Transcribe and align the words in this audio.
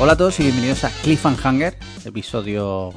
Hola 0.00 0.12
a 0.12 0.16
todos 0.16 0.38
y 0.40 0.44
bienvenidos 0.44 0.84
a 0.84 0.90
Cliffhanger, 1.02 1.74
episodio. 2.04 2.92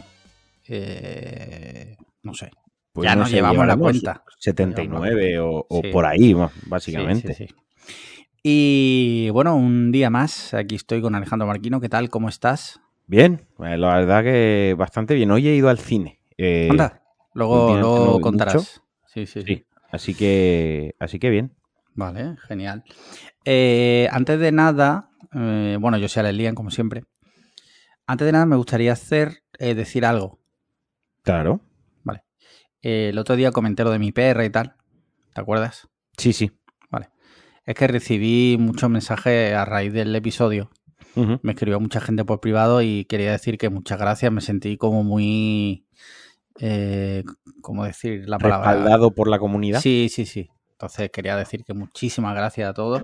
eh, 0.67 1.97
no 2.23 2.33
sé. 2.33 2.51
Pues 2.93 3.05
ya 3.09 3.15
no 3.15 3.21
nos 3.21 3.31
llevamos 3.31 3.65
la 3.65 3.75
cuenta. 3.77 4.23
79 4.37 5.39
o, 5.39 5.65
o 5.67 5.81
Sí. 5.81 5.89
por 5.91 6.05
ahí, 6.05 6.35
básicamente. 6.67 7.33
sí, 7.33 7.47
sí. 7.47 7.55
Y 8.43 9.29
bueno, 9.31 9.55
un 9.55 9.91
día 9.91 10.09
más. 10.09 10.53
Aquí 10.53 10.75
estoy 10.75 11.01
con 11.01 11.15
Alejandro 11.15 11.47
Marquino. 11.47 11.79
¿Qué 11.79 11.89
tal? 11.89 12.09
¿Cómo 12.09 12.29
estás? 12.29 12.79
Bien, 13.07 13.47
eh, 13.59 13.77
la 13.77 13.95
verdad 13.95 14.23
que 14.23 14.75
bastante 14.77 15.13
bien. 15.15 15.31
Hoy 15.31 15.47
he 15.47 15.55
ido 15.55 15.69
al 15.69 15.79
cine. 15.79 16.19
eh, 16.37 16.67
Anda, 16.69 17.01
luego, 17.33 17.77
luego 17.77 18.21
contarás. 18.21 18.81
sí, 19.07 19.25
sí. 19.25 19.41
sí, 19.45 19.65
así 19.91 20.13
que, 20.13 20.95
así 20.99 21.19
que 21.19 21.29
bien. 21.29 21.55
Vale, 21.93 22.35
genial. 22.47 22.83
Eh, 23.45 24.07
antes 24.11 24.39
de 24.39 24.51
nada, 24.51 25.09
eh, 25.33 25.77
bueno, 25.79 25.97
yo 25.97 26.07
sé 26.07 26.19
a 26.19 26.23
Lilian, 26.23 26.55
como 26.55 26.71
siempre. 26.71 27.03
Antes 28.07 28.25
de 28.25 28.31
nada, 28.31 28.45
me 28.45 28.55
gustaría 28.55 28.93
hacer, 28.93 29.43
eh, 29.59 29.75
decir 29.75 30.05
algo. 30.05 30.39
Claro. 31.23 31.61
Eh, 32.83 33.09
el 33.09 33.17
otro 33.19 33.35
día 33.35 33.51
comenté 33.51 33.83
lo 33.83 33.91
de 33.91 33.99
mi 33.99 34.11
perra 34.11 34.43
y 34.43 34.49
tal. 34.49 34.75
¿Te 35.33 35.41
acuerdas? 35.41 35.87
Sí, 36.17 36.33
sí. 36.33 36.51
Es 37.63 37.75
que 37.75 37.87
recibí 37.87 38.57
muchos 38.59 38.89
mensajes 38.89 39.53
a 39.53 39.65
raíz 39.65 39.93
del 39.93 40.15
episodio. 40.15 40.71
Me 41.15 41.51
escribió 41.51 41.79
mucha 41.79 42.01
gente 42.01 42.25
por 42.25 42.39
privado 42.39 42.81
y 42.81 43.05
quería 43.05 43.31
decir 43.31 43.59
que 43.59 43.69
muchas 43.69 43.99
gracias. 43.99 44.31
Me 44.31 44.41
sentí 44.41 44.77
como 44.77 45.03
muy. 45.03 45.85
Eh, 46.59 47.23
¿Cómo 47.61 47.85
decir 47.85 48.27
la 48.27 48.39
palabra? 48.39 48.71
Respaldado 48.71 49.11
por 49.13 49.27
la 49.27 49.37
comunidad. 49.37 49.79
Sí, 49.79 50.07
sí, 50.09 50.25
sí. 50.25 50.49
Entonces 50.71 51.11
quería 51.11 51.35
decir 51.35 51.63
que 51.63 51.75
muchísimas 51.75 52.33
gracias 52.33 52.67
a 52.67 52.73
todos. 52.73 53.03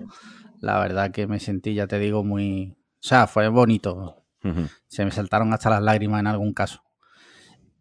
La 0.60 0.80
verdad 0.80 1.10
que 1.10 1.26
me 1.26 1.40
sentí, 1.40 1.74
ya 1.74 1.86
te 1.86 1.98
digo, 1.98 2.24
muy. 2.24 2.76
O 2.94 3.06
sea, 3.06 3.26
fue 3.26 3.48
bonito. 3.48 4.24
Se 4.88 5.04
me 5.04 5.10
saltaron 5.10 5.52
hasta 5.52 5.70
las 5.70 5.82
lágrimas 5.82 6.20
en 6.20 6.26
algún 6.26 6.52
caso. 6.52 6.82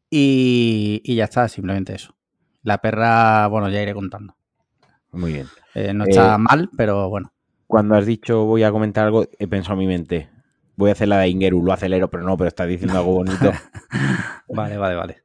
Y, 0.10 1.02
y 1.04 1.16
ya 1.16 1.26
está, 1.26 1.48
simplemente 1.48 1.96
eso. 1.96 2.16
La 2.64 2.80
perra, 2.80 3.48
bueno, 3.48 3.70
ya 3.70 3.82
iré 3.82 3.94
contando. 3.94 4.36
Muy 5.12 5.34
bien. 5.34 5.48
Eh, 5.76 5.94
no 5.94 6.04
está 6.04 6.36
Eh, 6.36 6.38
mal, 6.38 6.70
pero 6.76 7.10
bueno. 7.10 7.32
Cuando 7.68 7.96
has 7.96 8.06
dicho 8.06 8.46
voy 8.46 8.64
a 8.64 8.72
comentar 8.72 9.06
algo, 9.06 9.26
he 9.40 9.48
pensado 9.48 9.74
en 9.74 9.80
mi 9.80 9.88
mente. 9.88 10.30
Voy 10.76 10.90
a 10.90 10.94
hacer 10.94 11.08
la 11.08 11.20
de 11.20 11.30
Ingeru, 11.30 11.64
lo 11.64 11.74
acelero, 11.74 12.10
pero 12.10 12.24
no, 12.24 12.38
pero 12.38 12.48
estás 12.48 12.68
diciendo 12.68 12.98
algo 12.98 13.14
bonito. 13.14 13.52
Vale, 14.50 14.78
vale, 14.78 14.96
vale. 14.96 15.18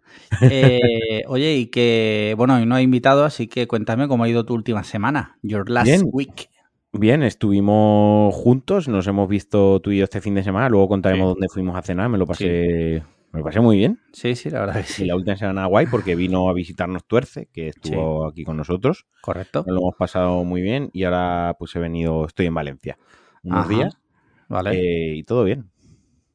Eh, 0.51 1.23
oye, 1.29 1.55
y 1.57 1.67
que, 1.67 2.35
bueno, 2.37 2.61
y 2.61 2.67
no 2.67 2.77
he 2.77 2.83
invitado, 2.83 3.25
así 3.25 3.47
que 3.47 3.69
cuéntame 3.69 4.09
cómo 4.09 4.25
ha 4.25 4.29
ido 4.29 4.45
tu 4.45 4.55
última 4.55 4.83
semana. 4.83 5.39
Your 5.43 5.71
last 5.71 5.87
Bien. 5.87 6.11
week. 6.13 6.51
Bien, 6.95 7.23
estuvimos 7.23 8.35
juntos, 8.35 8.87
nos 8.87 9.07
hemos 9.07 9.27
visto 9.27 9.81
tú 9.81 9.93
y 9.93 9.99
yo 9.99 10.05
este 10.05 10.21
fin 10.21 10.35
de 10.35 10.43
semana, 10.43 10.69
luego 10.69 10.89
contaremos 10.89 11.29
Sí. 11.29 11.35
dónde 11.35 11.49
fuimos 11.49 11.75
a 11.77 11.81
cenar, 11.83 12.11
me 12.11 12.19
lo 12.19 12.27
pasé, 12.27 13.03
me 13.33 13.39
lo 13.39 13.45
pasé 13.45 13.61
muy 13.61 13.79
bien. 13.79 13.99
Sí, 14.13 14.35
sí, 14.37 14.51
la 14.51 14.61
verdad 14.61 14.85
que 14.85 15.03
Y 15.03 15.07
la 15.07 15.17
última 15.17 15.37
semana 15.37 15.65
guay 15.67 15.87
porque 15.87 16.15
vino 16.17 16.51
a 16.51 16.53
visitarnos 16.53 17.07
Tuerce, 17.07 17.49
que 17.51 17.69
estuvo 17.69 18.27
aquí 18.27 18.45
con 18.45 18.59
nosotros. 18.59 19.07
Correcto. 19.23 19.65
Nos 19.67 19.75
lo 19.75 19.81
hemos 19.81 19.95
pasado 19.97 20.45
muy 20.45 20.61
bien 20.61 20.91
y 20.93 21.05
ahora 21.05 21.57
pues 21.59 21.75
he 21.77 21.79
venido, 21.79 22.27
estoy 22.27 22.47
en 22.47 22.55
Valencia 22.55 22.99
unos 23.43 23.65
Ajá. 23.65 23.75
días 23.75 23.99
Vale. 24.49 24.73
eh, 24.75 25.15
y 25.17 25.25
todo 25.25 25.45
bien. 25.45 25.71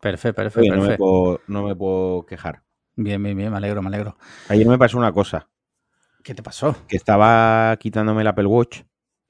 perfecto, 0.02 0.38
perfecto, 0.42 0.70
no, 0.74 0.82
me 0.82 0.88
perfecto. 0.88 1.04
puedo, 1.04 1.42
no 1.48 1.64
me 1.68 1.76
puedo 1.76 2.26
quejar. 2.26 2.64
Bien, 2.96 3.22
bien, 3.22 3.38
bien, 3.38 3.52
me 3.52 3.58
alegro, 3.58 3.84
me 3.84 3.90
alegro. 3.90 4.18
Ayer 4.50 4.66
me 4.68 4.80
pasó 4.80 4.98
una 4.98 5.12
cosa, 5.12 5.50
¿Qué 6.24 6.34
te 6.34 6.42
pasó? 6.42 6.76
que 6.88 6.98
estaba 6.98 7.78
quitándome 7.80 8.22
el 8.24 8.28
Apple 8.28 8.48
Watch 8.48 8.82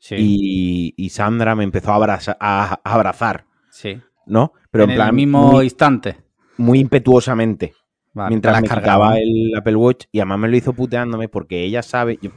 Sí, 0.08 0.16
y, 0.18 0.94
y 0.96 1.10
Sandra 1.10 1.54
me 1.54 1.66
empezó 1.66 1.92
a, 1.92 1.96
abraza- 1.96 2.38
a- 2.40 2.80
a 2.82 2.94
abrazar, 2.94 3.46
sí. 3.70 4.00
¿no? 4.26 4.54
Pero 4.72 4.86
en 4.86 4.92
en, 4.92 4.96
plan 4.96 5.10
el 5.10 5.16
mismo 5.16 5.52
muy, 5.52 5.66
instante. 5.66 6.18
muy 6.58 6.80
impetuosamente. 6.80 7.74
Vale, 8.14 8.30
mientras 8.30 8.62
me 8.62 8.68
¿no? 8.70 9.14
el 9.16 9.54
Apple 9.58 9.76
Watch 9.76 10.06
y 10.14 10.20
además 10.20 10.40
me 10.40 10.48
lo 10.48 10.56
hizo 10.56 10.72
puteándome 10.74 11.28
porque 11.28 11.62
ella 11.64 11.84
sabe, 11.84 12.18
yo- 12.22 12.32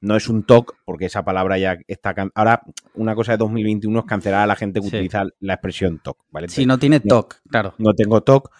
no 0.00 0.14
es 0.14 0.28
un 0.28 0.44
TOC, 0.44 0.76
porque 0.84 1.06
esa 1.06 1.24
palabra 1.24 1.58
ya 1.58 1.78
está... 1.88 2.14
can- 2.14 2.30
Ahora, 2.34 2.62
una 2.94 3.14
cosa 3.16 3.32
de 3.32 3.38
2021 3.38 3.98
es 3.98 4.04
cancelar 4.06 4.42
a 4.42 4.46
la 4.46 4.54
gente 4.56 4.80
que 4.80 4.88
Sí. 4.88 4.96
utiliza 4.96 5.24
la 5.40 5.54
expresión 5.54 5.98
TOC, 6.02 6.16
¿vale? 6.30 6.48
Si 6.48 6.64
no 6.64 6.78
tiene 6.78 7.00
No. 7.04 7.08
TOC, 7.16 7.40
claro. 7.50 7.74
No 7.78 7.92
tengo 7.94 8.22
TOC. 8.22 8.50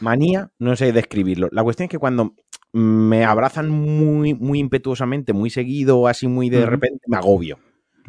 Manía, 0.00 0.50
no 0.58 0.76
sé 0.76 0.92
describirlo. 0.92 1.48
La 1.52 1.62
cuestión 1.62 1.84
es 1.84 1.90
que 1.90 1.98
cuando 1.98 2.34
me 2.72 3.24
abrazan 3.24 3.68
muy, 3.68 4.32
muy 4.34 4.58
impetuosamente, 4.60 5.32
muy 5.32 5.50
seguido, 5.50 6.06
así 6.06 6.28
muy 6.28 6.48
de 6.48 6.64
repente, 6.64 7.00
me 7.08 7.16
agobio, 7.18 7.58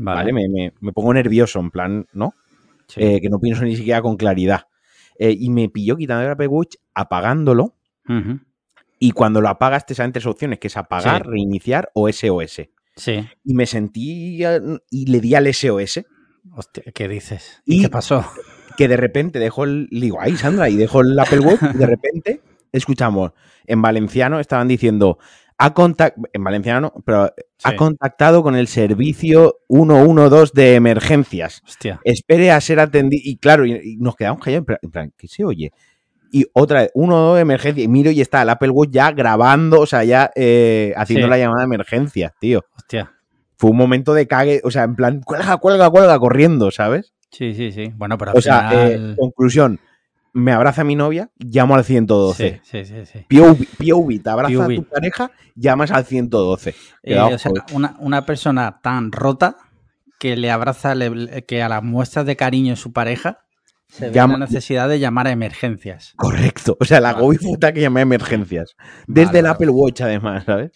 Vale. 0.03 0.31
¿vale? 0.31 0.33
Me, 0.33 0.49
me- 0.49 0.73
me 0.79 0.91
pongo 0.91 1.13
nervioso, 1.13 1.59
en 1.59 1.71
plan, 1.71 2.07
¿no? 2.13 2.33
Sí. 2.87 3.01
Eh, 3.01 3.19
que 3.21 3.29
no 3.29 3.39
pienso 3.39 3.63
ni 3.63 3.75
siquiera 3.75 4.01
con 4.01 4.17
claridad. 4.17 4.61
Eh, 5.19 5.35
y 5.39 5.49
me 5.49 5.69
pilló 5.69 5.95
quitando 5.97 6.23
el 6.25 6.31
Apple 6.31 6.47
Watch, 6.47 6.75
apagándolo, 6.93 7.75
y 8.99 9.11
cuando 9.11 9.41
lo 9.41 9.49
apagas 9.49 9.85
te 9.85 9.95
salen 9.95 10.11
tres 10.11 10.25
opciones, 10.25 10.59
que 10.59 10.67
es 10.67 10.77
apagar, 10.77 11.23
Sí. 11.23 11.29
reiniciar 11.29 11.89
o 11.93 12.07
SOS. 12.11 12.69
Sí. 12.95 13.25
Y 13.43 13.53
me 13.53 13.65
sentí 13.65 14.43
y 14.89 15.05
le 15.05 15.19
di 15.21 15.35
al 15.35 15.47
SOS, 15.53 16.03
Hostia, 16.53 16.83
¿qué 16.93 17.07
dices? 17.07 17.61
Y- 17.65 17.81
¿Qué 17.83 17.89
pasó? 17.89 18.25
que 18.77 18.87
de 18.87 18.97
repente 18.97 19.37
dejo 19.37 19.63
el... 19.65 19.87
Digo, 19.91 20.17
ay, 20.19 20.35
Sandra, 20.37 20.67
y 20.69 20.75
dejo 20.75 21.01
el 21.01 21.17
Apple 21.19 21.39
Watch 21.41 21.61
y 21.75 21.77
de 21.77 21.85
repente 21.85 22.41
escuchamos, 22.71 23.33
en 23.67 23.81
valenciano 23.81 24.39
estaban 24.39 24.67
diciendo, 24.67 25.19
ha 25.65 25.73
contact... 25.73 26.17
en 26.33 26.43
valenciano, 26.43 26.93
pero 27.05 27.31
ha 27.63 27.75
contactado 27.75 28.43
con 28.43 28.55
el 28.55 28.67
servicio 28.67 29.59
112 29.69 30.51
de 30.55 30.75
emergencias. 30.75 31.61
Hostia. 31.65 31.99
Espere 32.03 32.51
a 32.51 32.59
ser 32.61 32.79
atendido. 32.79 33.21
Y 33.25 33.37
claro, 33.37 33.65
y, 33.65 33.73
y 33.73 33.97
nos 33.97 34.15
quedamos 34.15 34.43
callados, 34.43 34.61
en 34.61 34.65
plan- 34.65 34.79
en 34.81 34.91
plan, 34.91 35.13
¿qué 35.17 35.27
se 35.27 35.43
oye? 35.43 35.71
Y 36.33 36.45
otra 36.53 36.81
vez, 36.81 36.91
uno 36.93 37.17
dos 37.17 37.35
de 37.35 37.41
emergencia. 37.41 37.83
Y 37.83 37.87
miro 37.87 38.09
y 38.11 38.21
está 38.21 38.41
el 38.41 38.49
Apple 38.49 38.69
Watch 38.69 38.91
ya 38.91 39.11
grabando, 39.11 39.81
o 39.81 39.85
sea, 39.85 40.03
ya 40.03 40.31
eh, 40.35 40.93
haciendo 40.95 41.27
Sí. 41.27 41.29
la 41.29 41.37
llamada 41.37 41.59
de 41.59 41.65
emergencia, 41.65 42.33
tío. 42.39 42.63
Hostia. 42.77 43.11
Fue 43.57 43.69
un 43.69 43.77
momento 43.77 44.13
de 44.13 44.27
cague, 44.27 44.61
o 44.63 44.71
sea, 44.71 44.83
en 44.83 44.95
plan, 44.95 45.21
cuelga, 45.21 45.57
cuelga, 45.57 45.89
cuelga, 45.89 46.17
corriendo, 46.19 46.71
¿sabes? 46.71 47.13
Sí, 47.31 47.53
sí, 47.53 47.71
sí. 47.71 47.91
Bueno, 47.95 48.17
pero 48.17 48.31
al 48.31 48.37
O 48.37 48.41
sea, 48.41 48.69
eh, 48.73 48.93
final... 48.95 49.15
conclusión, 49.17 49.79
me 50.33 50.51
abraza 50.53 50.83
mi 50.83 50.95
novia, 50.95 51.29
llamo 51.39 51.75
al 51.75 51.83
112. 51.83 52.61
sí, 52.63 52.85
sí, 52.85 52.85
sí, 52.85 53.05
sí. 53.05 53.25
POV, 53.37 53.65
POV, 53.77 54.21
te 54.23 54.29
abraza 54.29 54.53
POV. 54.55 54.71
a 54.71 54.75
tu 54.75 54.83
pareja, 54.85 55.31
llamas 55.55 55.91
al 55.91 56.05
112. 56.05 56.73
Eh, 57.03 57.19
o 57.19 57.37
sea, 57.37 57.49
joder. 57.51 57.63
una, 57.73 57.95
una 57.99 58.25
persona 58.25 58.79
tan 58.81 59.11
rota 59.11 59.57
que 60.19 60.35
le 60.37 60.51
abraza, 60.51 60.95
le- 60.95 61.43
que 61.45 61.61
a 61.63 61.69
las 61.69 61.83
muestras 61.83 62.25
de 62.25 62.35
cariño 62.35 62.71
de 62.71 62.77
su 62.77 62.93
pareja 62.93 63.39
se 63.89 64.07
ve 64.07 64.13
Llama- 64.13 64.33
la 64.37 64.45
necesidad 64.45 64.87
de 64.87 64.99
llamar 64.99 65.27
a 65.27 65.31
emergencias. 65.31 66.13
Correcto. 66.15 66.77
O 66.79 66.85
sea, 66.85 67.01
la 67.01 67.11
Vale. 67.13 67.25
gobi 67.25 67.37
puta 67.39 67.73
que 67.73 67.81
llamé 67.81 67.99
a 67.99 68.03
emergencias. 68.03 68.75
Desde 69.07 69.25
Vale, 69.27 69.39
el 69.39 69.43
vale. 69.45 69.53
Apple 69.55 69.69
Watch, 69.69 70.01
además, 70.01 70.43
¿sabes? 70.45 70.71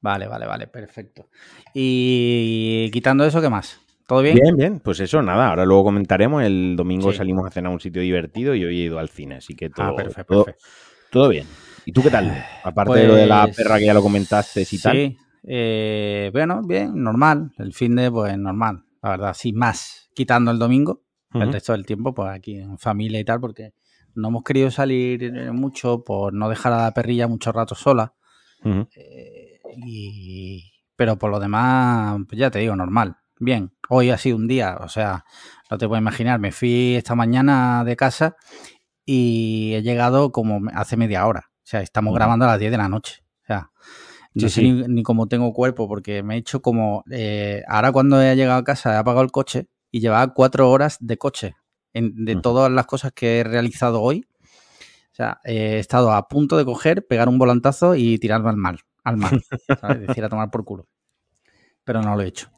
Vale, 0.00 0.26
vale, 0.26 0.46
vale, 0.46 0.66
perfecto. 0.66 1.28
Y 1.72 2.90
quitando 2.92 3.24
eso, 3.24 3.40
¿qué 3.40 3.48
más? 3.48 3.80
¿Todo 4.06 4.22
bien? 4.22 4.38
Bien, 4.38 4.56
bien, 4.56 4.80
pues 4.80 5.00
eso, 5.00 5.22
nada, 5.22 5.48
ahora 5.48 5.64
luego 5.64 5.84
comentaremos. 5.84 6.42
El 6.42 6.76
domingo 6.76 7.10
Sí. 7.12 7.18
salimos 7.18 7.46
a 7.46 7.50
cenar 7.50 7.70
a 7.70 7.74
un 7.74 7.80
sitio 7.80 8.02
divertido 8.02 8.54
y 8.54 8.64
hoy 8.64 8.80
he 8.80 8.84
ido 8.84 8.98
al 8.98 9.08
cine, 9.08 9.36
así 9.36 9.54
que 9.54 9.70
todo, 9.70 9.86
ah, 9.88 9.94
perfecto, 9.96 10.34
todo, 10.34 10.44
perfecto. 10.44 10.68
todo 11.10 11.28
bien. 11.30 11.46
¿Y 11.86 11.92
tú 11.92 12.02
qué 12.02 12.10
tal? 12.10 12.26
Aparte 12.64 12.98
de 12.98 13.08
lo 13.08 13.14
de 13.14 13.26
la 13.26 13.44
Pues, 13.46 13.56
perra 13.56 13.78
que 13.78 13.86
ya 13.86 13.94
lo 13.94 14.02
comentaste 14.02 14.66
y 14.70 14.78
tal. 14.78 14.96
Sí, 14.96 15.16
eh, 15.44 16.30
bueno, 16.32 16.62
bien, 16.62 17.02
normal. 17.02 17.52
El 17.58 17.72
fin 17.72 17.94
de, 17.96 18.10
pues 18.10 18.36
normal, 18.36 18.84
la 19.02 19.10
verdad, 19.10 19.34
sin 19.34 19.56
más. 19.56 20.10
Quitando 20.14 20.50
el 20.50 20.58
domingo, 20.58 21.02
el 21.32 21.52
resto 21.52 21.72
del 21.72 21.84
tiempo, 21.86 22.14
pues 22.14 22.30
aquí 22.30 22.58
en 22.58 22.78
familia 22.78 23.18
y 23.18 23.24
tal, 23.24 23.40
porque 23.40 23.72
no 24.14 24.28
hemos 24.28 24.44
querido 24.44 24.70
salir 24.70 25.24
eh, 25.24 25.50
mucho 25.50 26.04
por 26.04 26.32
no 26.32 26.48
dejar 26.48 26.72
a 26.74 26.82
la 26.84 26.94
perrilla 26.94 27.26
mucho 27.26 27.50
rato 27.52 27.74
sola. 27.74 28.14
Eh, 28.94 29.58
y, 29.76 30.70
pero 30.94 31.18
por 31.18 31.30
lo 31.30 31.40
demás, 31.40 32.18
pues 32.28 32.38
ya 32.38 32.50
te 32.50 32.60
digo, 32.60 32.76
normal. 32.76 33.16
Bien, 33.38 33.72
hoy 33.88 34.10
ha 34.10 34.18
sido 34.18 34.36
un 34.36 34.46
día, 34.46 34.78
o 34.80 34.88
sea, 34.88 35.24
no 35.70 35.76
te 35.78 35.88
puedes 35.88 36.00
imaginar, 36.00 36.38
me 36.38 36.52
fui 36.52 36.94
esta 36.94 37.14
mañana 37.14 37.82
de 37.84 37.96
casa 37.96 38.36
y 39.04 39.74
he 39.74 39.82
llegado 39.82 40.32
como 40.32 40.60
hace 40.72 40.96
media 40.96 41.26
hora. 41.26 41.50
O 41.50 41.66
sea, 41.66 41.80
estamos 41.80 42.14
grabando 42.14 42.44
a 42.44 42.48
las 42.48 42.58
10 42.60 42.70
de 42.70 42.78
la 42.78 42.88
noche. 42.88 43.24
O 43.42 43.46
sea, 43.46 43.70
no 44.34 44.48
Sí. 44.48 44.62
Ni, 44.72 44.82
ni 44.88 45.02
cómo 45.02 45.26
tengo 45.28 45.52
cuerpo 45.52 45.88
porque 45.88 46.22
me 46.22 46.34
he 46.34 46.38
hecho 46.38 46.60
como... 46.62 47.04
eh, 47.10 47.62
ahora 47.68 47.92
cuando 47.92 48.20
he 48.22 48.34
llegado 48.36 48.58
a 48.58 48.64
casa 48.64 48.94
he 48.94 48.96
apagado 48.96 49.22
el 49.24 49.30
coche 49.32 49.68
y 49.90 50.00
llevaba 50.00 50.32
cuatro 50.34 50.70
horas 50.70 50.96
de 51.00 51.16
coche 51.18 51.54
en- 51.92 52.24
de 52.24 52.36
todas 52.36 52.70
las 52.70 52.86
cosas 52.86 53.12
que 53.12 53.40
he 53.40 53.44
realizado 53.44 54.00
hoy. 54.02 54.26
O 55.12 55.14
sea, 55.14 55.40
he 55.44 55.78
estado 55.78 56.12
a 56.12 56.26
punto 56.28 56.56
de 56.56 56.64
coger, 56.64 57.06
pegar 57.06 57.28
un 57.28 57.38
volantazo 57.38 57.94
y 57.94 58.18
tirarme 58.18 58.50
al 58.50 58.56
mar. 58.56 58.78
Al 59.04 59.16
mar. 59.16 59.32
¿sabes? 59.80 60.00
Decir 60.08 60.24
a 60.24 60.28
tomar 60.28 60.50
por 60.50 60.64
culo. 60.64 60.88
Pero 61.84 62.02
no 62.02 62.16
lo 62.16 62.22
he 62.22 62.26
hecho. 62.26 62.50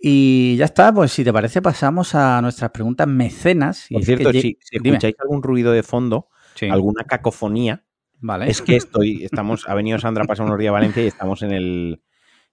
Y 0.00 0.56
ya 0.56 0.64
está, 0.64 0.92
pues 0.94 1.12
si 1.12 1.24
te 1.24 1.32
parece 1.32 1.60
pasamos 1.60 2.14
a 2.14 2.40
nuestras 2.40 2.70
preguntas 2.70 3.06
mecenas. 3.06 3.90
Y 3.90 3.94
Por 3.94 4.00
que 4.02 4.06
cierto, 4.06 4.32
si, 4.32 4.58
escucháis 4.70 5.14
algún 5.20 5.42
ruido 5.42 5.72
de 5.72 5.82
fondo, 5.82 6.28
Sí, 6.54 6.68
alguna 6.68 7.04
cacofonía, 7.04 7.84
vale. 8.18 8.50
es 8.50 8.60
que 8.62 8.76
estoy, 8.76 9.24
estamos, 9.24 9.68
ha 9.68 9.74
venido 9.74 9.98
Sandra 9.98 10.24
a 10.24 10.26
pasar 10.26 10.46
unos 10.46 10.58
días 10.58 10.70
a 10.70 10.72
Valencia 10.72 11.02
y 11.02 11.06
estamos 11.06 11.42
en 11.42 11.52
el 11.52 12.02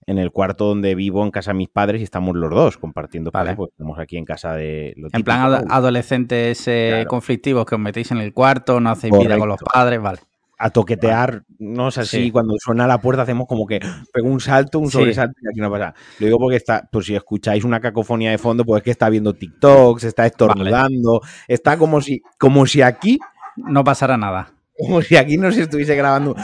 en 0.05 0.17
el 0.19 0.31
cuarto 0.31 0.65
donde 0.67 0.95
vivo 0.95 1.21
en 1.25 1.31
casa 1.31 1.51
de 1.51 1.57
mis 1.57 1.67
padres 1.67 1.99
y 1.99 2.03
estamos 2.05 2.33
los 2.35 2.49
dos 2.49 2.77
compartiendo. 2.77 3.29
Vale. 3.31 3.55
Pues 3.57 3.71
estamos 3.71 3.99
aquí 3.99 4.15
en 4.15 4.23
casa 4.23 4.53
de... 4.53 4.93
lo 4.95 5.07
En 5.07 5.11
típico, 5.11 5.25
plan 5.25 5.65
adolescentes 5.69 6.65
eh, 6.69 6.89
Claro. 6.93 7.09
conflictivos 7.09 7.65
que 7.65 7.75
os 7.75 7.81
metéis 7.81 8.11
en 8.11 8.19
el 8.19 8.33
cuarto, 8.33 8.79
no 8.79 8.89
hacéis 8.89 9.13
vida 9.19 9.37
con 9.37 9.49
los 9.49 9.59
padres, 9.59 10.01
vale. 10.01 10.19
A 10.59 10.69
toquetear, 10.71 11.44
no 11.59 11.89
es 11.89 11.98
así, 12.00 12.24
Sí. 12.25 12.31
cuando 12.31 12.56
suena 12.57 12.88
la 12.88 13.00
puerta 13.00 13.21
hacemos 13.24 13.45
como 13.48 13.68
que 13.68 13.80
pego 14.12 14.27
un 14.27 14.39
salto, 14.39 14.80
un 14.80 14.88
Sí. 14.88 14.94
sobresalto 14.94 15.36
y 15.42 15.48
aquí 15.50 15.59
no 15.59 15.69
pasa. 15.69 15.94
Lo 16.19 16.25
digo 16.25 16.39
porque 16.39 16.56
está, 16.57 16.88
pues 16.92 17.06
si 17.06 17.15
escucháis 17.15 17.63
una 17.63 17.80
cacofonía 17.80 18.31
de 18.31 18.38
fondo, 18.39 18.65
pues 18.65 18.80
es 18.80 18.83
que 18.83 18.92
está 18.92 19.09
viendo 19.09 19.33
TikTok, 19.33 20.00
se 20.00 20.07
está 20.07 20.25
estornudando, 20.25 21.21
está 21.48 21.77
como 21.77 22.01
si, 22.01 22.21
como 22.39 22.65
si 22.65 22.81
aquí, 22.81 23.19
No 23.56 23.83
pasará 23.83 24.18
nada. 24.18 24.51
como 24.77 25.01
si 25.01 25.15
aquí 25.18 25.38
no 25.38 25.51
se 25.51 25.62
estuviese 25.63 25.95
grabando 25.95 26.36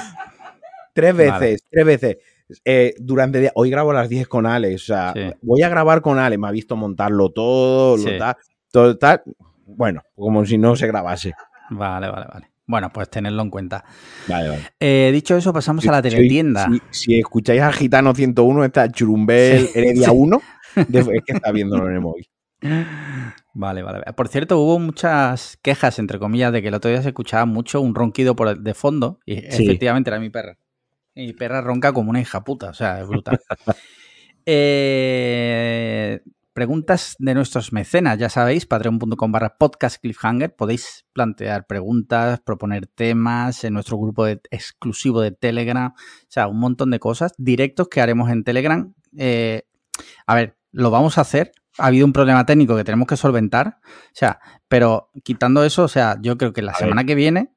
tres 0.94 1.16
veces, 1.16 1.32
Vale. 1.32 1.58
tres 1.72 1.86
veces. 1.86 2.18
eh, 2.66 2.94
durante 3.00 3.38
el 3.40 3.44
día. 3.46 3.52
hoy 3.56 3.72
grabo 3.72 3.92
a 3.92 3.94
las 3.96 4.10
10 4.10 4.28
con 4.28 4.46
Alex, 4.46 4.84
o 4.84 4.86
sea, 4.86 5.14
Sí. 5.16 5.22
voy 5.42 5.64
a 5.64 5.70
grabar 5.70 6.02
con 6.02 6.20
Alex, 6.20 6.40
me 6.40 6.48
ha 6.48 6.52
visto 6.52 6.76
montarlo 6.76 7.30
todo, 7.30 7.98
lo 7.98 8.18
tal, 8.20 8.36
todo 8.72 8.98
tal, 8.98 9.24
bueno, 9.66 10.04
como 10.14 10.46
si 10.46 10.58
no 10.60 10.76
se 10.76 10.86
grabase. 10.86 11.34
Vale, 11.72 12.10
vale, 12.10 12.28
vale. 12.32 12.52
Bueno, 12.66 12.92
pues 12.94 13.10
tenerlo 13.10 13.42
en 13.42 13.50
cuenta. 13.50 13.84
Vale, 14.28 14.50
vale. 14.50 14.62
Eh, 14.80 15.10
dicho 15.14 15.36
eso, 15.36 15.52
pasamos 15.52 15.86
a 15.88 15.92
la 15.92 16.02
teletienda. 16.02 16.68
Si, 16.72 16.82
si 16.92 17.20
escucháis 17.20 17.62
a 17.62 17.72
Gitano 17.74 18.16
101, 18.16 18.64
está 18.66 18.90
Churumbel 18.90 19.68
Sí, 19.68 19.70
Heredia 19.80 20.10
sí. 20.10 20.14
1, 20.16 20.42
de- 20.88 21.00
es 21.00 21.08
que 21.26 21.34
está 21.34 21.52
viéndolo 21.52 21.88
en 21.90 21.96
el 21.96 22.02
móvil. 22.02 22.30
Vale, 23.54 23.84
vale. 23.84 24.02
Por 24.14 24.30
cierto, 24.30 24.58
hubo 24.60 24.80
muchas 24.80 25.58
quejas, 25.62 26.00
entre 26.00 26.18
comillas, 26.20 26.54
de 26.54 26.62
que 26.62 26.70
el 26.70 26.74
otro 26.74 26.90
día 26.90 27.02
se 27.02 27.10
escuchaba 27.10 27.46
mucho 27.46 27.82
un 27.82 27.94
ronquido 27.94 28.36
por 28.36 28.48
el- 28.48 28.64
de 28.64 28.74
fondo. 28.74 29.20
Y 29.26 29.36
Sí. 29.52 29.66
efectivamente 29.66 30.10
era 30.10 30.20
mi 30.20 30.30
perra. 30.30 30.58
Mi 31.16 31.34
perra 31.34 31.62
ronca 31.62 31.92
como 31.92 32.10
una 32.10 32.22
hija 32.22 32.44
puta, 32.44 32.70
o 32.70 32.74
sea, 32.74 33.02
es 33.02 33.08
brutal. 33.08 33.40
Eh, 34.46 36.20
preguntas 36.54 37.16
de 37.20 37.34
nuestros 37.34 37.74
mecenas, 37.74 38.18
ya 38.20 38.30
sabéis, 38.30 38.66
patreon.com 38.66 39.32
barra 39.32 39.58
podcast 39.58 40.00
cliffhanger. 40.02 40.56
Podéis 40.56 41.06
plantear 41.14 41.66
preguntas, 41.66 42.40
proponer 42.42 42.88
temas 42.88 43.64
en 43.64 43.74
nuestro 43.74 43.98
grupo 43.98 44.26
de- 44.26 44.42
exclusivo 44.52 45.22
de 45.22 45.32
Telegram. 45.32 45.94
O 45.96 46.26
sea, 46.30 46.48
un 46.48 46.60
montón 46.60 46.92
de 46.92 47.00
cosas. 47.00 47.34
Directos 47.38 47.88
que 47.90 48.02
haremos 48.02 48.30
en 48.30 48.44
Telegram. 48.44 48.94
Eh, 49.18 49.64
a 50.28 50.36
ver, 50.36 50.58
lo 50.72 50.92
vamos 50.92 51.18
a 51.18 51.22
hacer. 51.22 51.52
Ha 51.80 51.88
habido 51.88 52.06
un 52.06 52.14
problema 52.14 52.46
técnico 52.46 52.76
que 52.76 52.84
tenemos 52.84 53.08
que 53.08 53.18
solventar. 53.18 53.80
O 53.86 54.14
sea, 54.14 54.40
pero 54.68 55.10
quitando 55.24 55.64
eso, 55.64 55.84
o 55.84 55.88
sea, 55.88 56.18
yo 56.22 56.38
creo 56.38 56.54
que 56.54 56.62
la 56.62 56.74
A 56.74 56.76
semana 56.76 57.04
que 57.04 57.16
viene, 57.16 57.52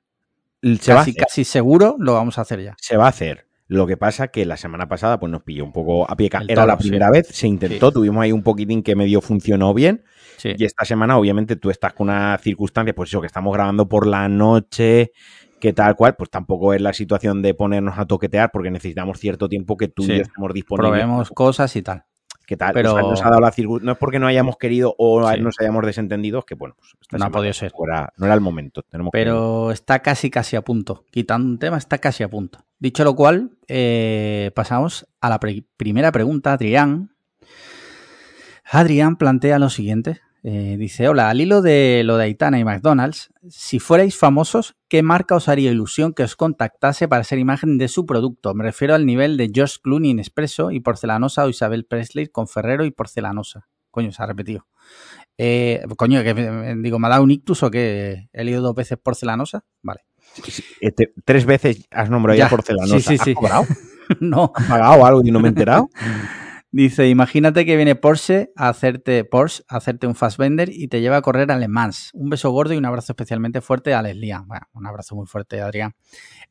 Se 0.80 0.94
va, 0.94 1.00
a 1.00 1.04
casi, 1.04 1.14
casi 1.14 1.44
seguro, 1.44 1.96
lo 1.98 2.14
vamos 2.14 2.38
a 2.38 2.40
hacer 2.42 2.62
ya. 2.62 2.74
se 2.80 2.96
va 2.96 3.04
a 3.06 3.08
hacer. 3.10 3.46
Lo 3.68 3.86
que 3.86 3.96
pasa 3.96 4.28
que 4.28 4.46
la 4.46 4.56
semana 4.56 4.88
pasada 4.88 5.18
pues 5.18 5.30
nos 5.32 5.42
pilló 5.42 5.64
un 5.64 5.72
poco 5.72 6.08
a 6.08 6.16
pie. 6.16 6.26
Era 6.32 6.46
toro, 6.46 6.66
la 6.66 6.78
primera 6.78 7.10
vez, 7.10 7.26
se 7.28 7.48
intentó, 7.48 7.90
tuvimos 7.90 8.22
ahí 8.22 8.30
un 8.32 8.42
poquitín 8.42 8.82
que 8.82 8.94
medio 8.94 9.20
funcionó 9.20 9.74
bien. 9.74 10.04
Sí. 10.36 10.52
Y 10.56 10.64
esta 10.64 10.84
semana, 10.84 11.18
obviamente, 11.18 11.56
tú 11.56 11.70
estás 11.70 11.92
con 11.94 12.08
una 12.08 12.38
circunstancia, 12.38 12.94
pues 12.94 13.08
eso, 13.10 13.20
que 13.20 13.26
estamos 13.26 13.52
grabando 13.52 13.88
por 13.88 14.06
la 14.06 14.28
noche, 14.28 15.10
que 15.58 15.72
tal 15.72 15.96
cual, 15.96 16.14
pues 16.16 16.30
tampoco 16.30 16.74
es 16.74 16.80
la 16.80 16.92
situación 16.92 17.42
de 17.42 17.54
ponernos 17.54 17.98
a 17.98 18.06
toquetear, 18.06 18.50
porque 18.52 18.70
necesitamos 18.70 19.18
cierto 19.18 19.48
tiempo 19.48 19.76
que 19.76 19.88
tú 19.88 20.04
y 20.04 20.08
yo 20.08 20.14
estemos 20.22 20.52
disponibles. 20.52 20.90
Probemos 20.90 21.30
cosas 21.30 21.74
y 21.74 21.82
tal. 21.82 22.04
¿Qué 22.46 22.56
tal? 22.56 22.72
Pero- 22.74 22.92
O 22.92 22.98
sea, 22.98 23.02
nos 23.02 23.22
ha 23.24 23.30
dado 23.30 23.40
la 23.40 23.50
circun- 23.50 23.80
No 23.80 23.92
es 23.92 23.98
porque 23.98 24.20
no 24.20 24.28
hayamos 24.28 24.56
querido 24.56 24.94
o 24.98 25.28
Sí. 25.32 25.40
nos 25.40 25.56
hayamos 25.58 25.84
desentendido, 25.84 26.38
es 26.38 26.44
que 26.44 26.54
bueno, 26.54 26.76
pues 26.78 26.92
No 27.20 27.24
ha 27.26 27.30
podido 27.30 27.52
ser. 27.52 27.72
no 28.16 28.26
era 28.26 28.34
el 28.34 28.40
momento. 28.40 28.82
Tenemos 28.82 29.10
que- 29.10 29.18
Pero 29.18 29.72
está 29.72 29.98
casi, 29.98 30.30
casi 30.30 30.54
a 30.54 30.62
punto. 30.62 31.04
Quitando 31.10 31.48
un 31.48 31.58
tema, 31.58 31.76
está 31.78 31.98
casi 31.98 32.22
a 32.22 32.28
punto. 32.28 32.60
Dicho 32.78 33.04
lo 33.04 33.14
cual, 33.16 33.56
eh, 33.68 34.50
pasamos 34.54 35.06
a 35.20 35.30
la 35.30 35.40
primera 35.76 36.12
pregunta. 36.12 36.52
Adrián. 36.52 37.10
Adrián 38.64 39.16
plantea 39.16 39.58
lo 39.58 39.70
siguiente. 39.70 40.20
Eh, 40.42 40.76
dice, 40.78 41.08
hola, 41.08 41.28
al 41.28 41.40
hilo 41.40 41.60
de 41.60 42.02
lo 42.04 42.16
de 42.18 42.24
Aitana 42.24 42.58
y 42.60 42.64
McDonald's, 42.64 43.32
si 43.48 43.80
fuerais 43.80 44.16
famosos, 44.16 44.76
¿qué 44.88 45.02
marca 45.02 45.34
os 45.34 45.48
haría 45.48 45.72
ilusión 45.72 46.12
que 46.12 46.22
os 46.22 46.36
contactase 46.36 47.08
para 47.08 47.24
ser 47.24 47.40
imagen 47.40 47.78
de 47.78 47.88
su 47.88 48.06
producto? 48.06 48.54
Me 48.54 48.62
refiero 48.62 48.94
al 48.94 49.06
nivel 49.06 49.36
de 49.38 49.50
George 49.52 49.78
Clooney 49.82 50.12
en 50.12 50.20
Espresso 50.20 50.70
y 50.70 50.78
Porcelanosa 50.78 51.44
o 51.44 51.48
Isabel 51.48 51.84
Presley 51.84 52.28
con 52.28 52.46
Ferrero 52.46 52.84
y 52.84 52.92
Porcelanosa. 52.92 53.66
Coño, 53.90 54.12
se 54.12 54.22
ha 54.22 54.26
repetido. 54.26 54.68
Eh, 55.36 55.82
coño, 55.96 56.22
que 56.22 56.34
me- 56.34 56.76
digo, 56.76 57.00
¿me 57.00 57.06
ha 57.08 57.10
dado 57.10 57.24
un 57.24 57.30
ictus 57.32 57.64
o 57.64 57.70
qué? 57.70 58.28
¿He 58.32 58.44
leído 58.44 58.62
dos 58.62 58.74
veces 58.76 58.98
Porcelanosa? 59.02 59.64
Vale. 59.82 60.04
Este, 60.80 61.12
tres 61.24 61.44
veces 61.46 61.86
has 61.90 62.10
nombrado 62.10 62.36
ya, 62.38 62.44
Ya. 62.44 62.50
porcelanosa. 62.50 62.98
Sí, 62.98 63.02
sí, 63.02 63.14
¿Has 63.18 63.24
sí. 63.24 63.34
cobrado? 63.34 63.66
no. 64.20 64.52
¿Has 64.54 64.66
pagado 64.66 65.04
algo 65.06 65.22
y 65.24 65.30
no 65.30 65.40
me 65.40 65.48
he 65.48 65.50
enterado? 65.50 65.88
Dice, 66.72 67.08
imagínate 67.08 67.64
que 67.64 67.76
viene 67.76 67.94
Porsche 67.94 68.50
a 68.54 68.68
hacerte 68.68 69.24
Porsche, 69.24 69.62
a 69.68 69.76
hacerte 69.78 70.06
un 70.06 70.14
Fassbender 70.14 70.68
y 70.70 70.88
te 70.88 71.00
lleva 71.00 71.16
a 71.16 71.22
correr 71.22 71.50
a 71.50 71.56
Le 71.56 71.68
Mans. 71.68 72.10
Un 72.12 72.28
beso 72.28 72.50
gordo 72.50 72.74
y 72.74 72.76
un 72.76 72.84
abrazo 72.84 73.12
especialmente 73.12 73.60
fuerte 73.62 73.94
a 73.94 74.02
Leslie. 74.02 74.34
Bueno, 74.44 74.66
un 74.74 74.86
abrazo 74.86 75.14
muy 75.14 75.26
fuerte, 75.26 75.60
Adrián. 75.62 75.94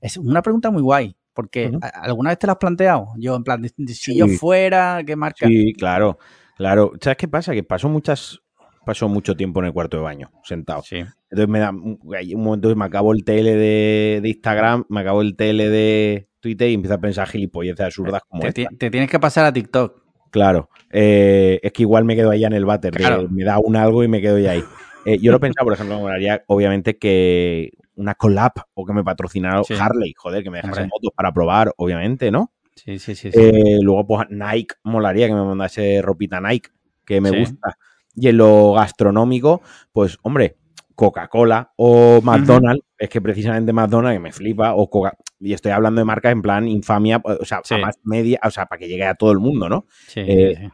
Es 0.02 0.18
una 0.18 0.42
pregunta 0.42 0.72
muy 0.72 0.82
guay, 0.82 1.16
porque 1.34 1.68
Ujú. 1.68 1.80
¿a- 1.82 1.88
¿alguna 1.90 2.32
vez 2.32 2.40
te 2.40 2.48
la 2.48 2.54
has 2.54 2.60
planteado? 2.60 3.10
Yo, 3.18 3.36
en 3.36 3.44
plan, 3.44 3.62
si 3.88 4.18
yo 4.18 4.28
fuera, 4.30 5.04
¿qué 5.06 5.16
marca? 5.16 5.46
Sí, 5.48 5.74
claro, 5.78 6.18
claro. 6.58 6.94
¿Sabes 7.02 7.18
qué 7.18 7.28
pasa? 7.28 7.54
Que 7.54 7.62
pasó 7.64 7.88
muchas, 7.88 8.40
pasó 8.86 9.08
mucho 9.10 9.36
tiempo 9.36 9.60
en 9.60 9.68
el 9.68 9.74
cuarto 9.74 9.98
de 9.98 10.04
baño, 10.04 10.32
sentado. 10.44 10.82
Sí. 10.84 10.98
Entonces 10.98 11.48
me 11.50 11.60
da 11.60 11.72
un 11.72 12.00
hay 12.16 12.34
un 12.36 12.44
momento 12.44 12.70
que 12.70 12.76
me 12.76 12.86
acabo 12.86 13.14
el 13.14 13.24
TL 13.24 13.44
de, 13.58 14.20
de 14.22 14.30
Instagram, 14.30 14.86
me 14.90 15.02
acabo 15.02 15.22
el 15.22 15.36
TL 15.36 15.70
de 15.70 16.28
Twitter 16.40 16.70
y 16.70 16.74
empiezo 16.76 16.96
a 16.96 17.00
pensar 17.00 17.28
gilipolleces 17.28 17.86
absurdas 17.86 18.22
como 18.28 18.42
Te, 18.42 18.48
esta. 18.62 18.76
te 18.78 18.90
tienes 18.92 19.10
que 19.10 19.20
pasar 19.20 19.46
a 19.46 19.52
TikTok. 19.54 20.04
Claro, 20.32 20.70
eh, 20.92 21.60
es 21.64 21.72
que 21.72 21.84
igual 21.84 22.04
me 22.06 22.16
quedo 22.16 22.30
allá 22.32 22.48
en 22.48 22.54
el 22.54 22.66
váter, 22.66 22.92
de- 22.94 22.98
Claro. 23.00 23.28
me 23.30 23.44
da 23.44 23.58
un 23.60 23.76
algo 23.76 24.04
y 24.04 24.08
me 24.08 24.22
quedo 24.22 24.38
ya 24.40 24.52
ahí. 24.52 24.64
Eh, 25.08 25.20
yo 25.22 25.32
lo 25.32 25.40
pensaba, 25.40 25.66
por 25.66 25.74
ejemplo, 25.74 25.98
me 25.98 26.02
molaría, 26.02 26.44
obviamente, 26.48 26.98
que 26.98 27.70
una 27.96 28.16
collab 28.16 28.54
o 28.74 28.88
que 28.88 28.92
me 28.94 29.04
patrocinara 29.04 29.64
Sí. 29.64 29.76
Harley, 29.80 30.16
joder, 30.18 30.44
que 30.44 30.50
me 30.50 30.58
dejase 30.58 30.82
Hombre. 30.82 30.90
motos 30.92 31.12
para 31.16 31.32
probar, 31.32 31.72
obviamente, 31.78 32.32
¿no? 32.32 32.52
Sí, 32.76 32.98
sí, 32.98 33.14
sí. 33.14 33.32
sí. 33.32 33.40
Eh, 33.40 33.78
luego, 33.84 34.08
pues 34.08 34.26
Nike 34.32 34.74
molaría 34.84 35.28
que 35.28 35.36
me 35.36 35.44
mandase 35.44 36.02
ropita 36.02 36.42
Nike, 36.42 36.72
que 37.06 37.22
me 37.22 37.30
Sí. 37.30 37.38
gusta. 37.38 37.78
Y 38.16 38.30
en 38.30 38.38
lo 38.38 38.74
gastronómico, 38.74 39.62
pues, 39.92 40.18
hombre, 40.22 40.58
Coca-Cola 40.96 41.74
o 41.76 42.22
McDonald's, 42.22 42.84
es 42.98 43.10
que 43.10 43.22
precisamente 43.22 43.74
McDonald's, 43.74 44.16
que 44.16 44.22
me 44.24 44.32
flipa, 44.32 44.74
o 44.74 44.90
Coca 44.90 45.18
y 45.40 45.54
estoy 45.54 45.74
hablando 45.74 46.00
de 46.00 46.06
marcas 46.06 46.32
en 46.32 46.42
plan 46.42 46.68
infamia, 46.68 47.22
o 47.24 47.44
sea, 47.46 47.60
Sí. 47.64 47.76
a 47.76 47.78
más 47.80 48.00
media, 48.04 48.40
o 48.44 48.50
sea, 48.50 48.66
para 48.68 48.80
que 48.80 48.88
llegue 48.88 49.06
a 49.06 49.16
todo 49.16 49.32
el 49.32 49.40
mundo, 49.40 49.68
¿no? 49.68 49.86
Sí, 50.08 50.22
eh, 50.22 50.56
sí. 50.58 50.68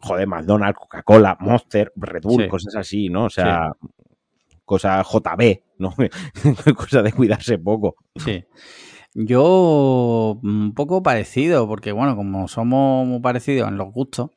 Joder, 0.00 0.28
McDonald's, 0.28 0.78
Coca-Cola, 0.78 1.36
Monster, 1.40 1.92
Red 1.96 2.22
Bull, 2.22 2.48
cosas 2.48 2.76
así, 2.76 3.08
¿no? 3.08 3.24
O 3.24 3.30
sea, 3.30 3.72
cosas 4.64 5.04
JB, 5.04 5.62
¿no? 5.78 5.92
cosas 6.76 7.02
de 7.02 7.12
cuidarse 7.12 7.58
poco. 7.58 7.96
Sí. 8.14 8.44
Yo 9.14 10.38
un 10.42 10.74
poco 10.74 11.02
parecido, 11.02 11.66
porque 11.66 11.90
bueno, 11.90 12.14
como 12.14 12.46
somos 12.46 13.06
muy 13.06 13.20
parecidos 13.20 13.68
en 13.68 13.76
los 13.76 13.92
gustos, 13.92 14.30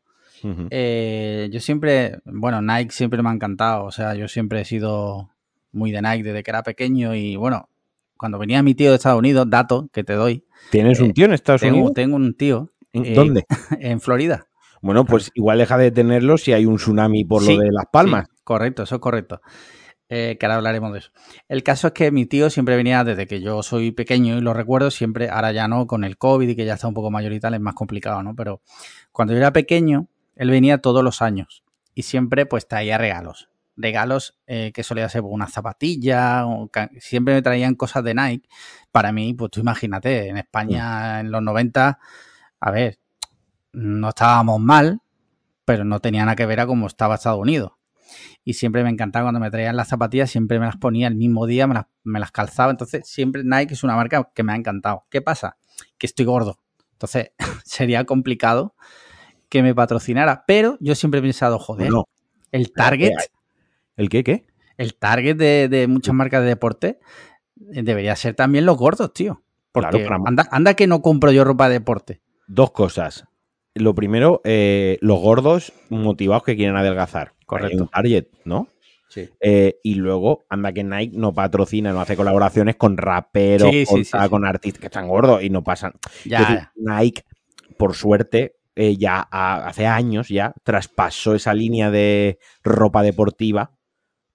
Eh, 0.70 1.50
yo 1.52 1.60
siempre, 1.60 2.20
bueno, 2.26 2.62
Nike 2.62 2.92
siempre 2.92 3.22
me 3.22 3.30
ha 3.30 3.34
encantado, 3.34 3.86
o 3.86 3.92
sea, 3.92 4.16
yo 4.16 4.28
siempre 4.28 4.62
he 4.62 4.66
sido 4.66 5.30
muy 5.72 5.92
de 5.92 6.02
Nike 6.02 6.24
desde 6.24 6.44
que 6.44 6.52
era 6.52 6.64
pequeño 6.64 7.16
y 7.16 7.36
bueno, 7.36 7.70
cuando 8.18 8.38
venía 8.40 8.62
mi 8.64 8.76
tío 8.76 8.90
de 8.90 8.96
Estados 8.98 9.20
Unidos, 9.20 9.50
dato 9.50 9.90
que 9.94 10.04
te 10.04 10.14
doy, 10.14 10.46
¿Tienes 10.70 11.00
un 11.00 11.10
eh, 11.10 11.14
tío 11.14 11.26
en 11.26 11.34
Estados 11.34 11.62
tengo, 11.62 11.76
Unidos? 11.78 11.94
tengo 11.94 12.16
un 12.16 12.34
tío 12.36 12.72
¿En- 12.94 13.06
eh, 13.06 13.14
¿Dónde? 13.16 13.46
en 13.80 14.00
Florida. 14.02 14.48
Bueno, 14.82 15.06
pues 15.06 15.32
igual 15.36 15.60
deja 15.60 15.78
de 15.78 15.92
tenerlo 15.92 16.38
si 16.38 16.54
hay 16.54 16.66
un 16.66 16.78
tsunami 16.78 17.24
por 17.24 17.44
Sí, 17.44 17.54
lo 17.56 17.62
de 17.62 17.72
Las 17.72 17.86
Palmas. 17.92 18.26
Sí, 18.28 18.36
correcto, 18.44 18.84
eso 18.84 18.96
es 18.96 19.02
correcto. 19.02 19.42
Eh, 20.10 20.36
que 20.38 20.46
ahora 20.46 20.58
hablaremos 20.58 20.92
de 20.92 21.00
eso. 21.00 21.12
El 21.48 21.64
caso 21.64 21.88
es 21.88 21.94
que 21.94 22.12
mi 22.12 22.26
tío 22.26 22.50
siempre 22.50 22.76
venía 22.76 23.04
desde 23.06 23.28
que 23.28 23.40
yo 23.42 23.64
soy 23.64 23.92
pequeño 23.92 24.38
y 24.38 24.42
lo 24.42 24.54
recuerdo 24.54 24.92
siempre, 24.92 25.30
ahora 25.30 25.54
ya 25.54 25.70
no, 25.70 25.88
con 25.88 26.04
el 26.04 26.18
COVID 26.18 26.50
y 26.50 26.56
que 26.56 26.66
ya 26.66 26.74
está 26.74 26.88
un 26.90 26.94
poco 26.94 27.12
mayor 27.12 27.32
y 27.32 27.40
tal, 27.40 27.54
es 27.54 27.62
más 27.62 27.76
complicado, 27.76 28.22
¿no? 28.22 28.36
Pero 28.36 28.62
cuando 29.14 29.34
yo 29.34 29.38
era 29.38 29.54
pequeño, 29.54 30.08
él 30.36 30.50
venía 30.50 30.80
todos 30.80 31.04
los 31.04 31.22
años 31.22 31.64
y 31.94 32.04
siempre 32.04 32.46
pues 32.46 32.68
traía 32.68 32.98
regalos. 32.98 33.50
Regalos 33.78 34.40
eh, 34.48 34.72
que 34.74 34.84
solía 34.84 35.10
ser 35.10 35.22
una 35.22 35.48
zapatilla, 35.48 36.46
o 36.46 36.70
siempre 37.00 37.34
me 37.34 37.42
traían 37.42 37.76
cosas 37.76 38.04
de 38.04 38.14
Nike. 38.14 38.50
Para 38.92 39.12
mí, 39.12 39.34
pues 39.34 39.52
tú 39.52 39.60
imagínate, 39.62 40.28
en 40.28 40.38
España 40.38 41.20
en 41.20 41.32
los 41.32 41.42
90, 41.42 42.00
a 42.60 42.72
ver, 42.72 43.00
no 43.72 44.10
estábamos 44.10 44.60
mal, 44.60 45.02
pero 45.66 45.86
no 45.86 46.00
tenía 46.00 46.26
nada 46.26 46.36
que 46.36 46.46
ver 46.46 46.60
a 46.60 46.68
cómo 46.68 46.88
estaba 46.88 47.16
Estados 47.16 47.40
Unidos. 47.40 47.72
Y 48.44 48.54
siempre 48.54 48.84
me 48.84 48.90
encantaba 48.90 49.26
cuando 49.26 49.40
me 49.40 49.50
traían 49.50 49.78
las 49.78 49.88
zapatillas, 49.88 50.30
siempre 50.30 50.60
me 50.60 50.66
las 50.66 50.78
ponía 50.78 51.08
el 51.08 51.16
mismo 51.16 51.46
día, 51.46 51.68
me 51.68 51.76
las, 51.76 51.86
me 52.04 52.20
las 52.20 52.32
calzaba. 52.32 52.72
Entonces, 52.72 53.08
siempre 53.08 53.44
Nike 53.46 53.74
es 53.74 53.84
una 53.84 53.96
marca 53.96 54.30
que 54.36 54.44
me 54.44 54.52
ha 54.52 54.56
encantado. 54.56 55.06
¿Qué 55.10 55.22
pasa? 55.22 55.58
Que 55.98 56.08
estoy 56.08 56.26
gordo. 56.26 56.60
Entonces, 56.94 57.32
sería 57.64 58.04
complicado 58.06 58.76
que 59.52 59.62
me 59.62 59.76
patrocinara. 59.76 60.46
Pero 60.48 60.78
yo 60.80 60.96
siempre 60.96 61.20
he 61.20 61.24
pensado, 61.24 61.60
joder, 61.60 61.92
Bueno, 61.92 62.06
el 62.52 62.72
target, 62.72 63.12
¿El 63.98 64.10
qué? 64.10 64.24
¿Qué? 64.24 64.46
el 64.78 64.96
target 64.96 65.36
de, 65.36 65.68
de 65.70 65.88
muchas 65.88 66.16
marcas 66.16 66.42
de 66.42 66.48
deporte 66.48 67.00
eh, 67.74 67.84
debería 67.84 68.16
ser 68.16 68.34
también 68.34 68.66
los 68.66 68.78
gordos, 68.78 69.14
tío. 69.14 69.44
Porque 69.74 70.04
Claro, 70.06 70.24
anda, 70.26 70.48
anda 70.52 70.74
que 70.74 70.88
no 70.88 71.02
compro 71.02 71.32
yo 71.32 71.44
ropa 71.44 71.68
de 71.68 71.76
deporte. 71.76 72.22
Dos 72.48 72.72
cosas. 72.72 73.26
lo 73.76 73.94
primero, 73.94 74.42
eh, 74.44 74.98
los 75.02 75.20
gordos 75.20 75.72
motivados 75.90 76.44
que 76.44 76.56
quieren 76.56 76.76
adelgazar. 76.78 77.34
Correcto. 77.46 77.76
Hay 77.76 77.82
un 77.82 77.88
target, 77.90 78.28
¿no? 78.46 78.68
Sí. 79.10 79.30
Eh, 79.42 79.78
y 79.84 79.96
luego, 79.96 80.46
anda 80.50 80.72
que 80.72 80.84
Nike 80.86 81.18
no 81.18 81.34
patrocina, 81.34 81.92
no 81.92 82.00
hace 82.02 82.16
colaboraciones 82.16 82.78
con 82.78 82.96
raperos, 82.98 83.70
Sí, 83.70 83.86
sí, 83.86 84.12
con, 84.12 84.30
con 84.30 84.46
artistas 84.46 84.80
que 84.80 84.88
están 84.88 85.08
gordos 85.10 85.44
y 85.44 85.50
no 85.50 85.62
pasan. 85.64 85.94
Ya, 86.26 86.40
Es 86.40 86.48
decir, 86.48 86.58
ya. 86.58 86.72
Nike, 86.76 87.24
por 87.78 87.94
suerte, 87.96 88.56
eh, 88.76 88.96
ya 88.98 89.28
ha- 89.32 89.68
hace 89.68 89.86
años 89.88 90.30
ya 90.30 90.54
traspasó 90.64 91.36
esa 91.36 91.54
línea 91.54 91.92
de 91.92 92.40
ropa 92.64 93.04
deportiva 93.04 93.72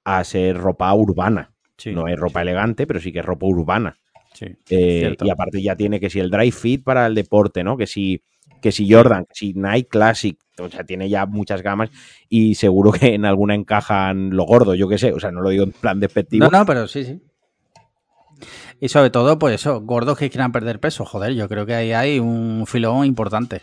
a 0.05 0.23
ser 0.25 0.57
ropa 0.57 0.93
urbana. 0.95 1.53
Sí, 1.79 1.93
no 1.93 2.09
es 2.09 2.17
ropa 2.19 2.43
elegante, 2.43 2.87
pero 2.87 3.01
sí 3.01 3.13
que 3.13 3.19
es 3.21 3.25
ropa 3.25 3.47
urbana. 3.47 3.97
sí. 4.33 4.47
Eh, 4.71 5.15
y 5.21 5.31
aparte 5.31 5.63
ya 5.63 5.77
tiene 5.77 5.99
que 6.01 6.11
si 6.11 6.21
el 6.21 6.31
dry 6.31 6.51
fit 6.51 6.83
para 6.85 7.07
el 7.07 7.15
deporte, 7.15 7.63
¿no? 7.65 7.77
Que 7.77 7.87
si, 7.87 8.23
que 8.63 8.73
si 8.73 8.91
Jordan, 8.91 9.25
que 9.27 9.35
si 9.35 9.53
Nike 9.55 9.89
Classic, 9.89 10.39
o 10.59 10.69
sea, 10.71 10.85
tiene 10.85 11.09
ya 11.09 11.27
muchas 11.27 11.63
gamas 11.63 11.91
y 12.29 12.55
seguro 12.55 12.93
que 12.93 13.15
en 13.15 13.25
alguna 13.27 13.55
encajan 13.55 14.31
lo 14.31 14.45
gordo, 14.45 14.75
yo 14.75 14.89
qué 14.89 14.97
sé, 14.99 15.13
o 15.13 15.21
sea, 15.21 15.31
no 15.31 15.41
lo 15.43 15.51
digo 15.51 15.65
en 15.65 15.73
plan 15.73 16.01
despectivo. 16.01 16.49
No, 16.51 16.59
no, 16.59 16.65
pero 16.67 16.87
sí, 16.87 17.05
sí. 17.05 17.21
Y 18.81 18.89
sobre 18.89 19.11
todo, 19.11 19.39
pues 19.39 19.55
eso, 19.55 19.81
gordos 19.81 20.19
que 20.19 20.29
quieran 20.31 20.53
perder 20.53 20.81
peso. 20.81 21.05
Joder, 21.07 21.35
yo 21.35 21.49
creo 21.49 21.65
que 21.65 21.75
ahí 21.75 21.93
hay 21.93 22.19
un 22.19 22.65
filón 22.67 23.07
importante. 23.07 23.63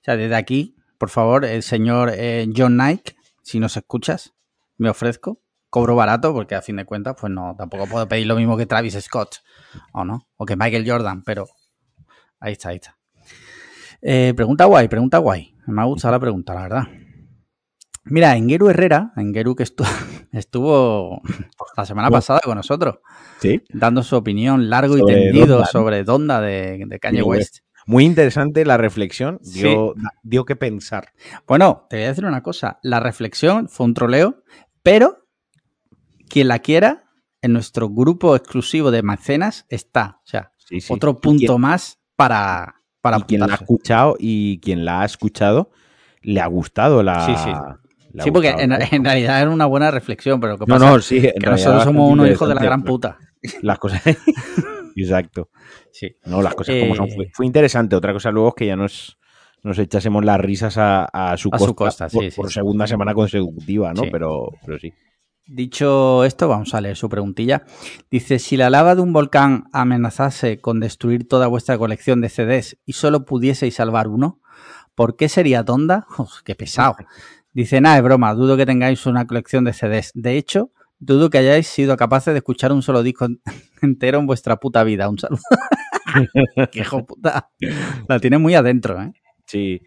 O 0.00 0.04
sea, 0.04 0.16
desde 0.16 0.34
aquí, 0.36 0.76
por 0.98 1.10
favor, 1.10 1.44
el 1.44 1.62
señor 1.62 2.10
eh, 2.14 2.46
John 2.56 2.76
Nike, 2.76 3.16
si 3.42 3.60
nos 3.60 3.76
escuchas, 3.76 4.34
me 4.78 4.88
ofrezco. 4.90 5.40
Cobro 5.68 5.94
barato 5.96 6.32
porque 6.32 6.54
a 6.54 6.62
fin 6.62 6.76
de 6.76 6.84
cuentas, 6.84 7.16
pues 7.20 7.30
no, 7.32 7.54
tampoco 7.58 7.86
puedo 7.86 8.08
pedir 8.08 8.26
lo 8.26 8.36
mismo 8.36 8.56
que 8.56 8.66
Travis 8.66 8.94
Scott, 9.02 9.36
o 9.92 10.04
no, 10.04 10.26
o 10.36 10.46
que 10.46 10.56
Michael 10.56 10.88
Jordan, 10.88 11.22
pero 11.22 11.46
ahí 12.40 12.52
está, 12.52 12.70
ahí 12.70 12.76
está. 12.76 12.96
Eh, 14.00 14.32
pregunta 14.36 14.64
guay, 14.64 14.88
pregunta 14.88 15.18
guay. 15.18 15.54
Me 15.66 15.82
ha 15.82 15.84
gustado 15.84 16.12
la 16.12 16.20
pregunta, 16.20 16.54
la 16.54 16.62
verdad. 16.62 16.82
Mira, 18.04 18.36
Engeru 18.36 18.70
Herrera, 18.70 19.12
Engeru 19.16 19.56
que 19.56 19.64
estu- 19.64 19.84
estuvo 20.32 21.20
la 21.76 21.84
semana 21.84 22.08
pasada 22.10 22.40
con 22.44 22.56
nosotros, 22.56 23.00
Sí. 23.40 23.60
dando 23.68 24.02
su 24.04 24.14
opinión 24.16 24.70
largo 24.70 24.96
y 24.96 25.04
tendido 25.04 25.64
sobre 25.66 26.04
Donda 26.04 26.40
de, 26.40 26.84
de 26.86 26.98
Kanye 27.00 27.18
Kanye 27.18 27.22
West. 27.22 27.58
Muy 27.86 28.04
interesante 28.04 28.64
la 28.64 28.76
reflexión, 28.76 29.38
Sí. 29.42 29.60
dio, 29.60 29.94
dio 30.22 30.44
que 30.44 30.56
pensar. 30.56 31.12
Bueno, 31.46 31.86
te 31.88 31.96
voy 31.96 32.04
a 32.04 32.08
decir 32.08 32.24
una 32.26 32.42
cosa. 32.42 32.78
La 32.82 32.98
reflexión 33.00 33.68
fue 33.68 33.86
un 33.86 33.94
troleo, 33.94 34.42
pero 34.82 35.18
quien 36.28 36.48
la 36.48 36.58
quiera, 36.58 37.04
en 37.42 37.52
nuestro 37.52 37.88
grupo 37.88 38.34
exclusivo 38.34 38.90
de 38.90 39.02
mecenas 39.02 39.66
está. 39.68 40.18
O 40.24 40.26
sea, 40.26 40.50
Sí, 40.58 40.80
sí. 40.80 40.92
otro 40.92 41.20
punto 41.20 41.46
quien- 41.46 41.60
más 41.60 42.00
para, 42.16 42.82
para 43.00 43.18
y 43.18 43.22
quien 43.22 43.40
la 43.42 43.46
ha 43.46 43.54
escuchado 43.54 44.16
y 44.18 44.58
quien 44.58 44.84
la 44.84 45.02
ha 45.02 45.04
escuchado 45.04 45.70
le 46.22 46.40
ha 46.40 46.46
gustado 46.48 47.04
la. 47.04 47.24
Sí, 47.24 47.34
sí. 47.36 47.50
Sí, 48.24 48.30
porque 48.32 48.48
en, 48.48 48.70
¿no? 48.70 48.78
en 48.90 49.04
realidad 49.04 49.42
era 49.42 49.50
una 49.50 49.66
buena 49.66 49.90
reflexión, 49.92 50.40
pero 50.40 50.54
lo 50.54 50.58
que 50.58 50.64
No, 50.66 50.74
pasa 50.76 50.90
no, 50.90 51.00
sí. 51.00 51.18
en 51.18 51.34
que 51.40 51.50
nosotros 51.50 51.84
somos 51.84 52.10
unos 52.10 52.28
hijos 52.30 52.48
de 52.48 52.54
la 52.56 52.62
gran 52.62 52.82
puta. 52.82 53.18
Las 53.62 53.78
cosas. 53.78 54.02
Exacto. 55.02 55.50
Sí. 55.92 56.16
No, 56.24 56.42
las 56.42 56.54
cosas 56.54 56.76
como 56.80 56.94
son. 56.94 57.08
Eh, 57.08 57.14
Fue, 57.14 57.30
fue 57.32 57.46
interesante. 57.46 57.96
Otra 57.96 58.12
cosa 58.12 58.30
luego 58.30 58.48
es 58.48 58.54
que 58.54 58.66
ya 58.66 58.76
nos, 58.76 59.18
nos 59.62 59.78
echásemos 59.78 60.24
las 60.24 60.40
risas 60.40 60.78
a, 60.78 61.04
a 61.04 61.36
su 61.36 61.48
A 61.48 61.58
costa, 61.58 61.66
su 61.66 61.74
costa, 61.74 62.08
sí, 62.08 62.16
por, 62.16 62.24
sí, 62.24 62.36
por 62.36 62.48
sí. 62.48 62.54
segunda 62.54 62.86
semana 62.86 63.14
consecutiva, 63.14 63.92
¿no? 63.92 64.02
Sí. 64.02 64.08
Pero, 64.10 64.50
pero 64.64 64.78
sí. 64.78 64.92
Dicho 65.48 66.24
esto, 66.24 66.48
vamos 66.48 66.74
a 66.74 66.80
leer 66.80 66.96
su 66.96 67.08
preguntilla. 67.08 67.64
Dice, 68.10 68.40
si 68.40 68.56
la 68.56 68.68
lava 68.68 68.96
de 68.96 69.02
un 69.02 69.12
volcán 69.12 69.64
amenazase 69.72 70.60
con 70.60 70.80
destruir 70.80 71.28
toda 71.28 71.46
vuestra 71.46 71.78
colección 71.78 72.20
de 72.20 72.28
CDs 72.28 72.78
y 72.84 72.94
solo 72.94 73.24
pudieseis 73.24 73.76
salvar 73.76 74.08
uno, 74.08 74.40
¿por 74.96 75.16
qué 75.16 75.28
sería 75.28 75.64
Tonda? 75.64 76.06
Uf, 76.18 76.42
qué 76.44 76.56
pesado. 76.56 76.96
Dice, 77.52 77.80
nada, 77.80 77.96
es 77.98 78.02
broma, 78.02 78.34
dudo 78.34 78.56
que 78.56 78.66
tengáis 78.66 79.06
una 79.06 79.26
colección 79.26 79.64
de 79.64 79.72
CDs. 79.72 80.10
De 80.14 80.36
hecho, 80.36 80.72
dudo 80.98 81.30
que 81.30 81.38
hayáis 81.38 81.66
sido 81.66 81.96
capaces 81.96 82.32
de 82.34 82.38
escuchar 82.38 82.72
un 82.72 82.82
solo 82.82 83.02
disco 83.02 83.26
en- 83.26 83.40
entero 83.82 84.18
en 84.18 84.26
vuestra 84.26 84.56
puta 84.56 84.84
vida. 84.84 85.08
Un 85.08 85.18
saludo. 85.18 85.40
qué 86.72 86.80
hijo 86.80 87.04
puta. 87.04 87.50
La 88.08 88.20
tiene 88.20 88.38
muy 88.38 88.54
adentro, 88.54 89.00
¿eh? 89.02 89.12
Sí. 89.46 89.82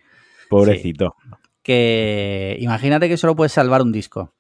Pobrecito. 0.49 1.15
Que 1.61 2.57
imagínate 2.59 3.07
que 3.07 3.17
solo 3.17 3.35
puedes 3.35 3.51
salvar 3.51 3.81
un 3.81 3.91
disco. 3.91 4.33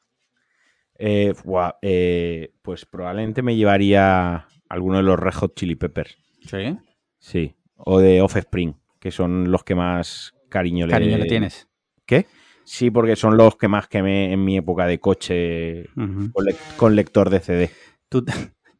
Eh, 0.97 1.33
eh, 1.81 2.53
pues 2.61 2.85
probablemente 2.85 3.41
me 3.41 3.55
llevaría 3.55 4.47
alguno 4.67 4.97
de 4.97 5.03
los 5.03 5.19
Red 5.19 5.33
Hot 5.35 5.55
Chili 5.55 5.75
Peppers. 5.75 6.17
Sí. 6.47 6.77
Sí. 7.19 7.55
O 7.77 7.99
de 7.99 8.21
Offspring, 8.21 8.75
que 8.99 9.11
son 9.11 9.51
los 9.51 9.63
que 9.63 9.75
más 9.75 10.33
cariño 10.49 10.85
le 10.87 10.91
Cariño 10.91 11.17
le 11.17 11.25
tienes. 11.25 11.67
¿Qué? 12.05 12.25
Sí, 12.71 12.91
porque 12.91 13.15
son 13.15 13.35
los 13.35 13.55
que 13.55 13.67
más 13.67 13.87
quemé 13.87 14.31
en 14.31 14.45
mi 14.45 14.55
época 14.57 14.85
de 14.85 14.99
coche 14.99 15.85
con, 15.95 16.45
lec- 16.45 16.75
con 16.77 16.95
lector 16.95 17.31
de 17.31 17.39
CD. 17.39 17.71
¿Tú, 18.09 18.23
te- 18.23 18.31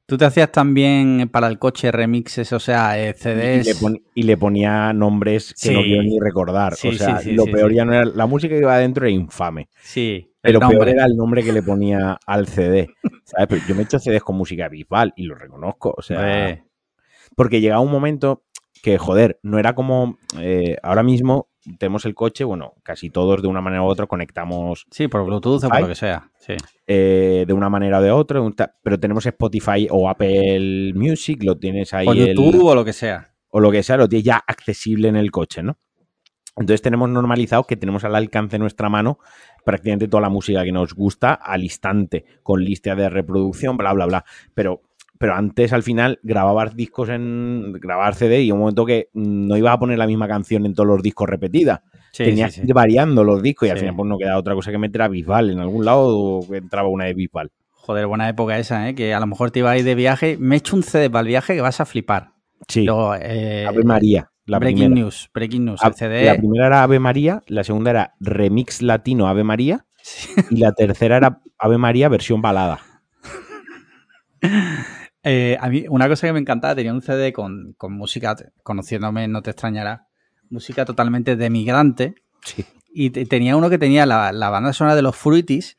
tú 0.05 0.15
te 0.15 0.25
hacías 0.25 0.51
también 0.51 1.27
para 1.31 1.47
el 1.47 1.57
coche 1.57 1.91
remixes, 1.91 2.53
o 2.53 2.59
sea, 2.59 2.99
eh, 3.03 3.15
Y 3.17 3.19
CDs. 3.19 3.65
le, 3.65 3.75
pon- 3.75 4.01
y 4.13 4.23
le 4.23 4.37
ponía 4.37 4.93
nombres 4.93 5.53
que 5.59 5.69
Sí. 5.69 5.73
no 5.73 5.81
quiero 5.81 6.03
ni 6.03 6.19
recordar. 6.19 6.75
Sí, 6.75 6.89
o 6.89 6.91
sea, 6.91 7.17
sí, 7.17 7.31
lo 7.31 7.45
peor 7.45 7.73
ya 7.73 7.83
no 7.83 7.93
era. 7.93 8.05
La 8.05 8.27
música 8.27 8.53
que 8.53 8.61
iba 8.61 8.75
adentro 8.75 9.07
era 9.07 9.11
infame. 9.15 9.69
Sí, 9.81 10.33
Pero 10.39 10.59
peor 10.59 10.87
era 10.89 11.05
el 11.05 11.17
nombre 11.17 11.43
que 11.43 11.51
le 11.51 11.63
ponía 11.63 12.19
al 12.27 12.45
CD. 12.47 12.87
¿Sabes? 13.25 13.47
Pero 13.49 13.61
yo 13.67 13.73
me 13.75 13.81
he 13.81 13.85
hecho 13.85 13.97
CDs 13.97 14.21
con 14.21 14.37
música 14.37 14.69
Bisbal 14.69 15.13
y 15.15 15.23
lo 15.23 15.33
reconozco. 15.33 15.95
O 15.97 16.01
sea, 16.03 16.63
porque 17.35 17.59
llegaba 17.59 17.81
un 17.81 17.91
momento 17.91 18.43
que, 18.83 18.99
joder, 18.99 19.39
no 19.43 19.57
era 19.59 19.73
como. 19.73 20.19
eh, 20.39 20.77
ahora 20.83 21.01
mismo 21.03 21.48
tenemos 21.77 22.05
el 22.05 22.15
coche, 22.15 22.43
bueno, 22.43 22.73
casi 22.83 23.09
todos 23.09 23.41
de 23.41 23.47
una 23.47 23.61
manera 23.61 23.83
u 23.83 23.85
otra 23.85 24.07
conectamos 24.07 24.85
sí, 24.91 25.07
por 25.07 25.25
Bluetooth 25.25 25.63
o 25.63 25.69
por 25.69 25.81
lo 25.81 25.87
que 25.87 25.95
sea. 25.95 26.29
Sí. 26.39 26.53
eh, 26.87 27.43
de 27.47 27.53
una 27.53 27.69
manera 27.69 27.99
o 27.99 28.01
de 28.01 28.11
otra, 28.11 28.41
pero 28.81 28.99
tenemos 28.99 29.25
Spotify 29.25 29.87
o 29.91 30.09
Apple 30.09 30.93
Music, 30.95 31.43
lo 31.43 31.57
tienes 31.57 31.93
ahí. 31.93 32.07
O 32.07 32.13
el- 32.13 32.35
YouTube 32.35 32.63
o 32.65 32.75
lo 32.75 32.85
que 32.85 32.93
sea. 32.93 33.33
o 33.49 33.59
lo 33.59 33.71
que 33.71 33.83
sea, 33.83 33.97
lo 33.97 34.07
tienes 34.07 34.25
ya 34.25 34.37
accesible 34.47 35.07
en 35.09 35.15
el 35.15 35.31
coche, 35.31 35.61
¿no? 35.63 35.77
Entonces 36.55 36.81
tenemos 36.81 37.09
normalizado 37.09 37.63
que 37.63 37.77
tenemos 37.77 38.03
al 38.03 38.15
alcance 38.15 38.53
de 38.55 38.59
nuestra 38.59 38.89
mano 38.89 39.19
prácticamente 39.63 40.07
toda 40.07 40.21
la 40.21 40.29
música 40.29 40.63
que 40.63 40.71
nos 40.71 40.93
gusta 40.93 41.33
al 41.33 41.63
instante, 41.63 42.25
con 42.43 42.63
lista 42.63 42.95
de 42.95 43.07
reproducción, 43.09 43.77
bla, 43.77 43.93
bla, 43.93 44.05
bla. 44.07 44.25
Pero, 44.53 44.81
pero 45.19 45.35
antes, 45.35 45.73
al 45.73 45.83
final, 45.83 46.17
grababas 46.23 46.77
discos 46.77 47.09
en. 47.09 47.73
grabar 47.73 48.15
CD 48.15 48.41
y 48.41 48.53
un 48.53 48.59
momento 48.59 48.85
que 48.85 49.09
no 49.13 49.57
ibas 49.57 49.73
a 49.73 49.79
poner 49.79 49.97
la 49.97 50.07
misma 50.07 50.29
canción 50.29 50.65
en 50.65 50.73
todos 50.73 50.87
los 50.87 51.03
discos 51.03 51.27
repetida. 51.27 51.83
Sí, 52.13 52.23
Tenías 52.23 52.53
sí, 52.53 52.61
que 52.61 52.67
ir 52.67 52.73
variando 52.73 53.25
los 53.25 53.43
discos 53.43 53.67
y 53.67 53.71
al 53.71 53.77
final 53.77 53.97
pues 53.97 54.07
no 54.07 54.17
quedaba 54.17 54.39
otra 54.39 54.55
cosa 54.55 54.71
que 54.71 54.77
meter 54.77 55.01
a 55.01 55.09
Bisbal 55.09 55.49
en 55.49 55.59
algún 55.59 55.83
lado 55.83 56.07
o 56.07 56.55
entraba 56.55 56.87
una 56.87 57.03
de 57.03 57.13
Bisbal. 57.15 57.51
Joder, 57.73 58.07
buena 58.07 58.29
época 58.29 58.57
esa, 58.57 58.87
¿eh? 58.87 58.95
Que 58.95 59.13
a 59.13 59.19
lo 59.19 59.27
mejor 59.27 59.51
te 59.51 59.59
ibas 59.59 59.73
a 59.73 59.77
ir 59.77 59.83
de 59.83 59.93
viaje. 59.93 60.37
Me 60.39 60.55
he 60.55 60.57
hecho 60.59 60.77
un 60.77 60.83
CD 60.83 61.09
para 61.09 61.21
el 61.21 61.27
viaje 61.27 61.53
que 61.53 61.61
vas 61.61 61.81
a 61.81 61.85
flipar. 61.85 62.31
Sí, 62.69 62.85
Luego, 62.85 63.13
eh, 63.15 63.65
Ave 63.67 63.83
María, 63.83 64.31
la 64.45 64.59
breaking 64.59 64.85
primera. 64.85 65.01
News, 65.01 65.29
Breaking 65.33 65.65
News. 65.65 65.81
El 65.83 65.93
CD. 65.95 66.23
La 66.23 66.37
primera 66.37 66.67
era 66.67 66.83
Ave 66.83 66.99
María, 66.99 67.41
la 67.47 67.65
segunda 67.65 67.91
era 67.91 68.13
Remix 68.21 68.81
Latino 68.81 69.27
Ave 69.27 69.43
María 69.43 69.85
y 70.49 70.57
la 70.57 70.71
tercera 70.71 71.17
era 71.17 71.41
Ave 71.57 71.77
María 71.77 72.07
versión 72.07 72.41
balada. 72.41 72.79
Eh, 75.23 75.57
a 75.59 75.69
mí, 75.69 75.85
una 75.89 76.07
cosa 76.07 76.27
que 76.27 76.33
me 76.33 76.39
encantaba, 76.39 76.75
tenía 76.75 76.93
un 76.93 77.01
CD 77.01 77.33
con, 77.33 77.73
con 77.77 77.93
música, 77.93 78.35
conociéndome, 78.63 79.27
no 79.27 79.41
te 79.41 79.51
extrañará, 79.51 80.07
música 80.49 80.85
totalmente 80.85 81.35
de 81.35 81.49
migrante. 81.49 82.15
Sí. 82.43 82.65
Y 82.93 83.09
te- 83.11 83.25
tenía 83.25 83.55
uno 83.57 83.69
que 83.69 83.77
tenía 83.77 84.05
la, 84.05 84.31
la 84.31 84.49
banda 84.49 84.73
sonora 84.73 84.95
de 84.95 85.01
los 85.01 85.15
Fruities 85.15 85.77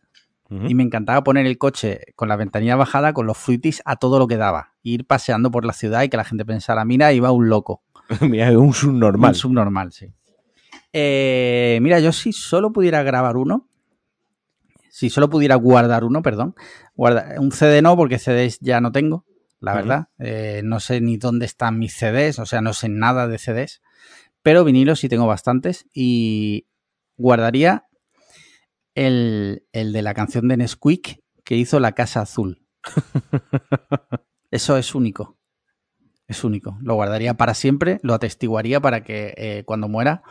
y 0.68 0.74
me 0.74 0.82
encantaba 0.82 1.22
poner 1.22 1.46
el 1.46 1.58
coche 1.58 2.00
con 2.16 2.28
la 2.28 2.34
ventanilla 2.34 2.74
bajada 2.74 3.12
con 3.12 3.24
los 3.24 3.38
Fruities 3.38 3.82
a 3.84 3.94
todo 3.94 4.18
lo 4.18 4.26
que 4.26 4.36
daba. 4.36 4.72
Ir 4.82 5.06
paseando 5.06 5.52
por 5.52 5.64
la 5.64 5.72
ciudad 5.72 6.02
y 6.02 6.08
que 6.08 6.16
la 6.16 6.24
gente 6.24 6.44
pensara, 6.44 6.84
mira, 6.84 7.12
iba 7.12 7.30
un 7.30 7.48
loco. 7.48 7.82
Mira, 8.20 8.50
un 8.58 8.74
subnormal. 8.74 9.30
Un 9.30 9.34
subnormal, 9.36 9.92
sí. 9.92 10.12
Eh, 10.92 11.78
mira, 11.82 12.00
yo 12.00 12.10
si 12.10 12.32
solo 12.32 12.72
pudiera 12.72 13.04
grabar 13.04 13.36
uno, 13.36 13.68
si 14.90 15.08
solo 15.08 15.30
pudiera 15.30 15.54
guardar 15.54 16.02
uno, 16.04 16.20
perdón, 16.20 16.54
guarda, 16.96 17.34
un 17.38 17.52
CD 17.52 17.80
no, 17.80 17.96
porque 17.96 18.18
CDs 18.18 18.58
ya 18.60 18.80
no 18.80 18.90
tengo, 18.90 19.24
la 19.60 19.74
verdad. 19.74 20.08
Eh, 20.18 20.62
no 20.64 20.80
sé 20.80 21.00
ni 21.00 21.16
dónde 21.16 21.46
están 21.46 21.78
mis 21.78 21.94
CDs, 21.94 22.38
o 22.38 22.46
sea, 22.46 22.60
no 22.60 22.72
sé 22.72 22.88
nada 22.88 23.28
de 23.28 23.38
CDs, 23.38 23.80
pero 24.42 24.64
vinilos 24.64 25.00
sí 25.00 25.08
tengo 25.08 25.26
bastantes 25.26 25.86
y 25.94 26.66
guardaría 27.16 27.86
el, 28.94 29.66
el 29.72 29.92
de 29.92 30.02
la 30.02 30.14
canción 30.14 30.48
de 30.48 30.56
Nesquik 30.56 31.22
que 31.44 31.56
hizo 31.56 31.80
La 31.80 31.92
Casa 31.92 32.22
Azul. 32.22 32.66
Eso 34.50 34.76
es 34.76 34.94
único. 34.94 35.38
Es 36.26 36.44
único. 36.44 36.78
Lo 36.80 36.94
guardaría 36.94 37.34
para 37.34 37.54
siempre, 37.54 37.98
lo 38.02 38.14
atestiguaría 38.14 38.80
para 38.80 39.04
que 39.04 39.34
eh, 39.36 39.64
cuando 39.66 39.88
muera 39.88 40.22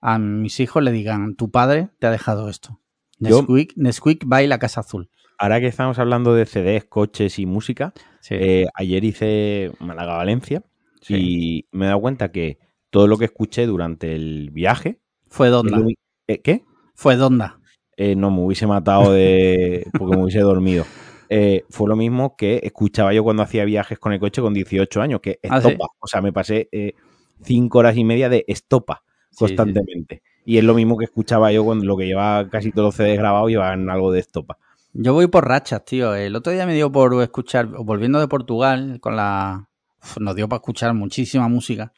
a 0.00 0.18
mis 0.18 0.60
hijos 0.60 0.82
le 0.82 0.92
digan, 0.92 1.36
tu 1.36 1.50
padre 1.50 1.90
te 1.98 2.06
ha 2.06 2.10
dejado 2.10 2.48
esto. 2.48 2.80
Nesquik, 3.18 3.72
Nesquik 3.76 4.30
va 4.30 4.42
y 4.42 4.46
la 4.46 4.58
Casa 4.58 4.80
Azul. 4.80 5.10
Ahora 5.38 5.60
que 5.60 5.66
estamos 5.66 5.98
hablando 5.98 6.34
de 6.34 6.46
CDs, 6.46 6.84
coches 6.84 7.38
y 7.38 7.46
música, 7.46 7.92
Sí. 8.20 8.34
eh, 8.38 8.66
ayer 8.74 9.04
hice 9.04 9.72
Málaga-Valencia 9.80 10.62
Sí. 11.00 11.14
y 11.16 11.66
me 11.72 11.84
he 11.84 11.88
dado 11.88 12.00
cuenta 12.00 12.32
que 12.32 12.58
todo 12.90 13.06
lo 13.06 13.18
que 13.18 13.26
escuché 13.26 13.66
durante 13.66 14.14
el 14.14 14.50
viaje. 14.50 14.98
Fue 15.28 15.48
Donda. 15.48 15.78
¿Eh, 16.26 16.40
¿Qué? 16.40 16.64
Fue 16.94 17.16
Donda. 17.16 17.60
Eh, 17.96 18.16
no, 18.16 18.30
me 18.30 18.40
hubiese 18.40 18.66
matado 18.66 19.12
de 19.12 19.86
porque 19.98 20.16
me 20.16 20.22
hubiese 20.22 20.40
dormido. 20.40 20.84
Eh, 21.28 21.64
fue 21.68 21.88
lo 21.88 21.96
mismo 21.96 22.36
que 22.36 22.60
escuchaba 22.62 23.12
yo 23.12 23.24
cuando 23.24 23.42
hacía 23.42 23.64
viajes 23.64 23.98
con 23.98 24.12
el 24.12 24.20
coche 24.20 24.40
con 24.40 24.54
18 24.54 25.02
años, 25.02 25.20
que 25.20 25.38
¿Ah, 25.48 25.60
sí? 25.60 25.68
estopa. 25.68 25.88
O 25.98 26.06
sea, 26.06 26.22
me 26.22 26.32
pasé 26.32 26.68
eh, 26.72 26.94
cinco 27.42 27.78
horas 27.80 27.96
y 27.96 28.04
media 28.04 28.28
de 28.28 28.44
estopa 28.48 29.02
constantemente. 29.36 30.22
Y 30.46 30.58
es 30.58 30.64
lo 30.64 30.74
mismo 30.74 30.96
que 30.96 31.04
escuchaba 31.04 31.52
yo 31.52 31.64
cuando 31.64 31.84
lo 31.84 31.96
que 31.96 32.06
llevaba 32.06 32.48
casi 32.48 32.70
todos 32.70 32.88
los 32.88 32.94
CDs 32.94 33.18
grabados 33.18 33.50
llevaban 33.50 33.90
algo 33.90 34.12
de 34.12 34.20
estopa. 34.20 34.58
Yo 34.98 35.12
voy 35.12 35.26
por 35.26 35.46
rachas, 35.46 35.84
tío. 35.84 36.14
El 36.14 36.34
otro 36.36 36.54
día 36.54 36.64
me 36.64 36.72
dio 36.72 36.90
por 36.90 37.22
escuchar, 37.22 37.66
volviendo 37.66 38.18
de 38.18 38.28
Portugal, 38.28 38.98
con 39.00 39.14
la. 39.14 39.68
Uf, 40.02 40.16
nos 40.20 40.34
dio 40.34 40.48
para 40.48 40.56
escuchar 40.56 40.94
muchísima 40.94 41.48
música. 41.48 41.92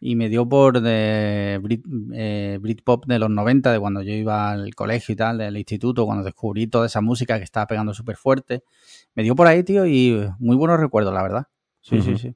Y 0.00 0.16
me 0.16 0.30
dio 0.30 0.48
por 0.48 0.80
de 0.80 1.60
Brit, 1.62 1.84
eh, 2.14 2.58
Britpop 2.58 3.04
de 3.04 3.18
los 3.18 3.28
90, 3.28 3.70
de 3.70 3.78
cuando 3.78 4.00
yo 4.00 4.14
iba 4.14 4.50
al 4.50 4.74
colegio 4.74 5.12
y 5.12 5.16
tal, 5.16 5.38
del 5.38 5.58
instituto, 5.58 6.06
cuando 6.06 6.24
descubrí 6.24 6.66
toda 6.68 6.86
esa 6.86 7.02
música 7.02 7.36
que 7.36 7.44
estaba 7.44 7.66
pegando 7.66 7.92
súper 7.92 8.16
fuerte. 8.16 8.64
Me 9.14 9.22
dio 9.22 9.36
por 9.36 9.46
ahí, 9.46 9.62
tío, 9.62 9.84
y 9.84 10.26
muy 10.38 10.56
buenos 10.56 10.80
recuerdos, 10.80 11.12
la 11.12 11.22
verdad. 11.22 11.48
Sí, 11.82 12.00
sí, 12.00 12.16
sí. 12.16 12.34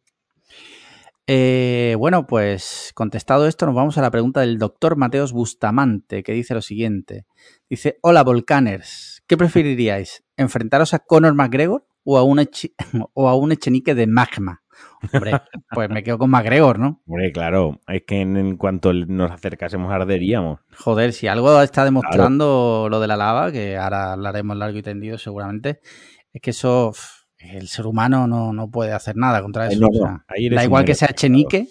Eh, 1.26 1.97
bueno, 1.99 2.26
pues 2.26 2.93
contestado 2.95 3.49
esto, 3.49 3.65
nos 3.65 3.75
vamos 3.75 3.97
a 3.97 4.03
la 4.03 4.11
pregunta 4.11 4.41
del 4.41 4.59
doctor 4.59 4.97
Mateos 4.97 5.33
Bustamante, 5.33 6.23
que 6.23 6.33
dice 6.33 6.55
lo 6.55 6.62
siguiente. 6.62 7.25
Dice, 7.69 7.99
hola 8.03 8.23
Volcaners, 8.23 9.15
¿qué 9.26 9.37
preferiríais? 9.37 10.25
¿Enfrentaros 10.37 10.95
a 10.95 10.99
Conor 11.00 11.35
McGregor 11.35 11.87
o 12.04 12.18
a 12.18 12.23
un, 12.23 12.38
o 13.14 13.28
a 13.28 13.35
un 13.37 13.52
Echenique 13.52 13.95
de 13.95 14.06
magma? 14.06 14.62
Hombre, 15.12 15.33
pues 15.73 15.88
me 15.88 16.02
quedo 16.02 16.18
con 16.18 16.30
McGregor, 16.30 16.78
¿no? 16.78 17.02
Hombre, 17.06 17.33
claro, 17.33 17.80
es 17.88 18.02
que 18.06 18.21
en, 18.21 18.37
en 18.37 18.56
cuanto 18.56 18.92
nos 18.92 19.30
acercásemos 19.30 19.90
arderíamos. 19.92 20.61
Joder, 20.76 21.12
si 21.12 21.28
algo 21.28 21.62
está 21.62 21.85
demostrando 21.85 22.88
lo 22.90 23.00
de 23.00 23.06
la 23.06 23.16
lava, 23.16 23.50
que 23.52 23.76
ahora 23.76 24.12
hablaremos 24.12 24.56
largo 24.56 24.76
y 24.78 24.83
tendido 24.83 25.16
seguramente, 25.18 25.80
es 26.33 26.42
que 26.42 26.50
eso, 26.50 26.92
el 27.38 27.68
ser 27.68 27.87
humano 27.87 28.26
no, 28.26 28.52
no 28.52 28.68
puede 28.71 28.92
hacer 28.92 29.16
nada 29.16 29.40
contra 29.42 29.66
Eh, 29.66 29.73
eso. 29.73 29.80
no, 29.80 29.88
o 29.88 29.92
sea, 29.92 30.25
da 30.50 30.64
igual 30.64 30.85
que 30.85 30.95
sea. 30.95 31.09
Echenique, 31.11 31.68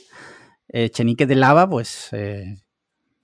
eh, 0.69 0.85
Echenique 0.85 1.27
de 1.27 1.35
lava, 1.35 1.69
pues 1.69 2.09
eh, 2.13 2.55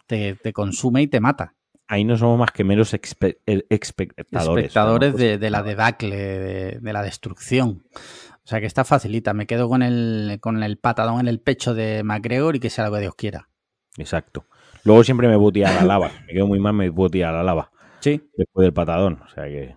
te, 0.05 0.35
te 0.35 0.53
consume 0.53 1.01
y 1.01 1.07
te 1.07 1.19
mata. 1.19 1.55
Ahí 1.91 2.05
no 2.05 2.15
somos 2.15 2.39
más 2.39 2.51
que 2.51 2.63
meros 2.63 2.93
expe- 2.93 3.39
espectadores. 3.45 4.65
espectadores 4.67 5.11
¿no? 5.11 5.17
de, 5.17 5.37
de 5.37 5.49
la 5.49 5.61
debacle, 5.61 6.15
de, 6.15 6.79
de 6.79 6.93
la 6.93 7.03
destrucción. 7.03 7.83
O 7.93 8.47
sea 8.47 8.61
que 8.61 8.65
está 8.65 8.85
facilita. 8.85 9.33
Me 9.33 9.45
quedo 9.45 9.67
con 9.67 9.83
el, 9.83 10.37
con 10.39 10.63
el 10.63 10.77
patadón 10.77 11.19
en 11.19 11.27
el 11.27 11.41
pecho 11.41 11.73
de 11.73 12.01
McGregor 12.03 12.55
y 12.55 12.61
que 12.61 12.69
sea 12.69 12.85
lo 12.87 12.93
que 12.93 13.01
Dios 13.01 13.15
quiera. 13.15 13.49
Exacto. 13.97 14.45
Luego 14.85 15.03
siempre 15.03 15.27
me 15.27 15.35
puedo 15.37 15.51
tirar 15.51 15.73
a 15.73 15.81
la 15.81 15.85
lava. 15.85 16.11
Me 16.27 16.33
quedo 16.33 16.47
muy 16.47 16.61
mal, 16.61 16.73
me 16.73 16.89
puedo 16.93 17.09
tirar 17.09 17.33
a 17.33 17.39
la 17.39 17.43
lava. 17.43 17.71
Sí. 17.99 18.21
Después 18.37 18.63
del 18.63 18.73
patadón. 18.73 19.21
O 19.23 19.27
sea 19.27 19.43
que. 19.43 19.75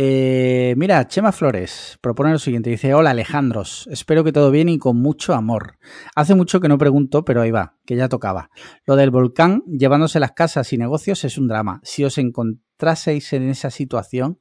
Eh, 0.00 0.74
mira, 0.76 1.08
Chema 1.08 1.32
Flores 1.32 1.98
propone 2.00 2.30
lo 2.30 2.38
siguiente. 2.38 2.70
Dice, 2.70 2.94
hola 2.94 3.10
Alejandros, 3.10 3.88
espero 3.90 4.22
que 4.22 4.30
todo 4.30 4.52
bien 4.52 4.68
y 4.68 4.78
con 4.78 4.96
mucho 4.96 5.34
amor. 5.34 5.76
Hace 6.14 6.36
mucho 6.36 6.60
que 6.60 6.68
no 6.68 6.78
pregunto, 6.78 7.24
pero 7.24 7.42
ahí 7.42 7.50
va, 7.50 7.74
que 7.84 7.96
ya 7.96 8.08
tocaba. 8.08 8.48
Lo 8.86 8.94
del 8.94 9.10
volcán 9.10 9.64
llevándose 9.66 10.20
las 10.20 10.30
casas 10.30 10.72
y 10.72 10.78
negocios 10.78 11.24
es 11.24 11.36
un 11.36 11.48
drama. 11.48 11.80
Si 11.82 12.04
os 12.04 12.16
encontraseis 12.16 13.32
en 13.32 13.48
esa 13.48 13.70
situación, 13.70 14.38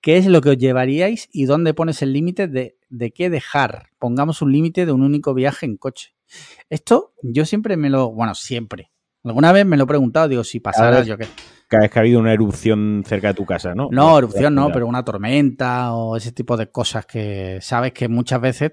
¿qué 0.00 0.16
es 0.16 0.26
lo 0.26 0.40
que 0.40 0.50
os 0.50 0.58
llevaríais 0.58 1.28
y 1.30 1.44
dónde 1.44 1.72
pones 1.72 2.02
el 2.02 2.12
límite 2.12 2.48
de, 2.48 2.76
de 2.88 3.12
qué 3.12 3.30
dejar? 3.30 3.90
Pongamos 4.00 4.42
un 4.42 4.50
límite 4.50 4.86
de 4.86 4.92
un 4.92 5.04
único 5.04 5.34
viaje 5.34 5.66
en 5.66 5.76
coche. 5.76 6.16
Esto 6.68 7.12
yo 7.22 7.44
siempre 7.44 7.76
me 7.76 7.90
lo, 7.90 8.10
bueno, 8.10 8.34
siempre. 8.34 8.90
Alguna 9.22 9.52
vez 9.52 9.64
me 9.64 9.76
lo 9.76 9.84
he 9.84 9.86
preguntado, 9.86 10.26
digo, 10.26 10.42
si 10.42 10.58
pasara, 10.58 11.04
yo 11.04 11.16
qué. 11.16 11.28
Cada 11.70 11.82
vez 11.82 11.90
que 11.92 11.98
ha 12.00 12.02
habido 12.02 12.18
una 12.18 12.32
erupción 12.32 13.04
cerca 13.06 13.28
de 13.28 13.34
tu 13.34 13.46
casa, 13.46 13.74
¿no? 13.76 13.88
No, 13.92 14.18
erupción 14.18 14.56
no, 14.56 14.72
pero 14.72 14.88
una 14.88 15.04
tormenta 15.04 15.94
o 15.94 16.16
ese 16.16 16.32
tipo 16.32 16.56
de 16.56 16.68
cosas 16.70 17.06
que 17.06 17.58
sabes 17.62 17.92
que 17.92 18.08
muchas 18.08 18.40
veces 18.40 18.72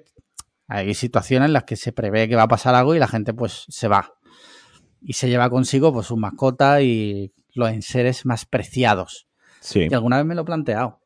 hay 0.68 0.96
situaciones 0.96 1.46
en 1.48 1.54
las 1.54 1.64
que 1.66 1.76
se 1.76 1.92
prevé 1.94 2.28
que 2.28 2.36
va 2.36 2.42
a 2.44 2.48
pasar 2.48 2.74
algo 2.74 2.96
y 2.96 3.00
la 3.00 3.08
gente 3.08 3.36
pues 3.36 3.66
se 3.70 3.88
va. 3.88 4.14
Y 5.00 5.14
se 5.14 5.30
lleva 5.30 5.48
consigo 5.52 5.94
pues 5.94 6.08
sus 6.08 6.18
mascotas 6.18 6.82
y 6.82 7.32
los 7.54 7.70
enseres 7.70 8.26
más 8.26 8.46
preciados. 8.46 9.28
Sí. 9.60 9.88
Y 9.90 9.94
alguna 9.94 10.18
vez 10.18 10.26
me 10.26 10.34
lo 10.34 10.42
he 10.42 10.46
planteado. 10.46 11.00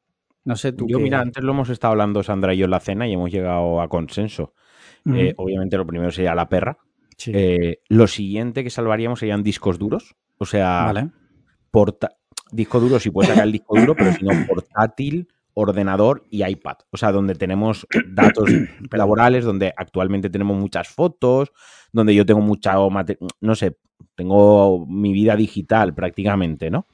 No 0.45 0.55
sé 0.55 0.71
tú. 0.71 0.87
Yo, 0.87 0.97
qué- 0.97 1.03
mira, 1.03 1.19
antes 1.19 1.43
lo 1.43 1.51
hemos 1.51 1.69
estado 1.69 1.91
hablando 1.91 2.23
Sandra 2.23 2.53
y 2.53 2.57
yo 2.59 2.65
en 2.65 2.71
la 2.71 2.79
cena 2.79 3.05
y 3.05 3.13
hemos 3.13 3.29
llegado 3.31 3.81
a 3.81 3.89
consenso. 3.89 4.53
Eh, 5.13 5.33
obviamente 5.35 5.75
lo 5.75 5.85
primero 5.85 6.09
sería 6.09 6.33
la 6.35 6.47
perra. 6.47 6.77
Sí. 7.17 7.31
Eh, 7.35 7.81
lo 7.89 8.07
siguiente 8.07 8.63
que 8.63 8.69
salvaríamos 8.69 9.19
serían 9.19 9.43
discos 9.43 9.77
duros. 9.77 10.15
O 10.37 10.45
sea, 10.45 10.85
vale. 10.85 11.09
Porta- 11.71 12.17
disco 12.51 12.79
duro, 12.79 12.99
si 12.99 13.09
puedes 13.09 13.29
sacar 13.29 13.45
el 13.45 13.51
disco 13.51 13.77
duro, 13.79 13.95
pero 13.95 14.11
si 14.11 14.23
no, 14.23 14.31
portátil, 14.45 15.27
ordenador 15.53 16.25
y 16.29 16.45
iPad. 16.45 16.77
O 16.91 16.97
sea, 16.97 17.11
donde 17.11 17.35
tenemos 17.35 17.87
datos 18.13 18.49
laborales, 18.91 19.45
donde 19.45 19.73
actualmente 19.75 20.29
tenemos 20.29 20.57
muchas 20.57 20.89
fotos, 20.89 21.51
donde 21.91 22.13
yo 22.13 22.25
tengo 22.25 22.41
mucha, 22.41 22.75
no 23.41 23.55
sé, 23.55 23.77
tengo 24.15 24.85
mi 24.85 25.13
vida 25.13 25.35
digital 25.35 25.93
prácticamente, 25.93 26.69
¿no? 26.69 26.85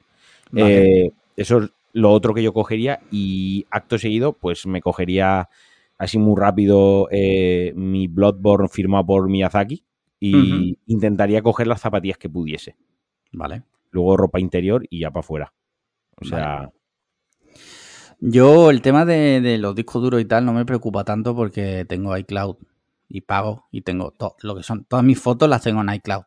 Vale. 0.51 1.05
Eh, 1.05 1.11
eso 1.35 1.57
es 1.59 1.71
lo 1.93 2.11
otro 2.11 2.33
que 2.33 2.43
yo 2.43 2.53
cogería 2.53 2.99
y 3.11 3.65
acto 3.71 3.97
seguido, 3.97 4.33
pues 4.33 4.65
me 4.65 4.81
cogería 4.81 5.49
así 5.97 6.19
muy 6.19 6.39
rápido 6.39 7.07
eh, 7.11 7.73
mi 7.75 8.07
Bloodborne 8.07 8.69
firmado 8.69 9.05
por 9.05 9.29
Miyazaki 9.29 9.83
y 10.19 10.71
Ujú. 10.73 10.81
intentaría 10.87 11.41
coger 11.41 11.67
las 11.67 11.81
zapatillas 11.81 12.17
que 12.17 12.29
pudiese 12.29 12.75
Vale. 13.31 13.63
Luego 13.97 14.15
ropa 14.17 14.39
interior 14.39 14.85
y 14.89 14.99
ya 15.01 15.11
para 15.11 15.19
afuera. 15.21 15.53
O 16.21 16.25
sea, 16.25 16.69
Yo 18.19 18.69
el 18.71 18.81
tema 18.81 19.05
de, 19.05 19.41
de 19.41 19.57
los 19.57 19.75
discos 19.75 20.01
duros 20.01 20.21
y 20.21 20.25
tal 20.25 20.45
no 20.45 20.53
me 20.53 20.65
preocupa 20.65 21.03
tanto 21.03 21.35
porque 21.35 21.85
tengo 21.85 22.15
iCloud 22.17 22.55
y 23.09 23.21
pago 23.21 23.65
y 23.71 23.81
tengo 23.81 24.11
todo 24.11 24.35
lo 24.41 24.55
que 24.55 24.63
son. 24.63 24.85
Todas 24.85 25.05
mis 25.05 25.19
fotos 25.19 25.47
las 25.49 25.61
tengo 25.61 25.81
en 25.81 25.93
iCloud. 25.93 26.23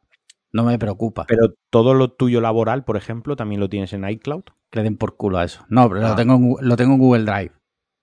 No 0.53 0.65
me 0.65 0.79
preocupa. 0.79 1.27
pero 1.29 1.55
todo 1.71 1.95
lo 1.95 2.11
tuyo 2.13 2.41
laboral, 2.41 2.85
por 2.85 2.97
ejemplo, 2.97 3.37
también 3.37 3.61
lo 3.61 3.69
tienes 3.69 3.93
en 3.93 4.09
iCloud. 4.09 4.43
que 4.71 4.79
le 4.79 4.85
den 4.85 4.97
por 4.97 5.17
culo 5.17 5.39
a 5.39 5.45
eso. 5.45 5.65
No, 5.69 5.89
pero 5.89 6.07
Ah. 6.07 6.11
lo, 6.11 6.15
tengo 6.17 6.35
en, 6.35 6.43
Gu- 6.51 6.61
lo 6.61 6.77
tengo 6.77 6.93
en 6.95 6.99
Google 7.01 7.25
Drive. 7.25 7.51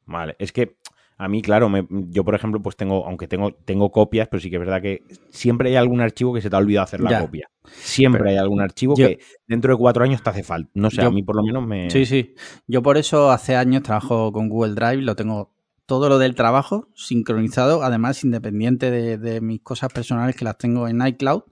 Vale, 0.06 0.36
es 0.40 0.52
que 0.52 0.76
a 1.20 1.28
mí, 1.28 1.42
claro, 1.42 1.68
me- 1.70 1.88
yo 1.90 2.24
por 2.24 2.36
ejemplo, 2.36 2.62
pues 2.62 2.76
tengo, 2.76 3.06
aunque 3.06 3.28
tengo, 3.28 3.52
tengo 3.54 3.92
copias, 3.92 4.28
pero 4.30 4.40
sí 4.40 4.50
que 4.50 4.58
es 4.58 4.60
verdad 4.60 4.82
que 4.82 5.04
siempre 5.30 5.70
hay 5.70 5.76
algún 5.76 6.00
archivo 6.02 6.34
que 6.34 6.42
se 6.42 6.50
te 6.50 6.56
ha 6.56 6.60
olvidado 6.60 6.84
hacer 6.84 7.00
la 7.02 7.10
Ya. 7.12 7.22
copia. 7.22 7.50
Siempre 7.66 8.20
Pero 8.20 8.30
hay 8.32 8.38
algún 8.38 8.62
archivo 8.62 8.96
yo- 8.96 9.08
que 9.08 9.20
dentro 9.48 9.74
de 9.74 9.78
cuatro 9.78 10.04
años 10.04 10.22
te 10.22 10.30
hace 10.30 10.44
falta. 10.44 10.70
No 10.76 10.90
sé, 10.92 11.02
Yo- 11.02 11.08
a 11.08 11.12
mí 11.12 11.24
por 11.24 11.36
lo 11.36 11.44
menos 11.44 11.66
me... 11.66 11.90
Sí, 11.90 12.06
sí. 12.06 12.36
Yo 12.68 12.82
por 12.84 12.98
eso 12.98 13.32
hace 13.32 13.56
años 13.56 13.84
trabajo 13.84 14.32
con 14.32 14.48
Google 14.48 14.74
Drive, 14.76 15.02
lo 15.02 15.16
tengo 15.16 15.54
todo 15.88 16.08
lo 16.10 16.18
del 16.20 16.36
trabajo 16.36 16.90
sincronizado, 16.96 17.82
además 17.82 18.24
independiente 18.24 18.92
de, 18.92 19.18
de 19.18 19.42
mis 19.42 19.62
cosas 19.62 19.92
personales 19.92 20.36
que 20.36 20.46
las 20.46 20.58
tengo 20.58 20.88
en 20.88 21.06
iCloud 21.06 21.44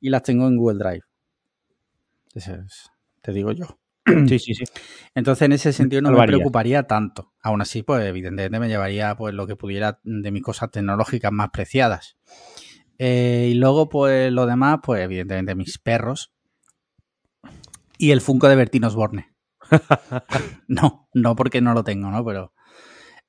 y 0.00 0.08
las 0.10 0.22
tengo 0.22 0.46
en 0.48 0.56
Google 0.56 0.78
Drive. 0.78 1.02
Es- 2.34 2.90
te 3.22 3.32
digo 3.32 3.52
yo. 3.52 3.66
Sí, 4.28 4.38
sí, 4.38 4.54
sí. 4.54 4.64
Entonces, 5.14 5.46
en 5.46 5.52
ese 5.52 5.72
sentido 5.72 6.02
no 6.02 6.10
me 6.12 6.26
preocuparía 6.26 6.82
tanto. 6.84 7.32
Aún 7.42 7.62
así, 7.62 7.82
pues 7.82 8.04
evidentemente 8.04 8.58
me 8.58 8.68
llevaría 8.68 9.14
pues 9.16 9.34
lo 9.34 9.46
que 9.46 9.56
pudiera 9.56 10.00
de 10.02 10.30
mis 10.30 10.42
cosas 10.42 10.70
tecnológicas 10.70 11.32
más 11.32 11.50
preciadas. 11.50 12.16
Eh, 12.98 13.48
y 13.50 13.54
luego, 13.54 13.88
pues 13.88 14.30
lo 14.32 14.46
demás, 14.46 14.78
pues 14.82 15.02
evidentemente 15.02 15.54
mis 15.54 15.78
perros. 15.78 16.32
Y 17.98 18.10
el 18.10 18.20
Funko 18.20 18.48
de 18.48 18.56
Bertino 18.56 18.88
Osborne. 18.88 19.34
no, 20.68 21.08
no 21.14 21.36
porque 21.36 21.60
no 21.60 21.72
lo 21.74 21.84
tengo, 21.84 22.10
¿no? 22.10 22.24
Pero. 22.24 22.52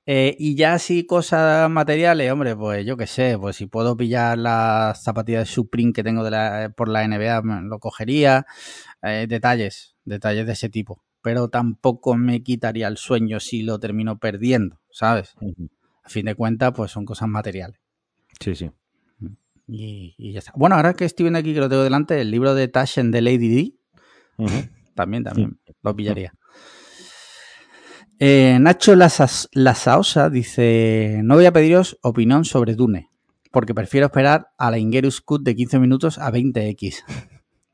Eh, 0.05 0.35
y 0.37 0.55
ya 0.55 0.73
así 0.73 1.05
cosas 1.05 1.69
materiales, 1.69 2.31
hombre, 2.31 2.55
pues 2.55 2.85
yo 2.85 2.95
qué 2.97 3.07
sé, 3.07 3.37
pues 3.39 3.55
si 3.55 3.65
puedo 3.65 3.97
pillar 3.97 4.37
las 4.37 5.03
zapatillas 5.03 5.47
de 5.47 5.53
Supreme 5.53 5.93
que 5.93 6.03
tengo 6.03 6.23
de 6.23 6.31
la- 6.31 6.73
por 6.75 6.89
la 6.89 7.03
NBA, 7.03 7.41
lo 7.63 7.79
cogería. 7.79 8.45
Eh, 9.01 9.25
detalles, 9.27 9.95
detalles 10.05 10.45
de 10.45 10.53
ese 10.53 10.69
tipo. 10.69 11.03
Pero 11.21 11.49
tampoco 11.49 12.15
me 12.15 12.43
quitaría 12.43 12.87
el 12.87 12.97
sueño 12.97 13.39
si 13.39 13.63
lo 13.63 13.79
termino 13.79 14.19
perdiendo, 14.19 14.79
¿sabes? 14.91 15.33
A 16.03 16.09
fin 16.09 16.25
de 16.27 16.35
cuentas, 16.35 16.71
pues 16.75 16.91
son 16.91 17.03
cosas 17.05 17.27
materiales. 17.27 17.79
Sí, 18.39 18.53
sí. 18.55 18.69
Y, 19.67 20.13
y 20.19 20.33
ya 20.33 20.39
está. 20.39 20.51
Bueno, 20.55 20.75
ahora 20.75 20.93
que 20.93 21.05
estoy 21.05 21.23
viendo 21.23 21.39
aquí 21.39 21.53
que 21.53 21.59
lo 21.59 21.69
tengo 21.69 21.83
delante, 21.83 22.21
el 22.21 22.29
libro 22.29 22.53
de 22.53 22.67
Taschen 22.67 23.09
de 23.09 23.21
Lady 23.21 23.47
D, 23.49 23.73
también, 24.95 25.23
también 25.23 25.59
lo 25.81 25.95
pillaría. 25.95 26.33
Eh, 28.19 28.57
Nacho 28.61 28.95
Lasas- 28.95 29.49
Lasaosa 29.53 30.29
dice: 30.29 31.19
No 31.23 31.35
voy 31.35 31.45
a 31.45 31.51
pediros 31.53 31.97
opinión 32.01 32.45
sobre 32.45 32.75
Dune, 32.75 33.09
porque 33.51 33.73
prefiero 33.73 34.05
esperar 34.07 34.49
a 34.57 34.71
la 34.71 34.77
Ingerus 34.77 35.21
Cut 35.21 35.43
de 35.43 35.55
15 35.55 35.79
minutos 35.79 36.17
a 36.17 36.31
20x. 36.31 37.03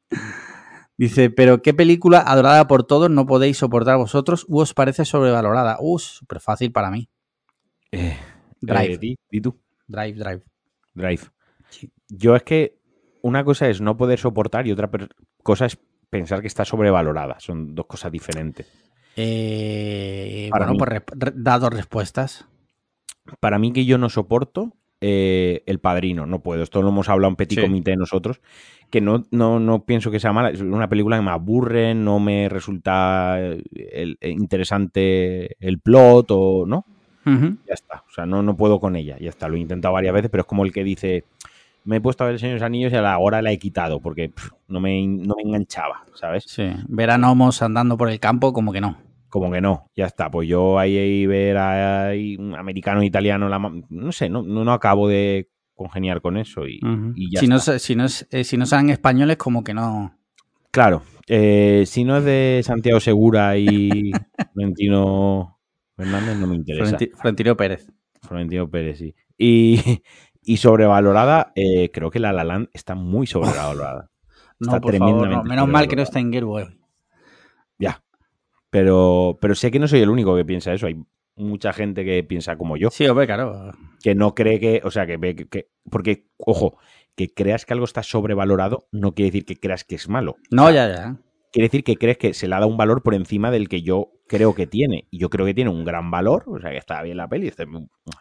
dice: 0.98 1.30
Pero 1.30 1.62
¿qué 1.62 1.74
película 1.74 2.20
adorada 2.20 2.68
por 2.68 2.84
todos 2.84 3.10
no 3.10 3.26
podéis 3.26 3.58
soportar 3.58 3.98
vosotros 3.98 4.46
u 4.48 4.60
os 4.62 4.74
parece 4.74 5.06
sobrevalorada? 5.06 5.78
Uh, 5.80 6.00
súper 6.00 6.40
fácil 6.40 6.72
para 6.72 6.90
mí. 6.90 7.10
Eh, 7.92 8.18
Drive, 8.62 8.94
eh, 8.94 8.98
di, 8.98 9.18
di 9.30 9.42
tú. 9.42 9.60
Drive, 9.88 10.18
Drive. 10.18 10.42
Drive. 10.94 11.24
Yo 12.10 12.36
es 12.36 12.44
que 12.44 12.80
una 13.22 13.44
cosa 13.44 13.70
es 13.70 13.80
no 13.82 13.96
poder 13.96 14.18
soportar 14.20 14.66
y 14.68 14.72
otra 14.72 14.90
cosa 15.44 15.66
es 15.66 15.78
pensar 16.10 16.42
que 16.42 16.48
está 16.48 16.66
sobrevalorada. 16.66 17.40
Son 17.40 17.76
dos 17.76 17.86
cosas 17.86 18.12
diferentes. 18.12 18.68
Eh, 19.16 20.50
bueno, 20.52 20.74
pues 20.78 21.04
dado 21.36 21.70
respuestas. 21.70 22.46
Para 23.40 23.60
mí 23.60 23.72
que 23.72 23.86
yo 23.86 23.98
no 23.98 24.10
soporto 24.10 24.74
eh, 25.00 25.64
El 25.66 25.80
Padrino, 25.80 26.26
no 26.26 26.42
puedo. 26.42 26.64
Esto 26.64 26.82
lo 26.82 26.90
hemos 26.90 27.10
hablado 27.10 27.30
en 27.30 27.36
petit 27.36 27.60
comité 27.60 27.96
nosotros, 27.96 28.42
que 28.90 29.02
no, 29.02 29.26
no, 29.32 29.60
no, 29.60 29.86
pienso 29.86 30.12
que 30.12 30.20
sea 30.20 30.34
mala. 30.34 30.52
Es 30.52 30.62
una 30.62 30.90
película 30.90 31.18
que 31.18 31.24
me 31.24 31.32
aburre, 31.32 31.94
no 31.94 32.20
me 32.20 32.50
resulta 32.50 33.38
eh, 33.40 34.16
interesante 34.22 35.58
el 35.60 35.80
plot 35.80 36.28
o 36.32 36.66
no. 36.66 36.86
Ya 37.24 37.74
está. 37.74 38.04
O 38.08 38.12
sea, 38.12 38.26
no, 38.26 38.42
no 38.42 38.58
puedo 38.58 38.80
con 38.80 38.96
ella. 38.96 39.18
Ya 39.20 39.30
está. 39.30 39.48
Lo 39.48 39.56
he 39.56 39.60
intentado 39.60 39.94
varias 39.94 40.14
veces, 40.14 40.32
pero 40.32 40.42
es 40.42 40.48
como 40.48 40.66
el 40.66 40.72
que 40.72 40.84
dice 40.84 41.26
me 41.84 41.98
he 41.98 42.02
puesto 42.02 42.24
a 42.24 42.28
ver 42.28 42.36
el 42.36 42.40
Señor 42.40 42.56
de 42.56 42.60
los 42.60 42.66
Anillos 42.66 42.94
y 42.94 42.96
a 42.96 43.02
la 43.02 43.18
hora 43.18 43.42
la 43.42 43.52
he 43.52 43.58
quitado 43.58 44.00
porque 44.00 44.32
no, 44.68 44.80
me, 44.80 45.06
no, 45.08 45.36
me, 45.36 45.44
enganchaba, 45.44 46.06
¿sabes? 46.14 46.46
Sí, 46.48 46.72
ver 46.88 47.12
a 47.12 47.18
Nomos 47.18 47.62
andando 47.62 47.98
por 47.98 48.10
el 48.10 48.20
campo 48.20 48.54
como 48.54 48.72
que 48.72 48.82
no. 48.82 48.98
Como 49.30 49.52
que 49.52 49.62
no, 49.62 49.90
ya 49.96 50.06
está. 50.06 50.30
Pues 50.30 50.50
yo 50.50 50.78
ahí, 50.78 51.26
ver 51.26 51.58
a 51.58 52.12
un 52.38 52.56
americano, 52.56 53.02
italiano, 53.02 53.48
no 53.90 54.12
sé, 54.12 54.30
no, 54.30 54.44
no, 54.44 54.72
acabo 54.74 55.08
de 55.08 55.50
congeniar 55.74 56.22
con 56.22 56.38
eso 56.38 56.68
y, 56.68 56.80
ya 57.32 57.40
si, 57.40 57.48
No, 57.48 57.58
si, 57.60 57.96
no 57.96 58.06
es, 58.06 58.28
eh, 58.30 58.44
si 58.44 58.58
no 58.58 58.66
sean 58.66 58.90
españoles, 58.90 59.38
como 59.38 59.64
que 59.64 59.74
no. 59.74 60.18
Claro, 60.70 61.04
eh, 61.28 61.86
si 61.88 62.04
no 62.04 62.18
es 62.18 62.26
de 62.26 62.62
Santiago 62.64 63.00
Segura 63.00 63.58
y 63.58 64.12
Florentino 64.54 65.60
Fernández, 65.96 66.38
no 66.38 66.48
me 66.48 66.56
interesa. 66.56 66.98
Florentino 67.16 67.56
Pérez. 67.56 67.88
Florentino 68.22 68.70
Pérez, 68.70 69.00
sí. 69.00 69.16
Y, 69.38 70.02
y 70.44 70.58
sobrevalorada, 70.58 71.52
eh, 71.56 71.92
creo 71.92 72.10
que 72.10 72.20
la 72.20 72.34
La 72.34 72.44
Land 72.44 72.70
está 72.74 72.96
muy 72.96 73.28
sobrevalorada. 73.28 74.10
Está 74.60 74.80
no, 74.80 74.82
tremendamente 74.82 75.50
Menos 75.50 75.68
mal 75.68 75.88
que 75.88 75.96
no 75.96 76.04
está 76.04 76.20
en 76.20 76.32
Gearbox. 76.32 76.72
Ya. 77.80 78.04
Pero, 78.70 79.38
pero 79.42 79.56
sé 79.56 79.72
que 79.72 79.80
no 79.80 79.88
soy 79.88 80.02
el 80.02 80.10
único 80.10 80.36
que 80.36 80.46
piensa 80.46 80.74
eso. 80.74 80.88
Hay 80.88 81.04
mucha 81.36 81.74
gente 81.74 82.06
que 82.06 82.24
piensa 82.24 82.58
como 82.58 82.78
yo. 82.78 82.90
Sí, 82.92 83.08
hombre, 83.08 83.26
claro. 83.26 83.74
Que 84.04 84.16
no 84.16 84.36
cree 84.36 84.60
que, 84.60 84.82
o 84.84 84.92
sea, 84.92 85.06
que 85.06 85.18
ve 85.18 85.36
que, 85.36 85.70
porque, 85.90 86.28
ojo, 86.38 86.78
que 87.16 87.34
creas 87.34 87.66
que 87.66 87.74
algo 87.74 87.86
está 87.86 88.04
sobrevalorado 88.04 88.88
no 88.92 89.14
quiere 89.14 89.32
decir 89.32 89.46
que 89.46 89.60
creas 89.60 89.84
que 89.84 89.96
es 89.96 90.08
malo. 90.10 90.38
No, 90.50 90.72
ya, 90.72 90.88
ya. 90.88 91.18
Quiere 91.52 91.68
decir 91.68 91.84
que 91.84 91.98
crees 91.98 92.18
que 92.18 92.34
se 92.34 92.48
le 92.48 92.56
ha 92.56 92.60
dado 92.60 92.72
un 92.72 92.78
valor 92.78 93.04
por 93.04 93.14
encima 93.14 93.52
del 93.52 93.68
que 93.68 93.82
yo 93.82 94.12
creo 94.28 94.56
que 94.56 94.68
tiene. 94.68 95.08
Y 95.12 95.20
yo 95.20 95.30
creo 95.30 95.46
que 95.46 95.54
tiene 95.54 95.70
un 95.70 95.84
gran 95.84 96.10
valor, 96.10 96.46
o 96.48 96.60
sea, 96.60 96.72
que 96.72 96.78
está 96.78 97.02
bien 97.02 97.18
la 97.18 97.28
peli, 97.28 97.48
este, 97.48 97.66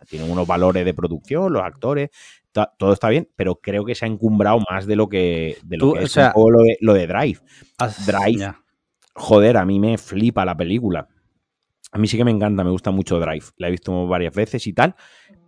tiene 0.09 0.31
unos 0.31 0.47
valores 0.47 0.85
de 0.85 0.93
producción, 0.93 1.53
los 1.53 1.63
actores, 1.63 2.11
todo 2.53 2.93
está 2.93 3.09
bien, 3.09 3.29
pero 3.37 3.57
creo 3.57 3.85
que 3.85 3.95
se 3.95 4.05
ha 4.05 4.09
encumbrado 4.09 4.59
más 4.69 4.87
de 4.87 4.97
lo 4.97 5.09
que, 5.09 5.57
de 5.63 5.77
lo, 5.77 5.97
es 5.97 6.17
lo, 6.81 6.95
de, 6.95 7.07
Drive. 7.07 7.39
Drive, 8.07 8.53
joder, 9.15 9.57
a 9.57 9.65
mí 9.65 9.79
me 9.79 9.97
flipa 9.99 10.45
la 10.45 10.57
película. 10.57 11.09
A 11.93 11.99
mí 11.99 12.09
sí 12.09 12.17
que 12.17 12.25
me 12.25 12.31
encanta, 12.31 12.65
me 12.65 12.71
gusta 12.71 12.91
mucho 12.91 13.21
Drive. 13.21 13.47
La 13.57 13.69
he 13.69 13.71
visto 13.71 14.07
varias 14.09 14.35
veces 14.35 14.67
y 14.67 14.73
tal, 14.73 14.97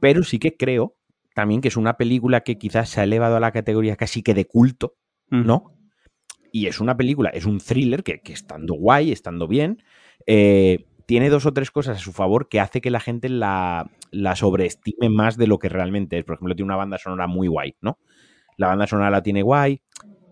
pero 0.01 0.23
sí 0.23 0.39
que 0.39 0.57
creo 0.57 0.97
también 1.35 1.61
que 1.61 1.69
es 1.69 1.77
una 1.77 1.97
película 1.97 2.43
que 2.43 2.59
quizás 2.59 2.89
se 2.89 3.01
ha 3.01 3.05
elevado 3.05 3.37
a 3.37 3.41
la 3.41 3.53
categoría 3.53 3.97
casi 3.97 4.23
que 4.23 4.35
de 4.35 4.47
culto, 4.47 4.97
¿no? 5.31 5.72
Y 6.53 6.67
es 6.67 6.81
una 6.81 6.97
película, 6.97 7.31
es 7.31 7.47
un 7.47 7.59
thriller 7.59 8.03
que, 8.03 8.21
que 8.21 8.33
estando 8.33 8.75
guay, 8.75 9.11
estando 9.11 9.49
bien, 9.49 9.83
eh, 10.27 10.87
tiene 11.07 11.31
dos 11.31 11.47
o 11.47 11.53
tres 11.53 11.71
cosas 11.71 11.99
a 11.99 12.01
su 12.01 12.13
favor 12.13 12.49
que 12.49 12.61
hace 12.61 12.81
que 12.81 12.91
la 12.91 13.01
gente 13.01 13.29
la, 13.29 13.91
sobreestime 14.35 15.09
más 15.09 15.37
de 15.37 15.47
lo 15.47 15.59
que 15.59 15.69
realmente 15.69 16.19
es. 16.19 16.25
Por 16.25 16.37
ejemplo, 16.37 16.55
tiene 16.55 16.67
una 16.67 16.77
banda 16.77 16.99
sonora 16.99 17.27
muy 17.27 17.49
guay, 17.49 17.77
¿no? 17.81 17.99
La 18.57 18.69
banda 18.69 18.87
sonora 18.87 19.11
la 19.11 19.23
tiene 19.23 19.43
guay, 19.43 19.83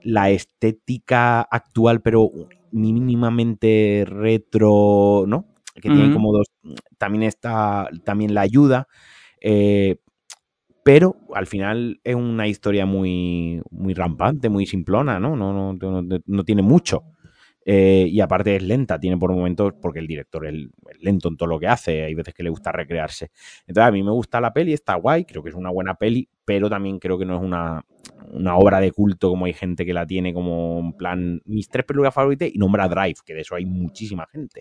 la 0.02 0.30
estética 0.30 1.42
actual, 1.42 2.00
pero 2.00 2.30
mínimamente 2.70 4.04
retro, 4.06 5.24
¿no? 5.26 5.46
Que 5.74 5.88
tiene 5.88 6.12
como 6.12 6.32
dos. 6.32 6.46
También 6.98 7.22
está. 7.24 7.88
También 8.04 8.34
la 8.34 8.42
ayuda. 8.42 8.86
Eh, 9.40 9.96
pero 10.92 11.14
al 11.36 11.46
final 11.46 12.00
es 12.02 12.16
una 12.16 12.48
historia 12.48 12.84
muy, 12.84 13.62
muy 13.70 13.94
rampante, 13.94 14.48
muy 14.48 14.66
simplona, 14.66 15.20
¿no? 15.20 15.36
No, 15.36 15.52
no, 15.52 15.72
no, 15.72 16.18
no 16.26 16.44
tiene 16.44 16.62
mucho. 16.62 17.04
Eh, 17.64 18.08
y 18.10 18.20
aparte 18.20 18.56
es 18.56 18.62
lenta, 18.64 18.98
tiene 18.98 19.16
por 19.16 19.30
momentos, 19.32 19.72
porque 19.80 20.00
el 20.00 20.08
director 20.08 20.44
es, 20.48 20.66
lento 21.00 21.28
en 21.28 21.36
todo 21.36 21.48
lo 21.48 21.60
que 21.60 21.68
hace, 21.68 22.02
hay 22.02 22.14
veces 22.14 22.34
que 22.34 22.42
le 22.42 22.50
gusta 22.50 22.72
recrearse. 22.72 23.30
Entonces 23.68 23.88
a 23.88 23.92
mí 23.92 24.02
me 24.02 24.10
gusta 24.10 24.40
la 24.40 24.52
peli, 24.52 24.72
está 24.72 24.96
guay, 24.96 25.24
creo 25.26 25.44
que 25.44 25.50
es 25.50 25.54
una 25.54 25.70
buena 25.70 25.94
peli, 25.94 26.28
pero 26.44 26.68
también 26.68 26.98
creo 26.98 27.16
que 27.16 27.24
no 27.24 27.36
es 27.36 27.40
una, 27.40 27.84
obra 28.56 28.80
de 28.80 28.90
culto 28.90 29.28
como 29.30 29.44
hay 29.44 29.52
gente 29.52 29.86
que 29.86 29.92
la 29.92 30.04
tiene 30.04 30.34
como 30.34 30.80
en 30.80 30.92
plan 30.94 31.40
mis 31.44 31.68
tres 31.68 31.84
películas 31.84 32.12
favoritas 32.12 32.50
y 32.52 32.58
nombra 32.58 32.88
Drive, 32.88 33.20
que 33.24 33.34
de 33.34 33.42
eso 33.42 33.54
hay 33.54 33.64
muchísima 33.64 34.26
gente. 34.26 34.60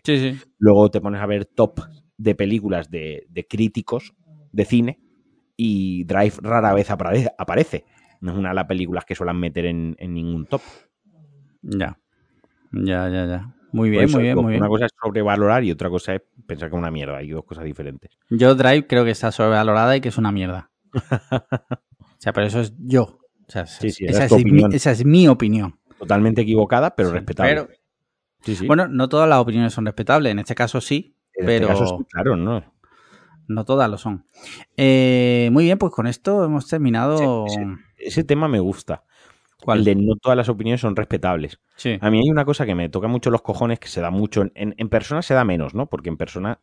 Luego 0.60 0.92
te 0.92 1.02
pones 1.02 1.22
a 1.22 1.26
ver 1.26 1.46
top 1.46 1.80
de 2.20 2.36
películas 2.36 2.92
de, 2.92 3.26
críticos 3.50 4.14
de 4.52 4.66
cine 4.66 5.00
y 5.62 6.06
Drive 6.06 6.36
rara 6.42 6.74
vez 6.74 6.90
aparece. 6.90 7.84
No 8.22 8.32
es 8.32 8.38
una 8.38 8.50
de 8.50 8.56
las 8.56 8.66
películas 8.66 9.04
que 9.04 9.14
suelen 9.14 9.38
meter 9.38 9.66
en, 9.66 9.94
en 10.00 10.14
ningún 10.14 10.46
top. 10.46 10.62
Ya. 11.62 12.00
Ya, 12.72 13.10
ya, 13.10 13.26
ya. 13.26 13.54
Muy 13.74 13.90
bien, 13.90 14.10
muy 14.10 14.24
bien, 14.24 14.36
muy 14.38 14.52
bien. 14.52 14.62
Una 14.62 14.70
cosa 14.70 14.86
es 14.86 14.94
sobrevalorar 15.02 15.66
y 15.66 15.72
otra 15.72 15.90
cosa 15.90 16.16
es 16.16 16.22
pensar 16.48 16.70
que 16.70 16.76
es 16.78 16.80
una 16.80 16.92
mierda. 16.92 17.18
Hay 17.18 17.32
dos 17.32 17.44
cosas 17.44 17.66
diferentes. 17.66 18.18
Yo 18.30 18.56
Drive 18.56 18.88
creo 18.88 19.04
que 19.04 19.12
está 19.12 19.34
sobrevalorada 19.34 19.98
y 19.98 20.02
que 20.02 20.08
es 20.08 20.18
una 20.18 20.32
mierda. 20.32 20.72
o 20.94 22.20
sea, 22.20 22.32
pero 22.32 22.48
eso 22.48 22.62
es 22.62 22.74
yo. 22.80 23.20
O 23.46 23.52
sea, 23.52 23.64
esa, 23.64 24.92
es 24.92 25.06
mi, 25.06 25.28
opinión. 25.28 25.78
Totalmente 25.98 26.42
equivocada, 26.42 26.96
pero 26.96 27.12
respetable. 27.12 27.68
Bueno, 28.66 28.88
no 28.88 29.10
todas 29.10 29.28
las 29.28 29.40
opiniones 29.40 29.74
son 29.74 29.86
respetables. 29.86 30.32
En 30.32 30.40
este 30.40 30.56
caso 30.56 30.80
sí, 30.80 31.18
en 31.34 31.50
este 31.50 31.60
pero... 31.60 31.74
Este 31.74 31.84
caso, 31.84 32.08
claro, 32.10 32.38
no. 32.38 32.79
No 33.50 33.66
todas 33.66 33.90
lo 33.90 33.98
son. 33.98 34.26
Eh, 34.78 35.50
muy 35.52 35.66
bien, 35.66 35.78
pues 35.78 35.92
con 35.92 36.08
esto 36.08 36.46
hemos 36.46 36.68
terminado. 36.68 37.46
ese 37.98 38.24
tema 38.24 38.48
me 38.48 38.60
gusta. 38.60 39.04
El 39.68 39.84
de 39.84 39.96
no 39.96 40.16
todas 40.16 40.38
las 40.38 40.48
opiniones 40.48 40.80
son 40.80 40.96
respetables. 40.96 41.60
A 42.00 42.10
mí 42.10 42.20
hay 42.20 42.30
una 42.30 42.46
cosa 42.46 42.66
que 42.66 42.76
me 42.76 42.88
toca 42.88 43.08
mucho 43.08 43.30
los 43.30 43.42
cojones, 43.42 43.80
que 43.80 43.90
se 43.90 44.00
da 44.00 44.10
mucho. 44.10 44.44
En, 44.56 44.74
en, 44.78 44.90
persona 44.90 45.22
se 45.22 45.34
da 45.34 45.44
menos, 45.44 45.76
¿no? 45.76 45.90
Porque 45.90 46.10
en 46.10 46.16
persona 46.16 46.62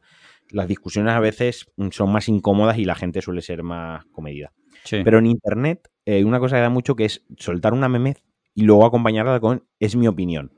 las 0.51 0.69
discusiones 0.69 1.13
a 1.13 1.21
veces 1.21 1.67
son 1.91 2.13
más 2.13 2.29
incómodas 2.29 2.79
y 2.79 2.85
la 2.85 2.95
gente 2.95 3.21
suele 3.21 3.43
ser 3.43 3.63
más 3.63 4.05
comedida. 4.07 4.53
Pero 4.89 5.19
en 5.19 5.27
internet, 5.27 5.91
hay 6.07 6.21
eh, 6.21 6.25
una 6.25 6.39
cosa 6.39 6.57
que 6.57 6.63
da 6.63 6.71
mucho 6.71 6.95
que 6.95 7.05
es 7.05 7.25
soltar 7.37 7.73
una 7.73 7.89
meme 7.89 8.17
y 8.55 8.63
luego 8.63 8.87
acompañarla 8.87 9.41
con 9.41 9.65
es 9.81 9.97
mi 9.97 10.07
opinión. 10.07 10.53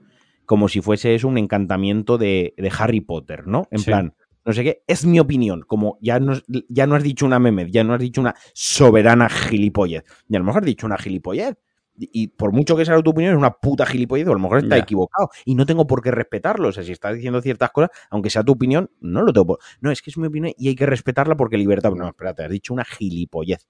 Como 0.45 0.69
si 0.69 0.81
fuese 0.81 1.15
eso 1.15 1.29
un 1.29 1.39
encantamiento 1.39 2.19
de, 2.19 2.55
Harry 2.79 3.01
Potter, 3.01 3.47
¿no? 3.47 3.67
En 3.71 3.83
plan, 3.83 4.15
no 4.49 4.55
sé 4.55 4.65
qué, 4.65 4.83
es 4.87 5.05
mi 5.05 5.21
opinión. 5.21 5.63
Como 5.67 5.99
ya 6.01 6.19
no, 6.19 6.33
ya 6.71 6.87
no 6.87 6.95
has 6.95 7.03
dicho 7.03 7.27
una 7.27 7.39
meme, 7.39 7.71
ya 7.71 7.85
no 7.85 7.93
has 7.93 8.01
dicho 8.01 8.23
una 8.23 8.35
soberana 8.55 9.29
gilipollez. 9.29 10.05
Y 10.27 10.37
a 10.37 10.39
lo 10.39 10.47
mejor 10.47 10.63
has 10.63 10.67
dicho 10.67 10.87
una 10.87 10.97
gilipollez 10.97 11.59
y 11.99 12.29
por 12.29 12.53
mucho 12.53 12.75
que 12.75 12.87
sea 12.87 12.99
tu 13.03 13.11
opinión, 13.11 13.35
es 13.35 13.39
una 13.39 13.51
puta 13.51 13.85
gilipollez, 13.85 14.27
o 14.27 14.31
a 14.31 14.35
lo 14.35 14.41
mejor 14.41 14.61
está 14.61 14.79
equivocado. 14.79 15.29
Y 15.45 15.55
no 15.55 15.67
tengo 15.67 15.87
por 15.87 16.01
qué 16.01 16.13
respetarlo. 16.13 16.69
O 16.69 16.73
sea, 16.73 16.83
si 16.83 16.93
estás 16.93 17.15
diciendo 17.15 17.43
ciertas 17.43 17.71
cosas, 17.73 17.91
aunque 18.09 18.31
sea 18.31 18.43
tu 18.43 18.53
opinión, 18.53 18.91
no 19.01 19.21
lo 19.21 19.35
tengo 19.35 19.49
por. 19.49 19.59
No, 19.83 19.91
es 19.91 20.01
que 20.01 20.09
es 20.09 20.17
mi 20.17 20.27
opinión 20.27 20.55
y 20.57 20.69
hay 20.69 20.75
que 20.75 20.87
respetarla 20.87 21.37
porque 21.37 21.59
libertad. 21.59 21.93
No, 21.93 22.09
espérate, 22.09 22.45
has 22.45 22.51
dicho 22.51 22.73
una 22.73 22.87
gilipollez. 22.87 23.69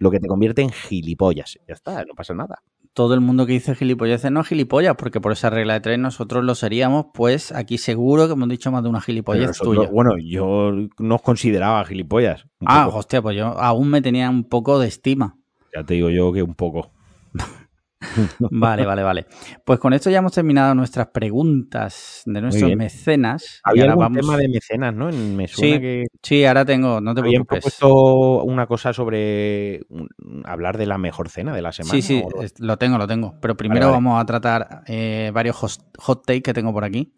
Lo 0.00 0.10
que 0.10 0.18
te 0.18 0.28
convierte 0.28 0.62
en 0.62 0.70
gilipollas. 0.70 1.58
Ya 1.68 1.74
está, 1.74 2.02
no 2.06 2.14
pasa 2.14 2.32
nada. 2.32 2.62
Todo 2.96 3.12
el 3.12 3.20
mundo 3.20 3.44
que 3.44 3.52
dice 3.52 3.74
gilipollas 3.74 4.24
no 4.30 4.40
es 4.40 4.46
gilipollas, 4.46 4.94
porque 4.96 5.20
por 5.20 5.30
esa 5.30 5.50
regla 5.50 5.74
de 5.74 5.80
tres 5.80 5.98
nosotros 5.98 6.42
lo 6.42 6.54
seríamos, 6.54 7.08
pues 7.12 7.52
aquí 7.52 7.76
seguro 7.76 8.26
que 8.26 8.32
hemos 8.32 8.48
dicho 8.48 8.72
más 8.72 8.82
de 8.82 8.88
una 8.88 9.02
gilipollez 9.02 9.58
tuya. 9.58 9.90
Bueno, 9.92 10.12
yo 10.16 10.72
no 10.98 11.16
os 11.16 11.20
consideraba 11.20 11.84
gilipollas. 11.84 12.46
Ah, 12.64 12.88
hostia, 12.88 13.20
pues 13.20 13.36
yo 13.36 13.48
aún 13.48 13.90
me 13.90 14.00
tenía 14.00 14.30
un 14.30 14.44
poco 14.44 14.78
de 14.78 14.88
estima. 14.88 15.36
Ya 15.74 15.84
te 15.84 15.92
digo 15.92 16.08
yo 16.08 16.32
que 16.32 16.42
un 16.42 16.54
poco. 16.54 16.90
Vale, 18.50 18.86
vale, 18.86 19.02
vale. 19.02 19.26
Pues 19.64 19.78
con 19.78 19.92
esto 19.92 20.10
ya 20.10 20.18
hemos 20.18 20.32
terminado 20.32 20.74
nuestras 20.74 21.08
preguntas 21.08 22.22
de 22.26 22.40
nuestros 22.40 22.74
mecenas. 22.76 23.60
Había 23.64 23.84
algún 23.84 24.12
tema 24.14 24.36
de 24.36 24.48
mecenas, 24.48 24.94
¿no? 24.94 25.10
Me 25.10 25.48
suena 25.48 25.76
sí, 25.76 25.80
que... 25.80 26.04
sí, 26.22 26.44
ahora 26.44 26.64
tengo, 26.64 27.00
no 27.00 27.14
te 27.14 27.20
Habían 27.20 27.44
propuesto 27.44 28.42
una 28.44 28.66
cosa 28.66 28.92
sobre 28.92 29.86
hablar 30.44 30.78
de 30.78 30.86
la 30.86 30.98
mejor 30.98 31.28
cena 31.28 31.54
de 31.54 31.62
la 31.62 31.72
semana. 31.72 31.92
Sí, 31.92 32.02
sí, 32.02 32.22
lo 32.58 32.76
tengo, 32.76 32.98
lo 32.98 33.06
tengo. 33.06 33.34
Pero 33.40 33.56
primero 33.56 33.90
vamos 33.90 34.20
a 34.20 34.26
tratar 34.26 34.82
eh, 34.86 35.30
varios 35.34 35.56
hot, 35.98 36.26
takes 36.26 36.42
que 36.42 36.54
tengo 36.54 36.72
por 36.72 36.84
aquí. 36.84 37.14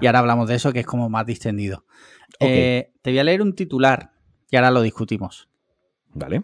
Y 0.00 0.06
ahora 0.06 0.20
hablamos 0.20 0.48
de 0.48 0.56
eso, 0.56 0.72
que 0.72 0.80
es 0.80 0.86
como 0.86 1.08
más 1.08 1.26
distendido. 1.26 1.84
Eh, 2.40 2.92
te 3.02 3.10
voy 3.10 3.18
a 3.18 3.24
leer 3.24 3.42
un 3.42 3.54
titular 3.54 4.12
y 4.50 4.56
ahora 4.56 4.70
lo 4.70 4.82
discutimos. 4.82 5.48
Vale 6.12 6.42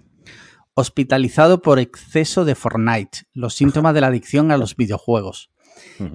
hospitalizado 0.74 1.62
por 1.62 1.78
exceso 1.78 2.44
de 2.44 2.54
Fortnite, 2.54 3.26
los 3.32 3.54
síntomas 3.54 3.94
de 3.94 4.00
la 4.00 4.06
adicción 4.08 4.50
a 4.50 4.56
los 4.56 4.76
videojuegos. 4.76 5.50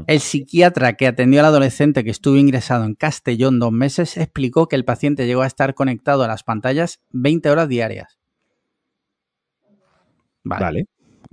El 0.05 0.19
psiquiatra 0.19 0.93
que 0.93 1.07
atendió 1.07 1.39
al 1.39 1.47
adolescente 1.47 2.03
que 2.03 2.11
estuvo 2.11 2.35
ingresado 2.37 2.85
en 2.85 2.95
Castellón 2.95 3.59
dos 3.59 3.71
meses 3.71 4.17
explicó 4.17 4.67
que 4.67 4.75
el 4.75 4.85
paciente 4.85 5.25
llegó 5.25 5.41
a 5.41 5.47
estar 5.47 5.73
conectado 5.73 6.23
a 6.23 6.27
las 6.27 6.43
pantallas 6.43 7.01
20 7.11 7.49
horas 7.49 7.67
diarias. 7.67 8.19
Vale. 10.43 10.85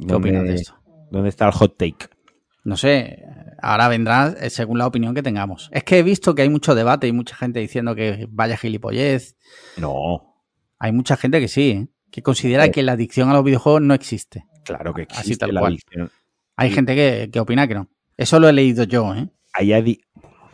¿Qué 0.06 0.14
opinas 0.14 0.44
de 0.44 0.54
esto? 0.54 0.74
¿Dónde 1.10 1.28
está 1.28 1.46
el 1.46 1.52
hot 1.52 1.76
take? 1.76 2.08
No 2.64 2.76
sé, 2.76 3.22
ahora 3.60 3.88
vendrá 3.88 4.34
eh, 4.40 4.50
según 4.50 4.78
la 4.78 4.86
opinión 4.86 5.14
que 5.14 5.22
tengamos. 5.22 5.68
Es 5.72 5.84
que 5.84 5.98
he 5.98 6.02
visto 6.02 6.34
que 6.34 6.42
hay 6.42 6.48
mucho 6.48 6.74
debate 6.74 7.06
y 7.06 7.12
mucha 7.12 7.36
gente 7.36 7.60
diciendo 7.60 7.94
que 7.94 8.26
vaya 8.30 8.56
gilipollez. 8.56 9.36
No. 9.76 10.42
Hay 10.78 10.92
mucha 10.92 11.16
gente 11.16 11.40
que 11.40 11.48
sí, 11.48 11.70
¿eh? 11.70 11.88
Que 12.14 12.22
considera 12.22 12.70
que 12.70 12.84
la 12.84 12.92
adicción 12.92 13.28
a 13.28 13.32
los 13.32 13.42
videojuegos 13.42 13.82
no 13.82 13.92
existe. 13.92 14.46
Claro 14.64 14.94
que 14.94 15.02
existe 15.02 15.32
Así 15.32 15.36
tal 15.36 15.52
la 15.52 15.62
cual. 15.62 15.72
adicción. 15.72 16.12
Hay 16.54 16.70
gente 16.70 16.94
que, 16.94 17.40
opina 17.40 17.66
que 17.66 17.74
no. 17.74 17.88
Eso 18.16 18.38
lo 18.38 18.48
he 18.48 18.52
leído 18.52 18.84
yo, 18.84 19.12
¿eh? 19.16 19.28
Hay 19.52 19.98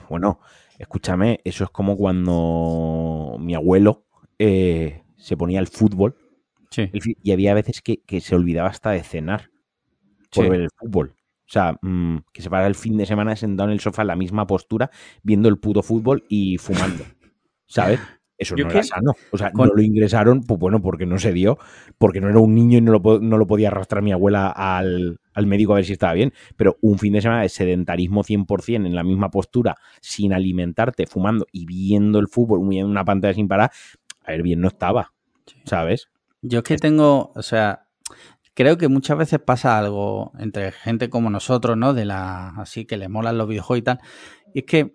bueno, 0.09 0.41
escúchame, 0.79 1.41
eso 1.45 1.65
es 1.65 1.71
como 1.71 1.99
cuando 1.99 3.37
mi 3.39 3.55
abuelo 3.55 4.07
eh, 4.39 5.03
se 5.19 5.37
ponía 5.37 5.61
el 5.61 5.67
fútbol 5.67 6.17
sí. 6.71 6.91
y 7.23 7.33
había 7.33 7.53
veces 7.53 7.83
que, 7.83 8.21
se 8.23 8.35
olvidaba 8.35 8.71
hasta 8.71 8.93
de 8.93 9.03
cenar 9.03 9.51
por 10.35 10.49
ver 10.49 10.63
el 10.63 10.71
fútbol. 10.75 11.15
O 11.47 11.53
sea, 11.53 11.77
mm, 11.83 12.21
que 12.33 12.41
se 12.41 12.49
para 12.49 12.69
el 12.69 12.75
fin 12.75 12.97
de 12.97 13.05
semana 13.05 13.37
sentado 13.37 13.69
en 13.69 13.75
el 13.75 13.81
sofá 13.81 14.01
en 14.01 14.09
la 14.09 14.17
misma 14.17 14.47
postura, 14.47 14.91
viendo 15.23 15.51
el 15.51 15.59
puto 15.59 15.83
fútbol 15.83 16.25
y 16.31 16.57
fumando. 16.57 17.05
¿Sabes? 17.67 18.01
Eso 18.41 18.57
no 18.57 18.71
era 18.71 18.83
sano. 18.83 19.13
O 19.31 19.37
sea, 19.37 19.53
no 19.55 19.67
lo 19.67 19.83
ingresaron, 19.83 20.41
pues 20.41 20.59
bueno, 20.59 20.81
porque 20.81 21.05
no 21.05 21.19
se 21.19 21.31
dio, 21.31 21.59
porque 21.99 22.23
no 22.23 22.31
era 22.31 22.39
un 22.39 22.55
niño 22.55 22.79
y 22.79 22.81
no 22.81 22.93
lo, 22.93 23.21
no 23.21 23.37
lo 23.37 23.47
podía 23.47 23.69
arrastrar 23.69 24.03
mi 24.03 24.13
abuela 24.13 24.49
al, 24.49 25.19
médico 25.45 25.75
a 25.75 25.77
ver 25.77 25.85
si 25.85 25.93
estaba 25.93 26.15
bien. 26.15 26.33
Pero 26.57 26.79
un 26.81 26.99
fin 26.99 27.13
de 27.13 27.21
semana 27.21 27.43
de 27.43 27.51
sedentarismo 27.51 28.25
100% 28.25 28.87
en 28.87 28.95
la 28.95 29.05
misma 29.05 29.31
postura, 29.31 29.77
sin 30.01 30.33
alimentarte, 30.33 31.07
fumando 31.07 31.47
y 31.53 31.67
viendo 31.67 32.19
el 32.19 32.29
fútbol, 32.29 32.61
en 32.73 32.87
una 32.87 33.05
pantalla 33.05 33.35
sin 33.35 33.47
parar, 33.47 33.71
a 34.25 34.31
ver, 34.31 34.43
bien 34.43 34.63
no 34.63 34.69
estaba. 34.69 35.13
¿Sabes? 35.65 36.09
Yo 36.41 36.61
es 36.61 36.65
que 36.65 36.79
tengo, 36.79 37.33
o 37.35 37.43
sea, 37.43 37.89
creo 38.55 38.79
que 38.79 38.89
muchas 38.89 39.19
veces 39.19 39.39
pasa 39.41 39.77
algo 39.77 40.33
entre 40.39 40.73
gente 40.73 41.11
como 41.11 41.29
nosotros, 41.29 41.77
¿no? 41.77 41.93
De 41.93 42.07
la, 42.07 42.55
así 42.57 42.87
que 42.87 42.97
le 42.97 43.11
molan 43.11 43.37
los 43.37 43.49
videojuegos 43.49 43.81
y 43.81 43.83
tal. 43.83 44.01
Y 44.55 44.61
es 44.61 44.65
que 44.65 44.95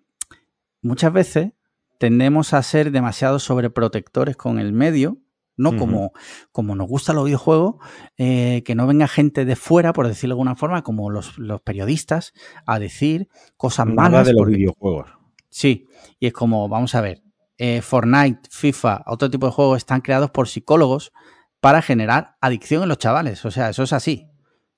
muchas 0.81 1.13
veces 1.13 1.51
tendemos 1.97 2.53
a 2.53 2.63
ser 2.63 2.91
demasiado 2.91 3.39
sobreprotectores 3.39 4.36
con 4.36 4.60
el 4.60 4.73
medio, 4.73 5.17
¿no? 5.58 5.77
como, 5.77 6.12
como 6.51 6.75
nos 6.75 6.88
gustan 6.88 7.15
los 7.15 7.25
videojuegos, 7.25 7.75
eh, 8.17 8.62
que 8.65 8.75
no 8.75 8.88
venga 8.88 9.08
gente 9.08 9.45
de 9.45 9.55
fuera, 9.55 9.93
por 9.93 10.08
decirlo 10.08 10.36
de 10.36 10.39
alguna 10.39 10.55
forma, 10.55 10.84
como 10.84 11.10
los, 11.10 11.36
periodistas, 11.63 12.34
a 12.65 12.79
decir 12.79 13.29
cosas 13.58 13.88
malas. 13.88 14.27
de 14.27 14.34
los 14.34 14.47
videojuegos. 14.47 15.10
Sí, 15.49 15.88
y 16.19 16.27
es 16.27 16.34
como, 16.34 16.67
vamos 16.67 16.95
a 16.95 17.01
ver, 17.01 17.23
eh, 17.58 17.81
Fortnite, 17.81 18.49
FIFA, 18.51 19.03
otro 19.08 19.29
tipo 19.29 19.45
de 19.45 19.53
juegos 19.53 19.77
están 19.77 20.01
creados 20.01 20.31
por 20.31 20.49
psicólogos 20.49 21.13
para 21.62 21.81
generar 21.81 22.36
adicción 22.41 22.84
en 22.84 22.89
los 22.89 22.97
chavales. 22.97 23.45
O 23.45 23.51
sea, 23.51 23.69
eso 23.69 23.84
es 23.84 23.93
así. 23.93 24.27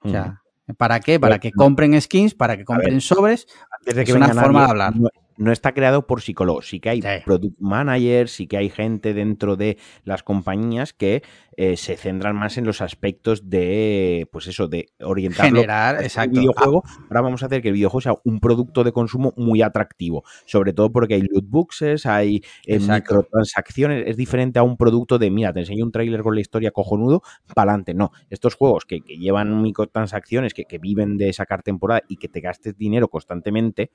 O 0.01 0.09
sea, 0.09 0.43
¿para 0.77 0.99
qué? 0.99 1.19
Para 1.19 1.39
que 1.39 1.51
compren 1.51 1.99
skins, 1.99 2.35
para 2.35 2.55
que 2.55 2.63
compren 2.63 3.01
sobres. 3.01 3.47
es 3.85 4.09
una 4.11 4.29
forma 4.29 4.65
de 4.65 4.69
hablar 4.69 4.95
no 4.95 5.09
está 5.51 5.73
creado 5.73 6.07
por 6.07 6.21
psicólogos. 6.21 6.69
Sí 6.69 6.79
que 6.79 6.89
hay 6.89 7.01
product 7.25 7.59
managers, 7.59 8.31
sí 8.31 8.47
que 8.47 8.57
hay 8.57 8.69
gente 8.69 9.13
dentro 9.13 9.55
de 9.55 9.77
las 10.03 10.23
compañías 10.23 10.93
que 10.93 11.23
eh, 11.59 11.75
se 11.75 11.97
centran 11.97 12.35
más 12.35 12.57
en 12.59 12.65
los 12.65 12.81
aspectos 12.81 13.49
de, 13.49 14.27
pues 14.31 14.45
eso, 14.45 14.67
de 14.67 14.89
orientarlo 15.01 15.55
Generar, 15.55 16.03
exacto. 16.03 16.39
videojuego. 16.39 16.83
Ahora 17.09 17.21
vamos 17.21 17.41
a 17.41 17.47
hacer 17.47 17.63
que 17.63 17.69
el 17.69 17.73
videojuego 17.73 18.01
sea 18.01 18.13
un 18.25 18.39
producto 18.39 18.83
de 18.83 18.91
consumo 18.91 19.33
muy 19.37 19.63
atractivo, 19.63 20.23
sobre 20.45 20.73
todo 20.73 20.91
porque 20.91 21.15
hay 21.15 21.21
loot 21.21 21.49
boxes, 21.49 22.05
hay 22.05 22.43
eh, 22.67 22.79
microtransacciones, 22.79 24.03
es 24.05 24.17
diferente 24.17 24.59
a 24.59 24.63
un 24.63 24.77
producto 24.77 25.17
de, 25.17 25.31
mira, 25.31 25.51
te 25.51 25.61
enseño 25.61 25.83
un 25.83 25.91
tráiler 25.91 26.21
con 26.21 26.35
la 26.35 26.41
historia 26.41 26.69
cojonudo, 26.69 27.23
para 27.55 27.71
adelante. 27.71 27.95
No, 27.95 28.11
estos 28.29 28.53
juegos 28.53 28.85
que, 28.85 28.99
llevan 28.99 29.61
microtransacciones, 29.63 30.53
que, 30.53 30.65
que 30.65 30.77
viven 30.77 31.17
de 31.17 31.33
sacar 31.33 31.63
temporada 31.63 32.03
y 32.07 32.17
que 32.17 32.27
te 32.27 32.39
gastes 32.39 32.77
dinero 32.77 33.07
constantemente, 33.07 33.89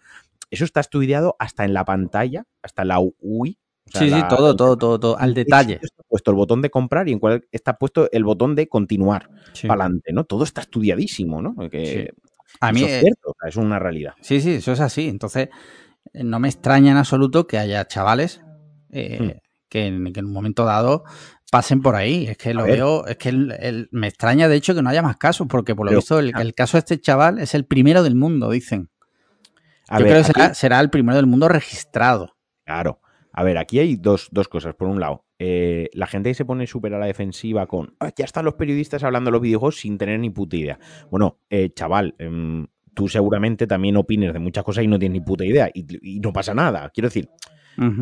eso 0.51 0.65
está 0.65 0.81
estudiado 0.81 1.32
hasta 1.39 1.65
en 1.65 1.75
la 1.75 1.85
pantalla, 1.85 2.45
hasta 2.63 2.85
la 2.85 2.99
UI. 3.01 3.59
sí, 3.87 4.11
sí, 4.11 4.23
todo, 4.29 4.57
todo, 4.57 4.77
todo, 4.77 5.01
todo, 5.01 5.19
al 5.19 5.35
detalle. 5.35 5.81
Está 5.83 6.03
puesto 6.09 6.31
el 6.31 6.37
botón 6.37 6.63
de 6.63 6.71
comprar 6.71 7.09
y 7.09 7.13
en 7.13 7.19
cual 7.19 7.47
está 7.53 7.79
puesto 7.79 8.09
el 8.13 8.25
botón 8.25 8.55
de 8.55 8.69
continuar 8.69 9.29
para 9.67 9.85
adelante, 9.85 10.13
¿no? 10.13 10.25
Todo 10.25 10.45
está 10.45 10.61
estudiadísimo, 10.63 11.43
¿no? 11.43 11.55
Que 11.69 12.13
A 12.61 12.73
mí 12.73 12.85
es 12.85 13.01
cierto, 13.01 13.35
es 13.47 13.57
una 13.57 13.79
realidad. 13.79 14.15
Sí, 14.21 14.41
sí, 14.41 14.55
eso 14.55 14.73
es 14.73 14.81
así. 14.81 15.09
Entonces, 15.09 15.49
eh, 16.13 16.25
no 16.25 16.39
me 16.39 16.49
extraña 16.49 16.93
en 16.93 16.99
absoluto 16.99 17.47
que 17.47 17.59
haya 17.59 17.87
chavales 17.87 18.43
eh, 18.91 19.19
hmm. 19.21 19.31
que, 19.69 19.87
en, 19.87 20.25
un 20.25 20.33
momento 20.33 20.65
dado 20.65 21.05
pasen 21.51 21.83
por 21.83 21.97
ahí. 21.97 22.27
Es 22.27 22.39
que 22.39 22.55
lo 22.55 22.65
veo, 22.65 23.07
es 23.07 23.17
que 23.17 23.33
me 23.91 24.09
extraña 24.09 24.49
de 24.49 24.57
hecho 24.57 24.75
que 24.75 24.83
no 24.83 24.89
haya 24.89 25.03
más 25.03 25.19
casos, 25.19 25.47
porque 25.49 25.75
por 25.75 25.91
lo 25.91 25.97
visto 25.97 26.19
el, 26.19 26.33
el, 26.39 26.55
caso 26.55 26.77
de 26.77 26.81
este 26.81 27.01
chaval 27.01 27.39
es 27.39 27.55
el 27.55 27.67
primero 27.67 28.03
del 28.03 28.15
mundo, 28.15 28.51
dicen. 28.51 28.89
Yo 29.91 30.05
creo 30.05 30.23
que 30.25 30.55
será, 30.55 30.81
el 30.81 30.91
primero 30.91 31.17
del 31.17 31.27
mundo 31.27 31.49
registrado. 31.49 32.37
Claro. 32.65 33.01
A 33.33 33.45
ver, 33.45 33.59
aquí 33.59 33.79
hay 33.79 33.97
dos, 33.97 34.31
cosas. 34.51 34.75
Por 34.75 34.89
un 34.89 35.01
lado, 35.01 35.25
eh, 35.39 35.89
la 35.95 36.07
gente 36.07 36.33
se 36.35 36.45
pone 36.45 36.67
súper 36.67 36.95
a 36.95 36.99
la 36.99 37.07
defensiva 37.07 37.67
con 37.67 37.95
ah, 37.99 38.11
ya 38.15 38.25
están 38.25 38.45
los 38.45 38.55
periodistas 38.55 39.03
hablando 39.05 39.29
de 39.29 39.33
los 39.33 39.41
videojuegos 39.41 39.81
sin 39.81 39.97
tener 39.97 40.21
ni 40.21 40.31
puta 40.31 40.57
idea. 40.57 40.79
Bueno, 41.11 41.39
eh, 41.49 41.71
chaval, 41.75 42.15
em, 42.19 42.67
tú 42.95 43.09
seguramente 43.09 43.67
también 43.67 43.97
opines 43.97 44.33
de 44.33 44.39
muchas 44.39 44.65
cosas 44.65 44.85
y 44.85 44.89
no 44.89 44.99
tienes 44.99 45.21
ni 45.21 45.25
puta 45.25 45.45
idea 45.45 45.71
y, 45.73 46.21
no 46.21 46.33
pasa 46.33 46.55
nada. 46.55 46.91
Quiero 46.91 47.09
decir, 47.09 47.31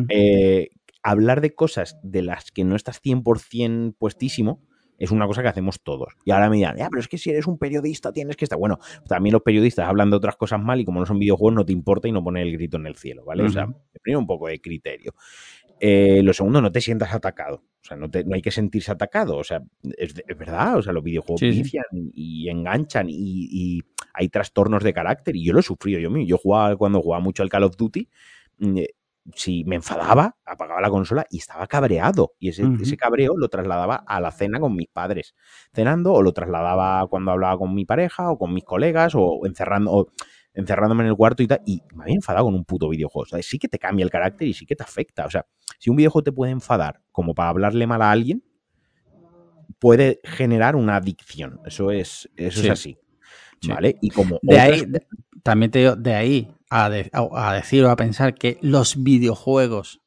eh, 0.09 0.69
hablar 1.01 1.39
de 1.39 1.55
cosas 1.55 1.97
de 2.03 2.21
las 2.21 2.51
que 2.51 2.65
no 2.65 2.75
estás 2.75 3.01
100% 3.01 3.95
puestísimo 3.97 4.61
es 5.01 5.09
una 5.09 5.25
cosa 5.25 5.41
que 5.41 5.47
hacemos 5.47 5.81
todos. 5.81 6.13
Y 6.25 6.31
ahora 6.31 6.47
me 6.47 6.57
dirán, 6.57 6.77
ya, 6.77 6.87
pero 6.87 6.99
es 6.99 7.07
que 7.07 7.17
si 7.17 7.31
eres 7.31 7.47
un 7.47 7.57
periodista 7.57 8.13
tienes 8.13 8.37
que 8.37 8.45
estar. 8.45 8.59
Bueno, 8.59 8.77
también 9.07 9.33
los 9.33 9.41
periodistas 9.41 9.89
hablan 9.89 10.11
de 10.11 10.17
otras 10.17 10.35
cosas 10.35 10.61
mal 10.61 10.79
y 10.79 10.85
como 10.85 10.99
no 10.99 11.07
son 11.07 11.17
videojuegos 11.17 11.55
no 11.55 11.65
te 11.65 11.73
importa 11.73 12.07
y 12.07 12.11
no 12.11 12.23
pone 12.23 12.43
el 12.43 12.51
grito 12.51 12.77
en 12.77 12.85
el 12.85 12.95
cielo, 12.95 13.25
¿vale? 13.25 13.43
O 13.43 13.49
sea, 13.49 13.67
primero 14.03 14.19
un 14.19 14.27
poco 14.27 14.47
de 14.47 14.61
criterio. 14.61 15.15
Eh, 15.79 16.21
lo 16.21 16.33
segundo, 16.33 16.61
no 16.61 16.71
te 16.71 16.81
sientas 16.81 17.11
atacado. 17.15 17.63
O 17.81 17.83
sea, 17.83 17.97
no, 17.97 18.07
no 18.07 18.35
hay 18.35 18.43
que 18.43 18.51
sentirse 18.51 18.91
atacado. 18.91 19.37
O 19.37 19.43
sea, 19.43 19.63
es, 19.97 20.13
verdad. 20.37 20.77
O 20.77 20.83
sea, 20.83 20.93
los 20.93 21.03
videojuegos 21.03 21.41
vician 21.41 21.83
y 21.91 22.47
enganchan 22.47 23.07
y, 23.09 23.81
hay 24.13 24.29
trastornos 24.29 24.83
de 24.83 24.93
carácter. 24.93 25.35
Y 25.35 25.43
yo 25.43 25.53
lo 25.53 25.61
he 25.61 25.63
sufrido 25.63 25.99
yo 25.99 26.11
mismo. 26.11 26.27
Yo 26.27 26.37
jugaba 26.37 26.75
cuando 26.75 27.01
jugaba 27.01 27.23
mucho 27.23 27.41
al 27.41 27.49
Call 27.49 27.63
of 27.63 27.75
Duty. 27.75 28.07
Mm, 28.59 28.81
si 29.35 29.63
me 29.65 29.75
enfadaba, 29.75 30.35
apagaba 30.45 30.81
la 30.81 30.89
consola 30.89 31.25
y 31.29 31.37
estaba 31.37 31.67
cabreado. 31.67 32.33
Y 32.39 32.49
ese, 32.49 32.63
ese, 32.81 32.97
cabreo 32.97 33.37
lo 33.37 33.49
trasladaba 33.49 33.95
a 33.95 34.19
la 34.19 34.31
cena 34.31 34.59
con 34.59 34.75
mis 34.75 34.87
padres, 34.87 35.35
cenando, 35.73 36.13
o 36.13 36.21
lo 36.21 36.33
trasladaba 36.33 37.07
cuando 37.07 37.31
hablaba 37.31 37.57
con 37.57 37.73
mi 37.73 37.85
pareja 37.85 38.31
o 38.31 38.37
con 38.37 38.53
mis 38.53 38.63
colegas, 38.63 39.13
o 39.15 39.45
encerrando, 39.45 39.91
o 39.91 40.07
encerrándome 40.53 41.03
en 41.03 41.09
el 41.09 41.15
cuarto 41.15 41.43
y 41.43 41.47
tal. 41.47 41.61
Y 41.65 41.81
me 41.93 42.03
había 42.03 42.15
enfadado 42.15 42.45
con 42.45 42.55
un 42.55 42.65
puto 42.65 42.89
videojuego. 42.89 43.23
O 43.23 43.25
sea, 43.25 43.41
sí 43.41 43.59
que 43.59 43.67
te 43.67 43.79
cambia 43.79 44.03
el 44.03 44.09
carácter 44.09 44.47
y 44.47 44.53
sí 44.53 44.65
que 44.65 44.75
te 44.75 44.83
afecta. 44.83 45.25
O 45.25 45.29
sea, 45.29 45.45
si 45.79 45.89
un 45.89 45.95
videojuego 45.95 46.23
te 46.23 46.31
puede 46.31 46.51
enfadar 46.51 47.01
como 47.11 47.33
para 47.33 47.49
hablarle 47.49 47.87
mal 47.87 48.01
a 48.01 48.11
alguien, 48.11 48.43
puede 49.79 50.19
generar 50.23 50.75
una 50.75 50.95
adicción. 50.95 51.59
Eso 51.65 51.91
es, 51.91 52.29
eso 52.35 52.61
es 52.61 52.69
así. 52.69 52.97
¿Vale? 53.67 53.97
Y 54.01 54.09
como. 54.09 54.39
De 54.41 54.59
ahí, 54.59 54.83
también 55.43 55.71
te 55.71 55.79
digo, 55.79 55.95
de 55.95 56.13
ahí 56.15 56.47
a, 56.71 56.89
decir 57.53 57.83
o 57.83 57.89
a 57.89 57.95
pensar 57.97 58.33
que 58.33 58.57
los 58.61 59.03
videojuegos 59.03 60.01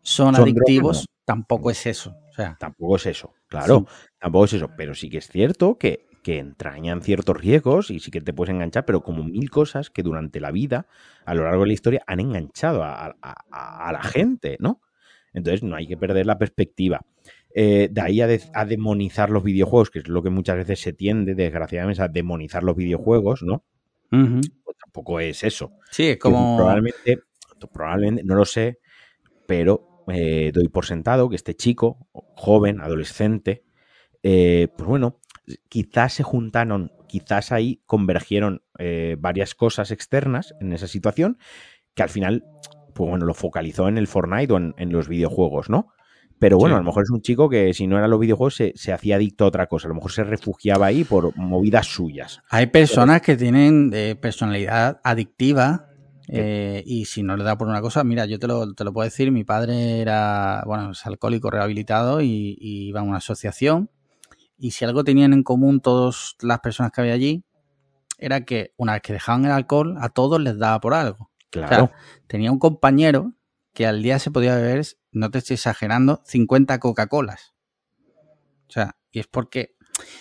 son, 0.00 0.34
adictivos, 0.34 1.06
tampoco 1.26 1.70
es 1.70 1.86
eso. 1.86 2.16
O 2.30 2.32
sea, 2.32 2.56
tampoco 2.58 2.96
es 2.96 3.06
eso, 3.06 3.34
claro, 3.46 3.86
tampoco 4.18 4.46
es 4.46 4.54
eso, 4.54 4.70
pero 4.76 4.94
sí 4.94 5.08
que 5.08 5.18
es 5.18 5.28
cierto 5.28 5.78
que, 5.78 6.08
que 6.24 6.38
entrañan 6.38 7.02
ciertos 7.02 7.36
riesgos 7.36 7.90
y 7.90 8.00
sí 8.00 8.10
que 8.10 8.20
te 8.20 8.32
puedes 8.32 8.52
enganchar, 8.52 8.86
pero 8.86 9.02
como 9.02 9.22
mil 9.22 9.50
cosas 9.50 9.90
que 9.90 10.02
durante 10.02 10.40
la 10.40 10.50
vida, 10.50 10.88
a 11.26 11.34
lo 11.34 11.44
largo 11.44 11.60
de 11.60 11.68
la 11.68 11.74
historia, 11.74 12.02
han 12.06 12.18
enganchado 12.18 12.82
a, 12.82 13.14
la 13.92 14.02
gente, 14.02 14.56
¿no? 14.58 14.80
Entonces 15.32 15.62
no 15.62 15.76
hay 15.76 15.86
que 15.86 15.96
perder 15.96 16.26
la 16.26 16.38
perspectiva. 16.38 17.02
Eh, 17.54 17.88
de 17.92 18.00
ahí 18.00 18.20
a, 18.20 18.64
demonizar 18.64 19.30
los 19.30 19.44
videojuegos, 19.44 19.90
que 19.90 20.00
es 20.00 20.08
lo 20.08 20.22
que 20.22 20.30
muchas 20.30 20.56
veces 20.56 20.80
se 20.80 20.92
tiende, 20.92 21.34
desgraciadamente, 21.34 22.02
a 22.02 22.08
demonizar 22.08 22.64
los 22.64 22.74
videojuegos, 22.74 23.42
¿no? 23.42 23.64
Pues 24.64 24.76
tampoco 24.78 25.20
es 25.20 25.42
eso. 25.44 25.72
Sí, 25.90 26.08
es 26.08 26.18
como. 26.18 26.56
Probablemente, 26.56 27.20
probablemente, 27.72 28.24
no 28.24 28.34
lo 28.34 28.44
sé, 28.44 28.78
pero 29.46 30.04
eh, 30.08 30.50
doy 30.52 30.68
por 30.68 30.86
sentado 30.86 31.28
que 31.28 31.36
este 31.36 31.54
chico, 31.54 32.08
joven, 32.36 32.80
adolescente, 32.80 33.64
eh, 34.22 34.68
pues 34.76 34.88
bueno, 34.88 35.20
quizás 35.68 36.14
se 36.14 36.22
juntaron, 36.22 36.92
quizás 37.06 37.52
ahí 37.52 37.82
convergieron 37.86 38.62
eh, 38.78 39.16
varias 39.18 39.54
cosas 39.54 39.90
externas 39.90 40.54
en 40.60 40.72
esa 40.72 40.88
situación 40.88 41.38
que 41.94 42.02
al 42.02 42.08
final, 42.08 42.44
pues 42.94 43.08
bueno, 43.08 43.24
lo 43.24 43.34
focalizó 43.34 43.88
en 43.88 43.98
el 43.98 44.06
Fortnite 44.06 44.52
o 44.52 44.56
en 44.56 44.92
los 44.92 45.08
videojuegos, 45.08 45.70
¿no? 45.70 45.94
Pero 46.44 46.58
bueno, 46.58 46.74
a 46.74 46.78
lo 46.80 46.84
mejor 46.84 47.04
es 47.04 47.10
un 47.10 47.22
chico 47.22 47.48
que 47.48 47.72
si 47.72 47.86
no 47.86 47.96
eran 47.96 48.10
los 48.10 48.20
videojuegos 48.20 48.56
se, 48.74 48.92
hacía 48.92 49.16
adicto 49.16 49.44
a 49.44 49.48
otra 49.48 49.66
cosa. 49.66 49.86
A 49.86 49.88
lo 49.88 49.94
mejor 49.94 50.12
se 50.12 50.24
refugiaba 50.24 50.84
ahí 50.84 51.02
por 51.02 51.34
movidas 51.38 51.86
suyas. 51.86 52.42
Hay 52.50 52.66
personas 52.66 53.22
que 53.22 53.34
tienen 53.34 53.88
de 53.88 54.14
personalidad 54.14 55.00
adictiva 55.04 55.86
eh, 56.28 56.82
y 56.84 57.06
si 57.06 57.22
no 57.22 57.38
le 57.38 57.44
da 57.44 57.56
por 57.56 57.66
una 57.68 57.80
cosa, 57.80 58.04
mira, 58.04 58.26
yo 58.26 58.38
te 58.38 58.46
lo, 58.46 58.74
te 58.74 58.84
lo 58.84 58.92
puedo 58.92 59.06
decir, 59.06 59.32
mi 59.32 59.42
padre 59.42 60.02
era, 60.02 60.62
bueno, 60.66 60.90
es 60.90 61.06
alcohólico 61.06 61.48
rehabilitado 61.48 62.20
y, 62.20 62.58
iba 62.60 63.00
a 63.00 63.04
una 63.04 63.16
asociación 63.16 63.88
Y 64.58 64.72
si 64.72 64.84
algo 64.84 65.02
tenían 65.02 65.32
en 65.32 65.44
común 65.44 65.80
todas 65.80 66.36
las 66.42 66.60
personas 66.60 66.92
que 66.92 67.00
había 67.00 67.14
allí, 67.14 67.42
era 68.18 68.44
que 68.44 68.74
una 68.76 68.92
vez 68.92 69.00
que 69.00 69.14
dejaban 69.14 69.46
el 69.46 69.50
alcohol, 69.50 69.96
a 69.98 70.10
todos 70.10 70.38
les 70.42 70.58
daba 70.58 70.78
por 70.78 70.92
algo. 70.92 71.30
Claro. 71.48 71.84
O 71.84 71.86
sea, 71.86 71.96
tenía 72.26 72.52
un 72.52 72.58
compañero 72.58 73.32
que 73.72 73.86
al 73.86 74.02
día 74.02 74.18
se 74.18 74.30
podía 74.30 74.56
beber, 74.56 74.84
no 75.14 75.30
te 75.30 75.38
estoy 75.38 75.54
exagerando, 75.54 76.22
50 76.26 76.78
Coca-Colas. 76.78 77.54
O 78.68 78.72
sea, 78.72 78.96
y 79.10 79.20
es 79.20 79.26
porque 79.26 79.76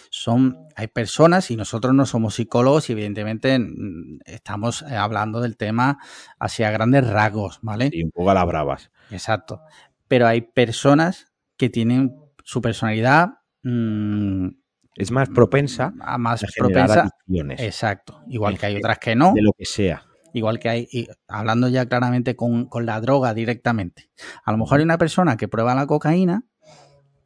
son, 0.10 0.68
hay 0.76 0.88
personas 0.88 1.50
y 1.52 1.56
nosotros 1.56 1.94
no 1.94 2.06
somos 2.06 2.36
psicólogos 2.36 2.90
y 2.90 2.94
evidentemente 2.94 3.58
mm, 3.58 4.20
estamos 4.26 4.84
eh, 4.84 4.96
hablando 4.96 5.42
del 5.42 5.58
tema 5.58 5.98
hacia 6.40 6.72
grandes 6.72 7.08
rasgos, 7.08 7.60
¿vale? 7.62 7.90
Y 7.92 8.04
un 8.04 8.12
poco 8.12 8.30
a 8.32 8.34
las 8.36 8.46
bravas. 8.46 8.92
Exacto. 9.10 9.62
Pero 10.08 10.28
hay 10.28 10.42
personas 10.42 11.34
que 11.58 11.70
tienen 11.70 12.16
su 12.44 12.62
personalidad 12.62 13.40
mmm, 13.64 14.50
Es 14.96 15.12
más 15.12 15.30
propensa 15.30 15.94
a 16.02 16.18
más 16.18 16.44
a 16.44 16.48
propensa. 16.56 17.02
adicciones. 17.02 17.60
Exacto. 17.62 18.22
Igual 18.28 18.60
que 18.60 18.68
hay 18.68 18.78
otras 18.78 19.00
que 19.00 19.16
no. 19.16 19.34
De 19.34 19.42
lo 19.42 19.54
que 19.54 19.66
sea. 19.66 20.06
Igual 20.34 20.60
que 20.60 20.70
hay, 20.70 20.88
y 20.92 21.08
hablando 21.28 21.68
ya 21.70 21.86
claramente 21.86 22.36
con, 22.36 22.66
con 22.66 22.86
la 22.86 23.00
droga 23.00 23.34
directamente. 23.34 24.10
A 24.44 24.52
lo 24.52 24.58
mejor 24.58 24.80
hay 24.80 24.84
una 24.84 24.98
persona 24.98 25.38
que 25.38 25.48
prueba 25.48 25.76
la 25.76 25.86
cocaína 25.86 26.44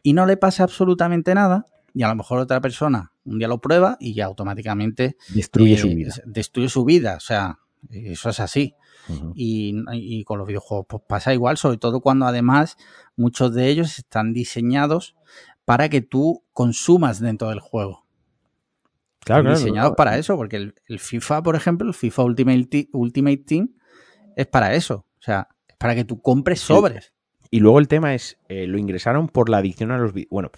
y 0.04 0.13
no 0.13 0.26
le 0.26 0.38
pasa 0.38 0.63
absolutamente 0.63 1.34
nada. 1.34 1.65
Y 1.93 2.04
a 2.04 2.10
lo 2.10 2.15
mejor 2.15 2.39
otra 2.39 2.62
persona 2.62 3.13
un 3.26 3.39
día 3.39 3.48
lo 3.48 3.60
prueba 3.60 3.98
y 4.00 4.13
ya 4.13 4.26
automáticamente 4.26 5.17
Destruye 5.30 5.74
eh, 5.74 5.78
su 5.78 5.88
vida. 5.88 6.13
Destruye 6.26 6.70
su 6.70 6.86
vida. 6.86 7.15
O 7.15 7.20
sea, 7.20 7.60
eso 7.89 8.30
es 8.30 8.39
así. 8.39 8.76
Y 9.36 10.24
con 10.26 10.38
los 10.38 10.48
videojuegos 10.48 10.86
pues 10.89 11.04
pasa 11.08 11.34
igual, 11.34 11.58
sobre 11.58 11.78
todo 11.78 12.02
cuando 12.02 12.26
además 12.26 12.76
muchos 13.15 13.54
de 13.54 13.70
ellos 13.70 14.00
están 14.00 14.34
diseñados 14.34 15.15
para 15.63 15.89
que 15.89 16.02
tú 16.02 16.43
consumas 16.54 17.20
dentro 17.20 17.50
del 17.50 17.60
juego. 17.60 18.06
Claro, 19.27 19.43
claro, 19.43 19.57
diseñados 19.59 19.93
para 19.95 20.17
eso, 20.17 20.35
porque 20.35 20.55
el, 20.57 20.73
el 20.87 20.99
FIFA, 20.99 21.43
por 21.43 21.55
ejemplo, 21.55 21.87
el 21.87 21.93
FIFA 21.93 22.23
Ultimate, 22.23 22.65
Te- 22.65 22.89
Ultimate 22.93 23.37
Team 23.45 23.69
es 24.35 24.47
para 24.47 24.73
eso. 24.73 25.05
O 25.19 25.21
sea, 25.21 25.47
es 25.67 25.75
para 25.77 25.95
que 25.95 26.03
tú 26.05 26.21
compres 26.21 26.59
sobres. 26.61 27.13
Y 27.51 27.59
luego 27.59 27.79
el 27.79 27.87
tema 27.87 28.13
es, 28.15 28.37
eh, 28.49 28.67
lo 28.67 28.77
ingresaron 28.77 29.27
por 29.29 29.49
la 29.49 29.57
adicción 29.57 29.91
a 29.91 29.97
los 29.97 30.13
vi- 30.13 30.27
Bueno, 30.29 30.51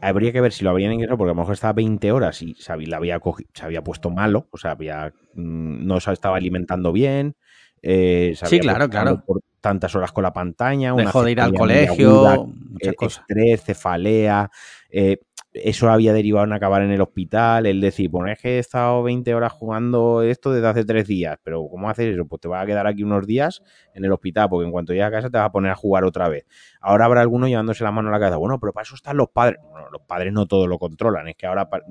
habría 0.00 0.32
que 0.32 0.40
ver 0.40 0.52
si 0.52 0.64
lo 0.64 0.70
habrían 0.70 0.92
ingresado 0.92 1.18
porque 1.18 1.30
a 1.30 1.34
lo 1.34 1.40
mejor 1.40 1.54
estaba 1.54 1.74
20 1.74 2.12
horas 2.12 2.40
y 2.42 2.54
se 2.54 2.72
había, 2.72 2.88
la 2.88 2.96
había 2.96 3.20
cogi- 3.20 3.46
se 3.52 3.64
había 3.64 3.82
puesto 3.82 4.10
malo, 4.10 4.48
o 4.50 4.56
sea, 4.56 4.70
había, 4.72 5.12
mm, 5.34 5.86
no 5.86 6.00
se 6.00 6.12
estaba 6.12 6.36
alimentando 6.36 6.92
bien. 6.92 7.36
eh, 7.82 8.34
se 8.36 8.46
Sí, 8.46 8.56
había 8.58 8.72
claro, 8.72 8.90
claro. 8.90 9.22
Por 9.26 9.40
tantas 9.62 9.94
horas 9.94 10.12
con 10.12 10.22
la 10.22 10.32
pantalla. 10.34 10.92
una 10.92 11.04
Dejó 11.04 11.24
de 11.24 11.32
ir 11.32 11.40
al 11.40 11.54
colegio, 11.54 12.10
aguda, 12.10 12.36
muchas 12.70 12.92
eh, 12.92 12.94
cosas. 12.94 13.24
estrés, 13.28 13.64
cefalea. 13.64 14.50
eh, 14.90 15.18
eso 15.52 15.90
había 15.90 16.12
derivado 16.12 16.46
en 16.46 16.52
acabar 16.52 16.82
en 16.82 16.90
el 16.92 17.00
hospital. 17.00 17.66
El 17.66 17.80
decir, 17.80 18.10
pues 18.10 18.32
es 18.32 18.38
que 18.40 18.48
he 18.56 18.58
estado 18.60 19.02
20 19.02 19.34
horas 19.34 19.52
jugando 19.52 20.22
esto 20.22 20.52
desde 20.52 20.68
hace 20.68 20.84
tres 20.84 21.06
días, 21.08 21.38
pero 21.42 21.66
¿cómo 21.68 21.90
haces 21.90 22.14
eso? 22.14 22.24
Pues 22.26 22.40
te 22.40 22.48
vas 22.48 22.62
a 22.62 22.66
quedar 22.66 22.86
aquí 22.86 23.02
unos 23.02 23.26
días 23.26 23.62
en 23.94 24.04
el 24.04 24.12
hospital, 24.12 24.48
porque 24.48 24.66
en 24.66 24.72
cuanto 24.72 24.92
llegas 24.92 25.08
a 25.08 25.12
casa 25.12 25.30
te 25.30 25.38
vas 25.38 25.46
a 25.48 25.52
poner 25.52 25.72
a 25.72 25.74
jugar 25.74 26.04
otra 26.04 26.28
vez. 26.28 26.46
Ahora 26.80 27.06
habrá 27.06 27.20
alguno 27.22 27.48
llevándose 27.48 27.82
la 27.84 27.90
mano 27.92 28.08
a 28.08 28.12
la 28.12 28.18
cabeza. 28.20 28.36
Bueno, 28.36 28.60
pero 28.60 28.72
para 28.72 28.82
eso 28.84 28.94
están 28.94 29.16
los 29.16 29.28
padres. 29.30 29.58
Bueno, 29.70 29.90
los 29.90 30.02
padres 30.02 30.32
no 30.32 30.46
todo 30.46 30.66
lo 30.66 30.78
controlan. 30.78 31.28
Es 31.28 31.36
que 31.36 31.46
ahora, 31.46 31.68
pa- 31.68 31.82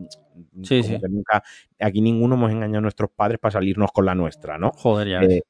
Sí, 0.63 0.82
sí. 0.82 0.98
que 1.00 1.10
nunca, 1.10 1.43
aquí 1.80 2.02
ninguno 2.02 2.36
hemos 2.36 2.52
engañado 2.52 2.78
a 2.80 2.82
nuestros 2.82 3.10
padres 3.12 3.39
para 3.39 3.52
salirnos 3.52 3.91
con 3.91 4.06
la 4.06 4.15
nuestra, 4.15 4.58
¿no? 4.58 4.72
Joder, 4.72 5.08
ya. 5.10 5.22
Eh, 5.22 5.41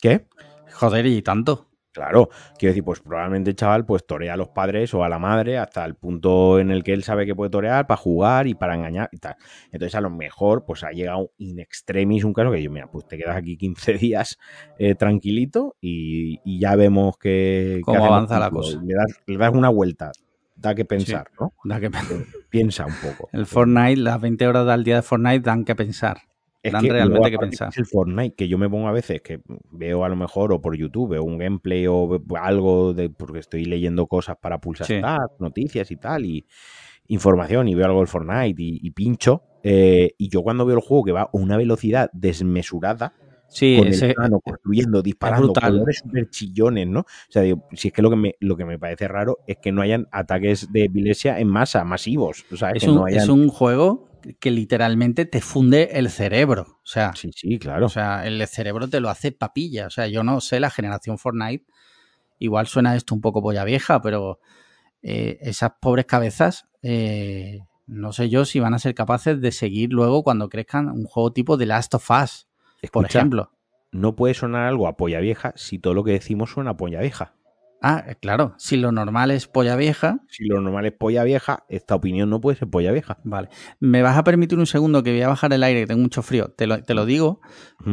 ¿Qué? 0.00 0.26
Joder, 0.72 1.06
y 1.06 1.22
tanto. 1.22 1.67
Claro, 1.98 2.28
quiero 2.56 2.70
decir, 2.70 2.84
pues 2.84 3.00
probablemente 3.00 3.50
el 3.50 3.56
chaval 3.56 3.84
pues 3.84 4.06
torea 4.06 4.34
a 4.34 4.36
los 4.36 4.50
padres 4.50 4.94
o 4.94 5.02
a 5.02 5.08
la 5.08 5.18
madre 5.18 5.58
hasta 5.58 5.84
el 5.84 5.96
punto 5.96 6.60
en 6.60 6.70
el 6.70 6.84
que 6.84 6.92
él 6.92 7.02
sabe 7.02 7.26
que 7.26 7.34
puede 7.34 7.50
torear 7.50 7.88
para 7.88 7.98
jugar 7.98 8.46
y 8.46 8.54
para 8.54 8.76
engañar 8.76 9.08
y 9.10 9.18
tal. 9.18 9.34
Entonces 9.72 9.96
a 9.96 10.00
lo 10.00 10.08
mejor 10.08 10.64
pues 10.64 10.84
ha 10.84 10.90
llegado 10.92 11.32
in 11.38 11.58
extremis 11.58 12.22
un 12.22 12.32
caso 12.34 12.52
que 12.52 12.62
yo, 12.62 12.70
mira, 12.70 12.88
pues 12.88 13.04
te 13.08 13.18
quedas 13.18 13.36
aquí 13.36 13.56
15 13.56 13.92
días 13.98 14.38
eh, 14.78 14.94
tranquilito 14.94 15.74
y, 15.80 16.38
y 16.44 16.60
ya 16.60 16.76
vemos 16.76 17.18
que... 17.18 17.80
Cómo 17.84 17.98
que 17.98 18.04
avanza 18.06 18.38
la 18.38 18.50
cosa. 18.50 18.80
Le 18.84 18.94
das, 18.94 19.20
le 19.26 19.36
das 19.36 19.52
una 19.52 19.68
vuelta, 19.70 20.12
da 20.54 20.76
que 20.76 20.84
pensar, 20.84 21.26
¿no? 21.40 21.52
Da 21.64 21.80
que- 21.80 21.90
Piensa 22.48 22.86
un 22.86 22.94
poco. 23.02 23.28
El 23.32 23.46
Fortnite, 23.46 23.96
las 24.00 24.20
20 24.20 24.46
horas 24.46 24.68
al 24.68 24.84
día 24.84 24.94
de 24.96 25.02
Fortnite 25.02 25.40
dan 25.40 25.64
que 25.64 25.74
pensar. 25.74 26.18
Es 26.62 26.72
dan 26.72 26.82
que 26.82 26.92
realmente 26.92 27.30
que 27.30 27.38
pensar. 27.38 27.72
El 27.76 27.86
Fortnite, 27.86 28.34
que 28.34 28.48
yo 28.48 28.58
me 28.58 28.68
pongo 28.68 28.88
a 28.88 28.92
veces, 28.92 29.22
que 29.22 29.40
veo 29.70 30.04
a 30.04 30.08
lo 30.08 30.16
mejor 30.16 30.52
o 30.52 30.60
por 30.60 30.76
YouTube, 30.76 31.18
un 31.22 31.38
gameplay 31.38 31.86
o 31.86 32.20
algo 32.40 32.94
de 32.94 33.10
porque 33.10 33.38
estoy 33.38 33.64
leyendo 33.64 34.06
cosas 34.06 34.36
para 34.40 34.60
pulsar 34.60 34.86
Sí. 34.86 34.98
stats, 34.98 35.38
noticias 35.38 35.90
y 35.90 35.96
tal, 35.96 36.24
y 36.26 36.46
información, 37.06 37.68
y 37.68 37.74
veo 37.74 37.86
algo 37.86 38.00
del 38.00 38.08
Fortnite 38.08 38.60
y, 38.62 38.80
y 38.82 38.90
pincho. 38.90 39.42
eh, 39.62 40.12
y 40.18 40.28
yo 40.28 40.42
cuando 40.42 40.64
veo 40.64 40.76
el 40.76 40.82
juego 40.82 41.04
que 41.04 41.12
va 41.12 41.22
a 41.22 41.28
una 41.32 41.56
velocidad 41.56 42.10
desmesurada, 42.12 43.12
Sí, 43.50 43.76
con 43.78 43.88
ese, 43.88 44.08
el 44.08 44.14
plano, 44.14 44.40
construyendo, 44.40 45.00
disparando, 45.02 45.54
colores 45.54 46.00
súper 46.04 46.28
chillones, 46.28 46.86
¿no? 46.86 47.00
O 47.00 47.06
sea, 47.30 47.42
digo, 47.42 47.64
si 47.72 47.88
es 47.88 47.94
que 47.94 48.02
lo 48.02 48.10
que, 48.10 48.16
me, 48.16 48.34
lo 48.40 48.56
que 48.58 48.66
me 48.66 48.78
parece 48.78 49.08
raro 49.08 49.38
es 49.46 49.56
que 49.56 49.72
no 49.72 49.80
hayan 49.80 50.06
ataques 50.12 50.70
de 50.70 50.84
epilepsia 50.84 51.40
en 51.40 51.48
masa, 51.48 51.82
masivos. 51.84 52.44
O 52.52 52.56
sea, 52.56 52.72
es, 52.72 52.84
que 52.84 52.90
un, 52.90 52.96
no 52.96 53.06
hayan... 53.06 53.22
es 53.22 53.28
un 53.28 53.48
juego 53.48 54.07
que 54.40 54.50
literalmente 54.50 55.24
te 55.24 55.40
funde 55.40 55.90
el 55.92 56.10
cerebro. 56.10 56.78
O 56.82 56.86
sea, 56.86 57.12
Sí, 57.14 57.30
sí, 57.34 57.58
claro. 57.58 57.86
O 57.86 57.88
sea, 57.88 58.26
el 58.26 58.46
cerebro 58.46 58.88
te 58.88 59.00
lo 59.00 59.08
hace 59.08 59.32
papilla. 59.32 59.86
O 59.86 59.90
sea, 59.90 60.06
yo 60.06 60.22
no 60.22 60.40
sé, 60.40 60.60
la 60.60 60.70
generación 60.70 61.18
Fortnite, 61.18 61.66
igual 62.38 62.66
suena 62.66 62.96
esto 62.96 63.14
un 63.14 63.20
poco 63.20 63.42
polla 63.42 63.64
vieja, 63.64 64.00
pero 64.00 64.40
eh, 65.02 65.38
esas 65.40 65.72
pobres 65.80 66.06
cabezas, 66.06 66.68
eh, 66.82 67.60
no 67.86 68.12
sé 68.12 68.28
yo 68.28 68.44
si 68.44 68.60
van 68.60 68.74
a 68.74 68.78
ser 68.78 68.94
capaces 68.94 69.40
de 69.40 69.52
seguir 69.52 69.92
luego 69.92 70.22
cuando 70.22 70.48
crezcan 70.48 70.88
un 70.88 71.04
juego 71.04 71.32
tipo 71.32 71.56
de 71.56 71.66
Last 71.66 71.94
of 71.94 72.10
Us, 72.10 72.48
por 72.92 73.06
ejemplo. 73.06 73.52
no 73.92 74.14
puede 74.16 74.34
sonar 74.34 74.66
algo 74.66 74.88
a 74.88 74.96
polla 74.96 75.20
vieja 75.20 75.52
si 75.56 75.78
todo 75.78 75.94
lo 75.94 76.04
que 76.04 76.12
decimos 76.12 76.50
suena 76.50 76.70
a 76.70 76.76
polla 76.76 77.00
vieja. 77.00 77.34
Ah, 77.80 78.04
eh, 78.08 78.16
claro, 78.20 78.54
si 78.58 78.76
lo 78.76 78.90
normal 78.92 79.30
es 79.30 79.46
polla 79.46 79.76
vieja, 79.76 80.20
Si 80.28 80.44
lo 80.44 80.60
normal 80.60 80.86
es 80.86 80.92
polla 80.92 81.22
vieja, 81.24 81.64
esta 81.68 81.94
opinión 81.94 82.28
no 82.30 82.40
puede 82.40 82.58
ser 82.58 82.68
polla 82.68 82.90
vieja. 82.92 83.18
vale. 83.24 83.48
¿Me 83.80 84.02
vas 84.02 84.16
a 84.18 84.24
permitir 84.24 84.58
un 84.58 84.66
segundo 84.66 85.02
que 85.02 85.12
voy 85.12 85.22
a 85.22 85.28
bajar 85.28 85.52
el 85.52 85.62
aire, 85.62 85.80
que 85.80 85.86
tengo 85.86 86.02
mucho 86.02 86.22
frío? 86.22 86.48
Te 86.56 86.66
lo, 86.66 86.82
te 86.82 86.94
lo 86.94 87.06
digo 87.06 87.40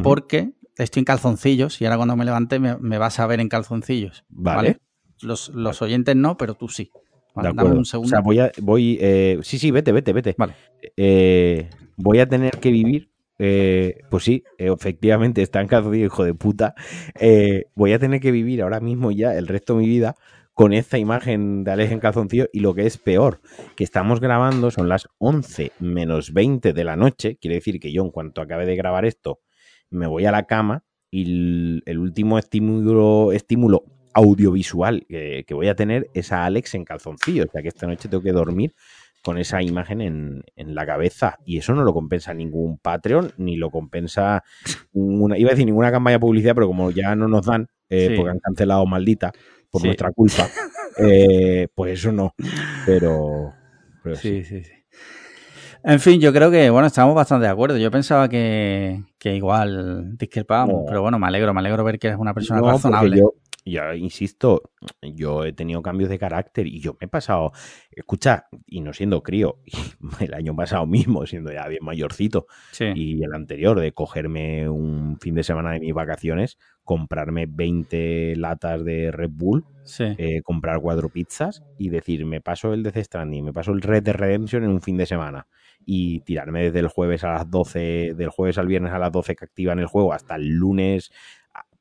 porque 0.03 0.53
estoy 0.77 1.01
en 1.01 1.05
calzoncillos 1.05 1.81
y 1.81 1.85
ahora 1.85 1.97
cuando 1.97 2.15
me 2.15 2.25
levante 2.25 2.59
me, 2.59 2.77
me 2.77 2.97
vas 2.97 3.19
a 3.19 3.27
ver 3.27 3.39
en 3.39 3.49
calzoncillos. 3.49 4.25
Vale. 4.29 4.79
Los, 5.21 5.49
los 5.49 5.81
oyentes 5.81 6.15
no, 6.15 6.35
pero 6.37 6.55
tú 6.55 6.67
sí. 6.67 6.91
Vale, 7.35 7.49
de 7.49 7.55
dame 7.55 7.75
un 7.75 7.85
segundo. 7.85 8.07
O 8.07 8.09
sea, 8.09 8.21
voy 8.21 8.39
a. 8.39 8.51
Voy, 8.61 8.97
eh, 9.01 9.39
sí, 9.43 9.59
sí, 9.59 9.69
vete, 9.71 9.91
vete, 9.91 10.13
vete. 10.13 10.35
Vale. 10.37 10.53
Eh, 10.95 11.69
voy 11.97 12.19
a 12.19 12.27
tener 12.27 12.57
que 12.59 12.71
vivir. 12.71 13.11
Eh, 13.37 13.99
pues 14.09 14.23
sí, 14.23 14.43
efectivamente, 14.57 15.41
está 15.41 15.61
en 15.61 15.67
calzoncillo, 15.67 16.05
hijo 16.05 16.23
de 16.23 16.33
puta. 16.33 16.75
Eh, 17.19 17.65
voy 17.75 17.93
a 17.93 17.99
tener 17.99 18.19
que 18.19 18.31
vivir 18.31 18.61
ahora 18.61 18.79
mismo 18.79 19.11
ya 19.11 19.35
el 19.35 19.47
resto 19.47 19.73
de 19.73 19.81
mi 19.81 19.87
vida 19.87 20.15
con 20.53 20.71
esta 20.71 20.97
imagen 20.97 21.65
de 21.65 21.71
Alex 21.71 21.91
en 21.91 21.99
calzoncillo 21.99 22.47
y 22.53 22.61
lo 22.61 22.73
que 22.73 22.85
es 22.85 22.97
peor, 22.97 23.41
que 23.75 23.83
estamos 23.83 24.21
grabando, 24.21 24.71
son 24.71 24.87
las 24.87 25.09
11 25.17 25.73
menos 25.79 26.31
20 26.31 26.71
de 26.71 26.83
la 26.85 26.95
noche, 26.95 27.37
quiere 27.41 27.55
decir 27.55 27.79
que 27.79 27.91
yo 27.91 28.03
en 28.03 28.09
cuanto 28.09 28.41
acabe 28.41 28.65
de 28.65 28.77
grabar 28.77 29.05
esto, 29.05 29.41
me 29.89 30.07
voy 30.07 30.25
a 30.25 30.31
la 30.31 30.43
cama 30.43 30.85
y 31.11 31.23
el, 31.23 31.83
el 31.85 31.99
último 31.99 32.39
estímulo, 32.39 33.33
estímulo 33.33 33.83
audiovisual 34.13 35.05
que, 35.09 35.43
que 35.45 35.53
voy 35.53 35.67
a 35.67 35.75
tener 35.75 36.09
es 36.13 36.31
a 36.31 36.45
Alex 36.45 36.73
en 36.75 36.85
calzoncillo, 36.85 37.43
o 37.43 37.51
sea 37.51 37.61
que 37.61 37.67
esta 37.67 37.85
noche 37.85 38.07
tengo 38.07 38.23
que 38.23 38.31
dormir 38.31 38.73
con 39.25 39.39
esa 39.39 39.61
imagen 39.63 40.01
en, 40.01 40.43
en 40.55 40.75
la 40.75 40.85
cabeza 40.85 41.39
y 41.45 41.57
eso 41.57 41.73
no 41.73 41.83
lo 41.83 41.93
compensa 41.93 42.31
ningún 42.33 42.77
Patreon 42.77 43.31
ni 43.37 43.57
lo 43.57 43.71
compensa 43.71 44.43
una, 44.93 45.35
iba 45.37 45.49
a 45.49 45.53
decir 45.53 45.65
ninguna 45.65 45.91
campaña 45.91 46.17
de 46.17 46.19
publicidad, 46.19 46.53
pero 46.53 46.67
como 46.67 46.91
ya 46.91 47.15
no 47.15 47.27
nos 47.27 47.45
dan 47.47 47.67
eh, 47.89 48.09
Sí. 48.09 48.15
porque 48.15 48.31
han 48.31 48.39
cancelado 48.39 48.85
maldita 48.85 49.31
por 49.71 49.81
Sí. 49.81 49.87
nuestra 49.87 50.11
culpa, 50.11 50.47
eh, 50.99 51.67
pues 51.73 51.93
eso 51.99 52.11
no, 52.11 52.33
pero, 52.85 53.51
pero 54.03 54.15
sí. 54.15 54.43
Sí, 54.43 54.63
sí. 54.63 54.71
En 55.87 55.99
fin, 55.99 56.19
yo 56.19 56.33
creo 56.33 56.49
que, 56.49 56.69
bueno, 56.71 56.87
estamos 56.87 57.13
bastante 57.13 57.45
de 57.45 57.51
acuerdo. 57.51 57.77
Yo 57.77 57.91
pensaba 57.91 58.27
que, 58.27 59.03
que 59.19 59.35
igual 59.35 60.17
discrepábamos, 60.17 60.77
No. 60.81 60.85
pero 60.87 61.03
bueno, 61.03 61.19
me 61.19 61.27
alegro, 61.27 61.53
me 61.53 61.59
alegro 61.59 61.83
ver 61.83 61.99
que 61.99 62.07
eres 62.07 62.19
una 62.19 62.33
persona 62.33 62.59
No, 62.59 62.71
razonable. 62.71 63.17
Yo, 63.19 63.33
ya 63.65 63.95
insisto, 63.95 64.71
yo 65.01 65.43
he 65.43 65.51
tenido 65.53 65.81
cambios 65.81 66.09
de 66.09 66.19
carácter 66.19 66.67
y 66.67 66.79
yo 66.79 66.93
me 67.01 67.05
he 67.05 67.07
pasado, 67.07 67.51
escucha, 67.91 68.47
y 68.67 68.81
no 68.81 68.93
siendo 68.93 69.23
crío, 69.23 69.57
el 70.19 70.33
año 70.35 70.55
pasado 70.55 70.85
mismo, 70.85 71.25
siendo 71.25 71.51
ya 71.51 71.67
bien 71.67 71.83
mayorcito, 71.83 72.45
Sí. 72.71 72.85
y 72.95 73.23
el 73.23 73.33
anterior, 73.33 73.79
de 73.79 73.91
cogerme 73.91 74.69
un 74.69 75.17
fin 75.19 75.33
de 75.35 75.43
semana 75.43 75.71
de 75.71 75.79
mis 75.79 75.93
vacaciones, 75.93 76.57
comprarme 76.83 77.47
20 77.49 78.35
latas 78.35 78.85
de 78.85 79.11
Red 79.11 79.31
Bull, 79.31 79.65
sí. 79.83 80.03
eh, 80.17 80.41
comprar 80.43 80.79
cuatro 80.81 81.09
pizzas 81.09 81.63
y 81.79 81.89
decir, 81.89 82.25
me 82.25 82.41
paso 82.41 82.73
el 82.73 82.83
Death 82.83 82.97
Stranding, 83.03 83.45
me 83.45 83.53
paso 83.53 83.71
el 83.71 83.81
Red 83.81 84.03
Dead 84.03 84.15
Redemption 84.15 84.63
en 84.63 84.69
un 84.69 84.81
fin 84.81 84.95
de 84.97 85.07
semana 85.07 85.47
y 85.87 86.21
tirarme 86.21 86.63
desde 86.63 86.79
el 86.79 86.87
jueves 86.87 87.23
a 87.23 87.33
las 87.33 87.49
12, 87.49 88.13
del 88.15 88.29
jueves 88.29 88.57
al 88.59 88.67
viernes 88.67 88.93
a 88.93 88.99
las 88.99 89.11
12 89.11 89.35
que 89.35 89.45
activan 89.45 89.79
el 89.79 89.85
juego 89.87 90.13
hasta 90.13 90.35
el 90.35 90.47
lunes 90.49 91.11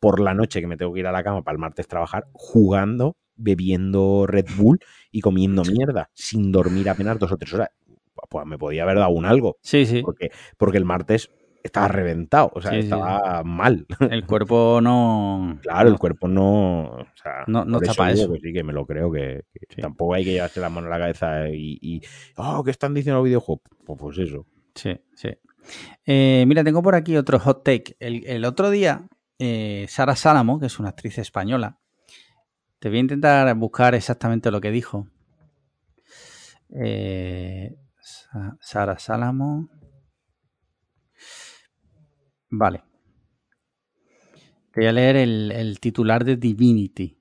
por 0.05 0.21
la 0.21 0.35
noche 0.35 0.61
que 0.61 0.67
me 0.67 0.77
tengo 0.77 0.93
que 0.93 1.01
ir 1.01 1.07
a 1.07 1.13
la 1.13 1.23
cama 1.25 1.43
para 1.43 1.55
el 1.55 1.59
martes 1.59 1.89
trabajar, 1.89 2.27
jugando, 2.33 3.17
bebiendo 3.37 4.27
Red 4.27 4.47
Bull 4.57 4.79
y 5.11 5.21
comiendo 5.21 5.63
mierda, 5.65 6.11
sin 6.15 6.53
dormir 6.53 6.89
apenas 6.91 7.19
dos 7.19 7.33
o 7.33 7.37
tres 7.37 7.53
horas. 7.55 7.71
pues 8.29 8.47
me 8.47 8.59
podía 8.59 8.83
haber 8.85 8.99
dado 8.99 9.11
un 9.11 9.25
algo. 9.25 9.57
Sí, 9.63 9.87
sí. 9.87 10.03
Porque, 10.03 10.31
porque 10.57 10.79
el 10.79 10.85
martes 10.85 11.31
estaba 11.63 11.89
reventado, 11.89 12.51
o 12.55 12.61
sea, 12.61 12.71
Sí, 12.73 12.77
sí. 12.79 12.83
estaba 12.85 13.43
mal. 13.45 13.87
El 14.11 14.27
cuerpo 14.27 14.81
no. 14.83 15.59
Claro, 15.63 15.89
el 15.89 15.99
cuerpo 15.99 16.29
no. 16.29 16.83
O 16.85 17.07
sea, 17.23 17.45
No- 17.47 17.65
no 17.65 17.79
está 17.81 17.95
pa' 17.95 18.13
digo 18.13 18.35
eso. 18.35 18.43
sí, 18.43 18.53
que 18.53 18.63
me 18.63 18.73
lo 18.75 18.85
creo, 18.87 19.11
que, 19.11 19.43
que 19.53 19.75
Sí. 19.75 19.81
tampoco 19.81 20.15
hay 20.15 20.25
que 20.25 20.33
llevarse 20.33 20.61
la 20.61 20.69
mano 20.69 20.87
a 20.89 20.91
la 20.91 20.99
cabeza 20.99 21.49
y. 21.49 21.79
y, 21.81 22.03
oh, 22.37 22.63
¿qué 22.63 22.71
están 22.71 22.93
diciendo 22.95 23.19
los 23.21 23.25
videojuegos? 23.25 23.63
Pues, 23.87 23.99
pues 23.99 24.19
eso. 24.19 24.47
Sí, 24.75 24.95
sí. 25.15 25.31
Eh, 26.07 26.45
mira, 26.47 26.63
tengo 26.63 26.83
por 26.83 26.95
aquí 26.95 27.17
otro 27.17 27.39
hot 27.39 27.65
take. 27.65 27.97
El, 27.99 28.27
el 28.27 28.45
otro 28.45 28.71
día, 28.71 29.07
eh, 29.39 29.87
Sara 29.89 30.17
Salamo, 30.17 30.59
que 30.61 30.67
es 30.67 30.79
una 30.79 30.91
actriz 30.91 31.19
española, 31.19 31.79
te 32.79 32.89
voy 32.89 32.99
a 32.99 33.01
intentar 33.01 33.55
buscar 33.57 33.95
exactamente 33.95 34.51
lo 34.51 34.61
que 34.61 34.71
dijo. 34.71 35.09
Eh, 36.71 37.77
Sa- 38.01 38.57
Sara 38.61 38.99
Salamo. 38.99 39.69
Vale. 42.51 42.85
Te 44.73 44.81
voy 44.81 44.87
a 44.89 44.93
leer 44.93 45.17
el, 45.17 45.79
titular 45.81 46.25
de 46.25 46.37
Divinity. 46.37 47.19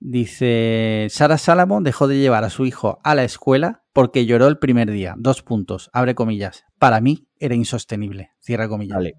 Dice, 0.00 1.08
Sara 1.10 1.38
Salamo 1.38 1.80
dejó 1.82 2.08
de 2.08 2.18
llevar 2.18 2.44
a 2.44 2.50
su 2.50 2.64
hijo 2.64 3.00
a 3.04 3.14
la 3.14 3.24
escuela 3.24 3.84
porque 3.92 4.26
lloró 4.26 4.46
el 4.46 4.58
primer 4.58 4.90
día. 4.90 5.14
Dos 5.18 5.42
puntos, 5.42 5.90
abre 5.92 6.14
comillas. 6.14 6.64
Para 6.78 7.00
mí 7.00 7.28
era 7.38 7.54
insostenible, 7.54 8.30
cierra 8.40 8.68
comillas. 8.68 8.96
Vale. 8.96 9.14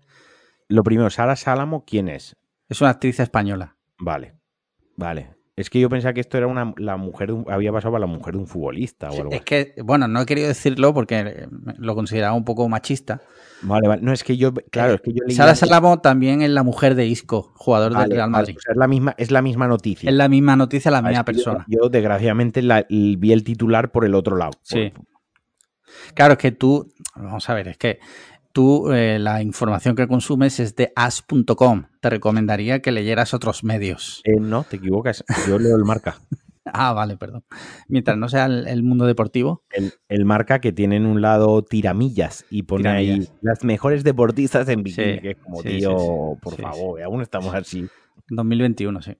Lo 0.69 0.83
primero, 0.83 1.09
Sara 1.09 1.35
Sálamo, 1.35 1.83
¿quién 1.85 2.07
es? 2.07 2.35
Es 2.69 2.79
una 2.81 2.91
actriz 2.91 3.19
española. 3.19 3.75
Vale. 3.97 4.35
Vale. 4.95 5.31
Es 5.55 5.69
que 5.69 5.79
yo 5.81 5.89
pensaba 5.89 6.13
que 6.13 6.21
esto 6.21 6.37
era 6.37 6.47
una, 6.47 6.73
la 6.77 6.95
mujer 6.95 7.27
de 7.27 7.33
un- 7.33 7.51
había 7.51 7.73
pasado 7.73 7.91
para 7.91 8.01
la 8.01 8.05
mujer 8.05 8.35
de 8.35 8.39
un 8.39 8.47
futbolista 8.47 9.09
o 9.11 9.13
algo 9.17 9.31
Es 9.31 9.37
así. 9.37 9.45
que, 9.45 9.73
bueno, 9.83 10.07
no 10.07 10.21
he 10.21 10.25
querido 10.25 10.47
decirlo 10.47 10.93
porque 10.93 11.19
eh, 11.19 11.47
lo 11.79 11.95
consideraba 11.95 12.33
un 12.33 12.45
poco 12.45 12.69
machista. 12.69 13.19
Vale, 13.63 13.87
vale. 13.89 14.01
No, 14.01 14.13
es 14.13 14.23
que 14.23 14.37
yo, 14.37 14.53
claro, 14.53 14.93
es 14.93 15.01
que 15.01 15.11
yo. 15.11 15.19
Sara 15.35 15.55
Salamo 15.55 15.99
también 15.99 16.41
es 16.43 16.49
la 16.51 16.63
mujer 16.63 16.95
de 16.95 17.07
Isco, 17.07 17.51
jugador 17.55 17.93
del 17.97 18.09
Real 18.11 18.29
Madrid. 18.29 18.55
es, 18.57 18.77
la 18.77 18.87
misma, 18.87 19.15
es 19.17 19.31
la 19.31 19.41
misma 19.41 19.67
noticia. 19.67 20.09
Es 20.09 20.15
la 20.15 20.29
misma 20.29 20.55
noticia, 20.55 20.91
la 20.91 20.99
Ah, 20.99 21.01
misma 21.01 21.21
yo- 21.21 21.25
persona. 21.25 21.65
Yo, 21.67 21.89
desgraciadamente, 21.89 22.61
la- 22.61 22.85
vi 22.87 23.33
el 23.33 23.43
titular 23.43 23.91
por 23.91 24.05
el 24.05 24.15
otro 24.15 24.37
lado. 24.37 24.51
Sí. 24.61 24.91
Por- 24.95 25.09
Claro, 26.13 26.33
es 26.33 26.39
que 26.39 26.51
tú, 26.51 26.93
vamos 27.15 27.49
a 27.49 27.53
ver, 27.55 27.67
es 27.69 27.77
que 27.77 27.99
tú 28.51 28.91
eh, 28.91 29.19
la 29.19 29.41
información 29.41 29.95
que 29.95 30.07
consumes 30.07 30.59
es 30.59 30.75
de 30.75 30.91
as.com. 30.95 31.85
Te 32.01 32.09
recomendaría 32.09 32.81
que 32.81 32.91
leyeras 32.91 33.33
otros 33.33 33.63
medios. 33.63 34.21
Eh, 34.23 34.39
no, 34.39 34.63
te 34.63 34.77
equivocas. 34.77 35.23
Yo 35.47 35.59
leo 35.59 35.75
el 35.75 35.85
marca. 35.85 36.19
Ah, 36.71 36.93
vale, 36.93 37.17
perdón. 37.17 37.43
Mientras 37.87 38.15
no 38.15 38.29
sea 38.29 38.45
el, 38.45 38.67
el 38.67 38.83
mundo 38.83 39.07
deportivo. 39.07 39.63
El, 39.71 39.93
el 40.07 40.25
marca 40.25 40.59
que 40.59 40.71
tiene 40.71 40.97
en 40.97 41.07
un 41.07 41.19
lado 41.19 41.63
tiramillas 41.63 42.45
y 42.51 42.61
pone 42.63 42.89
ahí 42.89 43.27
las 43.41 43.63
mejores 43.63 44.03
deportistas 44.03 44.69
en 44.69 44.83
bikini, 44.83 45.13
Sí, 45.13 45.19
que 45.19 45.31
es 45.31 45.37
como, 45.37 45.63
sí, 45.63 45.67
tío, 45.69 45.97
sí, 45.97 46.39
por 46.41 46.55
favor, 46.57 47.01
aún 47.01 47.23
estamos 47.23 47.55
así. 47.55 47.87
2021, 48.29 49.01
sí. 49.01 49.17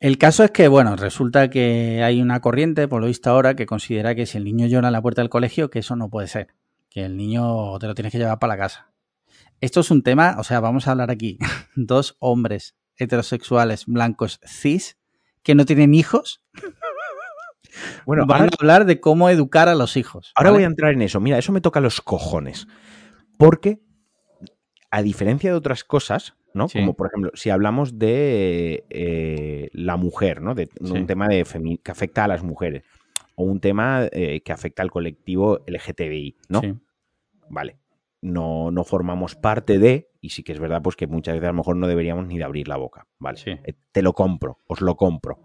El 0.00 0.18
caso 0.18 0.42
es 0.42 0.50
que, 0.50 0.66
bueno, 0.66 0.96
resulta 0.96 1.48
que 1.48 2.02
hay 2.02 2.20
una 2.20 2.40
corriente, 2.40 2.88
por 2.88 3.00
lo 3.00 3.06
visto 3.06 3.30
ahora, 3.30 3.54
que 3.54 3.66
considera 3.66 4.16
que 4.16 4.26
si 4.26 4.36
el 4.36 4.42
niño 4.42 4.66
llora 4.66 4.88
en 4.88 4.92
la 4.92 5.02
puerta 5.02 5.22
del 5.22 5.30
colegio, 5.30 5.70
que 5.70 5.78
eso 5.78 5.94
no 5.94 6.10
puede 6.10 6.26
ser. 6.26 6.48
Que 6.92 7.04
el 7.04 7.16
niño 7.16 7.78
te 7.78 7.86
lo 7.86 7.94
tienes 7.94 8.12
que 8.12 8.18
llevar 8.18 8.38
para 8.38 8.54
la 8.54 8.58
casa. 8.62 8.92
Esto 9.60 9.80
es 9.80 9.90
un 9.90 10.02
tema, 10.02 10.36
o 10.38 10.44
sea, 10.44 10.60
vamos 10.60 10.86
a 10.86 10.90
hablar 10.92 11.10
aquí. 11.10 11.38
Dos 11.76 12.16
hombres 12.18 12.76
heterosexuales 12.96 13.86
blancos 13.86 14.40
cis 14.46 14.98
que 15.42 15.54
no 15.54 15.64
tienen 15.64 15.94
hijos 15.94 16.44
Bueno, 18.04 18.26
van 18.26 18.42
ahora, 18.42 18.50
a 18.52 18.56
hablar 18.62 18.84
de 18.84 19.00
cómo 19.00 19.30
educar 19.30 19.68
a 19.68 19.74
los 19.74 19.96
hijos. 19.96 20.32
ahora 20.34 20.50
¿vale? 20.50 20.58
voy 20.58 20.64
a 20.64 20.66
entrar 20.66 20.92
en 20.92 21.02
eso. 21.02 21.20
Mira, 21.20 21.38
eso 21.38 21.52
me 21.52 21.60
toca 21.62 21.80
los 21.80 22.00
cojones. 22.02 22.66
Porque, 23.38 23.80
a 24.90 25.00
diferencia 25.02 25.50
de 25.50 25.56
otras 25.56 25.82
cosas, 25.84 26.34
¿no? 26.52 26.68
Sí. 26.68 26.80
Como 26.80 26.94
por 26.94 27.06
ejemplo, 27.06 27.30
si 27.34 27.48
hablamos 27.48 27.98
de 27.98 28.84
eh, 28.90 29.70
la 29.72 29.96
mujer, 29.96 30.42
¿no? 30.42 30.54
De 30.54 30.66
Sí. 30.66 30.92
un 30.92 31.06
tema 31.06 31.28
de 31.28 31.46
que 31.82 31.90
afecta 31.90 32.24
a 32.24 32.28
las 32.28 32.42
mujeres. 32.42 32.84
O 33.34 33.44
un 33.44 33.60
tema 33.60 34.08
eh, 34.12 34.42
que 34.42 34.52
afecta 34.52 34.82
al 34.82 34.90
colectivo 34.90 35.60
LGTBI, 35.66 36.36
¿no? 36.48 36.60
Sí. 36.60 36.74
vale, 37.48 37.78
no, 38.20 38.70
no 38.70 38.84
formamos 38.84 39.34
parte 39.34 39.78
de, 39.78 40.10
y 40.20 40.30
sí 40.30 40.42
que 40.42 40.52
es 40.52 40.60
verdad, 40.60 40.80
pues 40.82 40.96
que 40.96 41.06
muchas 41.06 41.34
veces 41.34 41.48
a 41.48 41.52
lo 41.52 41.58
mejor 41.58 41.76
no 41.76 41.86
deberíamos 41.86 42.26
ni 42.26 42.38
de 42.38 42.44
abrir 42.44 42.68
la 42.68 42.76
boca, 42.76 43.06
vale, 43.18 43.38
Sí. 43.38 43.50
eh, 43.50 43.74
te 43.92 44.02
lo 44.02 44.12
compro, 44.12 44.58
os 44.66 44.80
lo 44.80 44.96
compro. 44.96 45.40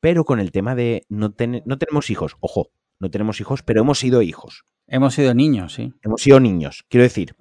Pero 0.00 0.24
con 0.24 0.40
el 0.40 0.50
tema 0.52 0.74
de 0.74 1.04
no, 1.08 1.32
ten- 1.32 1.62
no 1.66 1.78
tenemos 1.78 2.10
hijos, 2.10 2.36
ojo, 2.40 2.70
no 3.00 3.10
tenemos 3.10 3.40
hijos, 3.40 3.62
pero 3.62 3.80
hemos 3.80 3.98
sido 3.98 4.22
hijos, 4.22 4.64
Hemos 4.86 5.14
sido 5.14 5.32
niños, 5.34 5.74
sí. 5.74 5.92
hemos 6.02 6.20
sido 6.22 6.40
niños. 6.40 6.84
Quiero 6.88 7.04
decir 7.04 7.34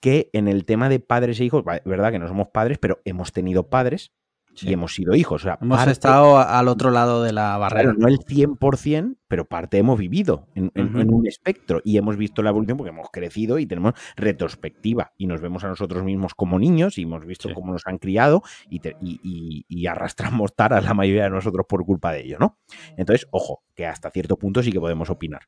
que 0.00 0.28
en 0.34 0.48
el 0.48 0.64
tema 0.66 0.88
de 0.90 1.00
padres 1.00 1.40
e 1.40 1.44
hijos, 1.44 1.64
es 1.66 1.84
verdad 1.84 2.12
que 2.12 2.18
no 2.18 2.28
somos 2.28 2.48
padres, 2.48 2.76
pero 2.78 3.00
hemos 3.06 3.32
tenido 3.32 3.68
padres 3.70 4.12
Sí. 4.54 4.68
y 4.68 4.72
hemos 4.72 4.94
sido 4.94 5.14
hijos. 5.14 5.42
O 5.42 5.44
sea, 5.44 5.58
Hemos 5.60 5.78
parte- 5.78 5.92
estado 5.92 6.38
al 6.38 6.68
otro 6.68 6.90
lado 6.90 7.22
de 7.22 7.32
la 7.32 7.56
barrera. 7.58 7.92
Claro, 7.92 7.98
no 7.98 8.08
el 8.08 8.18
100%, 8.20 9.16
pero 9.28 9.44
parte 9.46 9.78
hemos 9.78 9.98
vivido 9.98 10.46
en, 10.54 10.70
en- 10.74 11.12
un 11.12 11.26
espectro 11.26 11.80
y 11.84 11.96
hemos 11.96 12.16
visto 12.16 12.42
la 12.42 12.50
evolución 12.50 12.76
porque 12.78 12.90
hemos 12.90 13.08
crecido 13.10 13.58
y 13.58 13.66
tenemos 13.66 13.94
retrospectiva 14.16 15.12
y 15.16 15.26
nos 15.26 15.40
vemos 15.40 15.64
a 15.64 15.68
nosotros 15.68 16.04
mismos 16.04 16.34
como 16.34 16.58
niños 16.58 16.98
y 16.98 17.02
hemos 17.02 17.24
visto 17.26 17.48
Sí. 17.48 17.54
cómo 17.54 17.72
nos 17.72 17.82
han 17.86 17.98
criado 17.98 18.42
y, 18.68 18.80
te- 18.80 18.96
y- 19.00 19.20
y- 19.22 19.64
y 19.68 19.86
arrastramos 19.86 20.54
taras 20.56 20.84
la 20.84 20.94
mayoría 20.94 21.24
de 21.24 21.30
nosotros 21.30 21.66
por 21.68 21.84
culpa 21.84 22.12
de 22.12 22.22
ello, 22.24 22.36
¿no? 22.38 22.58
Entonces, 22.96 23.26
ojo, 23.30 23.62
que 23.74 23.86
hasta 23.86 24.10
cierto 24.10 24.36
punto 24.36 24.62
sí 24.62 24.70
que 24.72 24.80
podemos 24.80 25.10
opinar. 25.10 25.42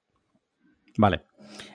Vale. 0.99 1.23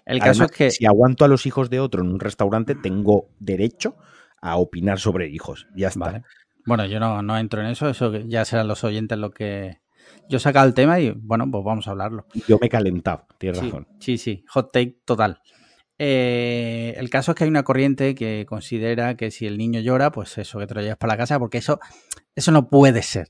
El 0.06 0.20
caso 0.20 0.46
es 0.46 0.52
que 0.52 0.72
si 0.72 0.86
aguanto 0.86 1.24
a 1.26 1.28
los 1.28 1.46
hijos 1.46 1.70
de 1.70 1.80
otro 1.80 2.02
en 2.02 2.10
un 2.10 2.20
restaurante, 2.20 2.76
tengo 2.76 3.30
derecho 3.40 3.96
a 4.42 4.58
opinar 4.58 5.00
sobre 5.00 5.30
hijos. 5.30 5.68
Ya 5.76 5.90
está. 5.90 6.00
Vale. 6.00 6.24
Bueno, 6.66 6.86
yo 6.86 7.00
no, 7.00 7.22
no 7.22 7.38
entro 7.38 7.62
en 7.62 7.68
eso, 7.68 7.90
eso 7.90 8.16
ya 8.18 8.46
serán 8.46 8.68
los 8.68 8.84
oyentes 8.84 9.18
lo 9.18 9.32
que... 9.32 9.80
Yo 10.30 10.38
he 10.38 10.40
sacado 10.40 10.68
el 10.68 10.74
tema 10.74 11.00
y 11.00 11.12
bueno, 11.12 11.50
pues 11.50 11.64
vamos 11.64 11.88
a 11.88 11.92
hablarlo. 11.92 12.26
Yo 12.48 12.58
me 12.60 12.68
he 12.68 12.70
calentado, 12.70 13.26
tienes 13.38 13.60
Sí, 13.60 13.66
razón. 13.66 13.88
sí, 14.00 14.18
sí, 14.18 14.44
hot 14.50 14.72
take 14.72 15.00
total. 15.06 15.40
Eh, 16.00 16.96
el 16.98 17.10
caso 17.10 17.32
es 17.32 17.36
que 17.38 17.44
hay 17.44 17.50
una 17.50 17.64
corriente 17.64 18.16
que 18.16 18.46
considera 18.48 19.16
que 19.16 19.30
si 19.30 19.46
el 19.46 19.58
niño 19.58 19.80
llora, 19.82 20.12
pues 20.12 20.38
eso, 20.38 20.58
que 20.60 20.68
te 20.68 20.74
lo 20.74 20.82
llevas 20.82 20.98
para 20.98 21.14
la 21.14 21.18
casa, 21.18 21.38
porque 21.38 21.60
eso, 21.60 21.80
eso 22.36 22.52
no 22.52 22.70
puede 22.70 23.04
ser, 23.04 23.28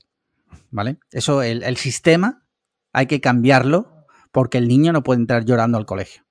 ¿vale? 0.70 0.96
Eso, 1.10 1.42
el, 1.42 1.62
el 1.62 1.76
sistema 1.76 2.44
hay 2.92 3.06
que 3.06 3.20
cambiarlo 3.20 4.06
porque 4.32 4.56
el 4.58 4.68
niño 4.68 4.92
no 4.92 5.02
puede 5.02 5.20
entrar 5.20 5.44
llorando 5.44 5.76
al 5.78 5.84
colegio. 5.86 6.22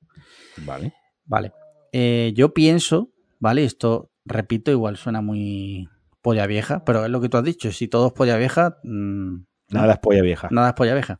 Vale. 0.58 0.94
Vale. 1.26 1.54
Eh, 1.92 2.34
yo 2.36 2.54
pienso, 2.54 3.12
¿vale? 3.40 3.64
Esto, 3.64 4.10
repito, 4.26 4.72
igual 4.72 4.98
suena 4.98 5.22
muy 5.22 5.88
polla 6.22 6.48
vieja, 6.48 6.84
pero 6.86 7.06
es 7.06 7.12
lo 7.12 7.22
que 7.22 7.30
tú 7.30 7.38
has 7.38 7.44
dicho. 7.44 7.72
Si 7.72 7.88
todo 7.88 8.08
es 8.08 8.14
polla 8.14 8.38
vieja, 8.38 8.78
mm, 8.84 9.38
Nada 9.70 9.94
es 9.94 10.00
polla 10.00 10.22
vieja. 10.22 10.48
nada 10.52 10.70
es 10.70 10.74
polla 10.76 10.94
vieja. 10.94 11.20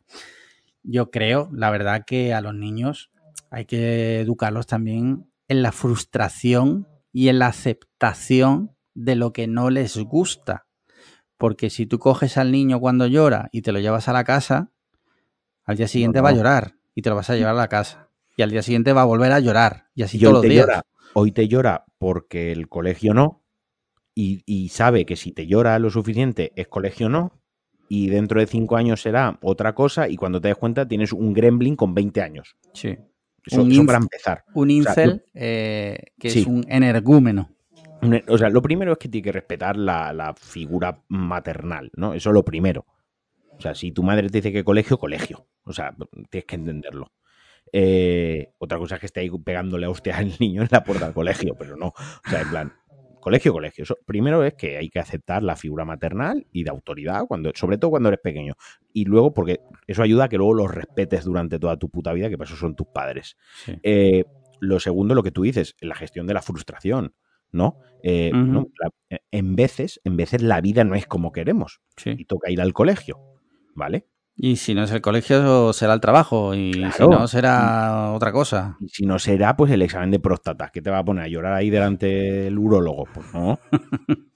Yo 0.82 1.10
creo, 1.10 1.48
la 1.52 1.70
verdad, 1.70 2.04
que 2.06 2.34
a 2.34 2.40
los 2.40 2.54
niños 2.54 3.10
hay 3.50 3.64
que 3.66 4.20
educarlos 4.20 4.66
también 4.66 5.30
en 5.48 5.62
la 5.62 5.72
frustración 5.72 6.88
y 7.12 7.28
en 7.28 7.38
la 7.38 7.46
aceptación 7.48 8.72
de 8.94 9.16
lo 9.16 9.32
que 9.32 9.46
no 9.46 9.70
les 9.70 9.96
gusta. 9.98 10.66
Porque 11.36 11.70
si 11.70 11.86
tú 11.86 11.98
coges 11.98 12.36
al 12.36 12.52
niño 12.52 12.80
cuando 12.80 13.06
llora 13.06 13.48
y 13.52 13.62
te 13.62 13.72
lo 13.72 13.80
llevas 13.80 14.08
a 14.08 14.12
la 14.12 14.24
casa, 14.24 14.70
al 15.64 15.76
día 15.76 15.88
siguiente 15.88 16.18
no. 16.18 16.24
va 16.24 16.30
a 16.30 16.34
llorar 16.34 16.76
y 16.94 17.02
te 17.02 17.10
lo 17.10 17.16
vas 17.16 17.30
a 17.30 17.36
llevar 17.36 17.52
a 17.54 17.58
la 17.58 17.68
casa. 17.68 18.08
Y 18.36 18.42
al 18.42 18.50
día 18.50 18.62
siguiente 18.62 18.92
va 18.92 19.02
a 19.02 19.06
volver 19.06 19.32
a 19.32 19.40
llorar. 19.40 19.88
Y 19.94 20.02
así 20.02 20.16
Y 20.16 20.20
todos 20.20 20.34
los 20.34 20.42
días. 20.42 20.66
llora, 20.66 20.82
hoy 21.14 21.32
te 21.32 21.48
llora 21.48 21.84
porque 21.98 22.52
el 22.52 22.68
colegio 22.68 23.12
no, 23.14 23.41
y, 24.14 24.42
y 24.46 24.68
sabe 24.68 25.04
que 25.06 25.16
si 25.16 25.32
te 25.32 25.46
llora 25.46 25.78
lo 25.78 25.90
suficiente 25.90 26.52
es 26.56 26.68
colegio 26.68 27.08
no, 27.08 27.32
y 27.88 28.08
dentro 28.08 28.40
de 28.40 28.46
cinco 28.46 28.76
años 28.76 29.02
será 29.02 29.38
otra 29.42 29.74
cosa, 29.74 30.08
y 30.08 30.16
cuando 30.16 30.40
te 30.40 30.48
des 30.48 30.56
cuenta 30.56 30.86
tienes 30.88 31.12
un 31.12 31.32
gremlin 31.32 31.76
con 31.76 31.94
20 31.94 32.22
años. 32.22 32.56
Sí. 32.72 32.96
Eso, 33.44 33.62
Un 33.62 33.72
eso 33.72 33.84
para 33.84 33.98
empezar. 33.98 34.44
Un 34.54 34.68
sea, 34.68 34.76
incel 34.78 35.24
eh, 35.34 35.98
que 36.18 36.30
Sí. 36.30 36.40
es 36.40 36.46
un 36.46 36.64
energúmeno. 36.68 37.50
Un- 38.00 38.22
O 38.28 38.38
sea, 38.38 38.48
lo 38.50 38.62
primero 38.62 38.92
es 38.92 38.98
que 38.98 39.08
tiene 39.08 39.24
que 39.24 39.32
respetar 39.32 39.76
la, 39.76 40.12
la 40.12 40.32
figura 40.34 41.02
maternal, 41.08 41.90
¿no? 41.96 42.14
Eso 42.14 42.30
es 42.30 42.34
lo 42.34 42.44
primero. 42.44 42.86
O 43.50 43.60
sea, 43.60 43.74
si 43.74 43.92
tu 43.92 44.02
madre 44.02 44.28
te 44.28 44.38
dice 44.38 44.52
que 44.52 44.64
colegio, 44.64 44.98
colegio. 44.98 45.46
O 45.64 45.72
sea, 45.72 45.94
tienes 46.30 46.46
que 46.46 46.54
entenderlo. 46.56 47.12
Eh, 47.72 48.52
otra 48.58 48.78
cosa 48.78 48.96
es 48.96 49.00
que 49.00 49.06
esté 49.06 49.20
ahí 49.20 49.30
pegándole 49.44 49.86
a 49.86 49.90
hostia 49.90 50.16
al 50.18 50.32
niño 50.40 50.62
en 50.62 50.68
la 50.70 50.82
puerta 50.84 51.06
del 51.06 51.14
colegio, 51.14 51.54
pero 51.58 51.76
no. 51.76 51.88
O 51.88 52.28
sea, 52.30 52.40
en 52.42 52.50
plan, 52.50 52.72
colegio, 53.22 53.52
colegio. 53.54 53.84
Eso, 53.84 53.96
primero 54.04 54.44
es 54.44 54.52
que 54.54 54.76
hay 54.76 54.90
que 54.90 54.98
aceptar 54.98 55.42
la 55.42 55.56
figura 55.56 55.86
maternal 55.86 56.46
y 56.52 56.64
de 56.64 56.70
autoridad, 56.70 57.24
cuando, 57.26 57.52
sobre 57.54 57.78
todo 57.78 57.92
cuando 57.92 58.10
eres 58.10 58.20
pequeño. 58.20 58.54
Y 58.92 59.06
luego, 59.06 59.32
porque 59.32 59.60
eso 59.86 60.02
ayuda 60.02 60.24
a 60.24 60.28
que 60.28 60.36
luego 60.36 60.52
los 60.52 60.70
respetes 60.70 61.24
durante 61.24 61.58
toda 61.58 61.78
tu 61.78 61.88
puta 61.88 62.12
vida, 62.12 62.28
que 62.28 62.36
para 62.36 62.48
eso 62.50 62.58
son 62.58 62.76
tus 62.76 62.88
padres. 62.88 63.38
Sí. 63.64 63.74
Eh, 63.82 64.24
lo 64.60 64.78
segundo, 64.78 65.14
lo 65.14 65.22
que 65.22 65.30
tú 65.30 65.42
dices, 65.42 65.74
la 65.80 65.94
gestión 65.94 66.26
de 66.26 66.34
la 66.34 66.42
frustración, 66.42 67.14
¿no? 67.50 67.78
Eh. 68.02 68.30
La- 68.32 69.18
en 69.30 69.56
veces, 69.56 70.00
en 70.04 70.16
veces 70.16 70.42
la 70.42 70.60
vida 70.60 70.84
no 70.84 70.94
es 70.94 71.06
como 71.06 71.32
queremos 71.32 71.80
Sí. 71.96 72.14
y 72.18 72.24
toca 72.26 72.50
ir 72.50 72.60
al 72.60 72.72
colegio, 72.72 73.18
¿vale? 73.74 74.06
Y 74.44 74.56
si 74.56 74.74
no 74.74 74.82
es 74.82 74.90
el 74.90 75.00
colegio, 75.00 75.72
será 75.72 75.94
el 75.94 76.00
trabajo. 76.00 76.52
Y 76.52 76.72
si 76.72 77.06
no, 77.06 77.28
será 77.28 78.10
otra 78.10 78.32
cosa. 78.32 78.76
Y 78.80 78.88
si 78.88 79.06
no 79.06 79.20
será, 79.20 79.56
pues 79.56 79.70
el 79.70 79.82
examen 79.82 80.10
de 80.10 80.18
próstata. 80.18 80.70
¿Qué 80.72 80.82
te 80.82 80.90
va 80.90 80.98
a 80.98 81.04
poner 81.04 81.22
a 81.22 81.28
llorar 81.28 81.52
ahí 81.52 81.70
delante 81.70 82.06
del 82.06 82.58
urólogo? 82.58 83.04
Pues 83.14 83.32
no. 83.32 83.60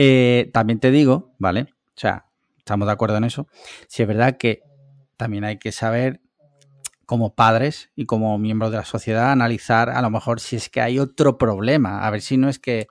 Eh, 0.00 0.50
también 0.52 0.78
te 0.78 0.92
digo, 0.92 1.34
¿vale? 1.40 1.62
O 1.62 1.96
sea, 1.96 2.26
estamos 2.56 2.86
de 2.86 2.92
acuerdo 2.92 3.16
en 3.16 3.24
eso. 3.24 3.48
Si 3.88 4.02
es 4.02 4.06
verdad 4.06 4.36
que 4.36 4.62
también 5.16 5.42
hay 5.42 5.58
que 5.58 5.72
saber, 5.72 6.20
como 7.04 7.34
padres 7.34 7.90
y 7.96 8.06
como 8.06 8.38
miembros 8.38 8.70
de 8.70 8.76
la 8.76 8.84
sociedad, 8.84 9.32
analizar 9.32 9.90
a 9.90 10.00
lo 10.00 10.10
mejor 10.10 10.38
si 10.38 10.54
es 10.54 10.68
que 10.68 10.80
hay 10.80 11.00
otro 11.00 11.36
problema. 11.36 12.06
A 12.06 12.10
ver 12.10 12.20
si 12.20 12.36
no 12.36 12.48
es 12.48 12.60
que 12.60 12.86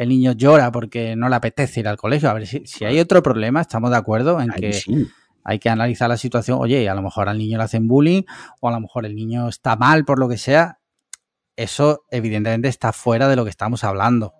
el 0.00 0.08
niño 0.08 0.32
llora 0.32 0.72
porque 0.72 1.14
no 1.14 1.28
le 1.28 1.36
apetece 1.36 1.80
ir 1.80 1.88
al 1.88 1.98
colegio. 1.98 2.30
A 2.30 2.32
ver 2.32 2.46
si, 2.46 2.62
si 2.64 2.86
hay 2.86 2.98
otro 2.98 3.22
problema, 3.22 3.60
estamos 3.60 3.90
de 3.90 3.98
acuerdo 3.98 4.40
en 4.40 4.48
que 4.48 4.72
hay 5.44 5.58
que 5.58 5.68
analizar 5.68 6.08
la 6.08 6.16
situación. 6.16 6.56
Oye, 6.58 6.88
a 6.88 6.94
lo 6.94 7.02
mejor 7.02 7.28
al 7.28 7.36
niño 7.36 7.58
le 7.58 7.64
hacen 7.64 7.86
bullying 7.86 8.22
o 8.60 8.68
a 8.70 8.72
lo 8.72 8.80
mejor 8.80 9.04
el 9.04 9.14
niño 9.14 9.50
está 9.50 9.76
mal 9.76 10.06
por 10.06 10.18
lo 10.18 10.26
que 10.26 10.38
sea. 10.38 10.78
Eso 11.54 12.04
evidentemente 12.10 12.68
está 12.68 12.94
fuera 12.94 13.28
de 13.28 13.36
lo 13.36 13.44
que 13.44 13.50
estamos 13.50 13.84
hablando. 13.84 14.32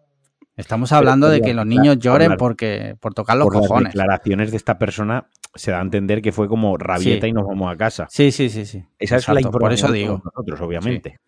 Estamos 0.57 0.93
hablando 0.93 1.29
de 1.29 1.43
que 1.43 1.53
los 1.53 1.67
niños 1.67 1.99
lloren 1.99 2.39
porque 2.39 2.97
por 2.99 3.13
tocar 3.13 3.37
los 3.37 3.45
por 3.45 3.59
cojones. 3.59 3.95
Las 3.95 4.05
declaraciones 4.05 4.51
de 4.53 4.57
esta 4.57 4.79
persona 4.79 5.29
se 5.55 5.73
da 5.73 5.81
a 5.81 5.83
entender 5.83 6.23
que 6.23 6.33
fue 6.33 6.49
como 6.49 6.79
rabieta 6.79 7.29
y 7.29 7.35
nos 7.35 7.47
vamos 7.47 7.71
a 7.71 7.77
casa. 7.77 8.07
Sí, 8.09 8.33
sí, 8.33 8.49
sí, 8.49 8.65
sí. 8.65 8.83
Esa 8.99 9.17
es 9.17 9.29
la 9.29 9.43
información 9.43 9.61
por 9.61 9.73
eso 9.75 9.93
digo. 9.93 10.23
nosotros, 10.25 10.59
obviamente. 10.63 11.21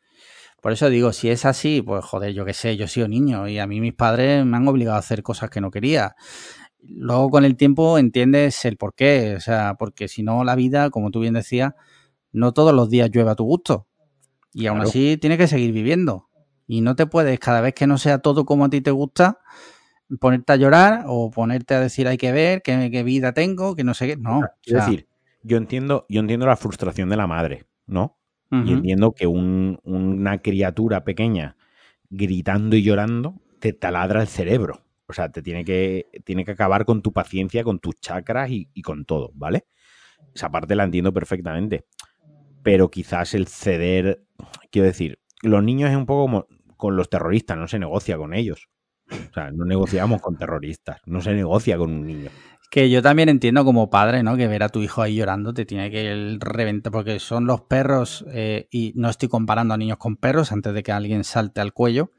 Por 0.62 0.70
eso 0.70 0.88
digo, 0.88 1.12
si 1.12 1.28
es 1.28 1.44
así, 1.44 1.82
pues 1.82 2.04
joder, 2.04 2.34
yo 2.34 2.44
qué 2.44 2.54
sé, 2.54 2.76
yo 2.76 2.84
he 2.84 2.88
sido 2.88 3.08
niño 3.08 3.48
y 3.48 3.58
a 3.58 3.66
mí 3.66 3.80
mis 3.80 3.94
padres 3.94 4.46
me 4.46 4.56
han 4.56 4.68
obligado 4.68 4.94
a 4.94 5.00
hacer 5.00 5.24
cosas 5.24 5.50
que 5.50 5.60
no 5.60 5.72
quería. 5.72 6.14
Luego 6.80 7.30
con 7.30 7.44
el 7.44 7.56
tiempo 7.56 7.98
entiendes 7.98 8.64
el 8.64 8.76
por 8.76 8.94
qué, 8.94 9.34
o 9.36 9.40
sea, 9.40 9.74
porque 9.76 10.06
si 10.06 10.22
no 10.22 10.44
la 10.44 10.54
vida, 10.54 10.90
como 10.90 11.10
tú 11.10 11.18
bien 11.18 11.34
decías, 11.34 11.74
no 12.30 12.52
todos 12.52 12.72
los 12.72 12.88
días 12.88 13.10
llueve 13.10 13.32
a 13.32 13.34
tu 13.34 13.42
gusto. 13.42 13.88
Y 14.52 14.68
aún 14.68 14.82
así 14.82 15.16
tienes 15.16 15.38
que 15.38 15.48
seguir 15.48 15.72
viviendo. 15.72 16.28
Y 16.68 16.80
no 16.80 16.94
te 16.94 17.06
puedes, 17.06 17.40
cada 17.40 17.60
vez 17.60 17.74
que 17.74 17.88
no 17.88 17.98
sea 17.98 18.18
todo 18.18 18.44
como 18.44 18.64
a 18.64 18.70
ti 18.70 18.80
te 18.80 18.92
gusta, 18.92 19.40
ponerte 20.20 20.52
a 20.52 20.56
llorar 20.56 21.06
o 21.08 21.32
ponerte 21.32 21.74
a 21.74 21.80
decir 21.80 22.06
hay 22.06 22.18
que 22.18 22.30
ver 22.30 22.62
qué, 22.62 23.02
vida 23.02 23.32
tengo, 23.32 23.74
que 23.74 23.82
no 23.82 23.94
sé 23.94 24.06
qué. 24.06 24.16
No. 24.16 24.42
Es 24.64 24.74
decir, 24.74 25.08
yo 25.42 25.56
entiendo, 25.56 26.06
yo 26.08 26.20
entiendo 26.20 26.46
la 26.46 26.56
frustración 26.56 27.08
de 27.08 27.16
la 27.16 27.26
madre, 27.26 27.66
¿no? 27.86 28.16
Y 28.52 28.70
entiendo 28.70 29.12
que 29.12 29.26
una 29.26 30.38
criatura 30.42 31.04
pequeña 31.04 31.56
gritando 32.10 32.76
y 32.76 32.82
llorando 32.82 33.40
te 33.60 33.72
taladra 33.72 34.20
el 34.20 34.28
cerebro. 34.28 34.82
O 35.06 35.14
sea, 35.14 35.30
te 35.30 35.40
tiene 35.40 35.64
que, 35.64 36.06
tiene 36.24 36.44
que 36.44 36.50
acabar 36.52 36.84
con 36.84 37.00
tu 37.00 37.12
paciencia, 37.12 37.64
con 37.64 37.78
tus 37.78 37.96
chakras 37.96 38.50
y, 38.50 38.82
con 38.82 39.06
todo, 39.06 39.30
¿vale? 39.34 39.66
Esa 40.34 40.50
parte 40.50 40.74
la 40.74 40.84
entiendo 40.84 41.12
perfectamente. 41.12 41.86
Pero 42.62 42.90
quizás 42.90 43.34
el 43.34 43.46
ceder, 43.46 44.22
quiero 44.70 44.86
decir, 44.86 45.18
los 45.42 45.64
niños 45.64 45.90
es 45.90 45.96
un 45.96 46.06
poco 46.06 46.22
como 46.22 46.46
con 46.76 46.94
los 46.94 47.08
terroristas, 47.08 47.56
no 47.56 47.68
se 47.68 47.78
negocia 47.78 48.18
con 48.18 48.34
ellos. 48.34 48.68
O 49.10 49.32
sea, 49.32 49.50
no 49.50 49.64
negociamos 49.64 50.20
con 50.20 50.36
terroristas, 50.36 51.00
no 51.06 51.20
se 51.20 51.32
negocia 51.32 51.78
con 51.78 51.90
un 51.90 52.06
niño. 52.06 52.30
Que 52.72 52.88
yo 52.88 53.02
también 53.02 53.28
entiendo 53.28 53.66
como 53.66 53.90
padre, 53.90 54.22
¿no? 54.22 54.34
Que 54.34 54.48
ver 54.48 54.62
a 54.62 54.70
tu 54.70 54.80
hijo 54.80 55.02
ahí 55.02 55.16
llorando 55.16 55.52
te 55.52 55.66
tiene 55.66 55.90
que 55.90 56.38
reventar, 56.40 56.90
porque 56.90 57.20
son 57.20 57.44
los 57.44 57.60
perros, 57.60 58.24
eh, 58.30 58.66
y 58.70 58.94
no 58.96 59.10
estoy 59.10 59.28
comparando 59.28 59.74
a 59.74 59.76
niños 59.76 59.98
con 59.98 60.16
perros 60.16 60.52
antes 60.52 60.72
de 60.72 60.82
que 60.82 60.90
alguien 60.90 61.22
salte 61.22 61.60
al 61.60 61.74
cuello, 61.74 62.12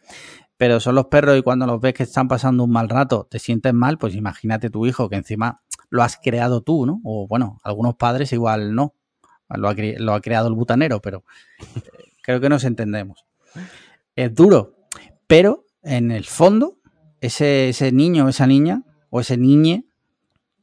pero 0.56 0.80
son 0.80 0.94
los 0.94 1.08
perros 1.08 1.40
y 1.40 1.42
cuando 1.42 1.66
los 1.66 1.82
ves 1.82 1.96
que 1.96 2.04
están 2.04 2.28
pasando 2.28 2.66
un 2.66 2.72
mal 2.72 2.88
rato, 2.88 3.28
te 3.32 3.40
sientes 3.40 3.74
mal, 3.74 3.98
pues 3.98 4.14
imagínate 4.14 4.70
tu 4.70 4.86
hijo 4.86 5.10
que 5.10 5.16
encima 5.16 5.64
lo 5.90 6.04
has 6.04 6.18
creado 6.18 6.62
tú, 6.62 6.86
¿no? 6.86 7.02
O 7.04 7.28
bueno, 7.28 7.60
algunos 7.64 7.96
padres 7.96 8.32
igual 8.32 8.76
no, 8.76 8.94
lo 9.50 9.70
ha, 9.70 10.22
creado 10.22 10.50
el 10.50 10.54
butanero, 10.54 11.02
pero 11.02 11.24
eh, 11.76 12.12
creo 12.22 12.40
que 12.40 12.50
nos 12.50 12.64
entendemos. 12.64 13.26
Es 14.16 14.36
duro, 14.36 14.76
pero 15.26 15.66
en 15.82 16.12
el 16.12 16.26
fondo, 16.26 16.78
ese, 17.22 17.74
niño 17.92 18.30
esa 18.30 18.46
niña, 18.46 18.84
o 19.10 19.20
ese 19.20 19.36
niñe, 19.36 19.86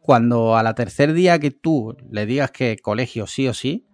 cuando 0.01 0.57
a 0.57 0.63
la 0.63 0.75
tercer 0.75 1.13
día 1.13 1.39
que 1.39 1.51
tú 1.51 1.97
le 2.11 2.27
digas 2.27 2.51
que 2.51 2.77
colegio 2.79 3.27
sí 3.27 3.47
o 3.49 3.55
sí, 3.55 3.87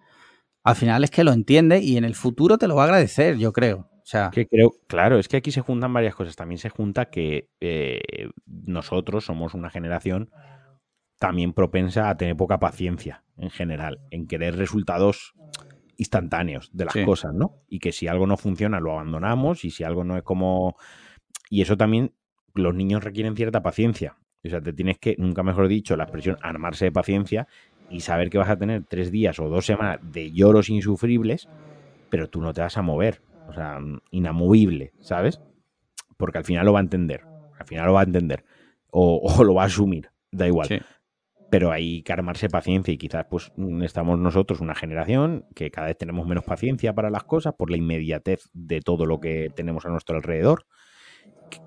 al 0.62 0.76
final 0.76 1.04
es 1.04 1.11
que 1.11 1.24
lo 1.24 1.32
entiende 1.32 1.80
y 1.80 1.96
en 1.96 2.04
el 2.04 2.14
futuro 2.14 2.59
te 2.59 2.68
lo 2.68 2.76
va 2.76 2.82
a 2.82 2.86
agradecer, 2.86 3.36
yo 3.36 3.52
creo. 3.52 3.90
O 3.92 4.09
sea, 4.09 4.30
que 4.32 4.46
creo, 4.46 4.72
claro, 4.86 5.18
es 5.18 5.26
que 5.28 5.36
aquí 5.36 5.50
se 5.50 5.61
juntan 5.61 5.92
varias 5.92 6.14
cosas. 6.14 6.36
También 6.36 6.59
se 6.59 6.70
junta 6.70 7.07
que 7.07 7.50
eh, 7.61 8.30
nosotros 8.46 9.24
somos 9.24 9.54
una 9.54 9.68
generación 9.68 10.30
también 11.18 11.52
propensa 11.52 12.09
a 12.09 12.16
tener 12.16 12.36
poca 12.36 12.59
paciencia 12.59 13.24
en 13.36 13.50
general, 13.50 14.00
en 14.11 14.26
querer 14.26 14.57
resultados 14.57 15.34
instantáneos 15.96 16.70
de 16.72 16.84
las 16.84 16.94
cosas, 17.04 17.32
¿no? 17.34 17.62
Y 17.68 17.78
que 17.78 17.92
si 17.92 18.07
algo 18.07 18.26
no 18.26 18.36
funciona 18.36 18.80
lo 18.80 18.92
abandonamos 18.92 19.64
y 19.64 19.70
si 19.70 19.82
algo 19.82 20.04
no 20.04 20.16
es 20.16 20.22
como... 20.22 20.76
Y 21.48 21.62
eso 21.62 21.76
también, 21.76 22.12
los 22.54 22.74
niños 22.74 23.02
requieren 23.02 23.36
cierta 23.36 23.62
paciencia. 23.62 24.18
O 24.47 24.51
sea, 24.51 24.61
te 24.61 24.72
tienes 24.72 24.99
que, 24.99 25.16
nunca 25.18 25.42
mejor 25.42 25.68
dicho, 25.68 25.97
la 25.97 26.05
expresión 26.05 26.36
armarse 26.42 26.86
de 26.86 26.92
paciencia 26.92 27.47
y 27.90 28.01
saber 28.01 28.30
que 28.30 28.38
vas 28.38 28.51
a 28.51 28.57
tener 28.57 28.84
tres 28.84 29.11
días 29.11 29.38
o 29.38 29.49
dos 29.49 29.66
semanas 29.66 29.99
de 30.03 30.32
lloros 30.32 30.68
insufribles, 30.68 31.49
pero 32.11 32.28
tú 32.28 32.40
no 32.40 32.53
te 32.53 32.61
vas 32.61 32.76
a 32.76 32.82
mover. 32.82 33.22
O 33.49 33.53
sea, 33.53 33.78
inamovible, 34.11 34.92
¿sabes? 35.01 35.40
Porque 36.16 36.38
al 36.38 36.44
final 36.44 36.66
lo 36.66 36.72
va 36.72 36.80
a 36.80 36.82
entender. 36.82 37.22
Al 37.59 37.66
final 37.66 37.86
lo 37.86 37.92
va 37.92 38.01
a 38.01 38.05
entender. 38.05 38.44
O, 38.90 39.22
lo 39.44 39.55
va 39.55 39.64
a 39.64 39.66
asumir. 39.66 40.11
Da 40.32 40.47
igual. 40.47 40.84
Pero 41.49 41.70
hay 41.70 42.03
que 42.03 42.12
armarse 42.12 42.49
paciencia 42.49 42.92
y 42.92 42.99
quizás 42.99 43.26
pues 43.30 43.53
estamos 43.82 44.18
nosotros 44.18 44.61
una 44.61 44.74
generación 44.74 45.47
que 45.55 45.70
cada 45.70 45.86
vez 45.86 45.97
tenemos 45.97 46.26
menos 46.26 46.44
paciencia 46.44 46.92
para 46.92 47.09
las 47.09 47.22
cosas 47.22 47.55
por 47.55 47.70
la 47.70 47.76
inmediatez 47.76 48.51
de 48.53 48.80
todo 48.80 49.07
lo 49.07 49.20
que 49.20 49.51
tenemos 49.55 49.86
a 49.86 49.90
nuestro 49.90 50.16
alrededor 50.16 50.66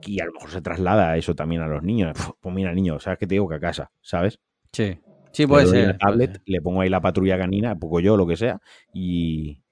y 0.06 0.20
a 0.20 0.26
lo 0.26 0.34
mejor 0.34 0.52
se 0.52 0.62
traslada 0.62 1.18
eso 1.18 1.36
también 1.36 1.62
a 1.62 1.68
los 1.68 1.84
niños. 1.84 2.18
Pues 2.40 2.56
mira, 2.56 2.74
niño, 2.74 3.00
¿sabes 3.00 3.20
qué 3.20 3.28
te 3.28 3.36
digo? 3.36 3.48
Que 3.48 3.56
a 3.56 3.60
casa, 3.60 3.92
¿sabes? 4.02 4.40
Sí, 4.72 5.00
sí 5.32 5.48
puede 5.48 5.66
le 5.66 5.72
ser. 5.72 5.98
tablet, 5.98 6.42
le 6.46 6.62
pongo 6.62 6.82
ahí 6.82 6.90
la 6.90 7.02
patrulla 7.02 7.38
canina, 7.38 7.78
poco 7.78 8.00
yo, 8.00 8.18
lo 8.18 8.28
que 8.28 8.38
sea, 8.38 8.62
y, 8.94 9.64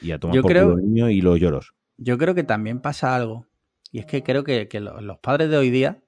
y 0.00 0.12
a 0.12 0.18
tomar 0.18 0.36
yo 0.36 0.42
por 0.42 0.52
creo, 0.52 0.76
niño 0.76 1.10
y 1.10 1.20
los 1.20 1.38
lloros. 1.38 1.74
Yo 1.96 2.18
creo 2.18 2.34
que 2.34 2.44
también 2.44 2.80
pasa 2.80 3.14
algo, 3.14 3.46
y 3.92 3.98
es 3.98 4.06
que 4.06 4.22
creo 4.22 4.44
que, 4.44 4.68
los 4.80 5.18
padres 5.18 5.50
de 5.50 5.56
hoy 5.56 5.70
día, 5.70 6.02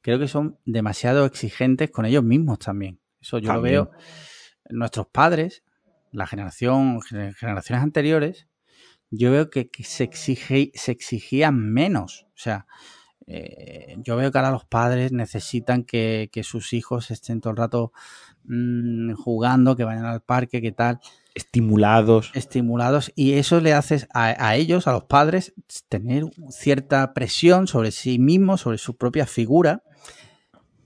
creo 0.00 0.18
que 0.18 0.28
son 0.28 0.58
demasiado 0.64 1.26
exigentes 1.26 1.90
con 1.90 2.06
ellos 2.06 2.24
mismos 2.24 2.58
también. 2.58 3.00
Eso 3.20 3.38
yo 3.38 3.52
lo 3.52 3.60
veo. 3.60 3.90
Nuestros 4.70 5.06
padres, 5.08 5.64
la 6.12 6.26
generación, 6.26 7.00
generaciones 7.02 7.82
anteriores, 7.82 8.48
yo 9.10 9.30
veo 9.30 9.50
que, 9.50 9.70
se, 9.82 10.04
exige, 10.04 10.70
se 10.74 10.92
exigían 10.92 11.58
menos. 11.58 12.26
O 12.34 12.38
sea, 12.38 12.66
eh, 13.26 13.96
yo 13.98 14.16
veo 14.16 14.30
que 14.30 14.38
ahora 14.38 14.50
los 14.50 14.64
padres 14.64 15.12
necesitan 15.12 15.84
que, 15.84 16.30
sus 16.42 16.72
hijos 16.72 17.10
estén 17.10 17.40
todo 17.40 17.50
el 17.52 17.56
rato 17.56 17.92
mm, 18.44 19.14
jugando, 19.14 19.76
que 19.76 19.84
vayan 19.84 20.04
al 20.04 20.22
parque, 20.22 20.60
que 20.60 20.72
tal. 20.72 21.00
Estimulados. 21.34 22.30
Estimulados. 22.34 23.12
Y 23.14 23.34
eso 23.34 23.60
le 23.60 23.72
hace 23.72 24.06
a, 24.12 24.56
ellos, 24.56 24.86
a 24.86 24.92
los 24.92 25.04
padres, 25.04 25.54
tener 25.88 26.24
cierta 26.50 27.14
presión 27.14 27.66
sobre 27.66 27.92
sí 27.92 28.18
mismos, 28.18 28.62
sobre 28.62 28.78
su 28.78 28.96
propia 28.96 29.26
figura, 29.26 29.82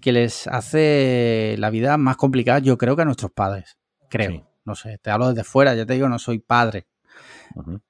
que 0.01 0.13
les 0.13 0.47
hace 0.49 1.57
la 1.59 1.71
vida 1.71 1.97
más 1.97 2.17
complicada, 2.17 2.59
yo 2.59 2.77
creo, 2.77 2.97
que 2.97 3.03
a 3.03 3.07
nuestros 3.07 3.33
padres. 3.33 3.79
Creo. 4.09 4.49
No 4.65 4.77
sé, 4.77 4.99
te 4.99 5.11
hablo 5.11 5.29
desde 5.29 5.43
fuera, 5.43 5.75
ya 5.75 5.87
te 5.87 5.95
digo, 5.95 6.09
no 6.09 6.21
soy 6.21 6.39
padre 6.39 6.87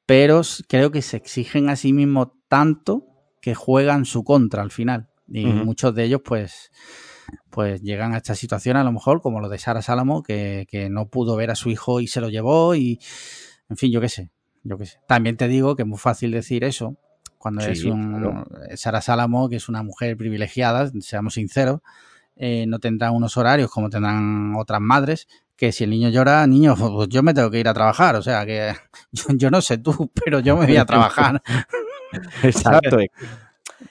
pero 0.06 0.42
creo 0.68 0.90
que 0.90 1.02
se 1.02 1.16
exigen 1.16 1.68
a 1.68 1.76
sí 1.76 1.92
mismos 1.92 2.28
tanto 2.48 3.06
que 3.40 3.54
juegan 3.54 4.04
su 4.04 4.24
contra 4.24 4.62
al 4.62 4.70
final. 4.70 5.08
Y 5.28 5.46
muchos 5.46 5.94
de 5.94 6.04
ellos, 6.04 6.20
pues, 6.24 6.70
pues 7.50 7.80
llegan 7.80 8.12
a 8.12 8.18
esta 8.18 8.34
situación, 8.34 8.76
a 8.76 8.84
lo 8.84 8.92
mejor, 8.92 9.22
como 9.22 9.40
lo 9.40 9.48
de 9.48 9.58
Sara 9.58 9.82
Salamo, 9.82 10.22
que, 10.22 10.66
no 10.90 11.08
pudo 11.08 11.36
ver 11.36 11.50
a 11.50 11.54
su 11.54 11.70
hijo 11.70 12.00
y 12.00 12.06
se 12.06 12.20
lo 12.20 12.28
llevó, 12.28 12.74
y 12.74 12.98
en 13.68 13.76
fin, 13.76 13.90
yo 13.90 14.00
qué 14.00 14.08
sé, 14.08 14.30
yo 14.62 14.76
qué 14.78 14.86
sé. 14.86 14.98
También 15.08 15.36
te 15.36 15.48
digo 15.48 15.74
que 15.76 15.82
es 15.82 15.88
muy 15.88 15.98
fácil 15.98 16.30
decir 16.30 16.64
eso 16.64 16.96
cuando 17.38 17.62
es 17.62 17.84
un 17.84 18.44
Sara 18.76 19.00
Salamo, 19.00 19.48
que 19.48 19.56
es 19.56 19.68
una 19.68 19.82
mujer 19.82 20.16
privilegiada, 20.16 20.92
seamos 21.00 21.34
sinceros, 21.34 21.80
eh, 22.36 22.66
no 22.68 22.78
tendrá 22.78 23.10
unos 23.10 23.36
horarios 23.36 23.70
como 23.70 23.90
tendrán 23.90 24.54
otras 24.56 24.80
madres, 24.80 25.26
que 25.62 25.70
si 25.70 25.84
el 25.84 25.90
niño 25.90 26.08
llora, 26.08 26.44
niño, 26.48 26.74
pues 26.96 27.08
yo 27.08 27.22
me 27.22 27.34
tengo 27.34 27.48
que 27.48 27.60
ir 27.60 27.68
a 27.68 27.74
trabajar. 27.74 28.16
O 28.16 28.22
sea, 28.22 28.44
que 28.44 28.72
yo, 29.36 29.48
no 29.48 29.60
sé 29.60 29.78
tú, 29.78 30.10
pero 30.24 30.40
yo 30.40 30.56
me 30.56 30.66
voy 30.66 30.76
a 30.76 30.84
trabajar. 30.84 31.40
Exacto. 32.42 32.98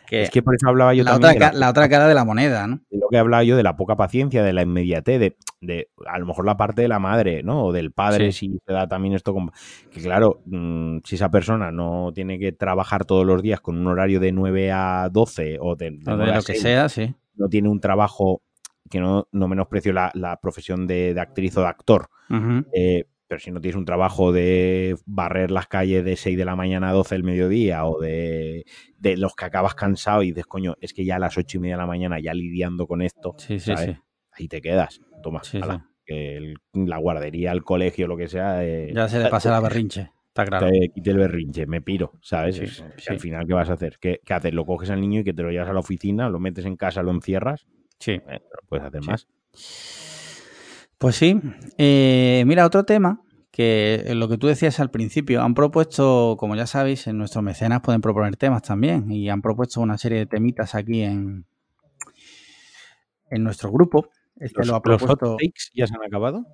es 0.09 0.29
que 0.29 0.43
por 0.43 0.53
eso 0.53 0.67
hablaba 0.67 0.93
yo 0.93 1.05
la 1.05 1.11
también. 1.11 1.37
Otra, 1.37 1.53
la, 1.53 1.69
otra 1.69 1.87
cara 1.87 2.09
de 2.09 2.13
la 2.13 2.25
moneda, 2.25 2.67
¿no? 2.67 2.81
De 2.89 2.97
lo 2.97 3.07
que 3.09 3.17
hablaba 3.17 3.45
yo 3.45 3.55
de 3.55 3.63
la 3.63 3.77
poca 3.77 3.95
paciencia, 3.95 4.43
de 4.43 4.51
la 4.51 4.63
inmediatez, 4.63 5.33
de, 5.61 5.89
a 6.05 6.19
lo 6.19 6.25
mejor 6.25 6.45
la 6.45 6.57
parte 6.57 6.81
de 6.81 6.89
la 6.89 6.99
madre, 6.99 7.41
¿no? 7.41 7.67
O 7.67 7.71
del 7.71 7.93
padre, 7.93 8.33
si 8.33 8.59
se 8.67 8.73
da 8.73 8.89
también 8.89 9.15
esto. 9.15 9.33
Con, 9.33 9.51
que 9.91 10.01
claro, 10.01 10.41
mm, 10.47 10.97
si 11.05 11.15
esa 11.15 11.31
persona 11.31 11.71
no 11.71 12.11
tiene 12.13 12.37
que 12.37 12.51
trabajar 12.51 13.05
todos 13.05 13.25
los 13.25 13.41
días 13.41 13.61
con 13.61 13.77
un 13.77 13.87
horario 13.87 14.19
de 14.19 14.33
9 14.33 14.73
a 14.73 15.07
12 15.09 15.57
o 15.61 15.77
de, 15.77 15.91
lo 15.91 16.43
que 16.43 16.55
sea, 16.55 16.89
sí. 16.89 17.15
No 17.35 17.47
tiene 17.47 17.69
un 17.69 17.79
trabajo 17.79 18.41
que 18.91 18.99
no, 18.99 19.27
no 19.31 19.47
menosprecio 19.47 19.91
la, 19.93 20.11
la 20.13 20.39
profesión 20.39 20.85
de, 20.85 21.15
de 21.15 21.21
actriz 21.21 21.57
o 21.57 21.61
de 21.61 21.67
actor, 21.67 22.09
Ujú. 22.29 22.65
eh, 22.73 23.05
pero 23.27 23.39
si 23.39 23.49
no 23.49 23.61
tienes 23.61 23.77
un 23.77 23.85
trabajo 23.85 24.31
de 24.33 24.97
barrer 25.05 25.51
las 25.51 25.67
calles 25.67 26.03
de 26.03 26.17
6 26.17 26.37
de 26.37 26.43
la 26.45 26.55
mañana 26.57 26.89
a 26.89 26.93
12 26.93 27.15
del 27.15 27.23
mediodía 27.23 27.85
o 27.85 27.99
de, 27.99 28.65
de 28.97 29.15
los 29.17 29.35
que 29.35 29.45
acabas 29.45 29.73
cansado 29.73 30.21
y 30.21 30.27
dices, 30.27 30.45
coño, 30.45 30.75
es 30.81 30.93
que 30.93 31.05
ya 31.05 31.15
a 31.15 31.19
las 31.19 31.37
8 31.37 31.57
y 31.57 31.61
media 31.61 31.75
de 31.75 31.81
la 31.81 31.87
mañana 31.87 32.19
ya 32.19 32.33
lidiando 32.33 32.85
con 32.87 33.01
esto, 33.01 33.33
Sí, 33.37 33.57
sí, 33.59 33.73
¿sabes? 33.73 33.95
sí. 33.95 34.01
ahí 34.33 34.47
te 34.49 34.59
quedas. 34.61 34.99
Toma, 35.23 35.41
ala, 35.61 35.87
el- 36.05 36.57
la 36.73 36.97
guardería, 36.97 37.53
el 37.53 37.63
colegio, 37.63 38.07
lo 38.07 38.17
que 38.17 38.27
sea, 38.27 38.65
eh, 38.65 38.91
Ya 38.93 39.07
se 39.07 39.19
le 39.19 39.29
pasa 39.29 39.49
la 39.49 39.59
berrinche. 39.61 40.11
Está 40.27 40.45
claro. 40.45 40.67
te 40.69 40.89
quite 40.93 41.11
el 41.11 41.17
berrinche, 41.17 41.65
me 41.67 41.81
piro, 41.81 42.13
¿sabes? 42.21 42.55
Sí, 42.57 42.63
Es- 42.65 42.83
sí. 42.97 43.11
Al 43.13 43.19
final, 43.19 43.47
¿qué 43.47 43.53
vas 43.53 43.69
a 43.69 43.73
hacer? 43.73 43.97
¿Qué, 43.99 44.19
qué 44.25 44.33
haces? 44.33 44.53
¿Lo 44.53 44.65
coges 44.65 44.89
al 44.89 44.99
niño 44.99 45.21
y 45.21 45.23
que 45.23 45.33
te 45.33 45.41
lo 45.43 45.51
llevas 45.51 45.69
a 45.69 45.73
la 45.73 45.79
oficina? 45.79 46.27
¿Lo 46.29 46.39
metes 46.39 46.65
en 46.65 46.75
casa, 46.75 47.01
lo 47.03 47.11
encierras? 47.11 47.65
Sí. 48.01 48.11
Eh, 48.11 48.21
no 48.27 48.67
puedes 48.67 48.85
hacer 48.85 49.01
Sí. 49.03 49.09
más. 49.09 49.27
Pues 50.97 51.15
sí. 51.15 51.39
Eh, 51.77 52.43
mira, 52.45 52.65
otro 52.65 52.83
tema 52.83 53.21
que 53.51 54.03
eh, 54.05 54.15
lo 54.15 54.27
que 54.29 54.37
tú 54.37 54.47
decías 54.47 54.79
al 54.79 54.91
principio, 54.91 55.41
han 55.41 55.53
propuesto, 55.53 56.35
como 56.37 56.55
ya 56.55 56.67
sabéis, 56.67 57.07
en 57.07 57.17
nuestros 57.17 57.43
mecenas 57.43 57.81
pueden 57.81 58.01
proponer 58.01 58.35
temas 58.37 58.61
también 58.61 59.09
y 59.11 59.29
han 59.29 59.41
propuesto 59.41 59.81
una 59.81 59.97
serie 59.97 60.19
de 60.19 60.25
temitas 60.25 60.75
aquí 60.75 61.01
en, 61.01 61.45
en 63.29 63.43
nuestro 63.43 63.71
grupo. 63.71 64.09
Este 64.39 64.59
¿Los, 64.59 64.67
lo 64.67 64.75
ha 64.75 64.81
los 64.83 65.01
hot 65.01 65.07
propuesto. 65.19 65.37
takes 65.37 65.69
ya 65.73 65.87
se 65.87 65.95
han 65.95 66.03
acabado? 66.03 66.45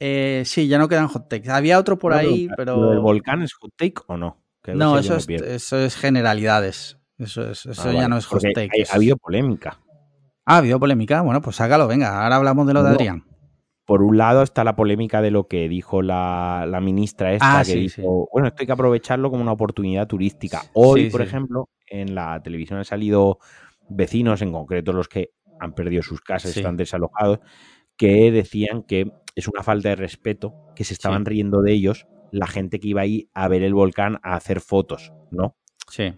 Eh, 0.00 0.42
sí, 0.44 0.68
ya 0.68 0.78
no 0.78 0.88
quedan 0.88 1.08
hot 1.08 1.28
takes. 1.28 1.50
Había 1.50 1.78
otro 1.78 1.98
por 1.98 2.12
ahí, 2.14 2.48
pero. 2.56 2.76
¿Lo 2.76 2.90
del 2.90 3.00
volcán 3.00 3.42
es 3.42 3.52
hot 3.54 3.72
take 3.76 3.94
o 4.06 4.16
no? 4.16 4.42
Que 4.62 4.74
No, 4.74 4.98
eso 4.98 5.16
es, 5.16 5.28
eso 5.28 5.78
es 5.78 5.96
generalidades. 5.96 6.98
Eso, 7.18 7.50
es, 7.50 7.64
eso 7.66 7.82
Ah, 7.82 7.86
ya 7.86 7.92
vale, 7.94 8.08
no 8.08 8.16
es 8.18 8.26
hot 8.26 8.42
take. 8.54 8.70
Ha 8.90 8.94
habido 8.96 9.16
polémica. 9.16 9.78
Ah, 10.46 10.58
habido 10.58 10.78
polémica. 10.78 11.22
Bueno, 11.22 11.40
pues 11.40 11.56
sácalo, 11.56 11.86
venga. 11.88 12.22
Ahora 12.22 12.36
hablamos 12.36 12.66
de 12.66 12.74
lo 12.74 12.82
de. 12.82 12.90
Adrián. 12.90 13.24
Por 13.86 14.02
un 14.02 14.16
lado 14.16 14.42
está 14.42 14.64
la 14.64 14.76
polémica 14.76 15.20
de 15.20 15.30
lo 15.30 15.46
que 15.46 15.68
dijo 15.68 16.00
la, 16.00 16.64
la 16.66 16.80
ministra 16.80 17.32
esta, 17.34 17.58
Ah, 17.58 17.64
que 17.64 17.72
sí, 17.72 17.80
dijo, 17.80 17.94
sí. 17.96 18.02
bueno, 18.32 18.48
esto 18.48 18.62
hay 18.62 18.66
que 18.66 18.72
aprovecharlo 18.72 19.30
como 19.30 19.42
una 19.42 19.52
oportunidad 19.52 20.06
turística. 20.06 20.62
Hoy, 20.72 21.04
Sí, 21.04 21.10
por 21.10 21.20
ejemplo, 21.20 21.68
en 21.86 22.14
la 22.14 22.42
televisión 22.42 22.78
han 22.78 22.86
salido 22.86 23.38
vecinos, 23.90 24.40
en 24.40 24.52
concreto 24.52 24.94
los 24.94 25.06
que 25.08 25.30
han 25.60 25.74
perdido 25.74 26.02
sus 26.02 26.22
casas, 26.22 26.56
están 26.56 26.78
desalojados, 26.78 27.40
que 27.98 28.32
decían 28.32 28.82
que 28.84 29.12
es 29.34 29.48
una 29.48 29.62
falta 29.62 29.90
de 29.90 29.96
respeto, 29.96 30.54
que 30.74 30.84
se 30.84 30.94
estaban 30.94 31.26
riendo 31.26 31.60
de 31.60 31.72
ellos 31.72 32.06
la 32.32 32.46
gente 32.46 32.80
que 32.80 32.88
iba 32.88 33.02
ahí 33.02 33.28
a 33.34 33.48
ver 33.48 33.62
el 33.62 33.74
volcán 33.74 34.18
a 34.22 34.34
hacer 34.34 34.60
fotos, 34.60 35.12
¿no? 35.30 35.56
Sí. 35.90 36.14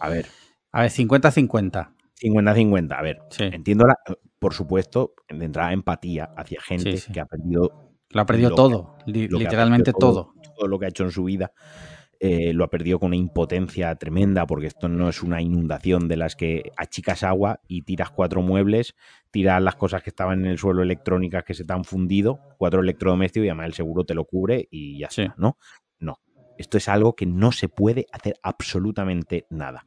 A 0.00 0.08
ver, 0.08 0.26
A 0.72 0.80
ver, 0.80 0.90
50-50. 0.90 1.92
50-50, 2.22 2.92
a 2.98 3.02
ver, 3.02 3.18
Sí. 3.30 3.44
entiendo, 3.44 3.84
la, 3.86 3.96
por 4.38 4.54
supuesto, 4.54 5.14
de 5.28 5.44
entrada 5.44 5.72
empatía 5.72 6.30
hacia 6.36 6.60
gente 6.60 6.92
Sí, 6.92 6.98
sí. 6.98 7.12
que 7.12 7.20
ha 7.20 7.26
perdido 7.26 7.90
Lo 8.10 8.20
ha 8.20 8.26
perdido 8.26 8.50
Lo 8.50 8.56
todo. 8.56 8.96
que 9.06 9.12
literalmente 9.12 9.92
perdido 9.92 9.98
todo. 9.98 10.34
todo 10.56 10.68
lo 10.68 10.78
que 10.78 10.84
ha 10.86 10.88
hecho 10.88 11.04
en 11.04 11.10
su 11.10 11.24
vida. 11.24 11.52
eh, 12.24 12.52
lo 12.52 12.62
ha 12.62 12.70
perdido 12.70 13.00
con 13.00 13.08
una 13.08 13.16
impotencia 13.16 13.92
tremenda, 13.96 14.46
porque 14.46 14.68
esto 14.68 14.88
no 14.88 15.08
es 15.08 15.24
una 15.24 15.42
inundación 15.42 16.06
de 16.06 16.16
las 16.16 16.36
que 16.36 16.70
achicas 16.76 17.24
agua 17.24 17.58
y 17.66 17.82
tiras 17.82 18.10
cuatro 18.12 18.42
muebles, 18.42 18.94
tiras 19.32 19.60
las 19.60 19.74
cosas 19.74 20.04
que 20.04 20.10
estaban 20.10 20.38
en 20.44 20.46
el 20.52 20.56
suelo 20.58 20.82
electrónicas 20.84 21.42
que 21.42 21.54
se 21.54 21.64
te 21.64 21.72
han 21.72 21.82
fundido, 21.84 22.38
cuatro 22.58 22.80
electrodomésticos 22.80 23.46
y 23.46 23.48
además 23.48 23.66
el 23.66 23.72
seguro 23.74 24.04
te 24.04 24.14
lo 24.14 24.24
cubre 24.24 24.68
y 24.70 24.98
ya 25.00 25.08
está, 25.08 25.34
¿no? 25.36 25.56
No. 25.98 26.18
Esto 26.58 26.76
es 26.78 26.88
algo 26.88 27.16
que 27.16 27.26
no 27.26 27.50
se 27.50 27.68
puede 27.68 28.06
hacer 28.12 28.36
absolutamente 28.44 29.46
nada. 29.50 29.84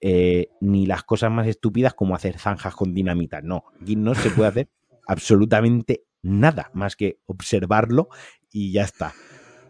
Eh, 0.00 0.48
ni 0.60 0.86
las 0.86 1.02
cosas 1.04 1.30
más 1.30 1.46
estúpidas 1.46 1.92
como 1.94 2.14
hacer 2.14 2.38
zanjas 2.38 2.74
con 2.74 2.94
dinamita. 2.94 3.42
No, 3.42 3.64
aquí 3.80 3.96
no 3.96 4.14
se 4.14 4.30
puede 4.30 4.48
hacer 4.48 4.68
absolutamente 5.06 6.04
nada 6.22 6.70
más 6.74 6.96
que 6.96 7.18
observarlo 7.26 8.08
y 8.50 8.72
ya 8.72 8.84
está. 8.84 9.12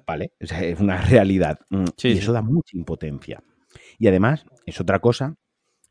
¿Vale? 0.07 0.33
O 0.43 0.47
sea, 0.47 0.63
es 0.65 0.81
una 0.81 1.01
realidad. 1.01 1.59
Mm, 1.71 1.85
Sí, 1.97 2.09
y 2.09 2.13
sí. 2.15 2.19
eso 2.19 2.33
da 2.33 2.43
mucha 2.43 2.77
impotencia. 2.77 3.43
Y 3.99 4.09
además, 4.09 4.45
es 4.67 4.81
otra 4.81 4.99
cosa 5.01 5.37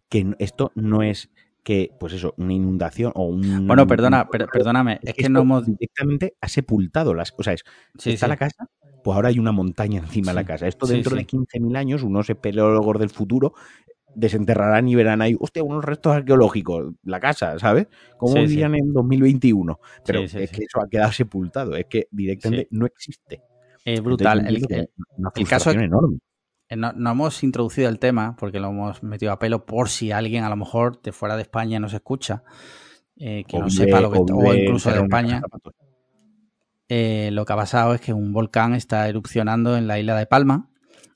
que 0.09 0.35
esto 0.39 0.71
no 0.75 1.03
es 1.03 1.29
que, 1.63 1.91
pues 1.99 2.13
eso, 2.13 2.33
una 2.37 2.53
inundación 2.53 3.11
o 3.15 3.25
un. 3.25 3.67
Bueno, 3.67 3.85
perdona, 3.87 4.27
per- 4.27 4.47
perdóname. 4.47 4.99
Es 5.03 5.13
que 5.13 5.29
no 5.29 5.41
hemos. 5.41 5.65
directamente 5.65 6.35
ha 6.41 6.47
sepultado 6.49 7.13
las 7.13 7.31
cosas. 7.31 7.63
Sí, 7.97 8.11
está 8.11 8.25
sí. 8.25 8.29
la 8.29 8.37
casa, 8.37 8.67
pues 9.03 9.15
ahora 9.15 9.29
hay 9.29 9.39
una 9.39 9.51
montaña 9.51 9.99
encima 9.99 10.31
de 10.31 10.35
la 10.35 10.45
casa. 10.45 10.67
Esto 10.67 10.87
dentro 10.87 11.15
de 11.15 11.25
15.000 11.25 11.77
años, 11.77 12.03
unos 12.03 12.29
espeleólogos 12.29 12.99
del 12.99 13.09
futuro 13.09 13.53
desenterrarán 14.19 14.87
y 14.87 14.95
verán 14.95 15.21
ahí, 15.21 15.35
hostia, 15.39 15.63
unos 15.63 15.83
restos 15.85 16.13
arqueológicos, 16.15 16.93
la 17.03 17.19
casa, 17.19 17.57
¿sabes? 17.59 17.87
¿Cómo 18.17 18.33
Sí, 18.33 18.41
sí. 18.41 18.47
vivían 18.47 18.75
en 18.75 18.93
2021? 18.93 19.79
Pero 20.05 20.21
Sí, 20.21 20.27
sí, 20.27 20.37
es 20.43 20.49
sí. 20.49 20.55
que 20.57 20.63
eso 20.65 20.81
ha 20.81 20.89
quedado 20.89 21.11
sepultado, 21.11 21.75
es 21.75 21.85
que 21.85 22.07
directamente 22.11 22.67
no 22.71 22.85
existe. 22.85 23.41
Es 23.85 24.01
brutal. 24.01 24.39
Entonces, 24.47 24.77
El- 24.77 24.89
una 25.17 25.31
el 25.35 25.47
caso 25.47 25.71
enorme. 25.71 26.19
No, 26.75 26.91
no 26.93 27.11
hemos 27.11 27.41
introducido 27.43 27.89
el 27.89 27.97
tema 27.97 28.35
porque 28.37 28.59
lo 28.59 28.69
hemos 28.69 29.01
metido 29.01 29.31
a 29.31 29.39
pelo 29.39 29.65
por 29.65 29.89
si 29.89 30.11
alguien 30.11 30.43
a 30.43 30.49
lo 30.49 30.55
mejor 30.55 31.01
de 31.01 31.11
fuera 31.11 31.35
de 31.35 31.41
España 31.41 31.79
nos 31.79 31.93
escucha, 31.93 32.43
eh, 33.17 33.43
que 33.47 33.57
O 33.57 33.61
no 33.61 33.69
sepa 33.71 33.99
lo 34.01 34.11
que 34.11 34.19
está- 34.19 34.35
o 34.35 34.53
incluso 34.53 34.91
de 34.91 34.99
España. 34.99 35.41
eh, 36.87 37.29
lo 37.31 37.45
que 37.45 37.53
ha 37.53 37.55
pasado 37.55 37.93
es 37.93 38.01
que 38.01 38.13
un 38.13 38.33
volcán 38.33 38.73
está 38.73 39.07
erupcionando 39.07 39.77
en 39.77 39.87
la 39.87 39.99
isla 39.99 40.15
de 40.17 40.25
Palma, 40.25 40.69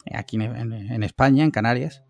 eh, 0.06 0.16
aquí 0.16 0.36
en, 0.38 0.44
en- 0.56 0.74
en 0.74 1.04
España, 1.04 1.44
en 1.44 1.52
Canarias, 1.52 2.04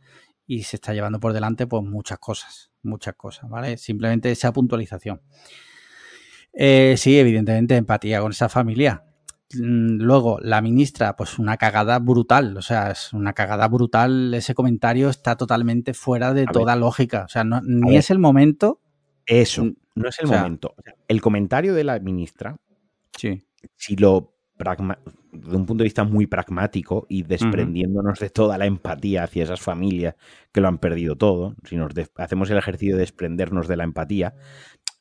y 0.55 0.63
se 0.63 0.77
está 0.77 0.93
llevando 0.93 1.19
por 1.19 1.33
delante 1.33 1.67
pues 1.67 1.83
muchas 1.83 2.19
cosas, 2.19 2.71
muchas 2.83 3.15
cosas, 3.15 3.49
¿vale? 3.49 3.77
Simplemente 3.77 4.31
esa 4.31 4.51
puntualización. 4.53 5.21
Eh, 6.53 6.95
sí, 6.97 7.17
evidentemente 7.17 7.75
empatía 7.75 8.21
con 8.21 8.31
esa 8.31 8.49
familia. 8.49 9.03
Mm, 9.55 10.01
Luego, 10.01 10.39
la 10.41 10.61
ministra, 10.61 11.15
pues 11.15 11.39
una 11.39 11.57
cagada 11.57 11.99
brutal, 11.99 12.55
o 12.57 12.61
sea, 12.61 12.91
es 12.91 13.13
una 13.13 13.33
cagada 13.33 13.67
brutal. 13.67 14.33
Ese 14.33 14.53
comentario 14.55 15.09
está 15.09 15.35
totalmente 15.35 15.93
fuera 15.93 16.33
de 16.33 16.45
toda 16.45 16.75
lógica. 16.75 17.23
O 17.25 17.29
sea, 17.29 17.43
no- 17.43 17.61
ni 17.61 17.91
ver. 17.91 17.99
es 17.99 18.09
el 18.11 18.19
momento. 18.19 18.79
Eso, 19.25 19.65
Mm, 19.65 19.75
no 19.95 20.09
es 20.09 20.19
el 20.19 20.25
o 20.25 20.27
sea- 20.29 20.37
momento. 20.39 20.75
El 21.07 21.21
comentario 21.21 21.73
de 21.73 21.83
la 21.83 21.99
ministra, 21.99 22.57
Sí, 23.15 23.45
si 23.77 23.95
lo 23.95 24.32
pragma- 24.57 24.99
de 25.31 25.55
un 25.55 25.65
punto 25.65 25.83
de 25.83 25.85
vista 25.85 26.03
muy 26.03 26.27
pragmático 26.27 27.05
y 27.09 27.23
desprendiéndonos 27.23 28.19
de 28.19 28.29
toda 28.29 28.57
la 28.57 28.65
empatía 28.65 29.23
hacia 29.23 29.43
esas 29.43 29.61
familias 29.61 30.15
que 30.51 30.61
lo 30.61 30.67
han 30.67 30.77
perdido 30.77 31.15
todo, 31.15 31.55
si 31.63 31.75
nos 31.75 31.91
hacemos 32.15 32.49
el 32.51 32.57
ejercicio 32.57 32.95
de 32.95 33.01
desprendernos 33.01 33.67
de 33.67 33.77
la 33.77 33.83
empatía, 33.83 34.35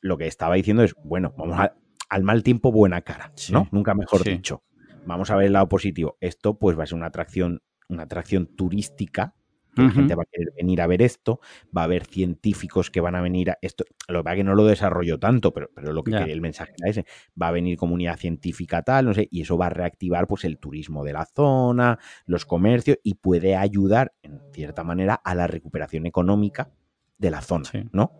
lo 0.01 0.17
que 0.17 0.27
estaba 0.27 0.55
diciendo 0.55 0.83
es, 0.83 0.95
bueno, 1.03 1.33
vamos 1.37 1.59
a- 1.59 1.75
al 2.09 2.23
mal 2.23 2.43
tiempo 2.43 2.71
buena 2.71 3.01
cara, 3.01 3.31
Sí. 3.35 3.53
¿no? 3.53 3.67
Nunca 3.71 3.93
mejor 3.93 4.23
Sí. 4.23 4.31
dicho. 4.31 4.63
Vamos 5.05 5.29
a 5.31 5.35
ver 5.35 5.47
el 5.47 5.53
lado 5.53 5.67
positivo. 5.69 6.17
Esto 6.21 6.57
pues 6.57 6.77
va 6.77 6.83
a 6.83 6.87
ser 6.87 6.95
una 6.97 7.07
atracción, 7.07 7.61
una 7.89 8.03
atracción 8.03 8.47
turística 8.47 9.35
que 9.73 9.81
la 9.81 9.89
gente 9.91 10.15
va 10.15 10.23
a 10.23 10.25
querer 10.31 10.53
venir 10.55 10.81
a 10.81 10.87
ver 10.87 11.01
esto, 11.01 11.39
va 11.75 11.81
a 11.81 11.83
haber 11.85 12.05
científicos 12.05 12.89
que 12.91 13.01
van 13.01 13.15
a 13.15 13.21
venir 13.21 13.51
a 13.51 13.57
esto. 13.61 13.85
Lo 14.07 14.19
que 14.19 14.23
pasa 14.23 14.33
es 14.35 14.39
que 14.39 14.43
no 14.43 14.55
lo 14.55 14.65
desarrolló 14.65 15.19
tanto, 15.19 15.53
pero, 15.53 15.69
pero 15.73 15.93
lo 15.93 16.03
que 16.03 16.11
quería- 16.11 16.33
el 16.33 16.41
mensaje 16.41 16.73
era 16.79 16.89
ese. 16.89 17.05
Va 17.41 17.47
a 17.47 17.51
venir 17.51 17.77
comunidad 17.77 18.17
científica 18.17 18.81
tal, 18.83 19.05
no 19.05 19.13
sé, 19.13 19.27
y 19.31 19.41
eso 19.41 19.57
va 19.57 19.67
a 19.67 19.69
reactivar 19.69 20.27
pues 20.27 20.43
el 20.45 20.57
turismo 20.57 21.03
de 21.03 21.13
la 21.13 21.25
zona, 21.25 21.99
los 22.25 22.45
comercios 22.45 22.97
y 23.03 23.15
puede 23.15 23.55
ayudar 23.55 24.13
en 24.23 24.39
cierta 24.51 24.83
manera 24.83 25.15
a 25.15 25.35
la 25.35 25.47
recuperación 25.47 26.05
económica 26.05 26.69
de 27.17 27.31
la 27.31 27.41
zona, 27.41 27.65
Sí. 27.65 27.83
¿no? 27.91 28.11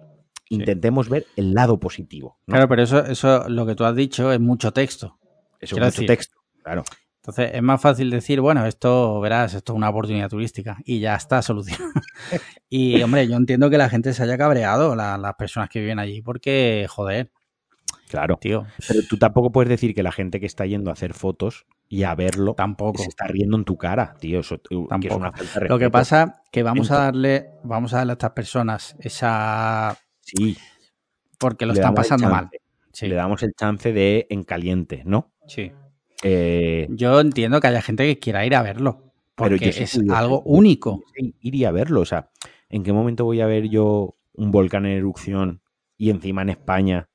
Sí. 0.50 0.56
Intentemos 0.56 1.10
ver 1.10 1.26
el 1.36 1.54
lado 1.54 1.80
positivo. 1.80 2.38
¿no? 2.48 2.54
Claro, 2.54 2.68
pero 2.68 2.84
eso, 2.84 3.06
eso, 3.06 3.48
lo 3.50 3.66
que 3.66 3.76
tú 3.76 3.86
has 3.86 3.96
dicho 3.96 4.32
es 4.32 4.40
mucho 4.40 4.72
texto. 4.72 5.18
eso 5.60 5.76
es 5.76 5.82
mucho 5.82 5.86
decir- 5.86 6.08
texto, 6.08 6.38
claro. 6.62 6.84
Entonces 7.26 7.52
es 7.54 7.62
más 7.62 7.80
fácil 7.82 8.10
decir, 8.10 8.42
bueno, 8.42 8.66
esto, 8.66 9.22
verás, 9.22 9.54
esto 9.54 9.72
es 9.72 9.78
una 9.78 9.90
oportunidad 9.90 10.30
turística 10.30 10.78
y 10.84 11.00
ya 11.00 11.16
está 11.16 11.42
solucionado. 11.42 11.90
y 12.70 13.02
hombre, 13.02 13.26
yo 13.30 13.38
entiendo 13.38 13.70
que 13.70 13.78
la 13.78 13.88
gente 13.88 14.14
se 14.14 14.24
haya 14.24 14.38
cabreado, 14.38 14.94
la- 14.94 15.18
las 15.18 15.36
personas 15.36 15.70
que 15.70 15.80
viven 15.80 16.00
allí, 16.00 16.22
porque, 16.22 16.86
joder, 16.90 17.32
Claro. 18.10 18.38
tío, 18.42 18.68
Pero 18.88 19.00
tú 19.10 19.18
tampoco 19.18 19.52
puedes 19.54 19.70
decir 19.70 19.96
que 19.96 20.04
la 20.04 20.12
gente 20.12 20.40
que 20.42 20.46
está 20.46 20.66
yendo 20.66 20.90
a 20.90 20.94
hacer 20.94 21.14
fotos 21.14 21.66
y 21.88 22.04
a 22.04 22.14
verlo 22.14 22.54
tampoco. 22.56 23.02
se 23.02 23.08
está 23.10 23.26
riendo 23.26 23.56
en 23.58 23.64
tu 23.64 23.78
cara, 23.78 24.16
tío. 24.20 24.42
Eso 24.42 24.62
que 24.62 24.76
es 24.76 24.82
Tampoco. 24.90 25.16
una 25.16 25.32
falta 25.32 25.60
de 25.62 25.70
Lo 25.70 25.80
que 25.80 25.90
pasa 25.90 26.42
que 26.52 26.62
vamos 26.62 26.92
a 26.92 26.98
darle, 27.06 27.52
vamos 27.64 27.94
a 27.94 27.98
darle 28.00 28.12
a 28.12 28.14
estas 28.16 28.32
personas 28.32 28.96
esa, 29.00 29.98
Sí, 30.20 30.58
porque 31.40 31.66
lo 31.66 31.74
le 31.74 31.80
están 31.80 31.96
pasando 31.96 32.28
mal. 32.30 32.50
Sí, 32.92 33.08
Le 33.08 33.16
damos 33.16 33.42
el 33.44 33.54
chance 33.54 33.92
de 33.94 34.28
en 34.30 34.44
caliente, 34.44 35.04
¿no? 35.06 35.32
sí. 35.48 35.72
Eh, 36.24 36.88
Yo 36.90 37.20
entiendo 37.20 37.60
que 37.60 37.68
haya 37.68 37.82
gente 37.82 38.06
que 38.06 38.20
quiera 38.20 38.46
ir 38.46 38.56
a 38.56 38.62
verlo, 38.62 39.14
Pero 39.36 39.50
porque 39.52 39.72
yo 39.72 39.84
es 39.84 40.00
algo 40.10 40.38
yo 40.38 40.44
único. 40.46 41.02
pudiese 41.02 41.36
Ir 41.42 41.68
a 41.68 41.72
verlo, 41.72 42.02
o 42.02 42.06
sea, 42.06 42.30
¿en 42.70 42.84
qué 42.84 42.94
momento 42.94 43.26
voy 43.26 43.42
a 43.42 43.46
ver 43.48 43.68
yo 43.70 44.16
un 44.34 44.52
volcán 44.52 44.86
en 44.86 44.94
erupción 44.98 45.62
y 45.98 46.10
encima 46.10 46.42
en 46.44 46.50
España? 46.50 47.10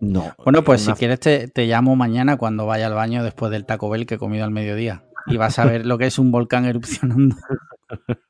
No. 0.00 0.34
Bueno, 0.44 0.64
pues 0.64 0.80
si 0.82 0.92
quieres 0.94 1.20
te, 1.20 1.46
te 1.48 1.66
llamo 1.66 1.94
mañana 1.94 2.36
cuando 2.36 2.66
vaya 2.66 2.88
al 2.88 2.94
baño 2.94 3.22
después 3.22 3.52
del 3.52 3.64
Taco 3.66 3.88
Bell 3.88 4.04
que 4.04 4.14
he 4.16 4.18
comido 4.18 4.44
al 4.44 4.50
mediodía. 4.50 5.04
Y 5.28 5.36
vas 5.36 5.60
a 5.60 5.64
ver 5.64 5.86
lo 5.86 5.96
que 5.98 6.06
es 6.06 6.18
un 6.18 6.32
volcán 6.32 6.64
erupcionando. 6.64 7.36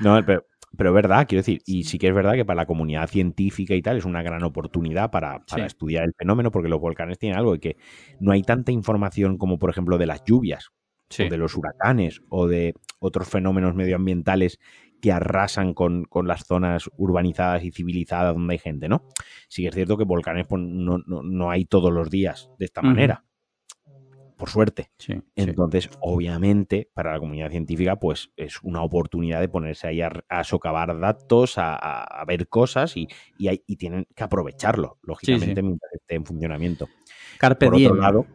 No, 0.00 0.18
pero, 0.24 0.44
pero 0.80 0.92
es 0.92 0.94
verdad, 0.94 1.26
quiero 1.28 1.40
decir, 1.40 1.60
y 1.66 1.84
sí. 1.84 1.98
que 1.98 2.08
es 2.08 2.14
verdad 2.14 2.32
que 2.32 2.46
para 2.46 2.62
la 2.62 2.64
comunidad 2.64 3.06
científica 3.06 3.74
y 3.74 3.82
tal 3.82 3.98
es 3.98 4.06
una 4.06 4.22
gran 4.22 4.42
oportunidad 4.44 5.10
para, 5.10 5.44
para 5.44 5.66
estudiar 5.66 6.04
el 6.04 6.14
fenómeno, 6.16 6.50
porque 6.50 6.70
los 6.70 6.80
volcanes 6.80 7.18
tienen 7.18 7.38
algo 7.38 7.52
de 7.52 7.60
que 7.60 7.76
no 8.18 8.32
hay 8.32 8.40
tanta 8.40 8.72
información 8.72 9.36
como, 9.36 9.58
por 9.58 9.68
ejemplo, 9.68 9.98
de 9.98 10.06
las 10.06 10.24
lluvias, 10.24 10.70
o 11.18 11.22
de 11.28 11.36
los 11.36 11.54
huracanes, 11.54 12.22
o 12.30 12.46
de 12.46 12.72
otros 12.98 13.28
fenómenos 13.28 13.74
medioambientales 13.74 14.58
que 15.02 15.12
arrasan 15.12 15.74
con, 15.74 16.06
las 16.24 16.46
zonas 16.46 16.88
urbanizadas 16.96 17.62
y 17.62 17.72
civilizadas 17.72 18.32
donde 18.32 18.54
hay 18.54 18.58
gente, 18.58 18.88
¿no? 18.88 19.06
Sí 19.48 19.60
que 19.60 19.68
es 19.68 19.74
cierto 19.74 19.98
que 19.98 20.04
volcanes 20.04 20.46
pues, 20.48 20.62
no, 20.62 21.50
hay 21.50 21.66
todos 21.66 21.92
los 21.92 22.08
días 22.08 22.48
de 22.58 22.64
esta 22.64 22.80
manera 22.80 23.22
por 24.40 24.48
suerte. 24.48 24.90
Entonces, 25.36 25.90
obviamente, 26.00 26.88
para 26.94 27.12
la 27.12 27.18
comunidad 27.18 27.50
científica, 27.50 27.96
pues 27.96 28.32
es 28.36 28.58
una 28.62 28.82
oportunidad 28.82 29.38
de 29.40 29.50
ponerse 29.50 29.86
ahí 29.86 30.00
a, 30.00 30.44
socavar 30.44 30.98
datos, 30.98 31.54
a, 31.58 32.24
ver 32.26 32.48
cosas 32.48 32.96
y, 32.96 33.06
y, 33.36 33.76
tienen 33.76 34.06
que 34.16 34.24
aprovecharlo, 34.24 34.98
lógicamente, 35.02 35.62
mientras 35.62 35.92
esté 35.92 36.14
en 36.14 36.24
funcionamiento. 36.24 36.88
Carpe 37.38 37.66
por 37.66 37.74
otro 37.74 37.94
lado, 37.94 38.26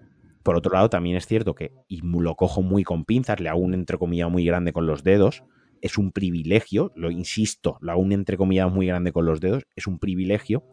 por 0.44 0.56
otro 0.56 0.74
lado, 0.74 0.92
también 0.92 1.18
es 1.18 1.26
cierto 1.26 1.56
que, 1.56 1.74
y 1.88 2.02
lo 2.02 2.36
cojo 2.36 2.62
muy 2.62 2.84
con 2.84 3.04
pinzas, 3.04 3.40
le 3.40 3.50
hago 3.50 3.60
un 3.60 3.74
entrecomillado 3.74 4.30
muy 4.30 4.46
grande 4.46 4.74
con 4.74 4.86
los 4.86 5.04
dedos, 5.04 5.44
es 5.82 5.98
un 5.98 6.12
privilegio, 6.12 6.92
lo 6.96 7.10
insisto, 7.10 7.78
lo 7.82 7.94
hago 7.94 8.02
un 8.02 8.12
entrecomillado 8.12 8.70
muy 8.70 8.86
grande 8.86 9.12
con 9.12 9.26
los 9.26 9.40
dedos, 9.40 9.66
es 9.76 9.88
un 9.88 9.98
privilegio 9.98 10.64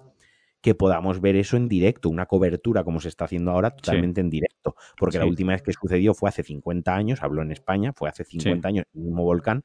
que 0.62 0.74
podamos 0.76 1.20
ver 1.20 1.36
eso 1.36 1.56
en 1.56 1.68
directo, 1.68 2.08
una 2.08 2.26
cobertura 2.26 2.84
como 2.84 3.00
se 3.00 3.08
está 3.08 3.24
haciendo 3.24 3.50
ahora 3.50 3.72
totalmente 3.72 4.20
en 4.20 4.30
directo, 4.30 4.76
porque 4.96 5.18
la 5.18 5.26
última 5.26 5.52
vez 5.52 5.62
que 5.62 5.72
sucedió 5.72 6.14
fue 6.14 6.28
hace 6.28 6.44
50 6.44 6.94
años, 6.94 7.22
habló 7.22 7.42
en 7.42 7.50
España, 7.50 7.92
fue 7.94 8.08
hace 8.08 8.24
50 8.24 8.68
años 8.68 8.86
el 8.94 9.02
mismo 9.02 9.24
volcán, 9.24 9.64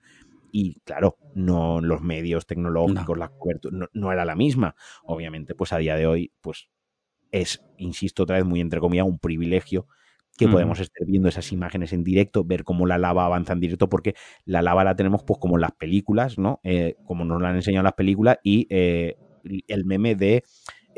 y 0.51 0.79
claro, 0.85 1.17
no 1.35 1.81
los 1.81 2.01
medios 2.01 2.47
tecnológicos, 2.47 3.15
la 3.17 3.29
cobertura, 3.29 3.87
no, 3.93 4.11
era 4.11 4.25
la 4.25 4.35
misma. 4.35 4.75
Obviamente, 5.03 5.53
pues 5.53 5.71
a 5.71 5.77
día 5.77 5.95
de 5.95 6.07
hoy, 6.07 6.31
pues 6.41 6.69
es, 7.31 7.63
insisto 7.77 8.23
otra 8.23 8.37
vez, 8.37 8.45
muy 8.45 8.59
entre 8.59 8.79
comillas, 8.79 9.05
un 9.05 9.19
privilegio 9.19 9.87
que 10.37 10.47
podemos 10.47 10.79
estar 10.79 11.05
viendo 11.05 11.29
esas 11.29 11.51
imágenes 11.51 11.93
en 11.93 12.03
directo, 12.03 12.43
ver 12.43 12.63
cómo 12.63 12.85
la 12.85 12.99
lava 12.99 13.25
avanza 13.25 13.53
en 13.53 13.59
directo, 13.59 13.89
porque 13.89 14.13
la 14.45 14.61
lava 14.61 14.83
la 14.83 14.95
tenemos 14.95 15.23
pues 15.23 15.39
como 15.39 15.55
en 15.55 15.61
las 15.61 15.71
películas, 15.71 16.37
¿no? 16.37 16.59
Eh, 16.63 16.95
como 17.05 17.25
nos 17.25 17.41
la 17.41 17.49
han 17.49 17.55
enseñado 17.55 17.83
las 17.83 17.93
películas, 17.93 18.37
y 18.43 18.67
eh, 18.69 19.17
el 19.67 19.85
meme 19.85 20.15
de 20.15 20.43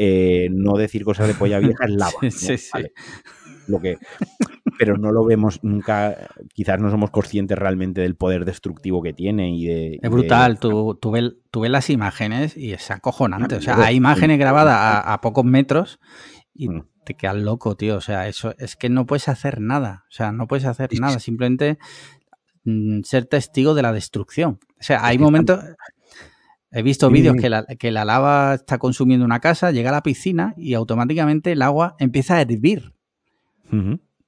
eh, 0.01 0.47
no 0.49 0.77
decir 0.77 1.03
cosas 1.03 1.27
de 1.27 1.33
polla 1.33 1.59
vieja 1.59 1.83
es 1.83 1.91
lava. 1.91 2.13
Sí, 2.31 2.57
sí, 2.57 2.71
Lo 3.67 3.81
que, 3.81 3.97
pero 4.79 4.97
no 4.97 5.11
lo 5.11 5.25
vemos 5.25 5.61
nunca, 5.61 6.29
quizás 6.53 6.79
no 6.79 6.89
somos 6.89 7.11
conscientes 7.11 7.57
realmente 7.57 7.99
del 7.99 8.15
poder 8.15 8.45
destructivo 8.45 9.03
que 9.03 9.11
tiene. 9.11 9.53
Y 9.53 9.65
de, 9.65 9.99
es 10.01 10.09
brutal, 10.09 10.57
Tú, 10.57 10.97
tú, 11.01 11.11
ves, 11.11 11.33
las 11.69 11.89
imágenes 11.89 12.55
y 12.55 12.71
es 12.71 12.89
acojonante. 12.91 13.55
O 13.55 13.61
sea, 13.61 13.75
hay 13.83 13.97
imágenes 13.97 14.39
grabadas 14.39 15.03
a, 15.05 15.19
pocos 15.19 15.43
metros 15.43 15.99
y 16.53 16.69
mm. 16.69 16.85
te 17.03 17.15
quedas 17.15 17.35
loco, 17.35 17.75
tío. 17.75 17.97
O 17.97 18.01
sea, 18.01 18.29
eso 18.29 18.55
es 18.57 18.77
que 18.77 18.87
no 18.87 19.05
puedes 19.05 19.27
hacer 19.27 19.59
nada. 19.59 20.05
O 20.07 20.13
sea, 20.13 20.31
no 20.31 20.47
puedes 20.47 20.63
hacer 20.63 20.91
nada. 20.97 21.19
Simplemente 21.19 21.77
mm, 22.63 23.01
ser 23.03 23.25
testigo 23.25 23.73
de 23.73 23.81
la 23.81 23.91
destrucción. 23.91 24.59
O 24.79 24.83
sea, 24.83 25.05
hay 25.05 25.17
momentos, 25.17 25.59
He 26.71 26.83
visto 26.83 27.09
vídeos 27.09 27.35
que 27.35 27.49
la, 27.49 27.65
que 27.65 27.91
la 27.91 28.05
lava 28.05 28.53
está 28.53 28.77
consumiendo 28.77 29.25
una 29.25 29.39
casa, 29.39 29.71
llega 29.71 29.89
a 29.89 29.93
la 29.93 30.03
piscina 30.03 30.53
y 30.55 30.75
automáticamente 30.75 31.51
el 31.51 31.61
agua 31.63 31.95
empieza 31.97 32.35
a 32.35 32.41
hervir. 32.41 32.93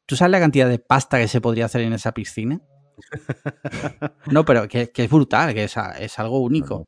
¿Tú 0.06 0.16
sabes 0.16 0.32
la 0.32 0.40
cantidad 0.40 0.68
de 0.68 0.80
pasta 0.80 1.20
que 1.20 1.28
se 1.28 1.42
podría 1.42 1.66
hacer 1.66 1.82
en 1.82 1.94
esa 1.94 2.14
piscina? 2.14 2.62
no, 4.32 4.44
pero 4.46 4.68
que, 4.68 4.92
es 4.94 5.10
brutal, 5.10 5.54
que 5.54 5.64
es, 5.66 6.20
algo 6.20 6.40
único. 6.40 6.88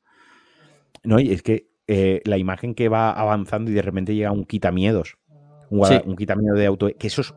No, 1.03 1.19
y 1.19 1.31
es 1.31 1.43
que 1.43 1.69
eh, 1.87 2.21
la 2.25 2.37
imagen 2.37 2.73
que 2.73 2.89
va 2.89 3.11
avanzando 3.11 3.69
y 3.69 3.73
de 3.75 3.81
repente 3.81 4.15
llega 4.15 4.31
un 4.31 4.45
quitamiedos, 4.45 5.17
un, 5.69 5.81
un 6.05 6.15
quitamiedo 6.15 6.55
de 6.55 6.65
auto, 6.65 6.89
que 6.97 7.07
eso 7.07 7.21
es 7.21 7.33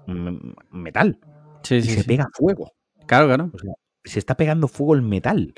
metal. 0.71 1.19
Sí, 1.63 1.77
y 1.77 1.83
se 1.83 2.05
pega 2.05 2.29
fuego. 2.33 2.73
Claro, 3.07 3.27
claro. 3.27 3.51
se 4.05 4.19
está 4.19 4.37
pegando 4.37 4.69
fuego 4.69 4.95
el 4.95 5.03
metal. 5.03 5.55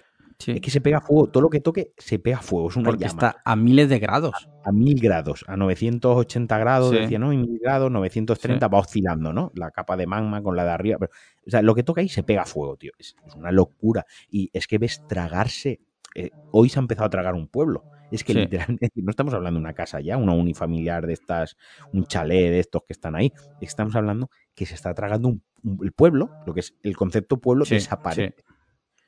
Es 0.46 0.60
que 0.60 0.70
se 0.70 0.80
pega 0.80 1.00
fuego, 1.00 1.26
todo 1.26 1.42
lo 1.42 1.50
que 1.50 1.60
toque 1.60 1.92
se 1.98 2.20
pega 2.20 2.40
fuego, 2.40 2.68
es 2.68 2.76
una 2.76 2.90
Porque 2.90 3.06
está 3.06 3.42
a 3.44 3.56
miles 3.56 3.88
de 3.88 3.98
grados. 3.98 4.48
A, 4.64 4.70
mil 4.70 5.00
grados, 5.00 5.44
a 5.48 5.56
980 5.56 6.58
grados, 6.58 6.92
decía, 6.92 7.18
¿no? 7.18 7.32
Y 7.32 7.38
mil 7.38 7.58
grados, 7.58 7.90
930 7.90 8.68
va 8.68 8.78
oscilando, 8.78 9.32
¿no? 9.32 9.50
La 9.54 9.72
capa 9.72 9.96
de 9.96 10.06
magma 10.06 10.40
con 10.40 10.54
la 10.54 10.64
de 10.64 10.70
arriba. 10.70 10.98
o 11.00 11.50
sea, 11.50 11.60
lo 11.62 11.74
que 11.74 11.82
toca 11.82 12.02
ahí 12.02 12.08
se 12.08 12.22
pega 12.22 12.44
fuego, 12.44 12.76
tío. 12.76 12.92
Es, 12.98 13.16
una 13.34 13.50
locura. 13.50 14.06
Y 14.30 14.48
es 14.52 14.68
que 14.68 14.78
ves 14.78 15.02
tragarse. 15.08 15.80
Eh, 16.14 16.30
hoy 16.52 16.68
se 16.68 16.78
ha 16.78 16.82
empezado 16.82 17.06
a 17.06 17.10
tragar 17.10 17.34
un 17.34 17.48
pueblo. 17.48 17.84
Es 18.12 18.22
que 18.22 18.32
literalmente 18.32 18.92
no 19.02 19.10
estamos 19.10 19.34
hablando 19.34 19.58
de 19.58 19.64
una 19.64 19.74
casa 19.74 20.00
ya, 20.00 20.16
una 20.16 20.32
unifamiliar 20.32 21.06
de 21.06 21.14
estas, 21.14 21.56
un 21.92 22.06
chalet 22.06 22.50
de 22.50 22.60
estos 22.60 22.82
que 22.84 22.92
están 22.92 23.16
ahí. 23.16 23.32
Estamos 23.60 23.96
hablando 23.96 24.30
que 24.54 24.66
se 24.66 24.74
está 24.74 24.94
tragando 24.94 25.28
un, 25.28 25.42
el 25.82 25.92
pueblo, 25.92 26.30
lo 26.46 26.54
que 26.54 26.60
es 26.60 26.74
el 26.84 26.96
concepto 26.96 27.38
pueblo, 27.38 27.64
desaparece 27.68 28.36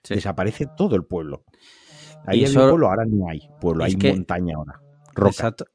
Desaparece 0.09 0.67
todo 0.77 0.97
el 0.97 1.05
pueblo. 1.05 1.45
Ahí 2.27 2.45
el 2.45 2.55
pueblo, 2.55 2.89
ahora 2.89 3.05
no 3.07 3.29
hay 3.29 3.41
pueblo, 3.61 3.85
hay 3.85 3.97
montaña 3.97 4.55
ahora. 4.57 4.81
Exacto. 5.27 5.67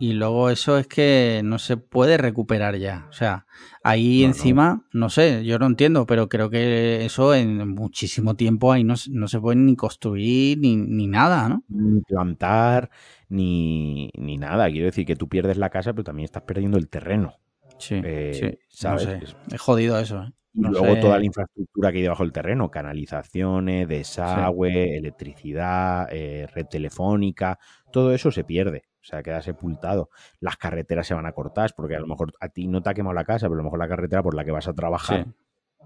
Y 0.00 0.12
luego 0.12 0.48
eso 0.48 0.78
es 0.78 0.86
que 0.86 1.40
no 1.44 1.58
se 1.58 1.76
puede 1.76 2.18
recuperar 2.18 2.76
ya. 2.76 3.06
O 3.10 3.12
sea, 3.12 3.46
ahí 3.82 4.22
encima, 4.22 4.86
no. 4.92 5.10
sé, 5.10 5.44
yo 5.44 5.58
no 5.58 5.66
entiendo, 5.66 6.06
pero 6.06 6.28
creo 6.28 6.50
que 6.50 7.04
eso 7.04 7.34
en 7.34 7.68
muchísimo 7.68 8.36
tiempo 8.36 8.70
ahí 8.70 8.84
no, 8.84 8.96
se 8.96 9.40
puede 9.40 9.56
ni 9.56 9.74
construir 9.74 10.58
ni, 10.58 11.06
nada, 11.08 11.48
¿no? 11.48 11.64
Ni 11.68 12.00
plantar, 12.02 12.90
ni, 13.28 14.10
ni, 14.16 14.38
nada. 14.38 14.70
Quiero 14.70 14.86
decir 14.86 15.04
que 15.04 15.16
tú 15.16 15.28
pierdes 15.28 15.56
la 15.56 15.70
casa, 15.70 15.92
pero 15.92 16.04
también 16.04 16.26
estás 16.26 16.44
perdiendo 16.44 16.78
el 16.78 16.88
terreno. 16.88 17.34
Sí, 17.78 18.00
eh, 18.02 18.60
¿sabes? 18.68 19.34
Es 19.50 19.60
jodido 19.60 19.98
eso. 19.98 20.22
¿eh? 20.22 20.32
Y 20.58 20.68
luego 20.68 20.98
toda 21.00 21.18
la 21.18 21.24
infraestructura 21.24 21.92
que 21.92 21.98
hay 21.98 22.02
debajo 22.02 22.24
del 22.24 22.32
terreno, 22.32 22.70
canalizaciones, 22.70 23.86
desagüe, 23.86 24.96
electricidad, 24.96 26.08
eh, 26.10 26.48
red 26.52 26.66
telefónica, 26.66 27.58
todo 27.92 28.12
eso 28.12 28.32
se 28.32 28.42
pierde, 28.42 28.84
o 29.00 29.04
sea, 29.04 29.22
queda 29.22 29.40
sepultado. 29.40 30.10
Las 30.40 30.56
carreteras 30.56 31.06
se 31.06 31.14
van 31.14 31.26
a 31.26 31.32
cortar, 31.32 31.70
porque 31.76 31.94
a 31.94 32.00
lo 32.00 32.08
mejor 32.08 32.32
a 32.40 32.48
ti 32.48 32.66
no 32.66 32.82
te 32.82 32.90
ha 32.90 32.94
quemado 32.94 33.14
la 33.14 33.24
casa, 33.24 33.46
pero 33.46 33.54
a 33.54 33.58
lo 33.58 33.64
mejor 33.64 33.78
la 33.78 33.88
carretera 33.88 34.22
por 34.22 34.34
la 34.34 34.44
que 34.44 34.50
vas 34.50 34.66
a 34.66 34.74
trabajar 34.74 35.28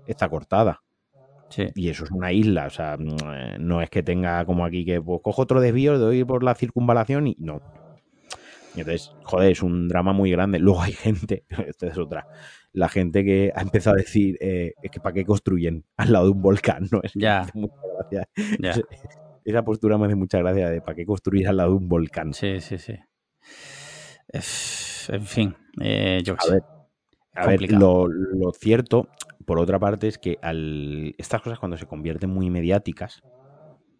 está 0.06 0.28
cortada. 0.28 0.82
Y 1.74 1.90
eso 1.90 2.04
es 2.04 2.10
una 2.10 2.32
isla, 2.32 2.66
o 2.66 2.70
sea, 2.70 2.96
mm, 2.98 3.58
no 3.58 3.82
es 3.82 3.90
que 3.90 4.02
tenga 4.02 4.44
como 4.46 4.64
aquí 4.64 4.86
que 4.86 5.02
pues, 5.02 5.20
cojo 5.22 5.42
otro 5.42 5.60
desvío, 5.60 5.98
doy 5.98 6.24
por 6.24 6.42
la 6.42 6.54
circunvalación 6.54 7.26
y 7.26 7.36
no. 7.38 7.60
Entonces, 8.76 9.12
joder, 9.24 9.52
es 9.52 9.62
un 9.62 9.88
drama 9.88 10.12
muy 10.12 10.30
grande. 10.30 10.58
Luego 10.58 10.82
hay 10.82 10.92
gente, 10.92 11.44
esto 11.66 11.86
es 11.86 11.98
otra, 11.98 12.26
la 12.72 12.88
gente 12.88 13.24
que 13.24 13.52
ha 13.54 13.62
empezado 13.62 13.96
a 13.96 13.98
decir 14.00 14.36
eh, 14.40 14.74
es 14.82 14.90
que 14.90 15.00
para 15.00 15.14
qué 15.14 15.24
construyen 15.24 15.84
al 15.96 16.12
lado 16.12 16.26
de 16.26 16.30
un 16.32 16.42
volcán, 16.42 16.88
¿no? 16.90 17.00
Es 17.02 17.12
ya. 17.14 17.46
Esa 19.44 19.64
postura 19.64 19.98
me 19.98 20.06
hace 20.06 20.14
mucha 20.14 20.38
gracia 20.38 20.70
de 20.70 20.80
para 20.80 20.94
qué 20.94 21.04
construir 21.04 21.48
al 21.48 21.56
lado 21.56 21.70
de 21.70 21.76
un 21.76 21.88
volcán. 21.88 22.32
Sí, 22.32 22.60
sí, 22.60 22.78
sí. 22.78 22.94
en 25.08 25.26
fin, 25.26 25.56
eh, 25.80 26.22
yo 26.24 26.34
a 26.38 26.50
ver, 26.50 26.62
a 27.34 27.46
ver 27.46 27.72
lo, 27.72 28.08
cierto, 28.58 29.08
por 29.44 29.58
otra 29.58 29.78
parte, 29.78 30.08
es 30.08 30.18
que 30.18 30.38
al, 30.42 31.14
estas 31.18 31.42
cosas 31.42 31.58
cuando 31.58 31.76
se 31.76 31.86
convierten 31.86 32.30
muy 32.30 32.50
mediáticas, 32.50 33.22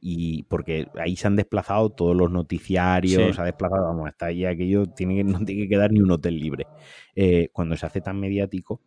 y 0.04 0.42
porque 0.42 0.88
ahí 1.00 1.14
se 1.14 1.28
han 1.28 1.36
desplazado 1.36 1.90
todos 1.90 2.16
los 2.16 2.28
noticiarios, 2.28 3.36
se 3.36 3.40
ha 3.40 3.44
desplazado, 3.44 3.84
vamos, 3.84 4.08
hasta 4.08 4.26
ahí 4.26 4.44
aquello, 4.44 4.86
tiene 4.86 5.22
no 5.24 5.38
tiene 5.44 5.62
que 5.62 5.68
quedar 5.68 5.92
ni 5.92 6.00
un 6.00 6.10
hotel 6.10 6.38
libre. 6.38 6.66
Eh, 7.14 7.48
cuando 7.52 7.76
se 7.76 7.86
hace 7.86 8.00
tan 8.00 8.18
mediático, 8.18 8.80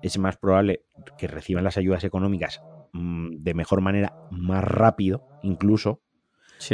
es 0.00 0.16
más 0.18 0.36
probable 0.36 0.84
que 1.18 1.26
reciban 1.26 1.64
las 1.64 1.76
ayudas 1.76 2.04
económicas 2.04 2.62
mm, 2.92 3.42
de 3.42 3.54
mejor 3.54 3.80
manera, 3.80 4.14
más 4.30 4.62
rápido, 4.62 5.26
incluso, 5.42 6.00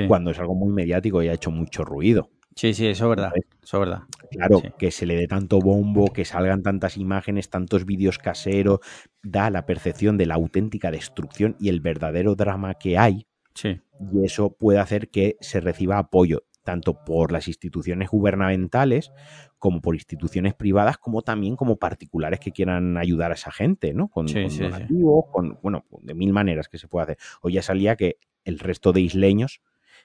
cuando 0.09 0.33
es 0.33 0.39
algo 0.41 0.55
muy 0.55 0.73
mediático 0.73 1.23
y 1.23 1.29
ha 1.29 1.33
hecho 1.33 1.51
mucho 1.51 1.85
ruido. 1.85 2.29
Sí, 2.55 2.75
sí, 2.75 2.87
eso 2.89 3.05
es 3.05 3.11
verdad. 3.11 3.33
Eso 3.63 3.77
es 3.77 3.81
verdad. 3.81 4.03
Claro, 4.31 4.63
que 4.79 4.91
se 4.91 5.07
le 5.07 5.15
dé 5.15 5.29
tanto 5.29 5.61
bombo, 5.61 6.13
que 6.13 6.25
salgan 6.25 6.63
tantas 6.63 6.97
imágenes, 6.97 7.51
tantos 7.51 7.87
vídeos 7.87 8.19
caseros, 8.19 8.81
da 9.23 9.49
la 9.49 9.65
percepción 9.65 10.19
de 10.19 10.27
la 10.27 10.35
auténtica 10.35 10.91
destrucción 10.91 11.57
y 11.61 11.69
el 11.69 11.81
verdadero 11.81 12.35
drama 12.35 12.75
que 12.75 12.99
hay 12.99 13.27
y 13.65 14.25
eso 14.25 14.51
puede 14.51 14.79
hacer 14.79 15.09
que 15.11 15.37
se 15.41 15.61
reciba 15.61 15.99
apoyo 15.99 16.45
tanto 16.67 17.05
por 17.05 17.31
las 17.33 17.47
instituciones 17.47 18.11
gubernamentales 18.11 19.13
como 19.59 19.81
por 19.81 19.95
instituciones 19.95 20.53
privadas, 20.53 20.99
como 20.99 21.23
también 21.23 21.57
como 21.57 21.77
particulares 21.77 22.41
que 22.41 22.51
quieran 22.51 22.99
ayudar 22.99 23.31
a 23.31 23.35
esa 23.35 23.53
gente, 23.53 23.95
¿no? 23.95 24.09
Con, 24.09 24.27
donativos, 24.27 25.25
con, 25.33 25.59
bueno, 25.63 25.87
de 26.03 26.15
mil 26.15 26.33
maneras 26.33 26.69
que 26.69 26.77
se 26.77 26.89
puede 26.89 27.05
hacer. 27.05 27.19
Hoy 27.41 27.55
ya 27.55 27.63
salía 27.63 27.97
que 27.97 28.19
el 28.45 28.59
resto 28.59 28.93
de 28.93 29.01
isleños, 29.01 29.63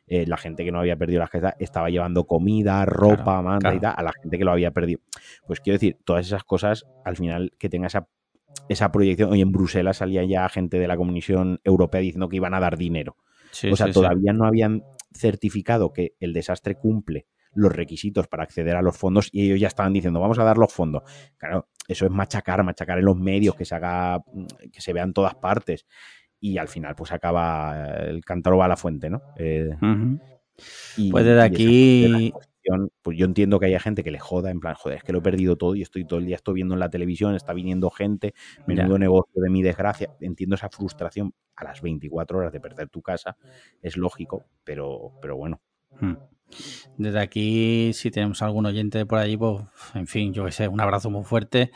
eh, 0.08 0.26
la 0.28 0.38
gente 0.38 0.64
que 0.64 0.72
no 0.72 0.80
había 0.80 0.95
perdido 0.95 1.20
las 1.20 1.32
casas, 1.32 1.56
estaba 1.60 1.89
llevando 1.89 2.26
comida, 2.26 2.86
ropa, 2.86 3.41
manda 3.41 3.74
y 3.74 3.80
tal, 3.80 3.95
a 3.97 4.04
la 4.04 4.14
gente 4.14 4.38
que 4.38 4.45
lo 4.45 4.52
había 4.52 4.72
perdido. 4.72 5.02
Pues 5.47 5.60
quiero 5.60 5.76
decir, 5.76 5.97
todas 6.06 6.28
esas 6.28 6.43
cosas, 6.43 6.86
al 7.04 7.18
final, 7.18 7.54
que 7.58 7.70
tenga 7.70 7.88
esa, 7.88 8.08
esa 8.70 8.91
proyección. 8.91 9.32
Hoy 9.32 9.41
en 9.41 9.52
Bruselas 9.52 9.97
salía 9.97 10.24
ya 10.26 10.47
gente 10.47 10.78
de 10.78 10.88
la 10.88 10.95
Comisión 10.95 11.60
Europea 11.64 12.02
diciendo 12.02 12.30
que 12.30 12.36
iban 12.36 12.54
a 12.54 12.60
dar 12.60 12.78
dinero 12.78 13.18
o 13.72 13.76
sea, 13.76 13.91
todavía 13.91 14.34
no 14.34 14.45
habían 14.45 14.84
certificado 15.14 15.91
que 15.93 16.16
el 16.20 16.34
desastre 16.34 16.76
cumple 16.76 17.28
los 17.54 17.72
requisitos 17.72 18.28
para 18.28 18.43
acceder 18.43 18.76
a 18.76 18.82
los 18.82 18.97
fondos 18.97 19.30
y 19.32 19.45
ellos 19.45 19.60
ya 19.60 19.68
estaban 19.68 19.93
diciendo, 19.93 20.20
vamos 20.20 20.39
a 20.39 20.43
dar 20.43 20.58
los 20.58 20.72
fondos. 20.72 21.04
Claro, 21.38 21.68
eso 21.88 22.06
es 22.06 22.12
machacar, 22.12 22.64
machacar 22.64 22.99
en 22.99 23.06
los 23.06 23.18
medios, 23.18 23.56
que 23.56 23.66
se 23.66 23.76
haga, 23.76 24.24
que 24.72 24.82
se 24.82 24.93
vea 24.93 25.04
en 25.04 25.14
todas 25.14 25.36
partes. 25.36 25.86
Y 26.39 26.58
al 26.58 26.70
final, 26.70 26.95
pues 26.95 27.12
acaba 27.12 27.86
el 27.97 28.24
cántaro 28.24 28.58
va 28.58 28.66
a 28.66 28.70
la 28.70 28.78
fuente, 28.78 29.10
¿no? 29.10 29.22
Eh, 29.38 29.70
y, 30.97 31.12
pues 31.12 31.26
desde 31.26 31.41
aquí. 31.41 32.34
Pues 33.01 33.18
yo 33.18 33.26
entiendo 33.26 33.59
que 33.59 33.66
haya 33.68 33.80
gente 33.80 34.03
que 34.03 34.12
le 34.12 34.20
joda, 34.20 34.51
en 34.51 34.59
plan, 34.59 34.76
joder, 34.76 34.97
es 34.97 35.03
que 35.03 35.12
lo 35.12 35.20
he 35.20 35.22
perdido 35.22 35.55
todo 35.55 35.76
y 35.76 35.82
estoy 35.82 36.05
todo 36.05 36.20
el 36.20 36.26
día 36.26 36.36
estoy 36.36 36.55
viendo 36.55 36.74
en 36.74 36.80
la 36.80 36.89
televisión, 36.89 37.36
está 37.36 37.53
viniendo 37.53 37.89
gente, 37.89 38.34
menudo 38.68 38.97
negocio 38.97 39.41
de 39.41 39.49
mi 39.49 39.62
desgracia. 39.62 40.09
Entiendo 40.20 40.55
esa 40.55 40.70
frustración 40.70 41.34
a 41.55 41.64
las 41.64 41.82
24 41.82 42.38
horas 42.38 42.51
de 42.51 42.59
perder 42.59 42.89
tu 42.89 43.01
casa, 43.01 43.38
es 43.82 43.97
lógico, 43.97 44.45
pero, 44.64 45.14
pero 45.22 45.36
bueno. 45.38 45.62
Hmm. 45.99 46.16
Desde 46.97 47.20
aquí, 47.20 47.91
si 47.93 48.12
tenemos 48.12 48.41
algún 48.41 48.66
oyente 48.66 49.05
por 49.05 49.20
allí, 49.20 49.38
pues, 49.38 49.64
en 49.93 50.07
fin, 50.07 50.34
yo 50.34 50.45
que 50.45 50.51
sé, 50.51 50.68
un 50.68 50.82
abrazo 50.82 51.09
muy 51.09 51.24
fuerte. 51.24 51.72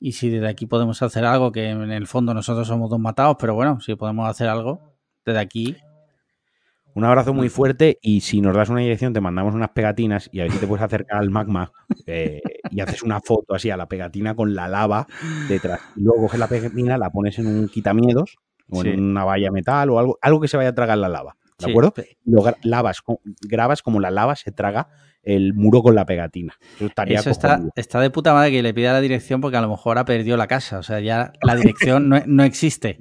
Y 0.00 0.12
si 0.12 0.30
desde 0.30 0.48
aquí 0.48 0.66
podemos 0.66 1.02
hacer 1.02 1.24
algo, 1.24 1.52
que 1.52 1.70
en 1.70 1.90
el 1.90 2.06
fondo 2.06 2.32
nosotros 2.32 2.68
somos 2.68 2.88
dos 2.88 3.00
matados, 3.00 3.36
pero 3.38 3.54
bueno, 3.54 3.80
si 3.80 3.94
podemos 3.96 4.28
hacer 4.28 4.48
algo, 4.48 4.96
desde 5.24 5.40
aquí. 5.40 5.76
Un 6.98 7.04
abrazo 7.04 7.32
muy 7.32 7.48
fuerte 7.48 8.00
y 8.02 8.22
si 8.22 8.40
nos 8.40 8.56
das 8.56 8.70
una 8.70 8.80
dirección 8.80 9.12
te 9.12 9.20
mandamos 9.20 9.54
unas 9.54 9.70
pegatinas 9.70 10.28
y 10.32 10.40
a 10.40 10.42
ver 10.42 10.52
si 10.52 10.58
te 10.58 10.66
puedes 10.66 10.82
acercar 10.82 11.18
al 11.20 11.30
magma 11.30 11.70
eh, 12.06 12.42
y 12.72 12.80
haces 12.80 13.04
una 13.04 13.20
foto 13.20 13.54
así 13.54 13.70
a 13.70 13.76
la 13.76 13.86
pegatina 13.86 14.34
con 14.34 14.56
la 14.56 14.66
lava 14.66 15.06
detrás. 15.48 15.78
Y 15.94 16.02
luego 16.02 16.22
coges 16.22 16.40
la 16.40 16.48
pegatina, 16.48 16.98
la 16.98 17.10
pones 17.10 17.38
en 17.38 17.46
un 17.46 17.68
quitamiedos 17.68 18.38
o 18.68 18.82
en 18.82 19.00
una 19.00 19.22
valla 19.22 19.52
metal 19.52 19.90
o 19.90 20.00
algo, 20.00 20.18
algo 20.20 20.40
que 20.40 20.48
se 20.48 20.56
vaya 20.56 20.70
a 20.70 20.74
tragar 20.74 20.98
la 20.98 21.08
lava. 21.08 21.36
¿De 21.60 21.70
acuerdo? 21.70 21.94
Lo 22.24 22.42
grabas 23.42 23.82
como 23.82 24.00
la 24.00 24.10
lava 24.10 24.34
se 24.34 24.50
traga 24.50 24.88
el 25.22 25.54
muro 25.54 25.82
con 25.82 25.94
la 25.94 26.06
pegatina. 26.06 26.54
Eso, 26.76 26.86
estaría 26.86 27.18
está, 27.18 27.60
está, 27.74 28.00
de 28.00 28.10
puta 28.10 28.32
madre 28.32 28.50
que 28.50 28.62
le 28.62 28.72
pida 28.72 28.92
la 28.92 29.00
dirección 29.00 29.40
porque 29.40 29.56
a 29.56 29.60
lo 29.60 29.68
mejor 29.68 29.98
ha 29.98 30.04
perdido 30.04 30.36
la 30.36 30.46
casa. 30.46 30.78
O 30.78 30.82
sea, 30.82 31.00
ya 31.00 31.32
la 31.42 31.56
dirección 31.56 32.08
no, 32.08 32.16
existe. 32.44 32.98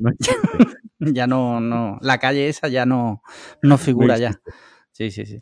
ya 0.99 1.27
no, 1.27 1.59
no. 1.59 1.97
La 2.01 2.17
calle 2.17 2.49
esa 2.49 2.67
ya 2.67 2.85
no, 2.85 3.21
no 3.61 3.77
figura 3.77 4.17
ya. 4.17 4.39
Sí, 4.91 5.11
sí, 5.11 5.25
sí. 5.25 5.41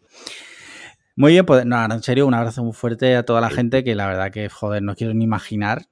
Muy 1.15 1.31
bien, 1.31 1.45
pues 1.45 1.65
nada, 1.65 1.95
en 1.95 2.03
serio, 2.03 2.27
un 2.27 2.33
abrazo 2.33 2.63
muy 2.63 2.73
fuerte 2.73 3.15
a 3.15 3.23
toda 3.23 3.39
la 3.39 3.49
gente 3.49 3.85
que 3.85 3.95
la 3.95 4.05
verdad 4.05 4.31
que, 4.31 4.49
joder, 4.49 4.83
no 4.83 4.95
quiero 4.95 5.13
ni 5.13 5.23
imaginar 5.23 5.83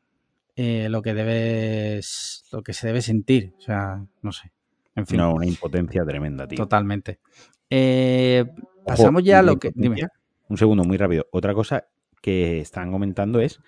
eh, 0.57 0.87
lo 0.89 1.01
que 1.01 1.13
debes, 1.13 2.43
lo 2.51 2.61
que 2.61 2.73
se 2.73 2.87
debe 2.87 3.01
sentir. 3.01 3.53
O 3.57 3.61
sea, 3.61 4.05
no 4.21 4.31
sé. 4.33 4.51
En 4.95 5.07
fin. 5.07 5.17
No, 5.17 5.33
una 5.33 5.45
impotencia 5.45 6.03
tremenda, 6.05 6.47
tío. 6.47 6.57
Totalmente. 6.57 7.19
Eh, 7.69 8.45
pasamos 8.85 9.23
ya 9.23 9.39
a 9.39 9.41
lo 9.41 9.57
que. 9.57 9.71
Dime. 9.73 10.07
Un 10.49 10.57
segundo, 10.57 10.83
muy 10.83 10.97
rápido. 10.97 11.27
Otra 11.31 11.53
cosa 11.53 11.87
que 12.21 12.59
están 12.59 12.91
comentando 12.91 13.39
es, 13.39 13.59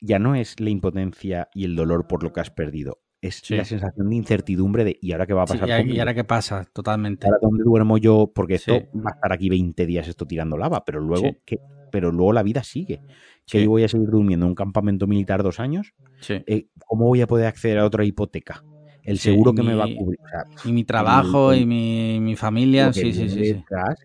ya 0.00 0.18
no 0.18 0.34
es 0.34 0.60
la 0.60 0.70
impotencia 0.70 1.48
y 1.54 1.64
el 1.64 1.76
dolor 1.76 2.06
por 2.06 2.22
lo 2.22 2.32
que 2.32 2.40
has 2.40 2.50
perdido, 2.50 3.00
es 3.20 3.50
la 3.50 3.64
sensación 3.64 4.10
de 4.10 4.16
incertidumbre 4.16 4.84
de 4.84 4.96
¿y 5.00 5.12
ahora 5.12 5.26
qué 5.26 5.34
va 5.34 5.42
a 5.42 5.46
pasar? 5.46 5.86
y, 5.86 5.98
ahora 5.98 6.14
qué 6.14 6.24
pasa, 6.24 6.64
totalmente. 6.72 7.26
¿Ahora 7.26 7.38
dónde 7.42 7.64
duermo 7.64 7.98
yo? 7.98 8.30
Porque 8.32 8.54
esto 8.54 8.74
va 8.94 9.10
a 9.10 9.14
estar 9.14 9.32
aquí 9.32 9.48
20 9.48 9.86
días 9.86 10.06
esto 10.06 10.26
tirando 10.26 10.56
lava, 10.56 10.84
pero 10.84 11.00
luego, 11.00 11.30
¿qué? 11.44 11.58
Pero 11.90 12.12
luego 12.12 12.32
la 12.32 12.42
vida 12.42 12.62
sigue. 12.62 13.00
Que 13.46 13.64
yo 13.64 13.70
voy 13.70 13.82
a 13.82 13.88
seguir 13.88 14.08
durmiendo 14.10 14.44
en 14.44 14.50
un 14.50 14.54
campamento 14.54 15.06
militar 15.06 15.42
dos 15.42 15.58
años. 15.58 15.94
Eh, 16.28 16.68
¿Cómo 16.86 17.06
voy 17.06 17.22
a 17.22 17.26
poder 17.26 17.46
acceder 17.46 17.78
a 17.78 17.86
otra 17.86 18.04
hipoteca? 18.04 18.62
el 19.08 19.18
seguro 19.18 19.54
que 19.54 19.62
me 19.62 19.74
va 19.74 19.84
a 19.84 19.94
cubrir. 19.94 20.20
y 20.66 20.72
mi 20.72 20.84
trabajo 20.84 21.54
y 21.54 21.64
mi, 21.64 22.36
familia, 22.36 22.92
sí, 22.92 23.12
sí, 23.14 23.28
sí, 23.30 23.64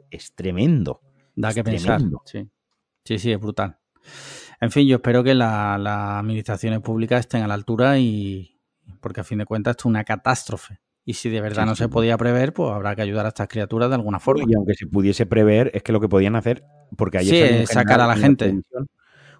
Es 0.09 0.33
tremendo. 0.33 1.01
Da 1.35 1.53
que 1.53 1.63
pensar. 1.63 2.01
Sí. 2.25 2.49
sí, 3.03 3.19
sí, 3.19 3.31
es 3.31 3.39
brutal. 3.39 3.77
En 4.61 4.71
fin, 4.71 4.87
yo 4.87 4.97
espero 4.97 5.23
que 5.23 5.33
las 5.33 5.85
administraciones 5.85 6.79
públicas 6.79 7.21
estén 7.21 7.43
a 7.43 7.47
la 7.47 7.53
altura 7.53 7.99
y 7.99 8.59
porque 9.01 9.21
a 9.21 9.23
fin 9.23 9.39
de 9.39 9.45
cuentas 9.45 9.71
esto 9.71 9.83
es 9.83 9.85
una 9.91 10.03
catástrofe. 10.03 10.79
Y 11.05 11.15
si 11.15 11.29
de 11.29 11.41
verdad 11.41 11.65
no 11.65 11.75
se 11.75 11.89
podía 11.89 12.17
prever, 12.17 12.53
pues 12.53 12.71
habrá 12.71 12.95
que 12.95 13.01
ayudar 13.01 13.25
a 13.25 13.29
estas 13.29 13.49
criaturas 13.49 13.89
de 13.89 13.95
alguna 13.95 14.19
forma. 14.19 14.45
Y 14.47 14.55
aunque 14.55 14.73
se 14.73 14.87
pudiese 14.87 15.25
prever, 15.25 15.69
es 15.73 15.83
que 15.83 15.91
lo 15.91 15.99
que 15.99 16.07
podían 16.07 16.37
hacer, 16.37 16.63
porque 16.95 17.17
ayer 17.17 17.67
sí, 17.67 17.73
sacar 17.73 17.99
a 17.99 18.07
la 18.07 18.15
gente. 18.15 18.61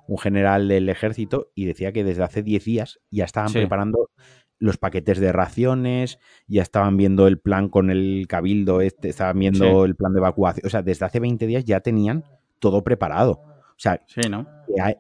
Un 0.05 0.17
general 0.17 0.67
del 0.67 0.89
ejército 0.89 1.51
y 1.55 1.63
decía 1.63 1.93
que 1.93 2.03
desde 2.03 2.23
hace 2.23 2.43
10 2.43 2.65
días 2.65 2.99
ya 3.09 3.23
estaban 3.23 3.53
preparando 3.53 4.09
los 4.59 4.77
paquetes 4.77 5.19
de 5.19 5.31
raciones, 5.31 6.19
ya 6.47 6.61
estaban 6.61 6.97
viendo 6.97 7.27
el 7.27 7.39
plan 7.39 7.69
con 7.69 7.89
el 7.89 8.25
cabildo, 8.29 8.81
este, 8.81 9.09
estaban 9.09 9.39
viendo 9.39 9.85
el 9.85 9.95
plan 9.95 10.13
de 10.13 10.19
evacuación. 10.19 10.65
O 10.65 10.69
sea, 10.69 10.81
desde 10.81 11.05
hace 11.05 11.19
20 11.19 11.47
días 11.47 11.65
ya 11.65 11.81
tenían 11.81 12.23
todo 12.59 12.83
preparado. 12.83 13.41
O 13.43 13.79
sea, 13.83 14.01
¿no? 14.29 14.47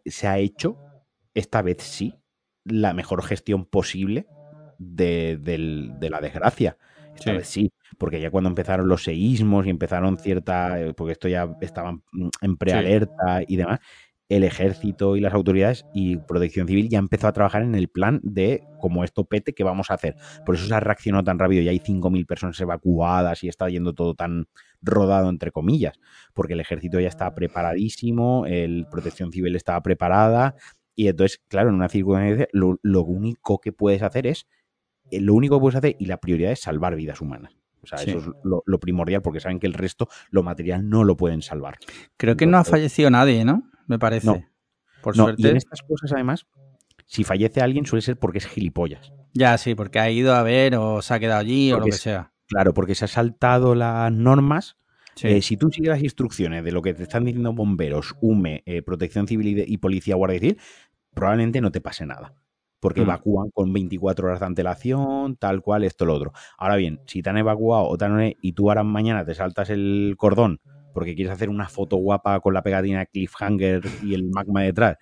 se, 0.05 0.27
ha, 0.27 0.37
hecho, 0.39 0.77
esta 1.33 1.61
vez 1.61 1.77
sí, 1.81 2.15
la 2.65 2.93
mejor 2.93 3.23
gestión 3.23 3.65
posible 3.65 4.27
de, 4.79 5.39
la 6.01 6.19
desgracia. 6.19 6.77
Esta 7.15 7.31
vez 7.31 7.47
sí, 7.47 7.71
porque 7.97 8.19
ya 8.19 8.31
cuando 8.31 8.49
empezaron 8.49 8.87
los 8.87 9.03
seísmos 9.03 9.67
y 9.67 9.69
empezaron 9.69 10.17
cierta, 10.17 10.81
eh, 10.81 10.93
porque 10.93 11.13
esto 11.13 11.27
ya 11.27 11.55
estaban 11.61 12.03
en 12.41 12.57
prealerta 12.57 13.43
y 13.47 13.55
demás, 13.55 13.79
el 14.35 14.43
ejército 14.43 15.15
y 15.15 15.21
las 15.21 15.33
autoridades 15.33 15.85
y 15.93 16.17
protección 16.17 16.67
civil 16.67 16.89
ya 16.89 16.99
empezó 16.99 17.27
a 17.27 17.33
trabajar 17.33 17.61
en 17.61 17.75
el 17.75 17.87
plan 17.87 18.19
de 18.23 18.63
como 18.79 19.03
esto 19.03 19.25
pete, 19.25 19.53
¿qué 19.53 19.63
vamos 19.63 19.91
a 19.91 19.93
hacer? 19.93 20.15
Por 20.45 20.55
eso 20.55 20.65
se 20.65 20.73
ha 20.73 20.79
reaccionado 20.79 21.23
tan 21.23 21.39
rápido 21.39 21.61
y 21.61 21.69
hay 21.69 21.79
5.000 21.79 22.25
personas 22.25 22.59
evacuadas 22.59 23.43
y 23.43 23.47
está 23.47 23.69
yendo 23.69 23.93
todo 23.93 24.15
tan 24.15 24.47
rodado, 24.81 25.29
entre 25.29 25.51
comillas, 25.51 25.99
porque 26.33 26.53
el 26.53 26.59
ejército 26.59 26.99
ya 26.99 27.07
está 27.07 27.33
preparadísimo, 27.33 28.45
el 28.45 28.87
protección 28.89 29.31
civil 29.31 29.55
estaba 29.55 29.81
preparada 29.81 30.55
y 30.95 31.07
entonces, 31.07 31.41
claro, 31.47 31.69
en 31.69 31.75
una 31.75 31.89
circunstancia 31.89 32.47
lo, 32.51 33.03
único 33.03 33.59
que 33.59 33.71
puedes 33.71 34.01
hacer 34.01 34.27
es, 34.27 34.47
eh, 35.11 35.21
lo 35.21 35.33
único 35.33 35.57
que 35.57 35.61
puedes 35.61 35.77
hacer 35.77 35.95
y 35.99 36.05
la 36.05 36.17
prioridad 36.17 36.51
es 36.51 36.61
salvar 36.61 36.95
vidas 36.95 37.21
humanas. 37.21 37.55
O 37.81 37.87
sea, 37.87 37.99
eso 37.99 38.17
es 38.17 38.25
lo, 38.43 38.79
primordial 38.79 39.21
porque 39.21 39.41
saben 39.41 39.59
que 39.59 39.67
el 39.67 39.73
resto, 39.73 40.07
lo 40.29 40.41
material, 40.41 40.87
no 40.87 41.03
lo 41.03 41.17
pueden 41.17 41.41
salvar. 41.41 41.77
Creo 42.15 42.37
que 42.37 42.45
no 42.45 42.57
ha 42.57 42.63
fallecido 42.63 43.09
nadie, 43.09 43.43
¿no? 43.43 43.69
Me 43.87 43.99
parece. 43.99 44.47
Por 45.01 45.15
suerte. 45.15 45.41
Y 45.41 45.47
en 45.47 45.57
estas 45.57 45.81
cosas, 45.81 46.11
además, 46.13 46.45
si 47.05 47.23
fallece 47.23 47.61
alguien 47.61 47.85
suele 47.85 48.01
ser 48.01 48.17
porque 48.17 48.39
es 48.39 48.47
gilipollas. 48.47 49.11
Ya, 49.33 49.57
sí, 49.57 49.75
porque 49.75 49.99
ha 49.99 50.09
ido 50.09 50.33
a 50.33 50.43
ver 50.43 50.75
o 50.75 51.01
se 51.01 51.13
ha 51.13 51.19
quedado 51.19 51.41
allí 51.41 51.71
o 51.71 51.79
lo 51.79 51.85
que 51.85 51.91
sea. 51.91 52.31
Claro, 52.47 52.73
porque 52.73 52.95
se 52.95 53.05
ha 53.05 53.07
saltado 53.07 53.75
las 53.75 54.11
normas. 54.11 54.77
Eh, 55.21 55.41
si 55.41 55.57
tú 55.57 55.69
sigues 55.69 55.89
las 55.89 56.01
instrucciones 56.01 56.63
de 56.63 56.71
lo 56.71 56.81
que 56.81 56.93
te 56.93 57.03
están 57.03 57.25
diciendo 57.25 57.53
bomberos, 57.53 58.15
UME, 58.21 58.63
eh, 58.65 58.81
Protección 58.81 59.27
Civil 59.27 59.63
y, 59.67 59.77
Policía 59.77 60.15
Guardia 60.15 60.39
Civil, 60.39 60.59
probablemente 61.13 61.61
no 61.61 61.71
te 61.71 61.81
pase 61.81 62.05
nada. 62.05 62.33
Porque 62.79 63.01
mm. 63.01 63.03
evacúan 63.03 63.49
con 63.51 63.71
24 63.71 64.27
horas 64.27 64.39
de 64.39 64.45
antelación, 64.47 65.35
tal 65.35 65.61
cual, 65.61 65.83
esto, 65.83 66.05
lo 66.05 66.15
otro. 66.15 66.33
Ahora 66.57 66.75
bien, 66.75 66.99
si 67.05 67.21
te 67.21 67.29
han 67.29 67.37
evacuado 67.37 67.85
o 67.85 67.97
te 67.97 68.05
han, 68.05 68.33
y 68.41 68.53
tú 68.53 68.69
ahora 68.69 68.83
mañana 68.83 69.23
te 69.23 69.35
saltas 69.35 69.69
el 69.69 70.15
cordón 70.17 70.59
porque 70.93 71.15
quieres 71.15 71.33
hacer 71.33 71.49
una 71.49 71.67
foto 71.67 71.97
guapa 71.97 72.39
con 72.39 72.53
la 72.53 72.61
pegatina 72.61 73.05
cliffhanger 73.05 73.81
y 74.03 74.13
el 74.13 74.29
magma 74.29 74.61
detrás 74.61 74.97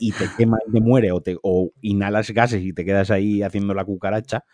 y 0.00 0.12
te 0.12 0.24
quema 0.36 0.58
y 0.66 0.72
te 0.72 0.80
muere 0.80 1.12
o, 1.12 1.20
te, 1.20 1.36
o 1.42 1.70
inhalas 1.82 2.30
gases 2.30 2.62
y 2.62 2.72
te 2.72 2.84
quedas 2.84 3.10
ahí 3.10 3.42
haciendo 3.42 3.74
la 3.74 3.84
cucaracha, 3.84 4.44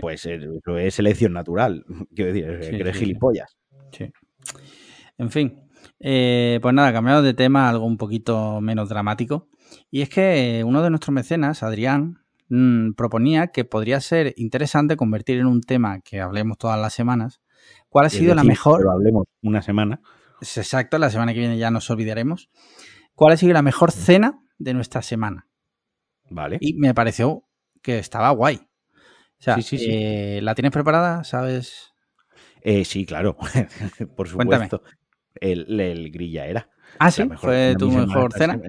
pues 0.00 0.26
eso 0.26 0.78
es 0.78 0.94
selección 0.94 1.32
natural. 1.34 1.84
Quiero 2.14 2.32
decir, 2.32 2.70
que 2.70 2.80
eres 2.80 2.96
gilipollas. 2.96 3.56
Sí. 3.92 4.10
En 5.18 5.30
fin, 5.30 5.60
eh, 6.00 6.58
pues 6.62 6.74
nada, 6.74 6.92
cambiamos 6.92 7.22
de 7.22 7.34
tema 7.34 7.68
algo 7.68 7.86
un 7.86 7.98
poquito 7.98 8.60
menos 8.60 8.88
dramático. 8.88 9.48
Y 9.90 10.02
es 10.02 10.08
que 10.08 10.62
uno 10.64 10.82
de 10.82 10.90
nuestros 10.90 11.14
mecenas, 11.14 11.62
Adrián, 11.62 12.18
mm, 12.48 12.92
proponía 12.92 13.48
que 13.48 13.64
podría 13.64 14.00
ser 14.00 14.34
interesante 14.36 14.96
convertir 14.96 15.38
en 15.38 15.46
un 15.46 15.60
tema 15.60 16.00
que 16.00 16.20
hablemos 16.20 16.58
todas 16.58 16.80
las 16.80 16.94
semanas 16.94 17.40
¿Cuál 17.94 18.06
ha 18.06 18.10
sido 18.10 18.34
la 18.34 18.42
mejor? 18.42 18.78
Pero 18.78 18.90
hablemos 18.90 19.28
una 19.40 19.62
semana. 19.62 20.00
Es 20.40 20.58
exacto, 20.58 20.98
la 20.98 21.10
semana 21.10 21.32
que 21.32 21.38
viene 21.38 21.58
ya 21.58 21.70
nos 21.70 21.88
olvidaremos. 21.90 22.50
¿Cuál 23.14 23.34
ha 23.34 23.36
sido 23.36 23.52
la 23.52 23.62
mejor 23.62 23.92
cena 23.92 24.40
de 24.58 24.74
nuestra 24.74 25.00
semana? 25.00 25.46
Vale. 26.28 26.58
Y 26.60 26.74
me 26.74 26.92
pareció 26.92 27.44
que 27.82 28.00
estaba 28.00 28.30
guay. 28.30 28.56
O 28.56 29.42
sea, 29.44 29.54
sí, 29.54 29.62
sí, 29.62 29.78
sí. 29.78 29.90
Eh, 29.92 30.40
¿la 30.42 30.56
tienes 30.56 30.72
preparada? 30.72 31.22
¿Sabes? 31.22 31.92
Eh, 32.62 32.84
sí, 32.84 33.06
claro. 33.06 33.36
Por 34.16 34.26
supuesto. 34.26 34.82
El, 35.36 36.10
grilla 36.10 36.46
era. 36.46 36.68
Ah, 36.98 37.12
sí, 37.12 37.28
fue 37.36 37.76
tu 37.78 37.92
mejor 37.92 38.32
cena. 38.32 38.60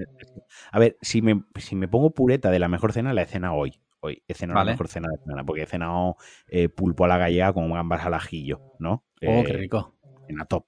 A 0.70 0.78
ver, 0.78 0.98
si 1.02 1.20
me, 1.20 1.42
si 1.56 1.74
me 1.74 1.88
pongo 1.88 2.12
pureta 2.14 2.52
de 2.52 2.60
la 2.60 2.68
mejor 2.68 2.92
cena, 2.92 3.12
la 3.12 3.22
he 3.22 3.26
cenado 3.26 3.54
hoy 3.54 3.80
hoy. 4.00 4.22
He 4.26 4.34
cenado 4.34 4.64
la 4.64 4.72
mejor 4.72 4.88
cena 4.88 5.08
de 5.10 5.18
semana, 5.18 5.44
porque 5.44 5.62
he 5.62 5.66
cenado 5.66 6.16
eh, 6.48 6.68
pulpo 6.68 7.04
a 7.04 7.08
la 7.08 7.18
gallega 7.18 7.52
con 7.52 7.72
gambas 7.72 8.04
al 8.04 8.14
ajillo, 8.14 8.60
¿no? 8.78 9.04
Oh, 9.26 9.42
qué 9.44 9.52
eh, 9.52 9.56
rico. 9.56 9.94
En 10.28 10.36
la 10.36 10.44
top. 10.44 10.66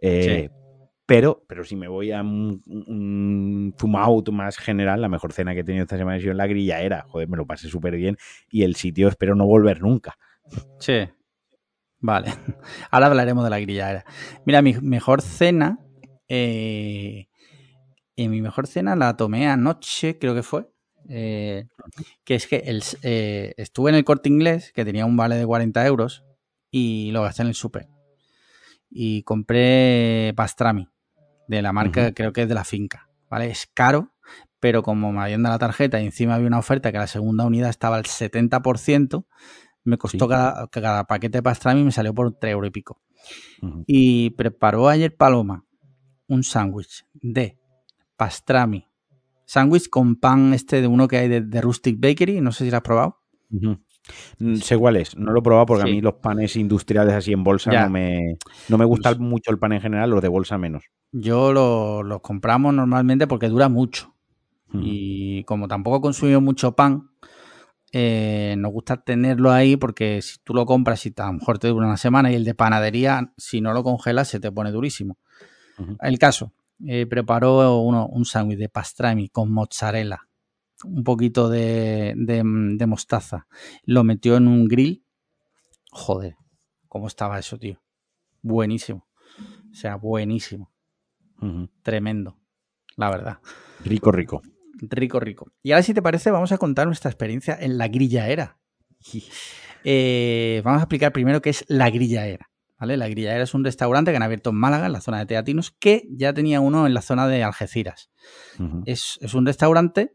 Eh, 0.00 0.50
pero, 1.06 1.44
pero 1.46 1.64
si 1.64 1.76
me 1.76 1.86
voy 1.86 2.12
a 2.12 2.22
un, 2.22 2.62
un 2.66 3.96
out 3.96 4.30
más 4.30 4.56
general, 4.56 5.02
la 5.02 5.08
mejor 5.08 5.32
cena 5.32 5.52
que 5.52 5.60
he 5.60 5.64
tenido 5.64 5.82
esta 5.82 5.98
semana 5.98 6.16
ha 6.16 6.20
sido 6.20 6.32
en 6.32 6.38
la 6.38 6.46
grilla 6.46 6.80
era, 6.80 7.04
joder, 7.08 7.28
me 7.28 7.36
lo 7.36 7.46
pasé 7.46 7.68
súper 7.68 7.96
bien 7.96 8.16
y 8.50 8.62
el 8.62 8.74
sitio 8.74 9.08
espero 9.08 9.34
no 9.34 9.44
volver 9.46 9.82
nunca. 9.82 10.16
Sí. 10.78 11.08
Vale, 12.00 12.28
ahora 12.90 13.06
hablaremos 13.06 13.44
de 13.44 13.50
la 13.50 13.60
grilladera. 13.60 14.04
Mira, 14.44 14.62
mi 14.62 14.74
mejor 14.74 15.22
cena, 15.22 15.78
eh, 16.28 17.28
y 18.16 18.28
mi 18.28 18.40
mejor 18.40 18.66
cena 18.66 18.96
la 18.96 19.16
tomé 19.16 19.48
anoche, 19.48 20.18
creo 20.18 20.34
que 20.34 20.42
fue, 20.42 20.68
eh, 21.08 21.66
que 22.24 22.34
es 22.34 22.46
que 22.46 22.56
el, 22.56 22.82
eh, 23.02 23.54
estuve 23.56 23.90
en 23.90 23.96
el 23.96 24.04
corte 24.04 24.28
inglés, 24.28 24.72
que 24.72 24.84
tenía 24.84 25.06
un 25.06 25.16
vale 25.16 25.36
de 25.36 25.46
40 25.46 25.86
euros, 25.86 26.24
y 26.70 27.10
lo 27.12 27.22
gasté 27.22 27.42
en 27.42 27.48
el 27.48 27.54
súper. 27.54 27.88
Y 28.90 29.22
compré 29.22 30.32
pastrami, 30.36 30.88
de 31.48 31.62
la 31.62 31.72
marca, 31.72 32.12
creo 32.12 32.32
que 32.32 32.42
es 32.42 32.48
de 32.48 32.54
la 32.54 32.64
finca, 32.64 33.08
¿vale? 33.28 33.50
Es 33.50 33.68
caro, 33.72 34.12
pero 34.60 34.82
como 34.82 35.12
me 35.12 35.20
habían 35.20 35.42
dado 35.42 35.54
la 35.54 35.58
tarjeta 35.58 36.00
y 36.00 36.06
encima 36.06 36.34
había 36.34 36.46
una 36.46 36.58
oferta 36.58 36.90
que 36.90 36.98
la 36.98 37.06
segunda 37.06 37.44
unidad 37.44 37.70
estaba 37.70 37.96
al 37.96 38.04
70%, 38.04 39.26
me 39.84 39.98
costó 39.98 40.26
cada, 40.28 40.66
cada, 40.68 41.04
paquete 41.04 41.38
de 41.38 41.42
pastrami 41.42 41.82
y 41.82 41.84
me 41.84 41.92
salió 41.92 42.14
por 42.14 42.32
3 42.32 42.52
euros 42.52 42.68
y 42.68 42.72
pico. 42.72 43.02
Y 43.86 44.30
preparó 44.30 44.88
ayer 44.88 45.14
Paloma 45.14 45.64
un 46.26 46.42
sándwich 46.42 47.06
de 47.12 47.58
pastrami, 48.16 48.88
sándwich 49.46 49.88
con 49.88 50.16
pan 50.16 50.54
este 50.54 50.80
de 50.80 50.86
uno 50.86 51.08
que 51.08 51.18
hay 51.18 51.28
de, 51.28 51.60
Rustic 51.60 51.98
Bakery, 52.00 52.40
no 52.40 52.52
sé 52.52 52.64
si 52.64 52.70
lo 52.70 52.76
has 52.76 52.82
probado. 52.82 53.20
Mm, 54.38 54.56
sé 54.56 54.76
cuál 54.76 54.96
es, 54.96 55.16
no 55.16 55.32
lo 55.32 55.40
he 55.40 55.42
probado 55.42 55.66
porque 55.66 55.82
a 55.82 55.92
mí 55.92 56.00
los 56.00 56.14
panes 56.14 56.56
industriales 56.56 57.14
así 57.14 57.32
en 57.32 57.44
bolsa 57.44 57.72
no 57.72 57.90
me, 57.90 58.36
no 58.68 58.78
me 58.78 58.84
gusta 58.84 59.10
pues 59.10 59.20
mucho 59.20 59.50
el 59.50 59.58
pan 59.58 59.72
en 59.72 59.80
general, 59.80 60.10
los 60.10 60.20
de 60.20 60.28
bolsa 60.28 60.58
menos. 60.58 60.84
Yo 61.12 61.52
los 61.52 62.20
compramos 62.20 62.74
normalmente 62.74 63.26
porque 63.26 63.48
dura 63.48 63.68
mucho. 63.68 64.12
Y 64.76 65.44
como 65.44 65.68
tampoco 65.68 66.00
consumimos 66.00 66.42
mucho 66.42 66.74
pan, 66.74 67.10
eh, 67.92 68.56
nos 68.58 68.72
gusta 68.72 68.96
tenerlo 68.96 69.52
ahí 69.52 69.76
porque 69.76 70.20
si 70.20 70.38
tú 70.42 70.52
lo 70.52 70.66
compras 70.66 71.06
y 71.06 71.14
a 71.16 71.26
lo 71.26 71.34
mejor 71.34 71.60
te 71.60 71.68
dura 71.68 71.86
una 71.86 71.96
semana 71.96 72.32
y 72.32 72.34
el 72.34 72.42
de 72.42 72.56
panadería, 72.56 73.32
si 73.36 73.60
no 73.60 73.72
lo 73.72 73.84
congelas, 73.84 74.26
se 74.26 74.40
te 74.40 74.50
pone 74.50 74.72
durísimo. 74.72 75.16
El 76.00 76.18
caso, 76.18 76.52
eh, 76.86 77.06
preparó 77.06 77.80
uno, 77.80 78.06
un 78.06 78.24
sándwich 78.24 78.58
de 78.58 78.68
pastrami 78.68 79.28
con 79.28 79.50
mozzarella, 79.52 80.28
un 80.84 81.04
poquito 81.04 81.48
de, 81.48 82.14
de, 82.16 82.86
mostaza, 82.86 83.46
lo 83.84 84.04
metió 84.04 84.36
en 84.36 84.48
un 84.48 84.66
grill. 84.66 85.04
Joder, 85.90 86.36
¿cómo 86.88 87.06
estaba 87.06 87.38
eso, 87.38 87.58
tío? 87.58 87.80
Buenísimo. 88.42 89.06
O 89.70 89.74
sea, 89.74 89.96
buenísimo. 89.96 90.72
Tremendo, 91.82 92.38
la 92.96 93.10
verdad. 93.10 93.38
Rico, 93.84 94.10
rico. 94.10 94.42
Rico, 94.80 95.20
rico. 95.20 95.52
Y 95.62 95.72
ahora, 95.72 95.82
si 95.82 95.94
te 95.94 96.02
parece, 96.02 96.30
vamos 96.30 96.52
a 96.52 96.58
contar 96.58 96.86
nuestra 96.86 97.10
experiencia 97.10 97.56
en 97.58 97.78
la 97.78 97.88
grillaera. 97.88 98.58
Eh, 99.84 100.62
vamos 100.64 100.80
a 100.80 100.84
explicar 100.84 101.12
primero 101.12 101.42
qué 101.42 101.50
es 101.50 101.64
la 101.68 101.90
grillaera. 101.90 102.50
¿Vale? 102.84 102.98
La 102.98 103.08
grillaera 103.08 103.42
es 103.42 103.54
un 103.54 103.64
restaurante 103.64 104.10
que 104.10 104.18
han 104.18 104.22
abierto 104.22 104.50
en 104.50 104.56
Málaga, 104.56 104.86
en 104.86 104.92
la 104.92 105.00
zona 105.00 105.18
de 105.18 105.26
Teatinos, 105.26 105.70
que 105.70 106.06
ya 106.10 106.34
tenía 106.34 106.60
uno 106.60 106.86
en 106.86 106.92
la 106.92 107.00
zona 107.00 107.26
de 107.26 107.42
Algeciras. 107.42 108.10
es, 108.84 109.18
un 109.32 109.46
restaurante, 109.46 110.12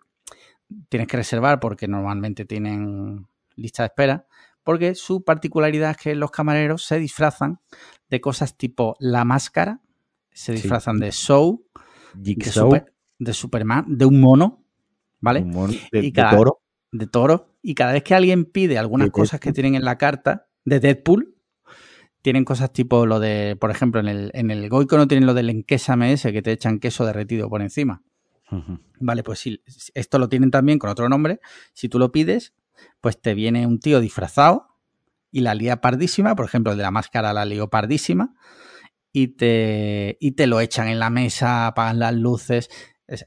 tienes 0.88 1.08
que 1.08 1.18
reservar 1.18 1.60
porque 1.60 1.88
normalmente 1.88 2.46
tienen 2.46 3.28
lista 3.56 3.82
de 3.82 3.88
espera, 3.88 4.28
porque 4.64 4.94
su 4.94 5.24
particularidad 5.24 5.92
es 5.92 5.98
que 5.98 6.14
los 6.16 6.30
camareros 6.30 6.86
se 6.86 7.00
disfrazan 7.00 7.60
de 8.08 8.22
cosas 8.22 8.56
tipo 8.56 8.96
la 9.00 9.26
máscara, 9.26 9.82
se 10.32 10.52
disfrazan 10.52 11.00
de 11.00 11.12
show, 11.12 11.66
de, 12.14 12.86
de 13.18 13.34
Superman, 13.34 13.86
de 13.88 14.06
un 14.06 14.22
mono, 14.22 14.64
¿vale? 15.20 15.44
de, 15.92 16.12
toro. 16.12 16.62
De 16.92 17.08
toro. 17.08 17.56
Y 17.64 17.74
cada 17.74 17.94
vez 17.94 18.04
que 18.04 18.14
alguien 18.14 18.46
pide 18.46 18.78
algunas 18.78 19.10
cosas 19.10 19.40
que 19.40 19.54
tienen 19.54 19.74
en 19.74 19.84
la 19.84 19.98
carta 19.98 20.48
de 20.66 20.80
Deadpool, 20.80 21.36
tienen 22.22 22.46
cosas 22.46 22.72
tipo 22.74 23.06
lo 23.06 23.20
de, 23.20 23.56
por 23.60 23.72
ejemplo, 23.72 24.00
en 24.00 24.08
el, 24.08 24.32
en 24.34 24.52
el 24.52 24.70
Goico 24.70 24.98
no 24.98 25.08
tienen 25.08 25.26
lo 25.26 25.34
del 25.34 25.50
enquésame 25.50 26.14
ese 26.14 26.34
que 26.34 26.42
te 26.42 26.52
echan 26.52 26.80
queso 26.80 27.06
derretido 27.06 27.50
por 27.50 27.62
encima. 27.62 28.04
Vale, 29.00 29.22
pues 29.22 29.40
sí, 29.40 29.62
esto 29.94 30.18
lo 30.18 30.28
tienen 30.28 30.50
también 30.50 30.80
con 30.80 30.90
otro 30.90 31.08
nombre. 31.08 31.40
Si 31.74 31.88
tú 31.88 32.00
lo 32.00 32.12
pides, 32.12 32.54
pues 33.00 33.22
te 33.22 33.36
viene 33.36 33.68
un 33.68 33.80
tío 33.80 34.00
disfrazado 34.00 34.68
y 35.32 35.42
la 35.42 35.54
lía 35.54 35.82
pardísima, 35.82 36.36
por 36.36 36.46
ejemplo, 36.46 36.72
el 36.72 36.78
de 36.78 36.84
la 36.84 36.92
máscara 36.92 37.32
la 37.32 37.46
lió 37.46 37.70
pardísima, 37.70 38.34
y 39.12 39.28
te, 39.30 40.18
y 40.20 40.32
te 40.32 40.48
lo 40.48 40.60
echan 40.60 40.88
en 40.88 40.98
la 40.98 41.12
mesa, 41.12 41.68
apagan 41.68 42.00
las 42.00 42.16
luces 42.16 42.70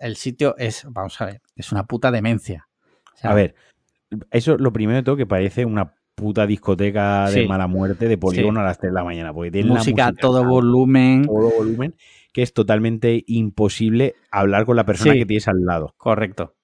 el 0.01 0.17
sitio 0.17 0.57
es, 0.59 0.85
vamos 0.89 1.21
a 1.21 1.27
ver, 1.27 1.43
es 1.57 1.73
una 1.73 1.87
puta 1.87 2.11
demencia. 2.11 2.69
a 3.23 3.35
ver, 3.35 3.55
eso 4.31 4.57
lo 4.57 4.73
primero 4.73 4.97
de 4.97 5.03
todo 5.03 5.17
que 5.17 5.27
parece 5.27 5.65
una 5.65 5.95
puta 6.15 6.47
discoteca 6.47 7.31
de 7.31 7.47
mala 7.47 7.67
muerte 7.67 8.09
de 8.09 8.19
polígono 8.19 8.61
a 8.61 8.65
las 8.65 8.79
3 8.79 8.93
de 8.93 8.95
la 8.95 9.05
mañana. 9.05 9.33
Porque 9.33 9.51
tiene 9.51 9.69
música, 9.69 10.07
música 10.07 10.21
todo 10.21 10.45
volumen. 10.45 11.27
Todo 11.27 11.51
volumen, 11.51 11.95
que 12.33 12.43
es 12.43 12.53
totalmente 12.53 13.25
imposible 13.27 14.15
hablar 14.31 14.65
con 14.65 14.77
la 14.77 14.85
persona 14.85 15.15
que 15.15 15.27
tienes 15.27 15.49
al 15.49 15.65
lado. 15.65 15.95
Correcto. 15.97 16.55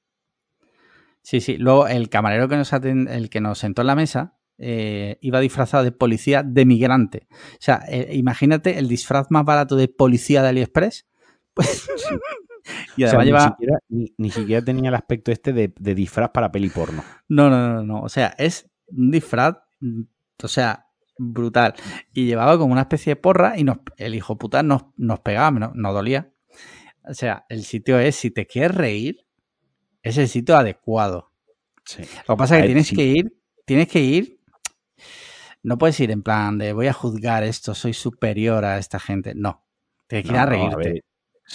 Sí, 1.23 1.41
sí. 1.41 1.57
Luego 1.59 1.89
el 1.89 2.09
camarero 2.09 2.49
que 2.49 2.57
nos 2.57 2.73
el 2.73 3.29
que 3.31 3.41
nos 3.41 3.59
sentó 3.59 3.83
en 3.83 3.87
la 3.87 3.95
mesa 3.95 4.39
eh, 4.61 5.19
iba 5.21 5.41
disfrazado 5.41 5.85
de 5.85 5.93
policía 5.93 6.43
de 6.43 6.65
migrante. 6.65 7.29
O 7.31 7.61
sea, 7.61 7.83
eh, 7.89 8.11
imagínate 8.15 8.79
el 8.79 8.89
disfraz 8.89 9.31
más 9.31 9.45
barato 9.45 9.77
de 9.77 9.89
policía 9.89 10.43
de 10.43 10.49
AliExpress. 10.49 11.07
Pues 11.59 11.89
y 12.97 13.03
además 13.03 13.55
ni, 13.89 14.31
siquiera, 14.31 14.65
tenía 14.65 14.91
el 14.91 14.95
aspecto 14.95 15.33
este 15.33 15.53
de, 15.53 15.73
disfraz 15.77 16.31
para 16.31 16.53
peli 16.53 16.69
porno. 16.69 17.03
No, 17.29 17.51
no, 17.51 17.75
no, 17.75 17.83
no. 17.83 18.03
O 18.03 18.09
sea, 18.09 18.35
es 18.39 18.71
un 18.91 19.11
disfraz, 19.11 19.57
o 20.43 20.49
sea, 20.49 20.87
brutal. 21.19 21.75
Y 22.13 22.27
llevaba 22.27 22.59
como 22.59 22.73
una 22.73 22.83
especie 22.83 23.13
de 23.13 23.17
porra 23.21 23.59
y 23.59 23.65
nos, 23.65 23.79
el 23.97 24.15
hijo 24.15 24.39
puta 24.39 24.63
nos, 24.63 24.87
nos 24.97 25.21
pegaba, 25.21 25.51
nos, 25.51 25.75
nos 25.75 25.95
dolía. 25.95 26.33
O 27.05 27.15
sea, 27.15 27.45
el 27.49 27.65
sitio 27.65 27.99
es, 27.99 28.17
si 28.17 28.31
te 28.31 28.47
quieres 28.47 28.77
reír, 28.77 29.27
es 30.03 30.19
el 30.19 30.29
sitio 30.29 30.57
adecuado. 30.57 31.33
Lo 32.27 32.35
que 32.35 32.39
pasa 32.39 32.57
es 32.57 32.63
que 32.63 32.67
tienes 32.67 32.91
que 32.91 33.05
ir, 33.05 33.33
tienes 33.65 33.89
que 33.89 34.01
ir, 34.01 34.41
no 35.63 35.79
puedes 35.79 35.99
ir 36.01 36.11
en 36.11 36.23
plan 36.23 36.59
de 36.59 36.73
voy 36.73 36.87
a 36.87 36.93
juzgar 36.93 37.45
esto, 37.45 37.75
soy 37.75 37.95
superior 37.95 38.65
a 38.65 38.79
esta 38.79 38.99
gente. 38.99 39.35
No, 39.35 39.65
tienes 40.07 40.27
que 40.27 40.33
ir 40.33 40.39
a 40.39 40.47
reírte 40.47 41.05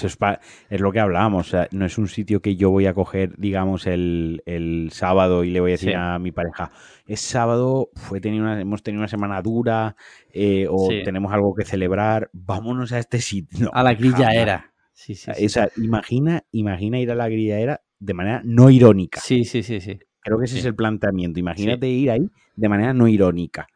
es, 0.01 0.81
lo 0.81 0.91
que 0.91 0.99
hablábamos, 0.99 1.47
o 1.47 1.49
sea, 1.51 1.67
no 1.71 1.85
es 1.85 1.97
un 1.97 2.07
sitio 2.07 2.41
que 2.41 2.55
yo 2.55 2.71
voy 2.71 2.87
a 2.87 2.93
coger, 2.93 3.37
digamos, 3.37 3.85
el, 3.87 4.89
sábado 4.91 5.43
y 5.43 5.51
le 5.51 5.59
voy 5.59 5.71
a 5.71 5.73
decir 5.73 5.95
a 5.95 6.19
mi 6.19 6.31
pareja, 6.31 6.71
es 7.05 7.21
sábado, 7.21 7.89
fue 7.93 8.19
tenido 8.19 8.51
hemos 8.51 8.83
tenido 8.83 9.01
una 9.01 9.07
semana 9.07 9.41
dura 9.41 9.95
eh, 10.33 10.67
o 10.69 10.89
tenemos 11.03 11.31
algo 11.31 11.53
que 11.53 11.65
celebrar, 11.65 12.29
vámonos 12.33 12.91
a 12.91 12.99
este 12.99 13.19
sitio. 13.19 13.69
a 13.73 13.83
la 13.83 13.93
grillaera. 13.93 14.73
Sí, 14.93 15.15
sí, 15.15 15.31
o 15.31 15.49
sea, 15.49 15.69
imagina, 15.77 16.43
imagina 16.51 16.99
ir 16.99 17.11
a 17.11 17.15
la 17.15 17.27
grillaera 17.27 17.81
de 17.99 18.13
manera 18.13 18.41
no 18.43 18.69
irónica. 18.69 19.19
Sí, 19.21 19.43
sí, 19.43 19.63
sí, 19.63 19.81
sí. 19.81 19.99
Creo 20.19 20.37
que 20.37 20.45
ese 20.45 20.59
es 20.59 20.65
el 20.65 20.75
planteamiento. 20.75 21.39
Imagínate 21.39 21.87
ir 21.87 22.11
ahí 22.11 22.29
de 22.55 22.69
manera 22.69 22.93
no 22.93 23.07
irónica. 23.07 23.67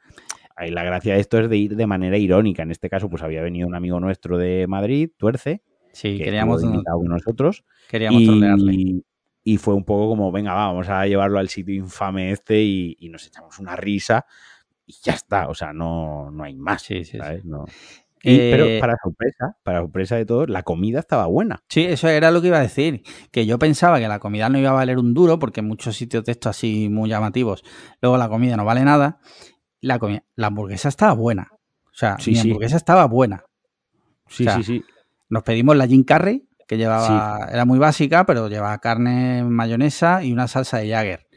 Ahí 0.56 0.72
la 0.72 0.84
gracia 0.84 1.14
de 1.14 1.20
esto 1.20 1.40
es 1.40 1.50
de 1.50 1.58
ir 1.58 1.76
de 1.76 1.88
manera 1.88 2.18
irónica. 2.18 2.64
En 2.64 2.72
este 2.72 2.90
caso, 2.90 3.10
pues 3.10 3.22
había 3.22 3.42
venido 3.42 3.68
un 3.68 3.76
amigo 3.76 4.00
nuestro 4.00 4.38
de 4.38 4.66
Madrid, 4.68 5.10
Tuerce, 5.18 5.62
Sí, 5.98 6.20
queríamos 6.20 6.62
nosotros. 6.64 7.66
Queríamos 7.90 8.22
y, 8.22 9.04
Y 9.44 9.58
fue 9.58 9.74
un 9.74 9.84
poco 9.84 10.10
como, 10.10 10.32
venga, 10.32 10.54
vamos 10.54 10.88
a 10.90 11.08
llevarlo 11.08 11.40
al 11.40 11.50
sitio 11.50 11.74
infame 11.74 12.32
este 12.32 12.62
y, 12.62 13.10
nos 13.10 13.26
echamos 13.26 13.58
una 13.58 13.76
risa 13.76 14.24
y 14.86 14.94
ya 15.02 15.14
está. 15.14 15.48
O 15.48 15.56
sea, 15.56 15.74
no, 15.74 16.30
no 16.30 16.44
hay 16.44 16.54
más. 16.56 16.84
Sí, 16.84 17.04
sí, 17.04 17.18
pero 18.22 18.66
eh, 18.66 18.80
para 18.80 18.96
sorpresa, 19.02 19.58
para 19.64 19.80
sorpresa 19.80 20.18
de 20.18 20.26
todos, 20.28 20.50
la 20.50 20.62
comida 20.62 21.00
estaba 21.00 21.26
buena. 21.26 21.64
Sí, 21.68 21.82
eso 21.86 22.08
era 22.10 22.30
lo 22.30 22.42
que 22.42 22.48
iba 22.50 22.60
a 22.60 22.62
decir. 22.62 23.02
Que 23.32 23.48
yo 23.48 23.58
pensaba 23.58 24.00
que 24.00 24.08
la 24.08 24.20
comida 24.20 24.50
no 24.50 24.60
iba 24.60 24.70
a 24.70 24.74
valer 24.74 25.00
un 25.00 25.16
duro, 25.16 25.40
porque 25.40 25.62
en 25.62 25.68
muchos 25.68 25.96
sitios 25.96 26.24
de 26.26 26.34
estos 26.34 26.52
así 26.52 26.90
muy 26.90 27.10
llamativos, 27.10 27.64
luego 28.02 28.18
la 28.18 28.30
comida 28.30 28.56
no 28.56 28.66
vale 28.66 28.84
nada. 28.84 29.20
La, 29.82 29.98
comida, 29.98 30.24
la 30.36 30.48
hamburguesa 30.48 30.90
estaba 30.90 31.14
buena. 31.14 31.48
O 31.86 31.96
sea, 31.96 32.18
mi 32.28 32.38
hamburguesa 32.38 32.78
estaba 32.78 33.08
buena. 33.08 33.46
Sí, 34.28 34.46
sí, 34.48 34.64
sí. 34.64 34.84
Nos 35.30 35.44
pedimos 35.44 35.76
la 35.76 35.88
gin 35.88 36.04
curry, 36.04 36.48
que 36.68 36.78
llevaba, 36.78 37.48
era 37.52 37.66
muy 37.66 37.80
básica, 37.80 38.26
pero 38.26 38.50
llevaba 38.50 38.78
carne, 38.80 39.44
mayonesa 39.44 40.24
y 40.24 40.34
una 40.34 40.48
salsa 40.48 40.78
de 40.78 40.90
Jagger. 40.90 41.28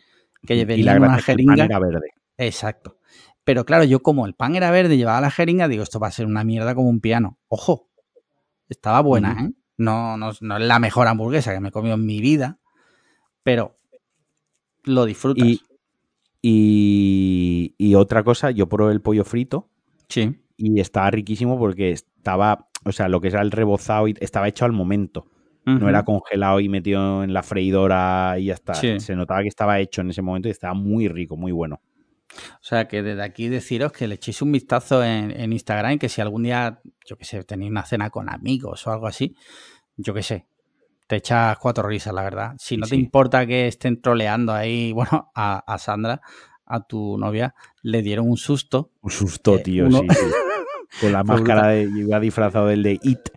Que 0.42 0.64
venía 0.64 0.96
una 0.96 1.18
jeringa. 1.20 1.78
verde. 1.78 2.10
Exacto. 2.36 2.98
Pero 3.44 3.64
claro, 3.64 3.84
yo 3.84 4.02
como 4.02 4.26
el 4.26 4.34
pan 4.34 4.54
era 4.56 4.70
verde, 4.70 4.96
llevaba 4.96 5.20
la 5.20 5.30
jeringa, 5.30 5.68
digo, 5.68 5.82
esto 5.82 5.98
va 5.98 6.08
a 6.08 6.12
ser 6.12 6.26
una 6.26 6.44
mierda 6.44 6.74
como 6.74 6.88
un 6.88 7.00
piano. 7.00 7.38
Ojo, 7.48 7.88
estaba 8.68 9.00
buena, 9.00 9.44
¿eh? 9.44 9.52
No, 9.76 10.16
no, 10.16 10.30
es 10.30 10.40
la 10.42 10.78
mejor 10.78 11.08
hamburguesa 11.08 11.54
que 11.54 11.60
me 11.60 11.68
he 11.68 11.72
comido 11.72 11.94
en 11.94 12.04
mi 12.04 12.20
vida, 12.20 12.58
pero 13.42 13.78
lo 14.84 15.06
disfrutas. 15.06 15.46
Y, 16.42 17.74
y, 17.78 17.94
otra 17.94 18.22
cosa, 18.22 18.50
yo 18.50 18.68
probé 18.68 18.92
el 18.92 19.02
pollo 19.02 19.24
frito. 19.24 19.70
Sí. 20.08 20.42
Y 20.56 20.80
estaba 20.80 21.10
riquísimo 21.10 21.58
porque 21.58 21.92
estaba 21.92 22.69
o 22.84 22.92
sea, 22.92 23.08
lo 23.08 23.20
que 23.20 23.28
era 23.28 23.42
el 23.42 23.50
rebozado 23.50 24.06
estaba 24.20 24.48
hecho 24.48 24.64
al 24.64 24.72
momento. 24.72 25.26
No 25.66 25.88
era 25.88 26.04
congelado 26.04 26.58
y 26.58 26.68
metido 26.68 27.22
en 27.22 27.32
la 27.32 27.44
freidora 27.44 28.34
y 28.38 28.46
ya 28.46 28.54
está. 28.54 28.74
Se 28.74 29.14
notaba 29.14 29.42
que 29.42 29.48
estaba 29.48 29.78
hecho 29.78 30.00
en 30.00 30.10
ese 30.10 30.20
momento 30.20 30.48
y 30.48 30.50
estaba 30.50 30.74
muy 30.74 31.06
rico, 31.06 31.36
muy 31.36 31.52
bueno. 31.52 31.80
O 32.54 32.62
sea 32.62 32.88
que 32.88 33.02
desde 33.02 33.22
aquí 33.22 33.48
deciros 33.48 33.92
que 33.92 34.08
le 34.08 34.16
echéis 34.16 34.42
un 34.42 34.52
vistazo 34.52 35.04
en, 35.04 35.30
en 35.30 35.52
Instagram 35.52 35.92
y 35.92 35.98
que 35.98 36.08
si 36.08 36.20
algún 36.20 36.44
día, 36.44 36.80
yo 37.04 37.16
que 37.16 37.24
sé, 37.24 37.42
tenéis 37.44 37.70
una 37.70 37.84
cena 37.84 38.10
con 38.10 38.28
amigos 38.28 38.86
o 38.86 38.92
algo 38.92 39.06
así, 39.06 39.36
yo 39.96 40.14
que 40.14 40.22
sé, 40.22 40.46
te 41.10 41.16
echas 41.16 41.58
cuatro 41.58 41.88
risas, 41.88 42.14
la 42.14 42.22
verdad. 42.22 42.54
Si 42.58 42.76
no 42.76 42.86
te 42.86 42.94
importa 42.94 43.44
que 43.44 43.66
estén 43.66 44.00
troleando 44.00 44.52
ahí, 44.52 44.92
bueno, 44.94 45.32
a, 45.34 45.76
Sandra, 45.78 46.20
a 46.64 46.86
tu 46.86 47.18
novia, 47.18 47.52
le 47.82 48.00
dieron 48.00 48.28
un 48.28 48.36
susto. 48.36 48.92
Un 49.00 49.10
susto, 49.10 49.56
eh, 49.56 49.62
tío, 49.62 49.90
sí, 49.90 50.06
sí. 50.08 50.26
Con 51.00 51.12
la 51.12 51.22
máscara 51.22 51.68
de, 51.68 51.82
iba 51.82 52.18
disfrazado 52.18 52.66
del 52.66 52.82
de 52.82 52.98
It, 53.02 53.28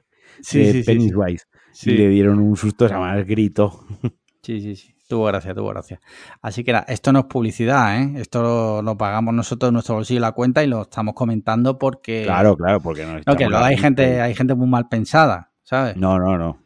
de 0.51 0.83
Pennywise. 0.85 1.45
Y 1.83 1.91
le 1.91 2.07
dieron 2.09 2.39
un 2.39 2.55
susto, 2.55 2.87
se 2.87 2.93
llama 2.93 3.17
el 3.17 3.25
grito. 3.25 3.85
Sí, 4.43 4.59
sí, 4.59 4.75
sí. 4.75 4.93
Tuvo 5.07 5.23
gracia, 5.25 5.53
tuvo 5.53 5.69
gracia. 5.69 6.01
Así 6.41 6.65
que 6.65 6.73
nada, 6.73 6.85
esto 6.89 7.13
no 7.13 7.19
es 7.19 7.25
publicidad, 7.25 8.01
¿eh? 8.01 8.13
Esto 8.15 8.81
lo, 8.81 8.97
pagamos 8.97 9.33
nosotros 9.33 9.69
en 9.69 9.73
nuestro 9.73 9.95
bolsillo 9.95 10.19
la 10.19 10.33
cuenta 10.33 10.63
y 10.63 10.67
lo 10.67 10.81
estamos 10.81 11.13
comentando 11.13 11.77
porque. 11.77 12.23
Claro, 12.23 12.57
claro, 12.57 12.81
porque 12.81 13.05
no. 13.05 13.19
No, 13.25 13.35
que 13.37 13.47
luego 13.47 13.63
hay 13.63 13.77
gente, 13.77 14.19
hay 14.19 14.35
gente 14.35 14.53
muy 14.53 14.67
mal 14.67 14.89
pensada, 14.89 15.51
¿sabes? 15.63 15.95
No, 15.95 16.19
no, 16.19 16.37
no. 16.37 16.57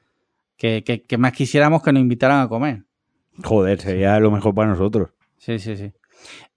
Que, 0.56 0.84
que, 0.84 1.18
más 1.20 1.34
quisiéramos 1.34 1.84
que 1.84 1.94
nos 1.94 2.02
invitaran 2.02 2.42
a 2.42 2.48
comer. 2.48 2.86
Joder, 3.44 3.80
sería 3.80 4.20
lo 4.20 4.32
mejor 4.32 4.56
para 4.56 4.70
nosotros. 4.70 5.10
Sí, 5.38 5.60
sí, 5.60 5.78
sí. 5.78 5.92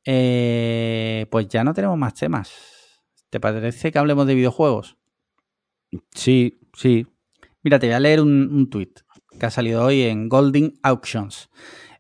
Eh, 0.04 1.26
pues 1.30 1.48
ya 1.48 1.64
no 1.64 1.74
tenemos 1.74 1.98
más 1.98 2.14
temas. 2.14 2.50
¿Te 3.30 3.40
parece 3.40 3.92
que 3.92 3.98
hablemos 3.98 4.26
de 4.26 4.34
videojuegos? 4.34 4.98
Sí, 6.14 6.60
sí. 6.74 7.06
Mira, 7.62 7.78
te 7.78 7.86
voy 7.86 7.94
a 7.94 8.00
leer 8.00 8.20
un, 8.20 8.50
un 8.52 8.68
tweet 8.68 8.92
que 9.38 9.46
ha 9.46 9.50
salido 9.50 9.84
hoy 9.84 10.02
en 10.02 10.28
Golden 10.28 10.74
Auctions. 10.82 11.48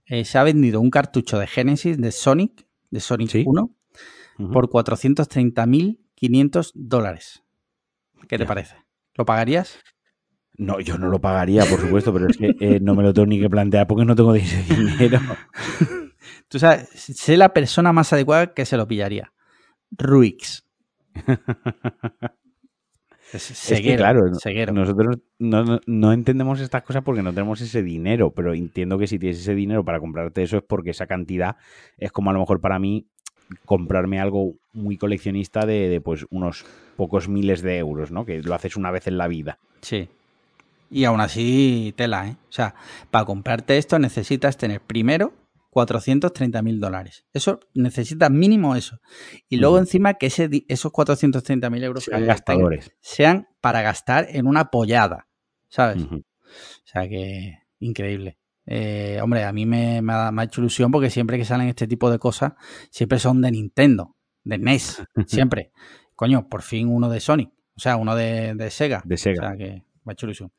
Eh, 0.06 0.24
se 0.24 0.38
ha 0.38 0.42
vendido 0.42 0.80
un 0.80 0.90
cartucho 0.90 1.38
de 1.38 1.46
Genesis 1.46 2.00
de 2.00 2.10
Sonic, 2.10 2.66
de 2.90 2.98
Sonic 2.98 3.44
1, 3.46 3.76
por 4.52 4.68
430.500 4.68 6.72
dólares. 6.74 7.44
¿Qué 8.28 8.36
te 8.36 8.44
parece? 8.44 8.74
¿Lo 9.14 9.24
pagarías? 9.24 9.78
No, 10.56 10.80
yo 10.80 10.98
no 10.98 11.06
lo 11.08 11.20
pagaría, 11.20 11.64
por 11.64 11.80
supuesto, 11.80 12.12
pero 12.12 12.26
es 12.28 12.36
que 12.36 12.56
eh, 12.60 12.80
no 12.80 12.96
me 12.96 13.04
lo 13.04 13.14
tengo 13.14 13.26
ni 13.26 13.38
que 13.40 13.48
plantear 13.48 13.86
porque 13.86 14.04
no 14.04 14.16
tengo 14.16 14.34
ese 14.34 14.62
dinero. 14.74 15.20
Tú 16.48 16.58
sabes, 16.58 16.88
sé 16.90 17.36
la 17.36 17.54
persona 17.54 17.92
más 17.92 18.12
adecuada 18.12 18.52
que 18.52 18.66
se 18.66 18.76
lo 18.76 18.88
pillaría. 18.88 19.32
Ruix. 19.92 20.64
Es, 23.32 23.80
que, 23.80 23.96
claro, 23.96 24.28
nosotros 24.72 25.18
no, 25.38 26.12
entendemos 26.12 26.60
estas 26.60 26.82
cosas 26.82 27.04
porque 27.04 27.22
no 27.22 27.32
tenemos 27.32 27.60
ese 27.60 27.82
dinero, 27.82 28.32
pero 28.32 28.54
entiendo 28.54 28.98
que 28.98 29.06
si 29.06 29.18
tienes 29.20 29.38
ese 29.38 29.54
dinero 29.54 29.84
para 29.84 30.00
comprarte 30.00 30.42
eso 30.42 30.56
es 30.56 30.64
porque 30.64 30.90
esa 30.90 31.06
cantidad 31.06 31.56
es 31.96 32.10
como 32.10 32.30
a 32.30 32.32
lo 32.32 32.40
mejor 32.40 32.60
para 32.60 32.80
mí 32.80 33.06
comprarme 33.64 34.20
algo 34.20 34.54
muy 34.72 34.96
coleccionista 34.96 35.64
de, 35.64 36.00
pues 36.04 36.26
unos 36.30 36.64
pocos 36.96 37.28
miles 37.28 37.62
de 37.62 37.78
euros, 37.78 38.10
¿no? 38.10 38.24
Que 38.24 38.42
lo 38.42 38.54
haces 38.54 38.76
una 38.76 38.90
vez 38.90 39.06
en 39.06 39.16
la 39.16 39.28
vida. 39.28 39.58
Sí. 39.80 40.08
Y 40.90 41.04
aún 41.04 41.20
así, 41.20 41.94
tela, 41.96 42.26
¿eh? 42.26 42.36
O 42.48 42.52
sea, 42.52 42.74
para 43.12 43.24
comprarte 43.24 43.78
esto 43.78 43.98
necesitas 44.00 44.56
tener 44.56 44.80
primero 44.80 45.32
430 45.70 46.62
mil 46.62 46.80
dólares. 46.80 47.24
Eso 47.32 47.60
necesita 47.74 48.28
mínimo 48.28 48.76
eso. 48.76 49.00
Y 49.48 49.56
luego 49.56 49.78
encima 49.78 50.14
que 50.14 50.26
ese, 50.26 50.50
esos 50.68 50.92
430 50.92 51.70
mil 51.70 51.82
euros 51.82 52.04
sean 52.04 52.26
gastadores. 52.26 52.92
sean 53.00 53.48
para 53.60 53.80
gastar 53.82 54.26
en 54.30 54.46
una 54.46 54.70
pollada, 54.70 55.28
¿sabes? 55.68 56.02
O 56.02 56.22
sea 56.84 57.08
que 57.08 57.58
increíble. 57.78 58.38
Eh, 58.66 59.18
hombre, 59.22 59.44
a 59.44 59.52
mí 59.52 59.64
me, 59.64 60.00
ha, 60.08 60.44
hecho 60.44 60.60
ilusión 60.60 60.90
porque 60.90 61.10
siempre 61.10 61.38
que 61.38 61.44
salen 61.44 61.68
este 61.68 61.86
tipo 61.86 62.10
de 62.10 62.18
cosas, 62.18 62.52
siempre 62.90 63.18
son 63.18 63.40
de 63.40 63.50
Nintendo, 63.50 64.16
de 64.44 64.58
NES, 64.58 65.02
siempre. 65.26 65.72
Coño, 66.14 66.48
por 66.48 66.62
fin 66.62 66.88
uno 66.88 67.08
de 67.08 67.20
Sonic, 67.20 67.50
o 67.74 67.80
sea, 67.80 67.96
uno 67.96 68.14
de, 68.14 68.54
de 68.54 68.70
Sega. 68.70 69.02
De 69.04 69.16
Sega. 69.16 69.40
O 69.42 69.48
sea 69.48 69.56
que 69.56 69.84
me 70.04 70.10
ha 70.10 70.12
hecho 70.12 70.26
ilusión. 70.26 70.52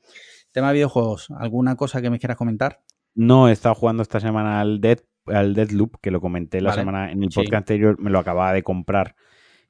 Tema 0.51 0.70
de 0.70 0.76
videojuegos, 0.76 1.30
¿alguna 1.38 1.76
cosa 1.76 2.01
que 2.01 2.09
me 2.09 2.20
quieras 2.20 2.38
comentar? 2.38 2.82
No, 3.14 3.49
he 3.49 3.51
estado 3.51 3.76
jugando 3.76 4.03
esta 4.03 4.20
semana 4.20 4.62
al 4.62 4.80
Dead, 4.80 4.99
al 5.26 5.53
Deadloop, 5.53 5.97
que 6.01 6.12
lo 6.12 6.22
comenté 6.22 6.62
la 6.62 6.74
semana 6.74 7.12
en 7.12 7.24
el 7.24 7.30
podcast 7.30 7.53
anterior, 7.53 7.99
me 7.99 8.09
lo 8.09 8.20
acababa 8.20 8.53
de 8.53 8.64
comprar 8.64 9.16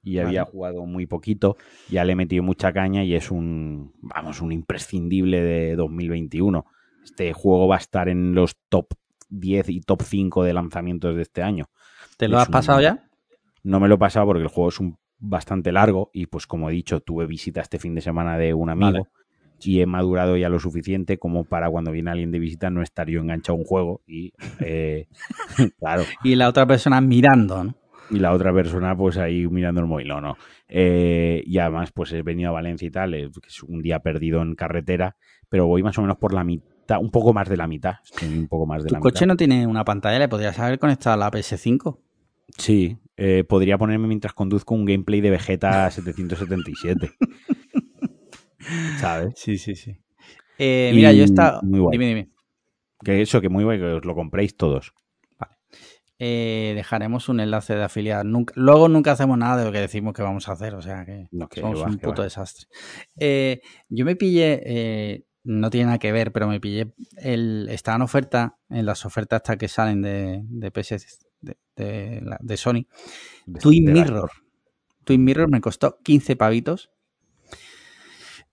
y 0.04 0.18
había 0.18 0.46
jugado 0.46 0.86
muy 0.86 1.06
poquito, 1.06 1.58
ya 1.90 2.04
le 2.04 2.14
he 2.14 2.16
metido 2.16 2.44
mucha 2.44 2.74
caña 2.74 3.04
y 3.04 3.14
es 3.14 3.30
un, 3.30 3.94
vamos, 4.02 4.42
un 4.42 4.52
imprescindible 4.52 5.42
de 5.42 5.76
2021. 5.76 6.66
Este 7.04 7.34
juego 7.34 7.68
va 7.68 7.76
a 7.76 7.80
estar 7.80 8.10
en 8.10 8.34
los 8.34 8.58
top 8.70 8.94
10 9.30 9.70
y 9.70 9.82
top 9.82 10.02
5 10.04 10.44
de 10.44 10.54
lanzamientos 10.54 11.16
de 11.16 11.22
este 11.22 11.44
año. 11.44 11.66
¿Te 12.18 12.28
lo 12.28 12.40
has 12.40 12.50
pasado 12.50 12.82
ya? 12.82 13.08
No 13.64 13.80
me 13.80 13.88
lo 13.88 13.96
he 13.96 14.00
pasado 14.00 14.26
porque 14.26 14.42
el 14.42 14.50
juego 14.50 14.70
es 14.70 14.80
un 14.80 14.98
bastante 15.20 15.72
largo 15.72 16.10
y 16.14 16.26
pues 16.26 16.48
como 16.48 16.70
he 16.70 16.74
dicho, 16.74 17.00
tuve 17.02 17.28
visita 17.28 17.62
este 17.62 17.78
fin 17.78 17.94
de 17.94 18.02
semana 18.02 18.38
de 18.38 18.54
un 18.54 18.70
amigo 18.70 19.08
y 19.64 19.82
he 19.82 19.86
madurado 19.86 20.38
ya 20.38 20.50
lo 20.50 20.60
suficiente 20.60 21.18
como 21.18 21.44
para 21.44 21.70
cuando 21.70 21.92
viene 21.92 22.12
alguien 22.12 22.32
de 22.32 22.40
visita 22.40 22.70
no 22.70 22.82
estar 22.82 23.08
yo 23.08 23.22
enganchado 23.22 23.58
a 23.58 23.60
un 23.60 23.66
juego 23.66 24.02
y 24.08 24.34
eh, 24.60 25.08
claro. 25.80 26.04
Y 26.24 26.36
la 26.36 26.50
otra 26.50 26.66
persona 26.66 27.02
mirando, 27.02 27.64
¿no? 27.64 27.76
Y 28.10 28.20
la 28.20 28.34
otra 28.34 28.54
persona 28.54 28.96
pues 28.96 29.18
ahí 29.18 29.48
mirando 29.48 29.82
el 29.82 29.88
móvil, 29.88 30.08
no, 30.08 30.22
no. 30.22 30.38
Eh, 30.68 31.44
y 31.46 31.58
además 31.60 31.92
pues 31.92 32.12
he 32.14 32.22
venido 32.22 32.50
a 32.50 32.54
Valencia 32.54 32.88
y 32.88 32.92
tal, 32.92 33.14
es 33.14 33.64
un 33.64 33.82
día 33.82 34.00
perdido 34.00 34.42
en 34.42 34.56
carretera, 34.56 35.16
pero 35.50 35.68
voy 35.68 35.84
más 35.84 35.98
o 35.98 36.02
menos 36.02 36.18
por 36.18 36.34
la 36.34 36.44
mitad, 36.44 37.00
un 37.00 37.12
poco 37.12 37.34
más 37.34 37.48
de 37.48 37.58
la 37.58 37.68
mitad, 37.68 37.96
un 38.22 38.48
poco 38.48 38.66
más 38.66 38.84
de 38.84 38.90
¿Tu 38.90 39.00
coche 39.00 39.26
no 39.26 39.38
tiene 39.38 39.66
una 39.66 39.86
pantalla? 39.86 40.20
¿Le 40.20 40.28
podrías 40.28 40.60
haber 40.60 40.80
conectado 40.80 41.14
a 41.14 41.18
la 41.18 41.32
PS5? 41.32 41.98
Sí, 42.58 42.98
eh, 43.18 43.44
podría 43.44 43.78
ponerme 43.78 44.08
mientras 44.08 44.34
conduzco 44.34 44.76
un 44.76 44.86
gameplay 44.86 45.22
de 45.22 45.30
Vegeta 45.30 45.90
777. 45.90 47.12
¿Sabes? 49.00 49.34
Sí, 49.36 49.58
sí, 49.58 49.76
sí. 49.76 49.98
Eh, 50.58 50.92
mira, 50.94 51.12
yo 51.12 51.24
estaba. 51.24 51.62
Muy 51.64 51.92
Dime, 51.92 52.08
dime. 52.08 52.30
Que 53.04 53.22
eso, 53.22 53.42
que 53.42 53.50
muy 53.50 53.64
bueno, 53.64 53.84
que 53.84 53.94
os 53.94 54.06
lo 54.06 54.14
compréis 54.14 54.56
todos. 54.56 54.94
Vale. 55.40 55.56
Eh, 56.20 56.74
dejaremos 56.76 57.30
un 57.30 57.40
enlace 57.40 57.76
de 57.76 57.84
afiliado. 57.84 58.24
Nunca, 58.24 58.54
luego 58.56 58.88
nunca 58.88 59.14
hacemos 59.14 59.38
nada 59.38 59.58
de 59.58 59.66
lo 59.66 59.72
que 59.72 59.80
decimos 59.80 60.14
que 60.14 60.22
vamos 60.22 60.48
a 60.48 60.52
hacer, 60.52 60.76
o 60.76 60.82
sea 60.82 61.04
que, 61.06 61.28
somos 61.60 61.82
un 61.82 61.98
puto 61.98 62.22
desastre. 62.22 62.68
Eh, 63.18 63.62
yo 63.90 64.06
me 64.06 64.16
pillé, 64.16 65.26
no 65.44 65.72
tiene 65.72 65.88
nada 65.88 65.98
que 65.98 66.12
ver, 66.12 66.32
pero 66.32 66.48
me 66.48 66.60
pillé, 66.60 66.94
el, 67.18 67.68
estaba 67.72 67.96
en 67.96 68.04
oferta, 68.04 68.60
en 68.70 68.86
las 68.86 69.04
ofertas 69.04 69.38
hasta 69.38 69.58
que 69.58 69.68
salen 69.68 70.04
de, 70.04 70.42
de 70.44 70.70
PS 70.70 71.26
de, 71.42 71.58
de, 72.40 72.58
Sony. 72.58 72.86
Twin 73.60 73.92
Mirror. 73.92 74.30
Twin 75.04 75.24
Mirror 75.24 75.50
me 75.50 75.62
costó 75.62 75.98
15 76.04 76.36
pavitos 76.36 76.92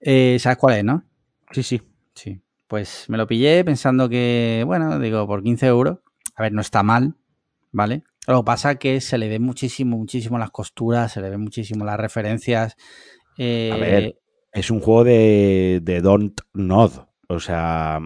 eh, 0.01 0.37
¿Sabes 0.41 0.59
cuál 0.59 0.79
es, 0.79 0.85
no? 0.85 1.05
Sí, 1.53 1.63
sí. 1.63 1.83
Sí. 2.15 2.41
Pues 2.67 3.07
me 3.09 3.17
lo 3.17 3.27
pillé 3.27 3.65
pensando 3.65 4.09
que, 4.09 4.63
bueno, 4.67 4.99
digo, 4.99 5.27
por 5.27 5.43
15 5.43 5.67
euros. 5.67 5.99
A 6.35 6.43
ver, 6.43 6.53
no 6.53 6.61
está 6.61 6.83
mal, 6.83 7.17
¿vale? 7.73 8.05
Lo 8.27 8.43
que 8.43 8.47
pasa 8.47 8.73
es 8.73 8.79
que 8.79 9.01
se 9.01 9.17
le 9.19 9.29
ve 9.29 9.39
muchísimo, 9.39 9.97
muchísimo 9.97 10.39
las 10.39 10.51
costuras, 10.51 11.13
se 11.13 11.21
le 11.21 11.31
ven 11.31 11.41
muchísimo 11.41 11.85
las 11.85 11.99
referencias. 11.99 12.77
A 13.39 13.77
ver, 13.77 14.05
eh, 14.05 14.19
es 14.53 14.71
un 14.71 14.81
juego 14.81 15.05
de, 15.05 15.81
de 15.83 16.01
Don't 16.01 16.41
Nod. 16.53 16.93
O 17.29 17.41
sea, 17.41 18.01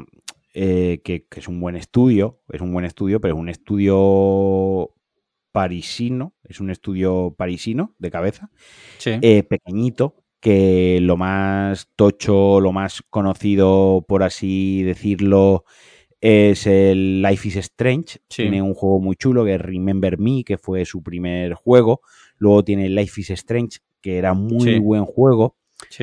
eh, 0.55 1.01
que, 1.05 1.27
es 1.35 1.49
un 1.49 1.61
buen 1.61 1.77
estudio, 1.77 2.41
es 2.51 2.61
un 2.61 2.73
buen 2.73 2.85
estudio, 2.85 3.21
pero 3.21 3.35
es 3.35 3.41
un 3.41 3.49
estudio 3.49 4.95
parisino, 5.51 6.35
es 6.45 6.61
un 6.61 6.71
estudio 6.71 7.35
parisino 7.37 7.95
de 7.99 8.11
cabeza, 8.11 8.51
sí. 8.99 9.19
pequeñito, 9.49 10.22
que 10.43 10.99
lo 11.01 11.17
más 11.17 11.89
tocho, 11.95 12.61
lo 12.61 12.73
más 12.73 13.05
conocido, 13.09 14.05
por 14.09 14.25
así 14.25 14.83
decirlo, 14.83 15.65
es 16.21 16.67
el 16.67 17.23
Life 17.23 17.47
is 17.47 17.57
Strange. 17.57 18.19
Tiene 18.27 18.61
un 18.61 18.75
juego 18.75 18.99
muy 18.99 19.15
chulo 19.15 19.45
que 19.45 19.55
es 19.55 19.61
Remember 19.61 20.19
Me, 20.19 20.43
que 20.43 20.59
fue 20.59 20.85
su 20.85 21.01
primer 21.01 21.55
juego. 21.55 22.01
Luego 22.39 22.65
tiene 22.65 22.89
Life 22.89 23.21
is 23.21 23.31
Strange, 23.31 23.79
que 24.01 24.19
era 24.19 24.35
muy 24.35 24.81
buen 24.81 25.05
juego. 25.05 25.55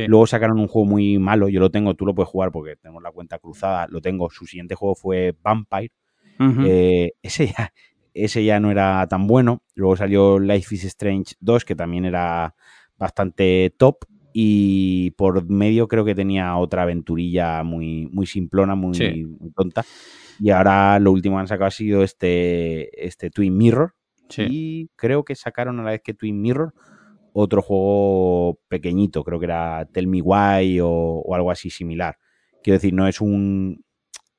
Luego 0.07 0.25
sacaron 0.25 0.57
un 0.57 0.69
juego 0.69 0.89
muy 0.89 1.19
malo, 1.19 1.49
yo 1.49 1.59
lo 1.59 1.69
tengo, 1.69 1.93
tú 1.95 2.05
lo 2.05 2.15
puedes 2.15 2.29
jugar 2.29 2.53
porque 2.53 2.77
tenemos 2.77 3.03
la 3.03 3.11
cuenta 3.11 3.39
cruzada, 3.39 3.87
lo 3.89 3.99
tengo. 3.99 4.29
Su 4.29 4.45
siguiente 4.45 4.73
juego 4.73 4.95
fue 4.95 5.35
Vampire. 5.43 5.91
Eh, 6.65 7.11
ese, 7.21 7.47
ya, 7.47 7.73
ese 8.13 8.45
ya 8.45 8.61
no 8.61 8.71
era 8.71 9.05
tan 9.09 9.27
bueno. 9.27 9.63
Luego 9.75 9.97
salió 9.97 10.39
Life 10.39 10.73
is 10.73 10.85
Strange 10.85 11.35
2, 11.41 11.65
que 11.65 11.75
también 11.75 12.05
era 12.05 12.55
bastante 12.97 13.75
top 13.77 14.05
y 14.33 15.11
por 15.11 15.49
medio 15.49 15.87
creo 15.87 16.05
que 16.05 16.15
tenía 16.15 16.55
otra 16.57 16.83
aventurilla 16.83 17.63
muy, 17.63 18.07
muy 18.11 18.25
simplona, 18.25 18.75
muy, 18.75 19.27
tonta. 19.55 19.85
Y 20.39 20.51
ahora 20.51 20.99
lo 20.99 21.11
último 21.11 21.35
que 21.35 21.41
han 21.41 21.47
sacado 21.47 21.67
ha 21.67 21.71
sido 21.71 22.03
este, 22.03 23.05
este 23.05 23.29
Twin 23.29 23.57
Mirror. 23.57 23.93
Y 24.37 24.89
creo 24.95 25.25
que 25.25 25.33
sacaron 25.33 25.79
a 25.79 25.83
la 25.83 25.91
vez 25.91 26.01
que 26.03 26.13
Twin 26.13 26.39
Mirror 26.39 26.73
otro 27.33 27.63
juego 27.63 28.59
pequeñito, 28.67 29.23
creo 29.23 29.39
que 29.39 29.45
era 29.45 29.87
Tell 29.91 30.07
Me 30.07 30.21
Why 30.21 30.79
o, 30.83 31.33
algo 31.33 31.49
así 31.49 31.71
similar. 31.71 32.17
Quiero 32.63 32.75
decir, 32.75 32.93
no 32.93 33.07
es 33.07 33.21
un 33.21 33.83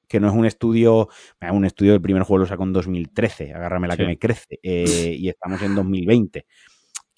que 0.07 0.19
no 0.19 0.29
es 0.29 0.35
un 0.35 0.45
estudio, 0.45 1.09
un 1.53 1.65
estudio 1.65 1.93
del 1.93 2.01
primer 2.01 2.25
juego 2.25 2.41
lo 2.41 2.47
sacó 2.47 2.65
en 2.65 2.73
2013, 2.73 3.53
agárrame 3.53 3.87
la 3.87 3.97
que 3.97 4.07
me 4.07 4.19
crece, 4.19 4.59
eh, 4.61 5.15
y 5.17 5.29
estamos 5.29 5.63
en 5.63 5.77
2020 5.77 6.47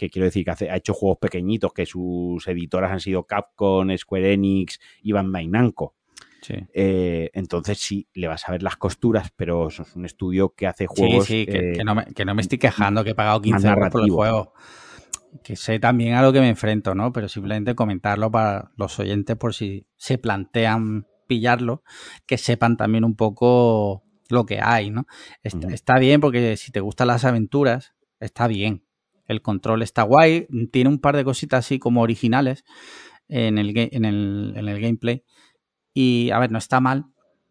que 0.02 0.10
quiero 0.10 0.24
decir 0.24 0.44
que 0.44 0.68
ha 0.68 0.76
hecho 0.76 0.94
juegos 0.94 1.18
pequeñitos, 1.20 1.72
que 1.72 1.86
sus 1.86 2.44
editoras 2.48 2.90
han 2.90 2.98
sido 2.98 3.22
Capcom, 3.22 3.96
Square 3.96 4.32
Enix 4.32 4.80
y 5.00 5.12
Bandai 5.12 5.46
Namco. 5.46 5.94
Eh, 6.72 7.30
entonces 7.34 7.78
sí, 7.78 8.08
le 8.12 8.26
vas 8.26 8.48
a 8.48 8.50
ver 8.50 8.64
las 8.64 8.76
costuras, 8.76 9.30
pero 9.36 9.68
es 9.68 9.78
un 9.94 10.04
estudio 10.04 10.54
que 10.56 10.66
hace 10.66 10.88
juegos... 10.88 11.26
Sí, 11.26 11.46
sí, 11.46 11.46
que, 11.46 11.84
no 11.84 11.94
me, 12.34 12.42
estoy 12.42 12.58
quejando, 12.58 13.04
que 13.04 13.10
he 13.10 13.14
pagado 13.14 13.40
15 13.40 13.68
euros 13.68 13.90
por 13.90 14.02
el 14.02 14.10
juego. 14.10 14.52
Que 15.44 15.54
sé 15.54 15.78
también 15.78 16.14
a 16.14 16.22
lo 16.22 16.32
que 16.32 16.40
me 16.40 16.48
enfrento, 16.48 16.96
¿no? 16.96 17.12
Pero 17.12 17.28
simplemente 17.28 17.76
comentarlo 17.76 18.28
para 18.28 18.72
los 18.76 18.98
oyentes 18.98 19.36
por 19.36 19.54
si 19.54 19.86
se 19.96 20.18
plantean 20.18 21.06
pillarlo, 21.28 21.84
que 22.26 22.38
sepan 22.38 22.76
también 22.76 23.04
un 23.04 23.14
poco 23.14 24.02
lo 24.28 24.46
que 24.46 24.58
hay, 24.60 24.90
¿no? 24.90 25.06
Está, 25.44 26.00
bien 26.00 26.20
porque 26.20 26.56
si 26.56 26.72
te 26.72 26.80
gustan 26.80 27.06
las 27.06 27.24
aventuras, 27.24 27.94
está 28.18 28.48
bien. 28.48 28.82
El 29.26 29.42
control 29.42 29.82
está 29.82 30.02
guay, 30.02 30.46
tiene 30.72 30.90
un 30.90 30.98
par 30.98 31.16
de 31.16 31.24
cositas 31.24 31.64
así 31.66 31.78
como 31.78 32.02
originales 32.02 32.64
en 33.28 33.58
el, 33.58 33.72
en 33.76 34.04
el, 34.04 34.54
en 34.56 34.68
el 34.68 34.80
gameplay 34.80 35.24
y, 35.94 36.30
a 36.30 36.38
ver, 36.38 36.50
no 36.50 36.58
está 36.58 36.80
mal, 36.80 37.06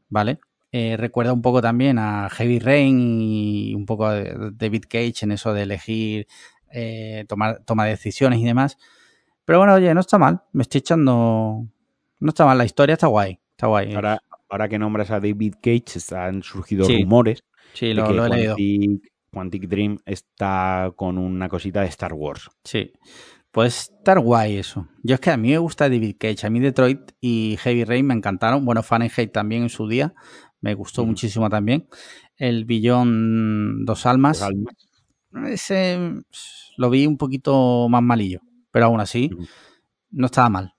¿vale? 0.10 0.40
Eh, 0.72 0.96
recuerda 0.98 1.34
un 1.34 1.42
poco 1.42 1.62
también 1.62 2.00
a 2.00 2.30
Heavy 2.30 2.60
Rain 2.60 3.22
y 3.22 3.76
un 3.76 3.86
poco 3.86 4.06
a 4.06 4.16
David 4.54 4.86
Cage 4.88 5.24
en 5.24 5.32
eso 5.32 5.54
de 5.54 5.64
elegir, 5.64 6.28
eh, 6.72 7.26
tomar 7.28 7.64
toma 7.66 7.86
decisiones 7.86 8.40
y 8.40 8.46
demás. 8.46 8.78
Pero 9.44 9.60
bueno, 9.60 9.74
oye, 9.74 9.94
no 9.94 10.00
está 10.00 10.18
mal. 10.18 10.44
Me 10.54 10.62
estoy 10.62 10.80
echando. 10.80 11.68
No 12.20 12.30
está 12.30 12.46
mal, 12.46 12.58
la 12.58 12.66
historia 12.66 12.94
está 12.94 13.08
guay. 13.08 13.40
Está 13.52 13.68
guay. 13.68 13.94
Ahora, 13.94 14.22
ahora 14.50 14.70
que 14.70 14.80
nombras 14.80 15.12
a 15.12 15.20
David 15.20 15.56
Cage, 15.62 16.16
han 16.16 16.42
surgido 16.42 16.88
rumores. 16.88 17.44
Sí, 17.74 17.94
lo, 17.94 18.10
lo 18.12 18.26
he 18.26 18.30
leído. 18.30 18.56
Quantic 19.32 19.68
Dream 19.68 20.00
está 20.06 20.92
con 20.96 21.18
una 21.18 21.48
cosita 21.50 21.82
de 21.82 21.88
Star 21.88 22.14
Wars. 22.14 22.50
Sí. 22.64 22.94
Puede 23.52 23.70
estar 23.70 24.20
guay 24.20 24.58
eso. 24.58 24.88
Yo 25.04 25.16
es 25.16 25.22
que 25.22 25.32
a 25.32 25.38
mí 25.38 25.50
me 25.50 25.58
gusta 25.58 25.90
David 25.90 26.16
Cage. 26.18 26.48
A 26.48 26.50
mí 26.50 26.60
Detroit 26.60 27.12
y 27.20 27.58
Heavy 27.60 27.84
Rain 27.84 28.06
me 28.06 28.14
encantaron. 28.14 28.64
Bueno, 28.64 28.82
Fahrenheit 28.82 29.32
también 29.32 29.64
en 29.64 29.70
su 29.70 29.88
día. 29.88 30.14
Me 30.62 30.74
gustó 30.74 31.06
muchísimo 31.06 31.50
también. 31.50 31.88
El 32.38 32.66
Billón 32.66 33.84
Dos 33.86 34.06
Almas. 34.06 34.48
Ese 35.48 36.00
lo 36.78 36.90
vi 36.90 37.08
un 37.08 37.18
poquito 37.18 37.88
más 37.90 38.02
malillo. 38.02 38.40
Pero 38.72 38.86
aún 38.86 39.02
así, 39.02 39.30
no 40.12 40.28
estaba 40.28 40.50
mal. 40.50 40.74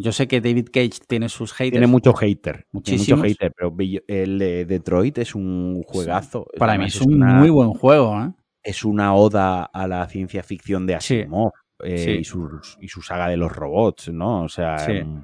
Yo 0.00 0.12
sé 0.12 0.28
que 0.28 0.40
David 0.40 0.68
Cage 0.72 1.00
tiene 1.06 1.28
sus 1.28 1.52
haters. 1.52 1.72
Tiene 1.72 1.86
mucho 1.86 2.12
hater. 2.14 2.66
Muchísimo 2.72 3.22
hater, 3.22 3.52
pero 3.56 3.74
el 4.06 4.38
de 4.38 4.64
Detroit 4.64 5.18
es 5.18 5.34
un 5.34 5.82
juegazo. 5.82 6.46
Para 6.56 6.78
mí 6.78 6.86
es 6.86 7.00
un 7.00 7.18
muy 7.18 7.50
buen 7.50 7.70
juego, 7.70 8.20
¿eh? 8.22 8.32
es 8.62 8.84
una 8.84 9.14
oda 9.14 9.64
a 9.64 9.86
la 9.88 10.06
ciencia 10.08 10.42
ficción 10.42 10.86
de 10.86 10.94
Asimov 10.94 11.52
eh, 11.82 12.18
Y, 12.20 12.24
su, 12.24 12.60
y, 12.80 12.88
su, 12.88 13.02
saga 13.02 13.28
de 13.28 13.36
los 13.36 13.50
robots, 13.50 14.10
¿no? 14.10 14.42
O 14.42 14.48
sea, 14.48 14.76
em, 14.86 15.22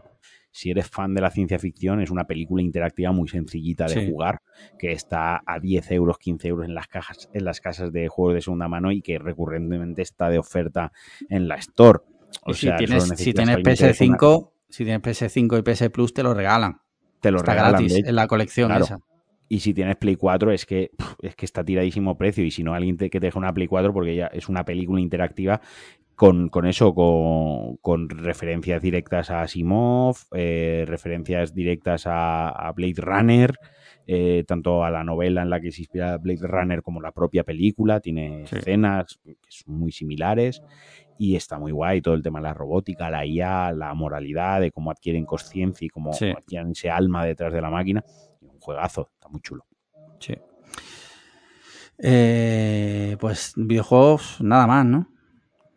si 0.51 0.71
eres 0.71 0.89
fan 0.89 1.15
de 1.15 1.21
la 1.21 1.31
ciencia 1.31 1.59
ficción, 1.59 2.01
es 2.01 2.11
una 2.11 2.25
película 2.25 2.63
interactiva 2.63 3.13
muy 3.13 3.29
sencillita 3.29 3.87
de 3.87 4.09
jugar, 4.09 4.41
que 4.79 4.93
está 4.93 5.43
a 5.45 5.59
10 5.61 5.91
euros, 5.91 6.17
15 6.19 6.49
euros 6.49 6.67
en 6.67 6.75
las 6.75 6.87
cajas, 6.87 7.29
en 7.35 7.45
las 7.45 7.61
casas 7.61 7.93
de 7.93 8.09
juegos 8.09 8.35
de 8.35 8.41
segunda 8.41 8.69
mano 8.69 8.93
y 8.93 9.03
que 9.03 9.19
recurrentemente 9.19 10.03
está 10.03 10.31
de 10.31 10.39
oferta 10.39 10.93
en 11.29 11.49
la 11.49 11.57
Store. 11.57 12.01
O 12.43 12.55
sea, 12.55 12.79
si 12.79 12.87
tienes, 12.87 13.09
si 13.17 13.33
tienes 13.35 13.59
PS5, 13.59 14.51
si 14.69 14.85
tienes 14.85 15.03
PS5 15.03 15.59
y 15.59 15.63
PS 15.63 15.91
Plus, 15.91 16.15
te 16.15 16.23
lo 16.23 16.35
regalan. 16.35 16.81
Te 17.21 17.31
lo 17.31 17.39
regalan 17.39 17.73
gratis 17.73 18.05
en 18.05 18.15
la 18.15 18.27
colección 18.27 18.73
esa. 18.73 18.99
Y 19.49 19.61
si 19.61 19.75
tienes 19.75 19.97
Play 19.97 20.17
4 20.17 20.53
es 20.53 20.67
que, 20.67 20.91
es 21.21 21.37
que 21.37 21.45
está 21.45 21.65
tiradísimo 21.65 22.17
precio. 22.17 22.45
Y 22.45 22.51
si 22.51 22.63
no, 22.63 22.75
alguien 22.75 22.97
te, 22.97 23.11
que 23.11 23.21
te 23.21 23.27
deja 23.27 23.39
una 23.39 23.53
Play 23.53 23.67
4 23.67 23.93
porque 23.93 24.17
ya 24.17 24.27
es 24.27 24.49
una 24.49 24.65
película 24.65 25.01
interactiva 25.01 25.61
con, 26.15 26.67
eso, 26.67 26.95
con, 26.95 28.09
referencias 28.09 28.81
directas 28.81 29.31
a 29.31 29.43
Asimov, 29.43 30.17
eh, 30.33 30.85
referencias 30.87 31.55
directas 31.55 32.05
a, 32.07 32.73
Blade 32.75 32.95
Runner, 32.99 33.55
eh, 34.07 34.45
tanto 34.47 34.85
a 34.85 34.91
la 34.91 35.03
novela 35.03 35.43
en 35.43 35.51
la 35.51 35.61
que 35.61 35.73
se 35.73 35.83
inspira 35.83 36.19
Blade 36.19 36.47
Runner 36.47 36.83
como 36.83 37.01
la 37.01 37.13
propia 37.13 37.43
película. 37.43 38.01
Tiene 38.01 38.45
escenas 38.45 39.19
que 39.25 39.37
son 39.49 39.75
muy 39.75 39.93
similares 39.93 40.63
y 41.19 41.37
está 41.37 41.59
muy 41.59 41.73
guay 41.73 42.01
todo 42.01 42.15
el 42.15 42.23
tema 42.23 42.41
de 42.41 42.45
la 42.45 42.55
robótica, 42.55 43.11
la 43.11 43.25
IA, 43.25 43.73
la 43.73 43.95
moralidad, 43.95 44.61
de 44.61 44.71
cómo 44.71 44.91
adquieren 44.91 45.25
conciencia 45.25 45.87
y 45.87 45.89
cómo 45.89 46.11
adquieren 46.13 46.73
ese 46.73 46.91
alma 46.91 47.25
detrás 47.25 47.53
de 47.53 47.61
la 47.61 47.71
máquina 47.71 48.05
juegazo, 48.65 49.11
está 49.15 49.29
muy 49.29 49.41
chulo. 49.41 49.67
Sí. 50.19 50.35
Eh, 51.99 53.17
pues 53.21 53.53
videojuegos, 53.57 54.41
nada 54.41 54.67
más, 54.67 54.87
¿no? 54.87 55.09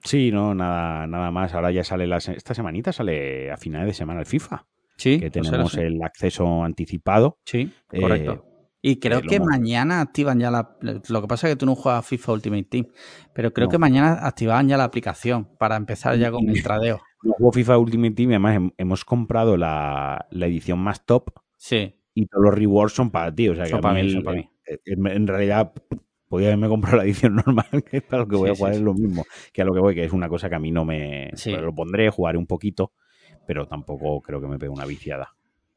Sí, 0.04 0.32
no, 0.32 0.56
nada, 0.56 1.06
nada 1.06 1.32
más. 1.32 1.54
Ahora 1.54 1.70
ya 1.72 1.84
sale 1.84 2.08
la, 2.08 2.18
esta 2.18 2.54
semanita, 2.54 2.94
sale 2.94 3.52
a 3.52 3.58
finales 3.58 3.88
de 3.88 3.94
semana 3.94 4.22
el 4.22 4.26
FIFA. 4.26 4.66
Sí. 4.96 5.20
Que 5.20 5.30
tenemos 5.30 5.76
el 5.76 6.02
acceso 6.02 6.64
anticipado. 6.64 7.40
Sí, 7.46 7.72
correcto. 7.88 8.32
Eh, 8.32 8.47
y 8.92 9.00
creo 9.00 9.22
que 9.22 9.40
mañana 9.40 10.02
activan 10.02 10.40
ya 10.40 10.52
la. 10.52 10.78
Lo 10.82 11.22
que 11.22 11.28
pasa 11.28 11.48
es 11.48 11.54
que 11.54 11.58
tú 11.58 11.66
no 11.66 11.76
juegas 11.76 12.06
FIFA 12.06 12.34
Ultimate 12.34 12.64
Team, 12.64 12.88
pero 13.34 13.54
creo 13.54 13.70
que 13.70 13.78
mañana 13.78 14.20
activaban 14.26 14.68
ya 14.68 14.78
la 14.78 14.84
aplicación 14.84 15.50
para 15.58 15.76
empezar 15.76 16.18
ya 16.18 16.32
con 16.32 16.50
el 16.50 16.64
tradeo. 16.64 17.02
No 17.24 17.34
juego 17.34 17.52
FIFA 17.52 17.80
Ultimate 17.80 18.12
Team, 18.12 18.30
además 18.30 18.72
hemos 18.78 19.04
comprado 19.04 19.58
la, 19.58 20.28
la 20.30 20.46
edición 20.46 20.78
más 20.78 21.04
top. 21.04 21.32
Sí 21.58 21.98
y 22.18 22.26
todos 22.26 22.46
los 22.46 22.56
rewards 22.56 22.94
son 22.94 23.12
para 23.12 23.34
ti. 23.34 23.48
O 23.48 23.56
sea, 23.56 23.66
que 23.66 23.78
para 23.78 24.02
mí, 24.02 24.22
para 24.22 24.38
mí. 24.38 24.50
En, 24.86 25.28
realidad 25.28 25.72
podía 26.28 26.48
haberme 26.48 26.68
comprado 26.68 26.98
la 26.98 27.04
edición 27.04 27.36
normal, 27.46 27.84
que 27.90 28.02
para 28.02 28.24
lo 28.24 28.28
que 28.28 28.36
voy 28.36 28.50
a 28.50 28.56
jugar 28.56 28.74
es 28.74 28.82
lo 28.82 28.96
mismo, 28.96 29.24
que 29.54 29.62
a 29.62 29.66
lo 29.66 29.74
que 29.74 29.80
voy, 29.80 29.94
que 29.94 30.04
es 30.04 30.12
una 30.12 30.28
cosa 30.28 30.50
que 30.50 30.56
a 30.56 30.60
mí 30.60 30.72
no 30.72 30.84
me... 30.84 31.30
lo 31.46 31.76
pondré, 31.76 32.10
jugaré 32.10 32.40
un 32.40 32.48
poquito, 32.48 32.92
pero 33.46 33.68
tampoco 33.68 34.20
creo 34.22 34.42
que 34.42 34.48
me 34.48 34.58
pegue 34.58 34.72
una 34.72 34.86
viciada. 34.86 35.36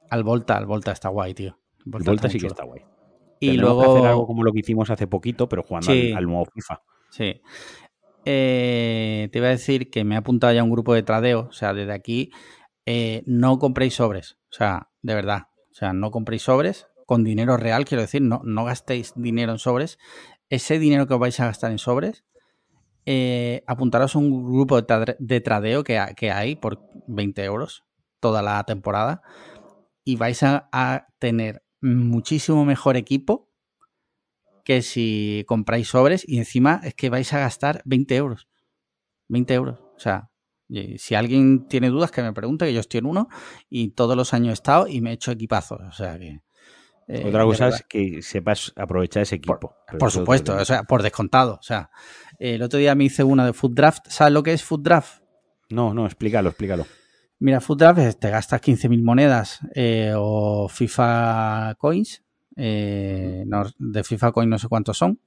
Al 0.08 0.24
Volta, 0.24 0.56
al 0.56 0.64
Volta 0.64 0.92
está 0.92 1.10
guay, 1.10 1.34
tío. 1.34 1.58
Volta, 1.84 2.10
Volta 2.10 2.30
sí 2.30 2.38
que 2.38 2.46
está 2.46 2.64
guay. 2.64 2.80
Y 3.40 3.56
luego... 3.56 3.82
Que 3.82 3.90
hacer 3.90 4.06
algo 4.06 4.26
como 4.26 4.44
lo 4.44 4.52
que 4.52 4.60
hicimos 4.60 4.90
hace 4.90 5.06
poquito, 5.06 5.48
pero 5.48 5.62
jugando 5.62 5.90
al, 5.90 6.24
nuevo 6.26 6.44
FIFA. 6.44 6.82
Sí. 7.10 7.40
Eh, 8.24 9.28
te 9.32 9.38
iba 9.38 9.48
a 9.48 9.50
decir 9.50 9.90
que 9.90 10.04
me 10.04 10.14
he 10.14 10.18
apuntado 10.18 10.52
ya 10.52 10.60
a 10.60 10.64
un 10.64 10.70
grupo 10.70 10.94
de 10.94 11.02
tradeo, 11.02 11.48
o 11.48 11.52
sea, 11.52 11.72
desde 11.72 11.92
aquí 11.92 12.30
eh, 12.84 13.22
no 13.26 13.58
compréis 13.58 13.94
sobres, 13.94 14.36
o 14.50 14.52
sea, 14.52 14.90
de 15.00 15.14
verdad, 15.14 15.48
o 15.70 15.74
sea, 15.74 15.94
no 15.94 16.10
compréis 16.10 16.42
sobres 16.42 16.86
con 17.06 17.24
dinero 17.24 17.56
real, 17.56 17.86
quiero 17.86 18.02
decir, 18.02 18.22
no, 18.22 18.42
no 18.44 18.64
gastéis 18.64 19.14
dinero 19.16 19.52
en 19.52 19.58
sobres. 19.58 19.98
Ese 20.48 20.78
dinero 20.78 21.06
que 21.08 21.14
os 21.14 21.20
vais 21.20 21.40
a 21.40 21.46
gastar 21.46 21.72
en 21.72 21.78
sobres, 21.78 22.24
eh, 23.06 23.64
apuntaros 23.66 24.14
a 24.14 24.18
un 24.18 24.52
grupo 24.52 24.80
de, 24.80 25.40
tradeo 25.40 25.82
que, 25.82 26.00
que, 26.16 26.30
hay 26.30 26.54
por 26.54 26.80
20 27.08 27.42
euros 27.42 27.84
toda 28.20 28.42
la 28.42 28.62
temporada 28.64 29.22
y 30.04 30.16
vais 30.16 30.42
a, 30.42 30.68
a 30.72 31.08
tener 31.18 31.62
muchísimo 31.80 32.64
mejor 32.64 32.96
equipo 32.96 33.50
que 34.64 34.82
si 34.82 35.44
compráis 35.46 35.88
sobres 35.88 36.24
y 36.26 36.38
encima 36.38 36.80
es 36.84 36.94
que 36.94 37.10
vais 37.10 37.32
a 37.32 37.40
gastar 37.40 37.82
20 37.84 38.14
euros. 38.16 38.48
20 39.28 39.54
euros. 39.54 39.78
O 39.96 39.98
sea, 39.98 40.30
si 40.98 41.14
alguien 41.14 41.66
tiene 41.66 41.88
dudas, 41.88 42.10
que 42.10 42.22
me 42.22 42.32
pregunte, 42.32 42.66
que 42.66 42.72
yo 42.72 42.80
estoy 42.80 42.98
en 42.98 43.06
uno 43.06 43.28
y 43.68 43.90
todos 43.90 44.16
los 44.16 44.32
años 44.34 44.50
he 44.50 44.54
estado 44.54 44.86
y 44.86 45.00
me 45.00 45.10
he 45.10 45.14
hecho 45.14 45.32
equipazos. 45.32 45.80
O 45.80 45.92
sea 45.92 46.18
que. 46.18 46.40
Eh, 47.08 47.24
Otra 47.26 47.42
cosa 47.42 47.68
es 47.68 47.84
que 47.88 48.22
sepas 48.22 48.72
aprovechar 48.76 49.24
ese 49.24 49.36
equipo. 49.36 49.74
Por, 49.98 50.12
supuesto, 50.12 50.54
o 50.54 50.64
sea, 50.64 50.84
por 50.84 51.02
descontado. 51.02 51.54
O 51.54 51.62
sea, 51.62 51.90
el 52.38 52.62
otro 52.62 52.78
día 52.78 52.94
me 52.94 53.04
hice 53.04 53.24
una 53.24 53.44
de 53.44 53.52
Food 53.52 53.74
Draft. 53.74 54.06
¿Sabes 54.08 54.32
lo 54.32 54.44
que 54.44 54.52
es 54.52 54.62
Food 54.62 54.82
Draft? 54.82 55.20
No, 55.70 55.92
no, 55.92 56.06
explícalo, 56.06 56.50
explícalo. 56.50 56.86
Mira, 57.40 57.60
Food 57.60 57.78
Draft 57.78 57.98
es, 58.00 58.18
te 58.18 58.30
gastas 58.30 58.60
15.000 58.60 59.02
monedas 59.02 59.60
eh, 59.74 60.12
o 60.16 60.68
FIFA 60.68 61.74
Coins. 61.78 62.22
Eh, 62.56 63.44
de 63.78 64.04
FIFA 64.04 64.32
Coins 64.32 64.50
no 64.50 64.58
sé 64.58 64.68
cuántos 64.68 64.98
son. 64.98 65.20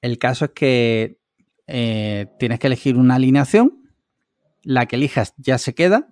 El 0.00 0.18
caso 0.18 0.46
es 0.46 0.50
que 0.52 1.18
tienes 1.66 2.58
que 2.58 2.66
elegir 2.66 2.96
una 2.96 3.14
alineación 3.14 3.80
la 4.62 4.86
que 4.86 4.96
elijas 4.96 5.34
ya 5.36 5.58
se 5.58 5.74
queda 5.74 6.08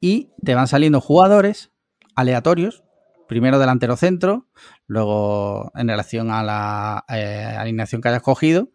y 0.00 0.30
te 0.44 0.54
van 0.54 0.68
saliendo 0.68 1.00
jugadores 1.00 1.70
aleatorios, 2.14 2.84
primero 3.28 3.58
delantero 3.58 3.96
centro, 3.96 4.48
luego 4.86 5.70
en 5.74 5.88
relación 5.88 6.30
a 6.30 6.42
la 6.42 7.04
eh, 7.08 7.54
alineación 7.56 8.00
que 8.00 8.08
hayas 8.08 8.22
cogido 8.22 8.70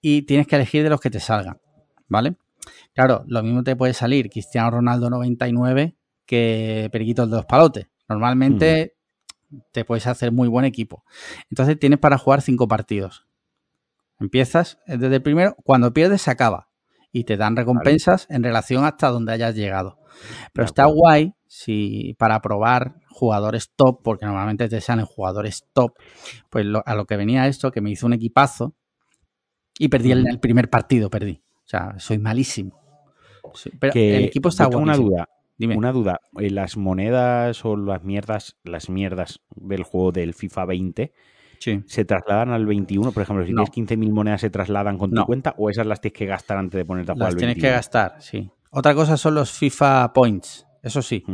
y 0.00 0.22
tienes 0.22 0.46
que 0.46 0.56
elegir 0.56 0.82
de 0.82 0.90
los 0.90 1.00
que 1.00 1.10
te 1.10 1.20
salgan, 1.20 1.60
¿vale? 2.08 2.36
Claro, 2.94 3.24
lo 3.26 3.42
mismo 3.42 3.62
te 3.62 3.76
puede 3.76 3.94
salir 3.94 4.30
Cristiano 4.30 4.70
Ronaldo 4.70 5.10
99 5.10 5.96
que 6.26 6.88
Periquito 6.92 7.26
de 7.26 7.36
los 7.36 7.46
Palotes. 7.46 7.88
Normalmente 8.08 8.94
te 9.72 9.84
puedes 9.84 10.06
hacer 10.06 10.32
muy 10.32 10.48
buen 10.48 10.64
equipo. 10.64 11.04
Entonces 11.50 11.78
tienes 11.78 11.98
para 11.98 12.18
jugar 12.18 12.42
cinco 12.42 12.68
partidos. 12.68 13.26
Empiezas 14.18 14.78
desde 14.86 15.16
el 15.16 15.22
primero, 15.22 15.56
cuando 15.64 15.92
pierdes 15.92 16.22
se 16.22 16.30
acaba 16.30 16.68
y 17.10 17.24
te 17.24 17.36
dan 17.36 17.56
recompensas 17.56 18.26
en 18.30 18.42
relación 18.42 18.84
hasta 18.84 19.08
donde 19.08 19.32
hayas 19.32 19.54
llegado. 19.54 19.98
Pero 20.52 20.64
está 20.64 20.86
guay 20.86 21.34
si 21.46 22.14
para 22.18 22.40
probar 22.40 22.96
jugadores 23.08 23.72
top, 23.76 24.00
porque 24.02 24.24
normalmente 24.24 24.68
te 24.68 24.80
salen 24.80 25.04
jugadores 25.04 25.68
top, 25.72 25.92
pues 26.48 26.66
a 26.84 26.94
lo 26.94 27.04
que 27.04 27.16
venía 27.16 27.46
esto, 27.46 27.70
que 27.70 27.80
me 27.80 27.90
hizo 27.90 28.06
un 28.06 28.14
equipazo 28.14 28.74
y 29.78 29.88
perdí 29.88 30.12
el, 30.12 30.38
primer 30.40 30.70
partido, 30.70 31.10
perdí. 31.10 31.41
Sea, 31.72 31.94
soy 31.98 32.18
malísimo. 32.18 32.78
pero 33.78 33.94
el 33.94 34.24
equipo 34.24 34.50
está 34.50 34.66
guay. 34.66 34.82
Una 34.82 34.96
duda. 34.96 35.28
Dime. 35.56 35.76
Una 35.76 35.92
duda, 35.92 36.20
eh, 36.38 36.50
las 36.50 36.76
monedas 36.76 37.64
o 37.64 37.76
las 37.76 38.02
mierdas, 38.02 38.56
las 38.64 38.90
mierdas 38.90 39.40
del 39.54 39.84
juego 39.84 40.10
del 40.10 40.34
FIFA 40.34 40.64
20 40.66 41.12
se 41.86 42.04
trasladan 42.04 42.50
al 42.50 42.66
21, 42.66 43.12
por 43.12 43.22
ejemplo, 43.22 43.44
si 43.44 43.52
tienes 43.52 43.70
15.000 43.70 44.12
monedas 44.12 44.40
se 44.40 44.50
trasladan 44.50 44.98
con 44.98 45.12
tu 45.12 45.24
cuenta 45.24 45.54
o 45.56 45.70
esas 45.70 45.86
las 45.86 46.00
tienes 46.00 46.18
que 46.18 46.26
gastar 46.26 46.58
antes 46.58 46.78
de 46.78 46.84
ponerte 46.84 47.12
a 47.12 47.14
jugar 47.14 47.30
las 47.30 47.38
tienes 47.38 47.56
que 47.56 47.70
gastar, 47.70 48.16
sí. 48.18 48.50
Otra 48.70 48.94
cosa 48.94 49.16
son 49.16 49.36
los 49.36 49.52
FIFA 49.52 50.12
Points, 50.12 50.66
eso 50.82 51.00
sí. 51.00 51.24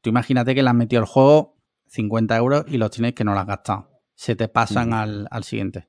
Tú 0.00 0.10
imagínate 0.10 0.54
que 0.54 0.62
le 0.62 0.68
has 0.68 0.76
metido 0.76 1.02
el 1.02 1.08
juego 1.08 1.56
50 1.88 2.36
euros 2.36 2.64
y 2.68 2.78
los 2.78 2.90
tienes 2.90 3.14
que 3.14 3.24
no 3.24 3.34
las 3.34 3.42
has 3.42 3.48
gastado. 3.48 3.90
Se 4.14 4.36
te 4.36 4.46
pasan 4.46 4.92
al, 4.92 5.44
siguiente. 5.44 5.88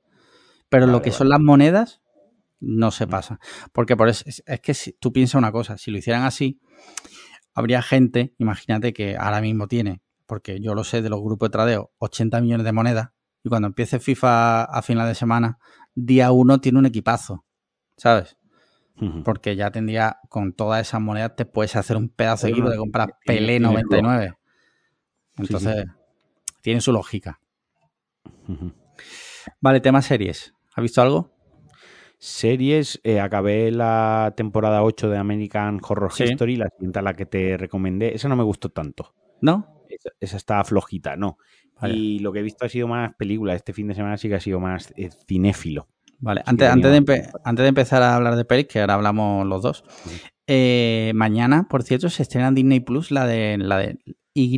Pero 0.68 0.86
lo 0.86 1.02
que 1.02 1.12
son 1.12 1.28
las 1.28 1.40
monedas 1.40 2.02
no 2.66 2.90
se 2.90 3.06
pasa. 3.06 3.38
Porque 3.72 3.96
por 3.96 4.08
eso, 4.08 4.24
es, 4.26 4.42
que 4.60 4.74
si, 4.74 4.92
tú 4.92 5.12
piensas 5.12 5.36
una 5.36 5.52
cosa, 5.52 5.78
si 5.78 5.90
lo 5.90 5.98
hicieran 5.98 6.22
así, 6.22 6.60
habría 7.54 7.82
gente, 7.82 8.34
imagínate 8.38 8.92
que 8.92 9.16
ahora 9.16 9.40
mismo 9.40 9.68
tiene, 9.68 10.02
porque 10.26 10.60
yo 10.60 10.74
lo 10.74 10.84
sé 10.84 11.02
de 11.02 11.10
los 11.10 11.20
grupos 11.22 11.48
de 11.48 11.52
tradeo, 11.52 11.92
80 11.98 12.40
millones 12.40 12.64
de 12.64 12.72
monedas 12.72 13.10
y 13.44 13.50
cuando 13.50 13.68
empiece 13.68 14.00
FIFA 14.00 14.64
a 14.64 14.82
final 14.82 15.06
de 15.06 15.14
semana, 15.14 15.58
día 15.94 16.32
uno 16.32 16.60
tiene 16.60 16.78
un 16.78 16.86
equipazo, 16.86 17.44
¿sabes? 17.96 18.38
Porque 19.24 19.56
ya 19.56 19.72
tendría, 19.72 20.18
con 20.28 20.52
todas 20.52 20.86
esas 20.86 21.00
monedas, 21.00 21.34
te 21.36 21.44
puedes 21.44 21.74
hacer 21.74 21.96
un 21.96 22.08
pedazo 22.08 22.46
de 22.46 22.52
equipo 22.52 22.70
de 22.70 22.76
comprar 22.76 23.18
Pelé 23.26 23.58
99. 23.58 24.34
Entonces, 25.36 25.86
tiene 26.62 26.80
su 26.80 26.92
lógica. 26.92 27.40
Vale, 29.60 29.80
tema 29.80 30.00
series. 30.00 30.54
¿Has 30.74 30.82
visto 30.82 31.02
algo? 31.02 31.33
Series, 32.24 33.02
eh, 33.04 33.20
acabé 33.20 33.70
la 33.70 34.32
temporada 34.34 34.82
8 34.82 35.10
de 35.10 35.18
American 35.18 35.78
Horror 35.86 36.10
History, 36.18 36.56
la 36.56 36.70
siguiente 36.70 36.98
a 36.98 37.02
la 37.02 37.12
que 37.12 37.26
te 37.26 37.58
recomendé. 37.58 38.14
Esa 38.14 38.30
no 38.30 38.36
me 38.36 38.42
gustó 38.42 38.70
tanto. 38.70 39.14
¿No? 39.42 39.84
Esa, 39.90 40.08
esa 40.20 40.38
está 40.38 40.64
flojita, 40.64 41.16
no. 41.16 41.36
Y 41.82 42.20
lo 42.20 42.32
que 42.32 42.38
he 42.38 42.42
visto 42.42 42.64
ha 42.64 42.70
sido 42.70 42.88
más 42.88 43.14
películas. 43.16 43.56
Este 43.56 43.74
fin 43.74 43.88
de 43.88 43.94
semana 43.94 44.16
sí 44.16 44.30
que 44.30 44.36
ha 44.36 44.40
sido 44.40 44.58
más 44.58 44.94
eh, 44.96 45.10
cinéfilo. 45.28 45.86
Vale, 46.18 46.40
antes, 46.46 46.66
antes, 46.66 46.90
de 46.90 47.30
antes 47.44 47.62
de 47.62 47.68
empezar 47.68 48.02
a 48.02 48.16
hablar 48.16 48.36
de 48.36 48.46
pelis, 48.46 48.68
que 48.68 48.80
ahora 48.80 48.94
hablamos 48.94 49.46
los 49.46 49.60
dos, 49.60 49.84
eh, 50.46 51.12
mañana, 51.14 51.68
por 51.68 51.82
cierto, 51.82 52.08
se 52.08 52.22
estrena 52.22 52.48
en 52.48 52.54
Disney 52.54 52.80
Plus 52.80 53.10
la 53.10 53.26
de, 53.26 53.58
la 53.58 53.76
de 53.76 53.98
Y 54.32 54.56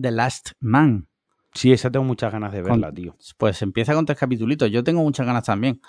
The 0.00 0.10
Last 0.12 0.52
Man. 0.60 1.08
Sí, 1.54 1.72
esa 1.72 1.90
tengo 1.90 2.04
muchas 2.04 2.32
ganas 2.32 2.52
de 2.52 2.62
verla, 2.62 2.92
tío. 2.92 3.16
Pues 3.36 3.62
empieza 3.62 3.94
con 3.94 4.06
tres 4.06 4.16
capítulos. 4.16 4.70
Yo 4.70 4.84
tengo 4.84 5.02
muchas 5.02 5.26
ganas 5.26 5.42
también. 5.42 5.80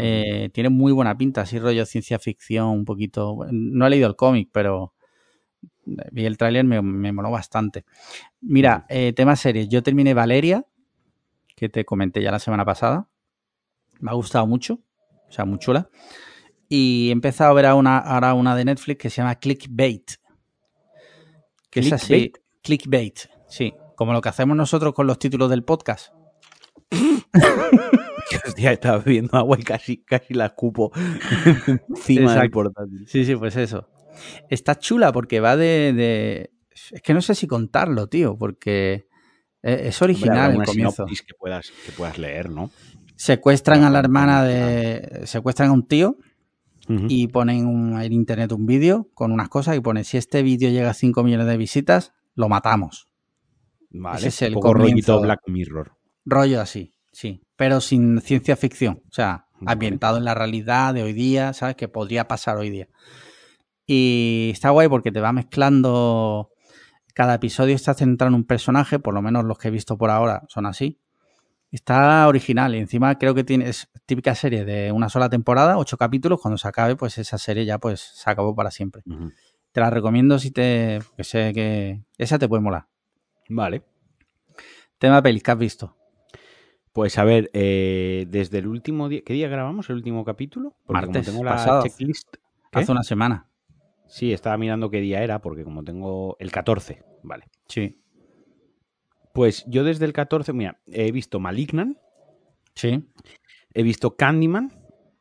Eh, 0.00 0.50
tiene 0.52 0.68
muy 0.68 0.92
buena 0.92 1.18
pinta, 1.18 1.40
así 1.40 1.58
rollo 1.58 1.84
ciencia 1.84 2.20
ficción, 2.20 2.68
un 2.68 2.84
poquito. 2.84 3.36
No 3.50 3.84
he 3.84 3.90
leído 3.90 4.06
el 4.06 4.14
cómic, 4.14 4.48
pero 4.52 4.94
vi 5.84 6.24
el 6.24 6.38
tráiler, 6.38 6.64
me, 6.64 6.80
me, 6.80 7.10
moló 7.10 7.32
bastante. 7.32 7.84
Mira, 8.40 8.86
eh, 8.88 9.12
tema 9.12 9.34
series. 9.34 9.68
Yo 9.68 9.82
terminé 9.82 10.14
Valeria, 10.14 10.64
que 11.56 11.68
te 11.68 11.84
comenté 11.84 12.22
ya 12.22 12.30
la 12.30 12.38
semana 12.38 12.64
pasada. 12.64 13.08
Me 13.98 14.12
ha 14.12 14.14
gustado 14.14 14.46
mucho, 14.46 14.78
o 15.28 15.32
sea, 15.32 15.44
muy 15.44 15.58
chula. 15.58 15.90
Y 16.68 17.08
he 17.08 17.12
empezado 17.12 17.50
a 17.50 17.54
ver 17.54 17.72
una, 17.72 17.98
ahora 17.98 18.34
una 18.34 18.54
de 18.54 18.66
Netflix 18.66 19.00
que 19.00 19.10
se 19.10 19.16
llama 19.16 19.34
Clickbait. 19.34 20.12
Que 21.70 21.80
es 21.80 21.92
así. 21.92 22.32
Clickbait, 22.62 23.18
sí. 23.48 23.74
Como 23.96 24.12
lo 24.12 24.20
que 24.20 24.28
hacemos 24.28 24.56
nosotros 24.56 24.94
con 24.94 25.08
los 25.08 25.18
títulos 25.18 25.50
del 25.50 25.64
podcast. 25.64 26.12
Hostia, 28.46 28.72
estaba 28.72 28.98
bebiendo 28.98 29.36
agua 29.36 29.58
y 29.58 29.62
casi, 29.62 29.98
casi 29.98 30.34
la 30.34 30.46
escupo 30.46 30.92
encima 31.88 32.34
del 32.34 32.50
portátil. 32.50 33.06
Sí, 33.06 33.24
sí, 33.24 33.36
pues 33.36 33.56
eso. 33.56 33.88
Está 34.48 34.78
chula 34.78 35.12
porque 35.12 35.40
va 35.40 35.56
de, 35.56 36.50
Es 36.92 37.02
que 37.02 37.14
no 37.14 37.22
sé 37.22 37.34
si 37.34 37.46
contarlo, 37.46 38.08
tío, 38.08 38.36
porque 38.36 39.06
e, 39.62 39.88
es 39.88 40.02
original 40.02 40.54
el 40.56 40.62
comienzo. 40.64 41.06
Que 41.06 41.34
puedas, 41.38 41.70
que 41.86 41.92
puedas 41.92 42.18
leer, 42.18 42.50
¿no? 42.50 42.70
Secuestran 43.16 43.82
a 43.82 43.90
la 43.90 43.98
hermana 43.98 44.44
de... 44.44 45.22
Secuestran 45.24 45.70
a 45.70 45.72
un 45.72 45.86
tío 45.86 46.16
y 46.88 47.28
ponen 47.28 48.00
en 48.00 48.12
internet 48.12 48.52
un 48.52 48.64
vídeo 48.64 49.10
con 49.12 49.30
unas 49.30 49.48
cosas 49.48 49.76
y 49.76 49.80
pone 49.80 50.04
si 50.04 50.16
este 50.16 50.42
vídeo 50.42 50.70
llega 50.70 50.90
a 50.90 50.94
5 50.94 51.22
millones 51.22 51.46
de 51.46 51.56
visitas, 51.58 52.14
lo 52.34 52.48
matamos. 52.48 53.08
Vale, 53.90 54.18
Ese 54.18 54.28
es 54.28 54.42
el 54.42 54.56
un 54.56 55.22
Black 55.22 55.40
Mirror. 55.46 55.92
Rollo 56.24 56.60
así, 56.60 56.94
sí, 57.12 57.42
pero 57.58 57.80
sin 57.80 58.20
ciencia 58.20 58.54
ficción, 58.54 59.02
o 59.10 59.12
sea, 59.12 59.48
ambientado 59.66 60.16
en 60.16 60.24
la 60.24 60.32
realidad 60.32 60.94
de 60.94 61.02
hoy 61.02 61.12
día, 61.12 61.52
¿sabes? 61.52 61.74
Que 61.74 61.88
podría 61.88 62.28
pasar 62.28 62.56
hoy 62.56 62.70
día. 62.70 62.86
Y 63.84 64.50
está 64.52 64.70
guay 64.70 64.86
porque 64.86 65.10
te 65.10 65.20
va 65.20 65.32
mezclando. 65.32 66.52
Cada 67.14 67.34
episodio 67.34 67.74
está 67.74 67.94
centrado 67.94 68.28
en 68.28 68.36
un 68.36 68.44
personaje, 68.44 69.00
por 69.00 69.12
lo 69.12 69.22
menos 69.22 69.44
los 69.44 69.58
que 69.58 69.68
he 69.68 69.70
visto 69.72 69.98
por 69.98 70.10
ahora 70.10 70.44
son 70.46 70.66
así. 70.66 71.00
Está 71.72 72.28
original 72.28 72.76
y 72.76 72.78
encima 72.78 73.18
creo 73.18 73.34
que 73.34 73.42
tiene, 73.42 73.68
es 73.68 73.88
típica 74.06 74.36
serie 74.36 74.64
de 74.64 74.92
una 74.92 75.08
sola 75.08 75.28
temporada, 75.28 75.78
ocho 75.78 75.96
capítulos. 75.96 76.40
Cuando 76.40 76.58
se 76.58 76.68
acabe, 76.68 76.94
pues 76.94 77.18
esa 77.18 77.38
serie 77.38 77.64
ya 77.64 77.78
pues 77.78 78.00
se 78.00 78.30
acabó 78.30 78.54
para 78.54 78.70
siempre. 78.70 79.02
Te 79.72 79.80
la 79.80 79.90
recomiendo 79.90 80.38
si 80.38 80.52
te. 80.52 81.00
que 81.16 81.24
sé 81.24 81.52
que. 81.52 82.04
Esa 82.18 82.38
te 82.38 82.48
puede 82.48 82.62
molar. 82.62 82.86
Vale. 83.48 83.82
Tema 84.98 85.20
pelis 85.20 85.42
que 85.42 85.50
has 85.50 85.58
visto. 85.58 85.97
Pues 86.98 87.16
a 87.16 87.22
ver, 87.22 87.48
eh, 87.52 88.26
desde 88.28 88.58
el 88.58 88.66
último 88.66 89.08
día. 89.08 89.20
¿Qué 89.24 89.32
día 89.32 89.46
grabamos 89.46 89.88
el 89.88 89.94
último 89.94 90.24
capítulo? 90.24 90.74
Porque 90.84 91.06
Martes. 91.06 91.26
tengo 91.26 91.44
la 91.44 91.80
checklist. 91.80 92.38
Hace 92.72 92.90
una 92.90 93.04
semana. 93.04 93.48
Sí, 94.08 94.32
estaba 94.32 94.58
mirando 94.58 94.90
qué 94.90 95.00
día 95.00 95.22
era, 95.22 95.40
porque 95.40 95.62
como 95.62 95.84
tengo 95.84 96.36
el 96.40 96.50
14, 96.50 97.04
vale. 97.22 97.44
Sí. 97.68 98.02
Pues 99.32 99.64
yo 99.68 99.84
desde 99.84 100.06
el 100.06 100.12
14, 100.12 100.52
mira, 100.52 100.80
he 100.88 101.12
visto 101.12 101.38
Malignan. 101.38 102.00
Sí. 102.74 103.04
He 103.72 103.84
visto 103.84 104.16
Candyman. 104.16 104.72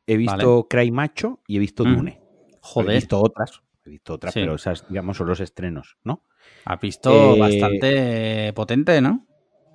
He 0.08 0.18
visto 0.18 0.68
Cry 0.68 0.90
Macho 0.90 1.42
y 1.46 1.58
he 1.58 1.60
visto 1.60 1.86
mm. 1.86 1.96
Dune. 1.96 2.22
Joder. 2.60 2.90
He 2.90 2.96
visto 2.96 3.22
otras. 3.22 3.62
He 3.86 3.92
visto 3.92 4.16
otras, 4.16 4.34
pero 4.34 4.56
esas, 4.56 4.90
digamos, 4.90 5.16
son 5.16 5.28
los 5.28 5.42
estrenos, 5.42 6.00
¿no? 6.04 6.24
Ha 6.66 6.78
visto 6.78 7.36
eh, 7.36 7.40
bastante 7.40 8.54
potente, 8.54 9.00
¿no? 9.00 9.28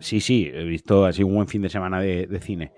Sí, 0.03 0.20
sí, 0.20 0.51
he 0.53 0.65
visto 0.65 1.07
así 1.07 1.23
un 1.23 1.35
buen 1.35 1.49
fin 1.49 1.62
de 1.62 1.70
semana 1.70 2.01
de 2.01 2.41
cine. 2.41 2.73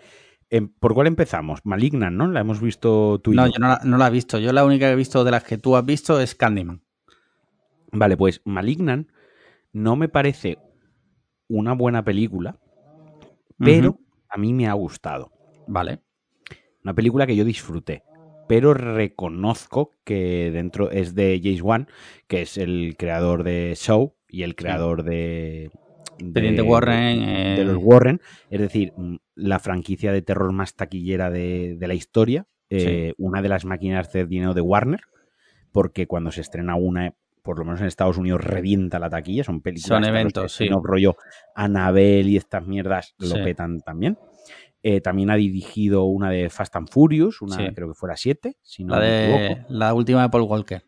Em, 0.50 0.68
¿Por 0.68 0.94
cuál 0.94 1.08
empezamos? 1.08 1.60
Malignan, 1.64 2.16
¿no? 2.16 2.28
La 2.28 2.38
hemos 2.38 2.60
visto 2.60 3.18
tú 3.20 3.32
y 3.32 3.34
No, 3.34 3.48
yo, 3.48 3.58
no, 3.58 3.66
la, 3.66 3.80
no 3.82 3.98
la 3.98 4.06
he 4.06 4.10
visto. 4.10 4.38
Yo 4.38 4.52
la 4.52 4.64
única 4.64 4.86
que 4.86 4.92
he 4.92 4.96
visto 4.96 5.24
de 5.24 5.32
las 5.32 5.42
que 5.42 5.58
tú 5.58 5.76
has 5.76 5.84
visto 5.84 6.20
es 6.20 6.36
Candyman. 6.36 6.80
Vale, 7.90 8.16
pues 8.16 8.40
Malignan 8.44 9.10
no 9.72 9.96
me 9.96 10.08
parece 10.08 10.58
una 11.48 11.72
buena 11.72 12.04
película, 12.04 12.60
pero 13.58 13.98
a 14.28 14.36
mí 14.36 14.52
me 14.52 14.68
ha 14.68 14.72
gustado. 14.74 15.32
Vale. 15.66 16.00
Una 16.84 16.94
película 16.94 17.26
que 17.26 17.34
yo 17.34 17.44
disfruté, 17.44 18.04
pero 18.46 18.74
reconozco 18.74 19.90
que 20.04 20.50
dentro 20.52 20.90
es 20.92 21.16
de 21.16 21.40
James 21.42 21.62
Wan, 21.62 21.88
que 22.28 22.42
es 22.42 22.58
el 22.58 22.94
creador 22.96 23.42
de 23.42 23.74
Show 23.76 24.14
y 24.28 24.42
el 24.42 24.54
creador 24.54 25.02
de 25.02 25.72
de, 26.18 26.62
Warren. 26.62 27.56
De, 27.56 27.64
los 27.64 27.76
eh, 27.76 27.80
Warren. 27.82 28.20
Es 28.50 28.60
decir, 28.60 28.92
mm, 28.96 29.16
la 29.36 29.58
franquicia 29.58 30.12
de 30.12 30.22
terror 30.22 30.52
más 30.52 30.74
taquillera 30.74 31.30
de, 31.30 31.76
la 31.80 31.94
historia. 31.94 32.46
Eh, 32.70 33.14
una 33.18 33.40
de 33.40 33.48
las 33.48 33.64
máquinas 33.64 34.12
de 34.12 34.26
dinero 34.26 34.54
de 34.54 34.60
Warner. 34.60 35.02
Porque 35.72 36.06
cuando 36.06 36.30
se 36.30 36.40
estrena 36.40 36.76
una, 36.76 37.14
por 37.42 37.58
lo 37.58 37.64
menos 37.64 37.80
en 37.80 37.86
Estados 37.86 38.16
Unidos, 38.16 38.42
revienta 38.42 38.98
la 38.98 39.10
taquilla. 39.10 39.44
Son 39.44 39.60
películas. 39.60 39.88
Son 39.88 40.04
eventos, 40.04 40.52
sí. 40.52 40.68
No 40.68 40.80
rollo 40.82 41.16
Anabel 41.54 42.28
y 42.28 42.36
estas 42.36 42.66
mierdas 42.66 43.14
lo 43.18 43.34
petan 43.42 43.80
también. 43.80 44.18
Eh, 44.86 45.00
también 45.00 45.30
ha 45.30 45.36
dirigido 45.36 46.04
una 46.04 46.28
de 46.28 46.50
Fast 46.50 46.76
and 46.76 46.90
Furious, 46.90 47.40
una 47.40 47.72
creo 47.72 47.88
que 47.88 47.94
fuera 47.94 48.18
7, 48.18 48.58
si 48.60 48.84
no 48.84 48.94
la, 48.94 49.00
de, 49.00 49.64
la 49.70 49.94
última 49.94 50.20
de 50.20 50.28
Paul 50.28 50.42
Walker. 50.42 50.84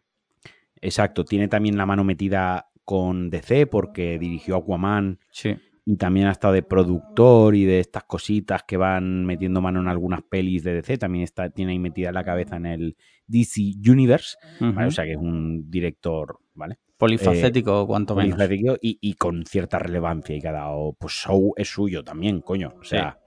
Exacto, 0.82 1.24
tiene 1.24 1.48
también 1.48 1.78
la 1.78 1.86
mano 1.86 2.04
metida 2.04 2.68
con 2.86 3.28
DC 3.28 3.66
porque 3.66 4.18
dirigió 4.18 4.56
Aquaman. 4.56 5.18
Sí. 5.30 5.56
Y 5.84 5.96
también 5.98 6.26
ha 6.26 6.32
estado 6.32 6.54
de 6.54 6.62
productor 6.62 7.54
y 7.54 7.64
de 7.64 7.80
estas 7.80 8.04
cositas 8.04 8.62
que 8.64 8.76
van 8.76 9.26
metiendo 9.26 9.60
mano 9.60 9.80
en 9.80 9.88
algunas 9.88 10.22
pelis 10.22 10.64
de 10.64 10.74
DC. 10.74 10.96
También 10.98 11.22
está, 11.24 11.50
tiene 11.50 11.72
ahí 11.72 11.78
metida 11.78 12.10
la 12.10 12.24
cabeza 12.24 12.56
en 12.56 12.66
el 12.66 12.96
DC 13.26 13.74
Universe. 13.88 14.36
O 14.60 14.90
sea 14.90 15.04
que 15.04 15.12
es 15.12 15.18
un 15.18 15.70
director, 15.70 16.38
¿vale? 16.54 16.78
Polifacético, 16.96 17.82
eh, 17.82 17.86
cuanto 17.86 18.16
menos. 18.16 18.36
Polifacético 18.36 18.78
y, 18.80 19.14
con 19.14 19.44
cierta 19.44 19.78
relevancia. 19.78 20.34
Y 20.34 20.40
cada 20.40 20.66
pues 20.98 21.12
show 21.12 21.52
es 21.56 21.68
suyo 21.68 22.02
también, 22.02 22.40
coño. 22.40 22.72
O 22.80 22.84
sea. 22.84 23.18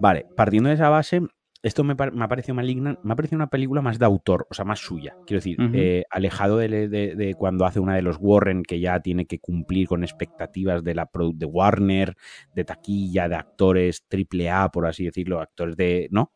Vale, 0.00 0.26
partiendo 0.36 0.68
de 0.68 0.76
esa 0.76 0.88
base, 0.88 1.20
esto 1.62 1.84
me, 1.84 1.94
me, 1.94 2.24
ha 2.24 2.28
parecido 2.28 2.54
maligna, 2.54 2.98
me 3.02 3.12
ha 3.12 3.16
parecido 3.16 3.36
una 3.36 3.46
película 3.46 3.82
más 3.82 3.98
de 3.98 4.04
autor, 4.04 4.46
o 4.50 4.54
sea, 4.54 4.64
más 4.64 4.80
suya. 4.80 5.14
Quiero 5.26 5.38
decir, 5.38 5.60
uh 5.60 5.64
-huh. 5.64 5.70
eh, 5.74 6.04
alejado 6.10 6.58
de, 6.58 6.88
de, 6.88 7.14
de, 7.14 7.34
cuando 7.34 7.64
hace 7.64 7.78
una 7.78 7.94
de 7.94 8.02
los 8.02 8.16
Warren, 8.20 8.64
que 8.64 8.80
ya 8.80 8.98
tiene 9.00 9.26
que 9.26 9.38
cumplir 9.38 9.86
con 9.86 10.02
expectativas 10.02 10.82
de 10.82 10.94
la 10.94 11.08
de 11.34 11.46
Warner, 11.46 12.16
de 12.54 12.64
taquilla, 12.64 13.28
de 13.28 13.36
actores 13.36 14.04
triple 14.08 14.50
A, 14.50 14.68
por 14.70 14.86
así 14.86 15.04
decirlo, 15.04 15.40
actores 15.40 15.76
de. 15.76 16.08
¿No? 16.10 16.32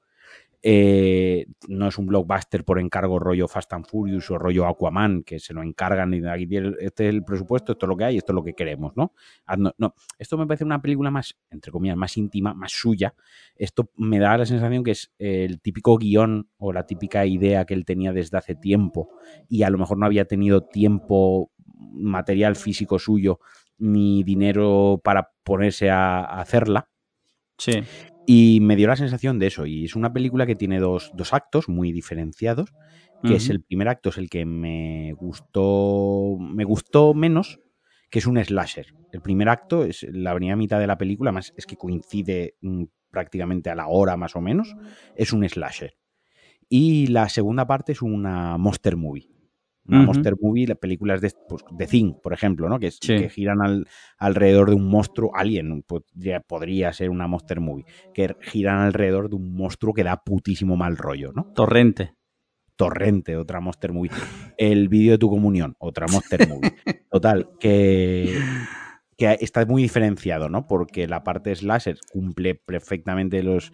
Eh, 0.63 1.47
no 1.69 1.89
es 1.89 1.99
un 1.99 2.07
blockbuster 2.07 2.65
por 2.65 2.81
encargo 2.81 3.19
rollo 3.19 3.47
Fast 3.47 3.73
and 3.73 3.87
Furious 3.87 4.31
o 4.31 4.39
rollo 4.39 4.67
Aquaman, 4.67 5.23
que 5.23 5.39
se 5.39 5.55
lo 5.55 5.63
encargan 5.63 6.15
y 6.15 6.27
aquí 6.27 6.49
este 6.81 7.09
es 7.09 7.15
el 7.15 7.25
presupuesto, 7.25 7.73
esto 7.73 7.87
es 7.87 7.89
lo 7.89 7.97
que 7.97 8.05
hay, 8.05 8.17
esto 8.17 8.33
es 8.33 8.35
lo 8.35 8.43
que 8.43 8.55
queremos, 8.55 8.97
¿no? 8.97 9.13
No. 9.79 9.95
Esto 10.19 10.37
me 10.39 10.47
parece 10.47 10.65
una 10.65 10.81
película 10.81 11.11
más, 11.11 11.37
entre 11.51 11.71
comillas, 11.71 11.97
más 11.97 12.17
íntima, 12.17 12.55
más 12.55 12.73
suya. 12.73 13.15
Esto 13.55 13.91
me 13.97 14.19
da 14.19 14.37
la 14.39 14.47
sensación 14.47 14.83
que 14.83 14.93
es 14.93 15.13
el 15.19 15.61
típico 15.61 15.99
guion 15.99 16.49
o 16.59 16.73
la 16.73 16.87
típica 16.87 17.27
idea 17.27 17.65
que 17.65 17.75
él 17.75 17.85
tenía 17.85 18.13
desde 18.13 18.39
hace 18.39 18.55
tiempo 18.55 19.11
y 19.49 19.63
a 19.63 19.71
lo 19.71 19.79
mejor 19.79 19.99
no 19.99 20.07
había 20.07 20.25
tenido 20.25 20.63
tiempo 20.63 21.53
material 21.77 22.57
físico 22.57 22.99
suyo 22.99 23.41
ni 23.79 24.25
dinero 24.25 25.01
para 25.05 25.33
ponerse 25.45 25.91
a, 25.91 26.21
a 26.21 26.41
hacerla. 26.41 26.89
Sí. 27.59 27.83
Y 28.27 28.59
me 28.61 28.77
dio 28.77 28.89
la 28.89 28.97
sensación 28.97 29.39
de 29.39 29.47
eso. 29.47 29.67
Y 29.67 29.85
es 29.85 29.95
una 29.95 30.13
película 30.13 30.47
que 30.47 30.57
tiene 30.57 30.81
dos, 30.81 31.13
dos 31.15 31.33
actos 31.33 31.69
muy 31.69 31.93
diferenciados. 31.93 32.73
Que 33.23 33.29
uh 33.29 33.33
-huh. 33.33 33.37
es 33.37 33.49
el 33.49 33.63
primer 33.63 33.89
acto, 33.89 34.11
es 34.11 34.19
el 34.19 34.29
que 34.29 34.45
me 34.45 35.13
gustó. 35.15 36.37
Me 36.39 36.65
gustó 36.65 37.15
menos, 37.15 37.61
que 38.11 38.19
es 38.19 38.27
un 38.27 38.43
slasher. 38.43 38.95
El 39.13 39.23
primer 39.23 39.49
acto 39.49 39.85
es 39.85 40.07
la 40.11 40.35
primera 40.35 40.57
mitad 40.57 40.81
de 40.81 40.87
la 40.87 40.99
película, 40.99 41.33
más 41.33 41.55
es 41.57 41.67
que 41.67 41.77
coincide 41.77 42.57
mmm, 42.61 42.85
prácticamente 43.11 43.71
a 43.71 43.75
la 43.75 43.87
hora 43.89 44.17
más 44.17 44.37
o 44.37 44.41
menos. 44.41 44.75
Es 45.15 45.33
un 45.33 45.49
slasher. 45.49 45.97
Y 46.69 47.07
la 47.07 47.29
segunda 47.29 47.67
parte 47.67 47.93
es 47.93 48.03
una 48.03 48.59
monster 48.59 48.97
movie. 48.97 49.31
Una 49.89 49.99
uh 49.99 50.03
-huh. 50.03 50.07
monster 50.07 50.35
movie, 50.41 50.67
las 50.67 50.79
películas 50.79 51.21
de, 51.21 51.33
pues, 51.49 51.63
de 51.71 51.87
Thing, 51.87 52.15
por 52.23 52.33
ejemplo, 52.33 52.69
¿no? 52.69 52.79
Que, 52.79 52.91
sí. 52.91 53.17
que 53.17 53.29
giran 53.29 53.63
al, 53.63 53.87
alrededor 54.19 54.71
de 54.71 54.77
un 54.77 54.89
monstruo, 54.89 55.31
alien, 55.35 55.83
podría, 55.83 56.41
podría, 56.41 56.93
ser 56.93 57.11
una 57.11 57.27
monster 57.27 57.61
movie, 57.61 57.85
que 58.15 58.35
giran 58.41 58.81
alrededor 58.81 59.29
de 59.29 59.37
un 59.37 59.55
monstruo 59.55 59.95
que 59.95 60.05
da 60.05 60.23
putísimo 60.25 60.77
mal 60.77 60.97
rollo, 60.97 61.33
¿no? 61.33 61.53
Torrente. 61.55 62.15
Torrente, 62.77 63.37
otra 63.37 63.61
monster 63.61 63.93
movie. 63.93 64.11
El 64.59 64.89
vídeo 64.89 65.13
de 65.13 65.19
tu 65.19 65.31
comunión, 65.31 65.75
otra 65.79 66.07
monster 66.07 66.47
movie. 66.49 66.75
Total, 67.11 67.49
que, 67.59 68.39
que 69.17 69.39
está 69.41 69.65
muy 69.65 69.83
diferenciado, 69.83 70.49
¿no? 70.49 70.67
Porque 70.67 71.07
la 71.07 71.25
parte 71.25 71.55
slasher 71.55 71.99
cumple 72.13 72.55
perfectamente 72.55 73.43
los 73.43 73.73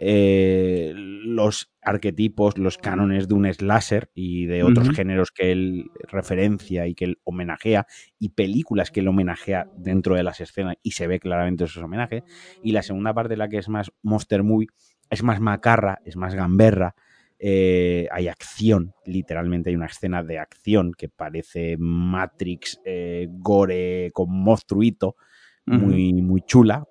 eh, 0.00 0.92
los 0.96 1.72
arquetipos, 1.82 2.58
los 2.58 2.78
cánones 2.78 3.28
de 3.28 3.34
un 3.34 3.52
slasher 3.52 4.10
y 4.14 4.46
de 4.46 4.62
otros 4.62 4.88
uh 4.88 4.90
-huh. 4.90 4.96
géneros 4.96 5.30
que 5.30 5.52
él 5.52 5.90
referencia 6.08 6.86
y 6.86 6.94
que 6.94 7.04
él 7.04 7.18
homenajea 7.24 7.86
y 8.18 8.30
películas 8.30 8.90
que 8.90 9.00
él 9.00 9.08
homenajea 9.08 9.68
dentro 9.76 10.14
de 10.14 10.22
las 10.22 10.40
escenas 10.40 10.76
y 10.82 10.92
se 10.92 11.06
ve 11.06 11.20
claramente 11.20 11.64
esos 11.64 11.82
homenajes. 11.82 12.22
Y 12.62 12.72
la 12.72 12.82
segunda 12.82 13.14
parte, 13.14 13.36
la 13.36 13.48
que 13.48 13.58
es 13.58 13.68
más 13.68 13.92
monster 14.02 14.42
movie, 14.42 14.68
es 15.10 15.22
más 15.22 15.40
macarra, 15.40 16.00
es 16.04 16.16
más 16.16 16.34
gamberra. 16.34 16.94
Eh, 17.38 18.06
hay 18.12 18.28
acción, 18.28 18.94
literalmente 19.04 19.70
hay 19.70 19.76
una 19.76 19.86
escena 19.86 20.22
de 20.22 20.38
acción 20.38 20.92
que 20.96 21.08
parece 21.08 21.76
Matrix, 21.78 22.80
eh, 22.84 23.26
gore 23.30 24.10
con 24.12 24.30
monstruito 24.30 25.16
muy, 25.66 26.12
muy 26.22 26.42
chula, 26.42 26.84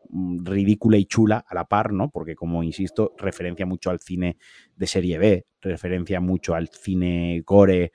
ridícula 0.43 0.97
y 0.97 1.05
chula 1.05 1.43
a 1.47 1.55
la 1.55 1.65
par, 1.65 1.91
¿no? 1.91 2.09
Porque, 2.09 2.35
como 2.35 2.63
insisto, 2.63 3.13
referencia 3.17 3.65
mucho 3.65 3.89
al 3.89 3.99
cine 3.99 4.37
de 4.75 4.87
serie 4.87 5.17
B, 5.17 5.45
referencia 5.61 6.19
mucho 6.19 6.55
al 6.55 6.69
cine 6.69 7.43
gore 7.45 7.91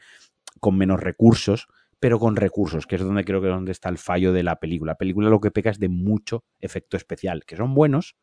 con 0.61 0.77
menos 0.77 1.01
recursos, 1.01 1.69
pero 1.99 2.19
con 2.19 2.37
recursos, 2.37 2.87
que 2.87 2.97
es 2.97 3.03
donde 3.03 3.25
creo 3.25 3.41
que 3.41 3.49
es 3.49 3.55
donde 3.55 3.73
está 3.73 3.89
el 3.89 3.99
fallo 3.99 4.33
de 4.33 4.43
la 4.43 4.57
película. 4.57 4.93
La 4.93 4.99
película 4.99 5.31
lo 5.31 5.41
que 5.41 5.51
peca 5.51 5.71
es 5.71 5.79
de 5.79 5.89
mucho 5.89 6.45
efecto 6.61 6.97
especial, 6.97 7.45
que 7.47 7.57
son 7.57 7.75
buenos, 7.75 8.17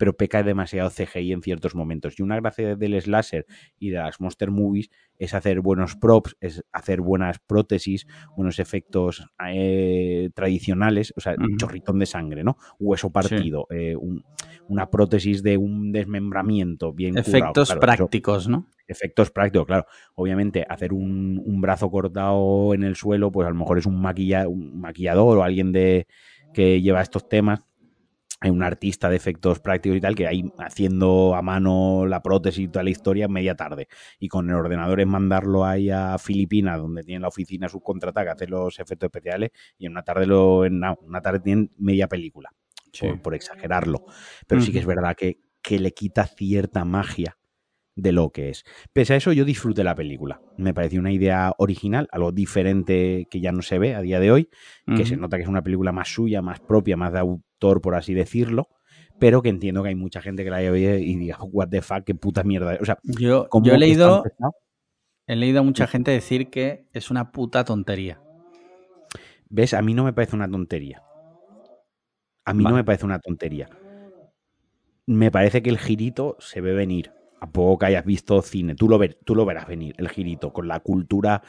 pero 0.00 0.16
peca 0.16 0.42
demasiado 0.42 0.88
CGI 0.88 1.32
en 1.32 1.42
ciertos 1.42 1.74
momentos. 1.74 2.18
Y 2.18 2.22
una 2.22 2.36
gracia 2.40 2.74
del 2.74 2.98
slasher 2.98 3.44
y 3.78 3.90
de 3.90 3.98
las 3.98 4.18
monster 4.18 4.50
movies 4.50 4.88
es 5.18 5.34
hacer 5.34 5.60
buenos 5.60 5.94
props, 5.94 6.38
es 6.40 6.64
hacer 6.72 7.02
buenas 7.02 7.38
prótesis, 7.38 8.06
buenos 8.34 8.60
efectos 8.60 9.26
eh, 9.46 10.30
tradicionales, 10.34 11.12
o 11.18 11.20
sea, 11.20 11.34
uh 11.34 11.36
-huh. 11.36 11.58
chorritón 11.58 11.98
de 11.98 12.06
sangre, 12.06 12.44
¿no? 12.44 12.56
Hueso 12.78 13.12
partido, 13.12 13.66
sí. 13.68 13.76
eh, 13.76 13.96
un, 13.96 14.24
una 14.68 14.88
prótesis 14.88 15.42
de 15.42 15.58
un 15.58 15.92
desmembramiento 15.92 16.94
bien 16.94 17.18
Efectos 17.18 17.68
curado, 17.68 17.80
claro, 17.80 17.80
prácticos, 17.98 18.44
eso, 18.44 18.50
¿no? 18.52 18.66
Efectos 18.88 19.30
prácticos, 19.30 19.66
claro. 19.66 19.84
Obviamente, 20.14 20.64
hacer 20.66 20.94
un, 20.94 21.42
un, 21.44 21.60
brazo 21.60 21.90
cortado 21.90 22.72
en 22.72 22.84
el 22.84 22.96
suelo, 22.96 23.30
pues 23.30 23.46
a 23.46 23.50
lo 23.50 23.56
mejor 23.56 23.76
es 23.76 23.84
un, 23.84 24.00
maquilla, 24.00 24.48
un 24.48 24.80
maquillador 24.80 25.36
o 25.36 25.42
alguien 25.42 25.72
de 25.72 26.06
que 26.54 26.80
lleva 26.80 27.02
estos 27.02 27.28
temas 27.28 27.69
hay 28.40 28.50
un 28.50 28.62
artista 28.62 29.10
de 29.10 29.16
efectos 29.16 29.60
prácticos 29.60 29.98
y 29.98 30.00
tal 30.00 30.14
que 30.14 30.26
ahí 30.26 30.50
haciendo 30.58 31.34
a 31.34 31.42
mano 31.42 32.06
la 32.06 32.22
prótesis 32.22 32.64
y 32.64 32.68
toda 32.68 32.82
la 32.82 32.90
historia 32.90 33.28
media 33.28 33.54
tarde. 33.54 33.86
Y 34.18 34.28
con 34.28 34.48
el 34.48 34.56
ordenador 34.56 35.00
es 35.00 35.06
mandarlo 35.06 35.66
ahí 35.66 35.90
a 35.90 36.16
Filipinas, 36.18 36.78
donde 36.78 37.02
tienen 37.02 37.22
la 37.22 37.28
oficina 37.28 37.68
subcontrata 37.68 38.24
que 38.24 38.30
hace 38.30 38.46
los 38.46 38.78
efectos 38.78 39.08
especiales, 39.08 39.50
y 39.76 39.86
en 39.86 39.92
una 39.92 40.02
tarde 40.02 40.26
lo, 40.26 40.64
en 40.64 40.80
una 41.02 41.20
tarde 41.20 41.40
tienen 41.40 41.70
media 41.76 42.08
película, 42.08 42.50
sí. 42.92 43.08
por, 43.08 43.22
por, 43.22 43.34
exagerarlo. 43.34 44.06
Pero 44.46 44.62
sí 44.62 44.72
que 44.72 44.78
es 44.78 44.86
verdad 44.86 45.14
que, 45.14 45.40
que 45.62 45.78
le 45.78 45.92
quita 45.92 46.26
cierta 46.26 46.84
magia 46.86 47.36
de 47.94 48.12
lo 48.12 48.30
que 48.30 48.48
es. 48.48 48.64
Pese 48.94 49.12
a 49.12 49.16
eso, 49.16 49.32
yo 49.32 49.44
disfruté 49.44 49.84
la 49.84 49.94
película. 49.94 50.40
Me 50.56 50.72
pareció 50.72 51.00
una 51.00 51.12
idea 51.12 51.52
original, 51.58 52.08
algo 52.12 52.32
diferente 52.32 53.26
que 53.30 53.40
ya 53.40 53.52
no 53.52 53.60
se 53.60 53.78
ve 53.78 53.94
a 53.94 54.00
día 54.00 54.20
de 54.20 54.30
hoy, 54.30 54.44
que 54.86 54.92
uh 54.92 54.96
-huh. 54.96 55.06
se 55.06 55.16
nota 55.18 55.36
que 55.36 55.42
es 55.42 55.48
una 55.48 55.62
película 55.62 55.92
más 55.92 56.08
suya, 56.08 56.40
más 56.40 56.60
propia, 56.60 56.96
más 56.96 57.12
de 57.12 57.18
autor, 57.60 57.80
por 57.80 57.94
así 57.94 58.14
decirlo, 58.14 58.68
pero 59.18 59.42
que 59.42 59.50
entiendo 59.50 59.82
que 59.82 59.90
hay 59.90 59.94
mucha 59.94 60.22
gente 60.22 60.44
que 60.44 60.50
la 60.50 60.56
haya 60.56 60.72
oído 60.72 60.96
y 60.96 61.16
diga, 61.16 61.38
what 61.42 61.68
the 61.68 61.82
fuck, 61.82 62.04
qué 62.04 62.14
puta 62.14 62.42
mierda. 62.42 62.78
O 62.80 62.84
sea, 62.84 62.98
yo, 63.02 63.48
yo 63.62 63.74
he 63.74 63.78
leído, 63.78 64.24
he 65.26 65.36
leído 65.36 65.60
a 65.60 65.62
mucha 65.62 65.86
gente 65.86 66.10
decir 66.10 66.50
que 66.50 66.86
es 66.92 67.10
una 67.10 67.30
puta 67.30 67.64
tontería. 67.64 68.20
¿Ves? 69.48 69.74
A 69.74 69.82
mí 69.82 69.94
no 69.94 70.04
me 70.04 70.12
parece 70.12 70.36
una 70.36 70.48
tontería. 70.48 71.02
A 72.44 72.54
mí 72.54 72.64
vale. 72.64 72.72
no 72.72 72.76
me 72.76 72.84
parece 72.84 73.04
una 73.04 73.18
tontería. 73.18 73.68
Me 75.06 75.30
parece 75.30 75.62
que 75.62 75.70
el 75.70 75.78
girito 75.78 76.36
se 76.38 76.60
ve 76.60 76.72
venir 76.72 77.12
a 77.40 77.50
poco 77.50 77.78
que 77.78 77.86
hayas 77.86 78.04
visto 78.04 78.40
cine, 78.42 78.74
tú 78.74 78.88
lo, 78.88 78.98
ver, 78.98 79.18
tú 79.24 79.34
lo 79.34 79.46
verás 79.46 79.66
venir, 79.66 79.94
el 79.96 80.10
girito, 80.10 80.52
con 80.52 80.68
la 80.68 80.80
cultura, 80.80 81.42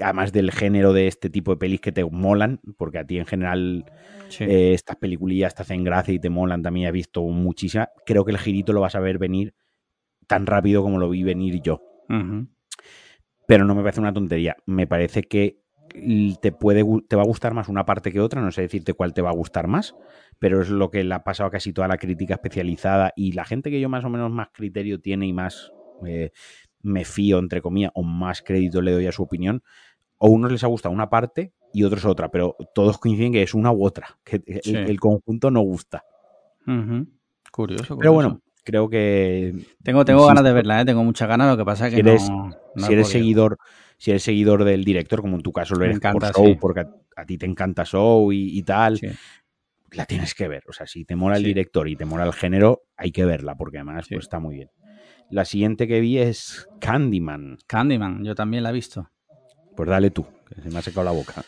además 0.00 0.32
del 0.32 0.50
género 0.50 0.92
de 0.92 1.06
este 1.06 1.30
tipo 1.30 1.52
de 1.52 1.58
pelis 1.58 1.80
que 1.80 1.92
te 1.92 2.04
molan, 2.04 2.60
porque 2.76 2.98
a 2.98 3.06
ti 3.06 3.18
en 3.18 3.26
general 3.26 3.84
sí. 4.28 4.44
eh, 4.44 4.74
estas 4.74 4.96
peliculillas 4.96 5.54
te 5.54 5.62
hacen 5.62 5.84
gracia 5.84 6.14
y 6.14 6.18
te 6.18 6.30
molan, 6.30 6.62
también 6.62 6.88
he 6.88 6.92
visto 6.92 7.22
muchísimas, 7.22 7.88
creo 8.06 8.24
que 8.24 8.32
el 8.32 8.38
girito 8.38 8.72
lo 8.72 8.80
vas 8.80 8.94
a 8.94 9.00
ver 9.00 9.18
venir 9.18 9.54
tan 10.26 10.46
rápido 10.46 10.82
como 10.82 10.98
lo 10.98 11.10
vi 11.10 11.22
venir 11.22 11.60
yo. 11.62 11.82
Uh 12.08 12.14
-huh. 12.14 12.48
Pero 13.46 13.64
no 13.64 13.74
me 13.74 13.82
parece 13.82 14.00
una 14.00 14.12
tontería, 14.12 14.56
me 14.66 14.86
parece 14.86 15.22
que 15.22 15.64
te 16.40 16.50
puede 16.50 16.84
te 17.08 17.16
va 17.16 17.22
a 17.22 17.26
gustar 17.26 17.54
más 17.54 17.68
una 17.68 17.84
parte 17.84 18.10
que 18.10 18.20
otra, 18.20 18.40
no 18.40 18.50
sé 18.50 18.62
decirte 18.62 18.94
cuál 18.94 19.14
te 19.14 19.22
va 19.22 19.30
a 19.30 19.34
gustar 19.34 19.68
más, 19.68 19.94
pero 20.38 20.60
es 20.60 20.68
lo 20.68 20.90
que 20.90 21.04
le 21.04 21.14
ha 21.14 21.22
pasado 21.22 21.48
a 21.48 21.50
casi 21.50 21.72
toda 21.72 21.88
la 21.88 21.98
crítica 21.98 22.34
especializada 22.34 23.12
y 23.14 23.32
la 23.32 23.44
gente 23.44 23.70
que 23.70 23.80
yo 23.80 23.88
más 23.88 24.04
o 24.04 24.10
menos 24.10 24.30
más 24.30 24.48
criterio 24.52 25.00
tiene 25.00 25.26
y 25.26 25.32
más 25.32 25.72
eh, 26.06 26.32
me 26.84 27.04
fío, 27.04 27.38
entre 27.38 27.60
comillas, 27.60 27.90
o 27.94 28.04
más 28.04 28.42
crédito 28.42 28.80
le 28.80 28.92
doy 28.92 29.06
a 29.06 29.12
su 29.12 29.22
opinión, 29.22 29.62
o 30.18 30.28
unos 30.28 30.52
les 30.52 30.62
ha 30.62 30.68
gustado 30.68 30.94
una 30.94 31.10
parte 31.10 31.52
y 31.72 31.82
otros 31.82 32.04
otra, 32.04 32.30
pero 32.30 32.56
todos 32.74 32.98
coinciden 32.98 33.32
que 33.32 33.42
es 33.42 33.54
una 33.54 33.72
u 33.72 33.84
otra, 33.84 34.18
que 34.22 34.40
sí. 34.62 34.74
el, 34.74 34.90
el, 34.90 35.00
conjunto 35.00 35.50
no 35.50 35.60
gusta. 35.60 36.04
Uh 36.66 36.70
-huh. 36.70 37.06
curioso, 37.50 37.84
curioso, 37.84 37.98
Pero 37.98 38.12
bueno, 38.12 38.40
creo 38.62 38.88
que... 38.88 39.54
Tengo, 39.82 40.04
tengo 40.04 40.26
ganas 40.26 40.44
de 40.44 40.52
verla, 40.52 40.80
¿eh? 40.80 40.84
tengo 40.84 41.02
muchas 41.02 41.28
ganas, 41.28 41.50
lo 41.50 41.56
que 41.56 41.64
pasa 41.64 41.88
es 41.88 41.94
que 41.94 42.02
si 42.02 42.08
eres, 42.08 42.30
no, 42.30 42.50
no 42.74 42.86
si 42.86 42.92
eres 42.92 43.08
seguidor 43.08 43.58
si 43.98 44.10
eres 44.10 44.22
seguidor 44.22 44.64
del 44.64 44.84
director, 44.84 45.20
como 45.20 45.36
en 45.36 45.42
tu 45.42 45.52
caso 45.52 45.74
lo 45.74 45.84
eres 45.84 45.96
encanta, 45.96 46.30
por 46.30 46.36
Show, 46.36 46.46
sí. 46.46 46.58
porque 46.60 46.80
a, 46.80 46.90
a, 47.16 47.24
ti 47.24 47.38
te 47.38 47.46
encanta 47.46 47.84
Show 47.84 48.32
y, 48.32 48.58
y 48.58 48.62
tal, 48.62 48.98
sí. 48.98 49.08
la 49.92 50.04
tienes 50.06 50.34
que 50.34 50.48
ver. 50.48 50.62
O 50.68 50.72
sea, 50.72 50.86
si 50.86 51.04
te 51.04 51.16
mola 51.16 51.36
el 51.36 51.44
director 51.44 51.88
y 51.88 51.96
te 51.96 52.04
mola 52.04 52.24
el 52.24 52.32
género, 52.32 52.82
hay 52.96 53.12
que 53.12 53.24
verla, 53.24 53.54
porque 53.56 53.78
además 53.78 54.06
pues, 54.10 54.24
está 54.24 54.40
muy 54.40 54.56
bien. 54.56 54.70
La 55.30 55.44
siguiente 55.44 55.88
que 55.88 56.00
vi 56.00 56.18
es 56.18 56.68
Candyman. 56.80 57.58
Candyman, 57.66 58.24
yo 58.24 58.34
también 58.34 58.62
la 58.62 58.70
he 58.70 58.72
visto. 58.72 59.10
Pues 59.76 59.88
dale 59.88 60.10
tú, 60.10 60.26
que 60.48 60.60
se 60.62 60.70
me 60.70 60.78
ha 60.78 60.82
secado 60.82 61.04
la 61.04 61.10
boca. 61.10 61.44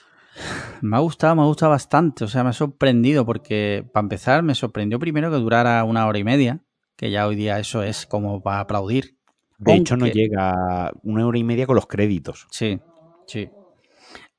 Me 0.82 0.96
ha 0.96 1.00
gustado, 1.00 1.34
me 1.36 1.42
ha 1.42 1.46
gustado 1.46 1.70
bastante. 1.70 2.24
O 2.24 2.28
sea, 2.28 2.42
me 2.42 2.50
ha 2.50 2.52
sorprendido 2.52 3.24
porque, 3.24 3.88
para 3.92 4.04
empezar, 4.04 4.42
me 4.42 4.54
sorprendió 4.54 4.98
primero 4.98 5.30
que 5.30 5.36
durara 5.36 5.82
una 5.84 6.06
hora 6.06 6.18
y 6.18 6.24
media, 6.24 6.60
que 6.96 7.10
ya 7.10 7.26
hoy 7.26 7.36
día 7.36 7.58
eso 7.58 7.82
es 7.82 8.06
como 8.06 8.42
para 8.42 8.60
aplaudir. 8.60 9.16
De 9.58 9.72
Aunque... 9.72 9.80
hecho, 9.80 9.96
no 9.96 10.06
llega 10.06 10.92
una 11.02 11.26
hora 11.26 11.38
y 11.38 11.44
media 11.44 11.66
con 11.66 11.76
los 11.76 11.86
créditos. 11.86 12.46
Sí, 12.50 12.80
sí. 13.26 13.48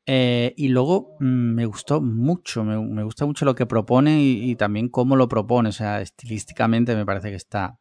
Eh, 0.06 0.54
y 0.56 0.70
luego 0.70 1.16
mmm, 1.20 1.54
me 1.54 1.66
gustó 1.66 2.02
mucho, 2.02 2.64
me, 2.64 2.80
me, 2.80 3.04
gusta 3.04 3.26
mucho 3.26 3.44
lo 3.44 3.56
que 3.56 3.66
propone 3.66 4.22
y, 4.22 4.52
y, 4.52 4.56
también 4.56 4.88
cómo 4.90 5.16
lo 5.16 5.28
propone. 5.28 5.70
O 5.70 5.74
sea, 5.74 6.02
estilísticamente 6.02 6.96
me 6.96 7.06
parece 7.06 7.30
que 7.30 7.36
está 7.36 7.80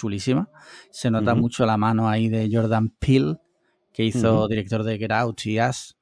chulísima. 0.00 0.48
Se 0.90 1.10
nota 1.10 1.34
mucho 1.40 1.66
la 1.66 1.76
mano 1.76 2.08
ahí 2.08 2.28
de 2.28 2.48
Jordan 2.50 2.90
Peele, 2.90 3.36
que 3.92 4.04
hizo 4.04 4.48
director 4.48 4.82
de 4.82 4.98
Get 4.98 5.12
Out 5.12 5.46
y 5.46 5.60
Us. 5.60 5.96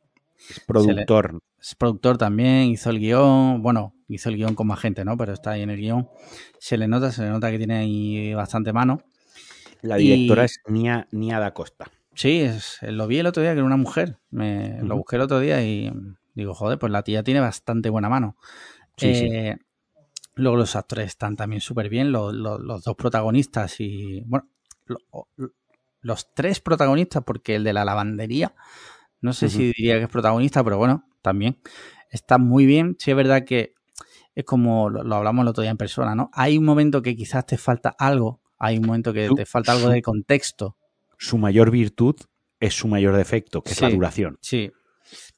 Es 0.51 0.61
productor. 0.61 1.41
Es 1.61 1.75
productor 1.75 2.17
también, 2.19 2.69
hizo 2.71 2.91
el 2.91 3.01
guion. 3.01 3.61
Bueno, 3.63 3.95
hizo 4.09 4.29
el 4.29 4.37
guion 4.37 4.55
con 4.55 4.69
más 4.69 4.79
gente, 4.79 5.05
¿no? 5.05 5.17
Pero 5.17 5.33
está 5.33 5.51
ahí 5.53 5.63
en 5.63 5.71
el 5.71 5.79
guion. 5.79 6.09
Se 6.61 6.77
le 6.79 6.87
nota, 6.87 7.11
se 7.11 7.23
le 7.23 7.31
nota 7.31 7.51
que 7.51 7.59
tiene 7.59 7.79
ahí 7.79 8.35
bastante 8.35 8.73
mano. 8.73 9.03
La 9.83 9.97
directora 9.97 10.43
Y- 10.43 10.45
es 10.45 10.61
Nia, 10.67 11.09
Nia 11.11 11.41
da 11.41 11.53
Costa. 11.53 11.91
Sí, 12.15 12.41
es- 12.41 12.79
lo 12.83 13.07
vi 13.07 13.19
el 13.19 13.27
otro 13.27 13.43
día 13.43 13.53
que 13.53 13.59
era 13.59 13.67
una 13.67 13.77
mujer. 13.77 14.19
Me, 14.31 14.81
Lo 14.83 14.97
busqué 14.97 15.17
el 15.17 15.23
otro 15.23 15.41
día 15.41 15.63
y 15.65 15.93
digo, 16.35 16.55
joder, 16.55 16.79
pues 16.79 16.93
la 16.93 17.03
tía 17.03 17.23
tiene 17.23 17.41
bastante 17.41 17.91
buena 17.91 18.09
mano. 18.09 18.37
Sí, 18.97 19.15
sí. 19.15 19.29
Luego 20.39 20.57
los 20.57 20.77
actores 20.77 21.07
están 21.09 21.37
también 21.37 21.61
súper 21.61 21.89
bien. 21.89 22.13
Los, 22.13 22.33
los- 22.35 22.61
los 22.61 22.83
dos 22.85 22.97
protagonistas 22.97 23.81
y. 23.81 24.23
Bueno, 24.27 24.49
lo- 24.87 24.99
lo- 25.37 25.51
los 26.01 26.33
tres 26.35 26.61
protagonistas, 26.61 27.25
porque 27.25 27.57
el 27.57 27.65
de 27.65 27.73
la 27.73 27.85
lavandería, 27.85 28.55
no 29.21 29.33
sé 29.33 29.49
si 29.49 29.73
diría 29.77 29.97
que 29.99 30.05
es 30.05 30.09
protagonista, 30.09 30.63
pero 30.65 30.79
bueno, 30.79 31.05
también. 31.23 31.59
Está 32.11 32.39
muy 32.39 32.67
bien. 32.67 32.97
Sí, 32.99 33.11
es 33.11 33.17
verdad 33.17 33.45
que 33.45 33.75
es 34.35 34.45
como 34.45 34.89
lo, 34.89 35.03
lo 35.03 35.17
hablamos 35.17 35.43
el 35.43 35.49
otro 35.49 35.63
día 35.63 35.73
en 35.73 35.77
persona, 35.77 36.15
¿no? 36.15 36.31
Hay 36.33 36.57
un 36.57 36.65
momento 36.65 37.03
que 37.03 37.17
quizás 37.17 37.45
te 37.45 37.59
falta 37.59 37.95
algo. 37.99 38.41
Hay 38.59 38.79
un 38.79 38.87
momento 38.87 39.13
que 39.13 39.27
Su- 39.27 39.35
te 39.35 39.45
falta 39.45 39.73
algo 39.73 39.87
su- 39.89 39.93
de 39.93 40.03
contexto. 40.03 40.77
Su 41.19 41.37
mayor 41.37 41.71
virtud 41.73 42.15
es 42.61 42.75
su 42.75 42.87
mayor 42.89 43.17
defecto, 43.17 43.61
que 43.63 43.73
es 43.73 43.81
la 43.83 43.91
duración. 43.91 44.39
Sí. 44.41 44.71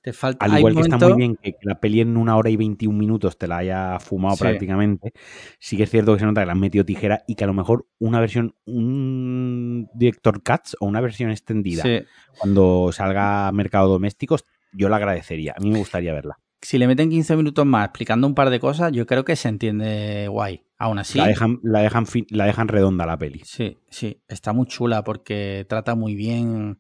Te 0.02 0.12
falta. 0.14 0.47
Al 0.47 0.56
igual 0.59 0.74
que 0.74 0.81
está 0.81 0.98
muy 0.98 1.12
bien 1.16 1.36
que 1.36 1.56
la 1.62 1.78
peli 1.78 2.01
en 2.01 2.16
una 2.16 2.36
hora 2.36 2.48
y 2.48 2.56
21 2.56 2.97
minutos 2.97 3.36
te 3.36 3.47
la 3.47 3.59
haya 3.59 3.98
fumado 4.01 4.36
Sí. 4.36 4.43
prácticamente, 4.43 5.12
sí 5.59 5.77
que 5.77 5.82
es 5.82 5.90
cierto 5.90 6.14
que 6.14 6.20
se 6.20 6.27
nota 6.27 6.40
que 6.40 6.47
le 6.47 6.52
han 6.52 6.60
metido 6.60 6.85
tijera 6.85 7.22
y 7.27 7.35
que 7.35 7.44
a 7.44 7.47
lo 7.47 7.52
mejor 7.52 7.86
una 7.98 8.18
versión, 8.18 8.55
un 8.64 9.89
director 9.94 10.43
cuts 10.43 10.77
o 10.81 10.86
una 10.86 11.01
versión 11.01 11.31
extendida, 11.31 11.82
Sí. 11.82 12.01
cuando 12.39 12.90
salga 12.93 13.48
a 13.48 13.52
mercado 13.52 13.89
domésticos, 13.89 14.44
yo 14.72 14.89
la 14.89 14.97
agradecería. 14.97 15.55
A 15.56 15.60
mí 15.60 15.70
me 15.70 15.78
gustaría 15.78 16.12
verla. 16.14 16.39
Si 16.62 16.78
le 16.78 16.86
meten 16.86 17.09
15 17.10 17.36
minutos 17.36 17.64
más 17.66 17.86
explicando 17.86 18.27
un 18.27 18.35
par 18.35 18.51
de 18.51 18.60
cosas, 18.60 18.93
yo 18.93 19.06
creo 19.06 19.24
que 19.24 19.35
se 19.36 19.48
entiende 19.48 20.28
guay. 20.28 20.62
Aún 20.78 20.98
así. 20.98 21.18
La, 21.18 21.27
dejan, 21.27 21.59
la, 21.62 21.81
dejan 21.81 22.06
la 22.31 22.47
dejan 22.47 22.68
redonda 22.68 23.05
la 23.06 23.18
peli. 23.18 23.40
Sí, 23.44 23.78
sí, 23.90 24.22
está 24.28 24.52
muy 24.55 24.66
chula 24.66 25.05
porque 25.05 25.66
trata 25.68 25.94
muy 25.94 26.14
bien 26.14 26.78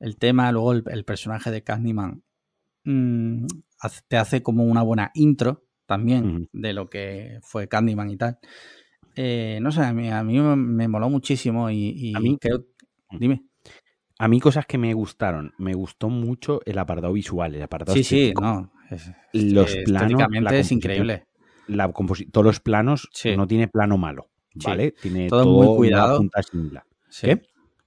el 0.00 0.16
tema. 0.16 0.50
Luego 0.52 0.72
el, 0.72 0.84
el 0.88 1.04
personaje 1.04 1.50
de 1.50 1.62
Candyman 1.62 2.22
mm, 2.86 3.46
te 4.08 4.16
hace 4.16 4.42
como 4.42 4.64
una 4.64 4.82
buena 4.82 5.10
intro 5.14 5.64
también 5.84 6.48
de 6.52 6.72
lo 6.72 6.88
que 6.88 7.38
fue 7.42 7.68
Candyman 7.68 8.10
y 8.10 8.16
tal. 8.16 8.38
Eh, 9.14 9.58
no 9.62 9.70
sé, 9.70 9.82
a 9.82 9.92
mí, 9.92 10.10
a 10.10 10.22
mí 10.22 10.38
me, 10.40 10.88
moló 10.88 11.08
muchísimo 11.08 11.70
y, 11.70 11.90
y 11.94 12.14
A 12.16 12.20
mí- 12.20 12.38
creo... 12.38 12.64
Dime. 13.10 13.44
A 14.18 14.28
mí 14.28 14.40
cosas 14.40 14.66
que 14.66 14.78
me 14.78 14.92
gustaron. 14.94 15.52
Me 15.58 15.74
gustó 15.74 16.08
mucho 16.08 16.60
el 16.64 16.78
apartado 16.78 17.12
visual, 17.12 17.54
el 17.54 17.62
apartado 17.62 17.94
Sí, 17.96 18.02
sí, 18.02 18.32
no. 18.40 18.72
es- 18.90 19.10
Los 19.32 19.74
eh, 19.74 19.82
planos, 19.84 20.22
es 20.52 20.72
increíble. 20.72 21.26
La 21.68 21.92
todos 22.32 22.44
los 22.46 22.60
planos 22.60 23.08
Sí. 23.12 23.36
no 23.36 23.46
tiene 23.46 23.68
plano 23.68 23.98
malo, 23.98 24.30
Sí. 24.52 24.60
¿vale? 24.66 24.92
Tiene 24.92 25.28
Todo 25.28 25.44
todo, 25.44 25.52
muy 25.54 25.66
una 25.66 25.76
cuidado. 25.76 26.18
punta 26.18 26.42
simple. 26.42 26.80
Sí. 27.08 27.28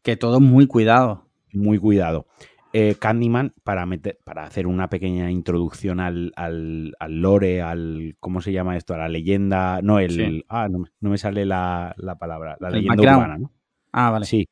Que 0.02 0.16
todo 0.18 0.40
muy 0.40 0.68
cuidado. 0.68 1.28
Muy 1.54 1.78
cuidado. 1.80 2.28
Eh, 2.72 2.96
Candyman, 3.00 3.54
para, 3.64 3.86
meter, 3.88 4.20
para 4.24 4.44
hacer 4.44 4.68
una 4.68 4.90
pequeña 4.90 5.32
introducción 5.32 6.00
al, 6.00 6.32
al, 6.36 6.94
al 7.00 7.22
lore, 7.22 7.62
al. 7.64 8.16
¿Cómo 8.20 8.42
se 8.42 8.52
llama 8.52 8.78
esto? 8.78 8.94
A 8.94 8.98
la 9.00 9.10
leyenda. 9.10 9.82
No, 9.82 10.00
el. 10.00 10.12
Sí. 10.12 10.46
Ah, 10.50 10.68
no, 10.70 10.80
me- 10.80 10.90
no 11.00 11.10
me 11.10 11.18
sale 11.18 11.46
la, 11.48 11.96
la 11.98 12.16
palabra. 12.18 12.58
La 12.60 12.68
El 12.68 12.74
leyenda 12.76 12.96
background. 12.96 13.18
urbana, 13.24 13.38
¿no? 13.40 13.52
Ah, 13.92 14.12
vale. 14.12 14.26
Sí. 14.28 14.48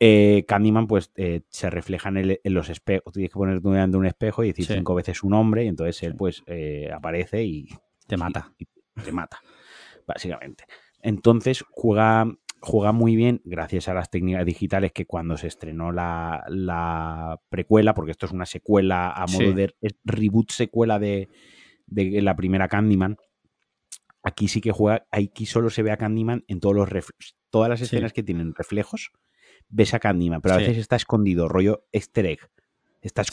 Eh, 0.00 0.44
Candyman, 0.48 0.86
pues, 0.88 1.12
eh, 1.14 1.42
se 1.50 1.70
refleja 1.70 2.08
en, 2.08 2.16
el- 2.16 2.40
en 2.42 2.54
los 2.54 2.68
espejos. 2.68 3.12
Tienes 3.12 3.30
que 3.30 3.34
ponerte 3.38 3.68
delante 3.68 3.92
de 3.92 3.98
un 3.98 4.06
espejo 4.06 4.42
y 4.42 4.48
decir 4.48 4.64
Sí. 4.66 4.74
cinco 4.74 4.94
veces 4.96 5.18
su 5.18 5.28
nombre, 5.28 5.64
y 5.64 5.68
entonces 5.68 6.02
él, 6.02 6.16
pues, 6.16 6.42
aparece 6.92 7.44
y 7.44 7.68
Te 8.08 8.16
mata. 8.16 8.52
y 8.58 8.66
te 9.04 9.12
mata, 9.12 9.38
básicamente. 10.06 10.64
Entonces 11.02 11.64
juega, 11.70 12.26
juega 12.62 12.92
muy 12.92 13.16
bien 13.16 13.40
gracias 13.44 13.88
a 13.88 13.94
las 13.94 14.10
técnicas 14.10 14.44
digitales 14.44 14.92
que 14.92 15.06
cuando 15.06 15.36
se 15.36 15.46
estrenó 15.46 15.92
la, 15.92 16.44
la 16.48 17.40
precuela, 17.48 17.94
porque 17.94 18.10
esto 18.12 18.26
es 18.26 18.32
una 18.32 18.46
secuela 18.46 19.10
a 19.10 19.26
modo 19.26 19.38
Sí. 19.48 19.52
de 19.54 19.74
reboot 20.04 20.50
secuela 20.50 20.98
de, 20.98 21.28
de 21.86 22.20
la 22.22 22.36
primera 22.36 22.68
Candyman. 22.68 23.16
Aquí 24.22 24.48
sí 24.48 24.60
que 24.60 24.72
juega, 24.72 25.06
aquí 25.10 25.46
solo 25.46 25.70
se 25.70 25.82
ve 25.82 25.90
a 25.92 25.96
Candyman 25.96 26.44
en 26.48 26.60
todos 26.60 26.74
los 26.76 26.88
todas 27.48 27.68
las 27.70 27.78
Sí. 27.80 27.86
escenas 27.86 28.12
que 28.12 28.22
tienen 28.22 28.54
reflejos, 28.54 29.10
ves 29.68 29.94
a 29.94 29.98
Candyman, 29.98 30.42
pero 30.42 30.54
a 30.54 30.58
Sí. 30.58 30.64
veces 30.64 30.78
está 30.78 30.96
escondido, 30.96 31.48
rollo 31.48 31.86
easter 31.92 32.26
egg. 32.26 32.40
Está 33.00 33.24
sí, 33.24 33.30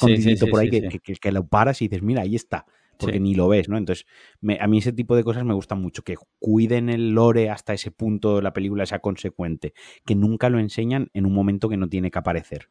por 0.48 0.62
ahí 0.62 0.70
que- 0.70 1.00
que 1.20 1.32
lo 1.34 1.46
paras 1.46 1.82
y 1.82 1.90
dices, 1.90 2.02
mira, 2.02 2.22
ahí 2.22 2.36
está 2.38 2.66
porque 2.98 3.18
Sí. 3.18 3.20
ni 3.22 3.36
lo 3.36 3.48
ves, 3.48 3.70
¿no? 3.70 3.78
Entonces, 3.78 4.06
me- 4.42 4.58
a 4.60 4.68
mí 4.68 4.80
ese 4.80 4.92
tipo 4.94 5.16
de 5.16 5.24
cosas 5.24 5.46
me 5.46 5.54
gustan 5.54 5.82
mucho, 5.82 6.04
que 6.04 6.16
cuiden 6.40 6.90
el 6.90 7.12
lore 7.12 7.50
hasta 7.50 7.74
ese 7.74 7.92
punto 7.92 8.36
de 8.38 8.42
la 8.42 8.54
película 8.54 8.86
sea 8.86 9.00
consecuente, 9.00 9.74
que 10.06 10.16
nunca 10.16 10.50
lo 10.50 10.60
enseñan 10.60 11.10
en 11.14 11.26
un 11.26 11.34
momento 11.34 11.70
que 11.70 11.78
no 11.78 11.88
tiene 11.90 12.12
que 12.12 12.20
aparecer. 12.20 12.70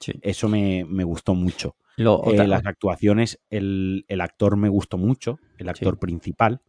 Sí. 0.00 0.12
Eso 0.22 0.48
me, 0.48 0.84
me 0.88 1.04
gustó 1.04 1.34
mucho. 1.34 1.76
Lo- 1.96 2.22
Eh, 2.32 2.46
las 2.46 2.64
actuaciones, 2.64 3.38
el, 3.50 4.04
el 4.08 4.20
actor 4.22 4.56
me 4.56 4.68
gustó 4.70 4.96
mucho, 4.98 5.38
el 5.58 5.68
actor 5.68 5.98
principal. 5.98 6.62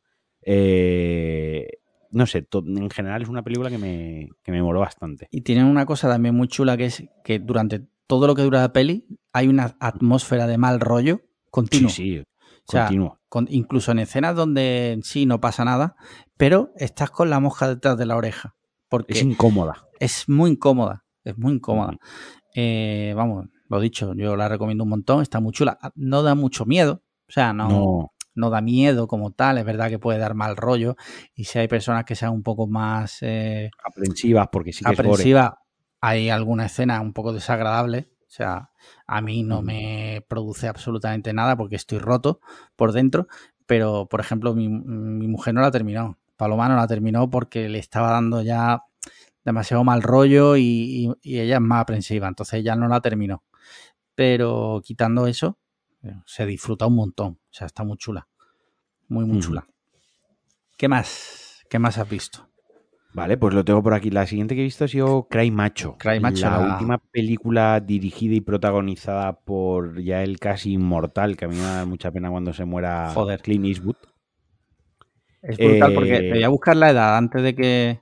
Eh, 0.44 1.68
no 2.12 2.26
sé, 2.26 2.46
en 2.54 2.90
general 2.90 3.22
es 3.22 3.30
una 3.30 3.42
película 3.44 3.70
que 3.70 3.78
me, 3.78 4.30
que 4.44 4.52
me 4.52 4.62
moló 4.62 4.82
bastante. 4.82 5.28
Y 5.32 5.42
tienen 5.42 5.66
una 5.66 5.86
cosa 5.86 6.10
también 6.10 6.36
muy 6.36 6.48
chula 6.50 6.76
que 6.76 6.86
es 6.86 7.06
que 7.24 7.40
durante 7.40 7.82
todo 8.08 8.28
lo 8.28 8.36
que 8.36 8.42
dura 8.42 8.60
la 8.60 8.74
peli 8.74 9.06
hay 9.32 9.48
una 9.48 9.78
atmósfera 9.80 10.46
de 10.48 10.58
mal 10.58 10.82
rollo 10.82 11.22
continua. 11.50 11.90
Sí, 11.90 12.18
sí, 12.18 12.24
O 12.72 12.78
sea, 12.78 12.84
continuo. 12.86 13.20
con- 13.30 13.48
incluso 13.50 13.92
en 13.92 14.00
escenas 14.00 14.36
donde 14.36 14.92
en 14.94 15.04
sí 15.04 15.26
no 15.26 15.40
pasa 15.42 15.66
nada, 15.66 15.96
pero 16.38 16.72
estás 16.78 17.12
con 17.12 17.30
la 17.30 17.40
mosca 17.40 17.68
detrás 17.68 17.98
de 17.98 18.06
la 18.06 18.16
oreja. 18.18 18.56
Porque 18.90 19.14
Es 19.14 19.20
es, 19.20 19.26
incómoda. 19.26 19.88
muy 20.28 20.52
incómoda. 20.52 21.04
Es 21.24 21.38
muy 21.38 21.54
incómoda. 21.54 21.98
Eh, 22.56 23.14
vamos, 23.16 23.48
lo 23.70 23.80
dicho, 23.80 24.14
yo 24.16 24.36
la 24.36 24.50
recomiendo 24.50 24.84
un 24.84 24.90
montón, 24.90 25.22
está 25.22 25.40
muy 25.40 25.54
chula. 25.54 25.78
No 25.96 26.24
da 26.24 26.36
mucho 26.36 26.66
miedo. 26.66 27.04
O 27.28 27.32
sea, 27.32 27.54
no, 27.54 27.70
no. 27.70 28.12
No, 28.34 28.50
da 28.50 28.62
miedo 28.62 29.08
como 29.08 29.32
tal. 29.32 29.58
Es 29.58 29.66
verdad 29.66 29.90
que 29.90 30.00
puede 30.00 30.18
dar 30.18 30.34
mal 30.36 30.56
rollo. 30.56 30.96
Y 31.36 31.44
si 31.46 31.60
hay 31.60 31.68
personas 31.68 32.06
que 32.06 32.16
sean 32.16 32.32
un 32.32 32.44
poco 32.44 32.66
más 32.68 33.18
eh, 33.22 33.70
aprensivas 33.86 34.48
porque 34.52 34.72
sí 34.74 34.84
que 34.86 34.92
es 34.92 34.98
gore. 34.98 35.10
aprensiva, 35.10 35.60
hay 36.00 36.30
alguna 36.30 36.66
escena 36.66 37.00
un 37.02 37.12
poco 37.14 37.34
desagradable. 37.34 38.10
O 38.32 38.34
sea, 38.34 38.72
a 39.08 39.20
mí 39.20 39.44
no 39.44 39.62
me 39.62 40.26
produce 40.30 40.70
absolutamente 40.70 41.34
nada 41.34 41.58
porque 41.58 41.76
estoy 41.76 42.00
roto 42.00 42.40
por 42.78 42.94
dentro. 42.94 43.28
Pero, 43.66 44.08
por 44.10 44.22
ejemplo, 44.22 44.56
mi, 44.56 44.70
mi 44.70 45.28
mujer 45.28 45.54
no 45.54 45.60
la 45.60 45.70
terminó. 45.70 46.18
Paloma 46.38 46.70
no 46.70 46.78
la 46.78 46.88
terminó 46.88 47.30
porque 47.30 47.68
le 47.68 47.78
estaba 47.80 48.10
dando 48.12 48.42
ya 48.42 48.84
demasiado 49.44 49.84
mal 49.84 50.02
rollo 50.02 50.56
y, 50.56 50.64
y- 50.64 51.14
y 51.22 51.40
ella 51.42 51.56
es 51.56 51.62
más 51.62 51.82
aprensiva. 51.82 52.30
Entonces 52.30 52.62
ella 52.62 52.74
no 52.78 52.88
la 52.88 53.02
terminó. 53.02 53.44
Pero 54.16 54.82
quitando 54.84 55.28
eso, 55.28 55.58
eh, 56.04 56.16
se 56.26 56.46
disfruta 56.46 56.88
un 56.88 56.96
montón. 56.96 57.34
O 57.34 57.54
sea, 57.54 57.68
está 57.68 57.84
muy 57.84 57.98
chula. 57.98 58.30
Muy, 59.10 59.26
muy 59.26 59.40
chula. 59.42 59.68
¿Qué 60.78 60.88
más? 60.88 61.64
¿Qué 61.70 61.80
más 61.80 61.98
has 61.98 62.10
visto? 62.10 62.48
Vale, 63.14 63.38
pues 63.38 63.54
lo 63.54 63.66
tengo 63.66 63.84
por 63.84 63.94
aquí. 63.94 64.10
La 64.10 64.26
siguiente 64.26 64.56
que 64.56 64.62
he 64.62 64.64
visto 64.64 64.86
ha 64.86 64.88
sido 64.88 65.28
Cry 65.30 65.52
Macho. 65.52 65.98
Cry 66.00 66.20
Macho, 66.22 66.50
La 66.50 66.60
la- 66.60 66.74
última 66.74 66.98
película 66.98 67.80
dirigida 67.82 68.36
y 68.36 68.42
protagonizada 68.42 69.34
por 69.34 70.02
ya 70.02 70.24
el 70.24 70.40
casi 70.40 70.74
inmortal, 70.74 71.36
que 71.36 71.46
a 71.46 71.48
mí 71.50 71.56
me 71.56 71.62
da 71.62 71.86
mucha 71.86 72.12
pena 72.12 72.30
cuando 72.30 72.54
se 72.54 72.64
muera 72.66 73.12
Joder. 73.14 73.42
Clint 73.42 73.66
Eastwood. 73.66 73.96
Es 75.42 75.58
brutal 75.58 75.94
porque 75.94 76.16
Eh, 76.16 76.22
te 76.22 76.32
voy 76.34 76.44
a 76.44 76.50
buscar 76.50 76.78
la 76.78 76.92
edad 76.92 77.18
antes 77.18 77.42
de 77.44 77.56
que. 77.56 78.00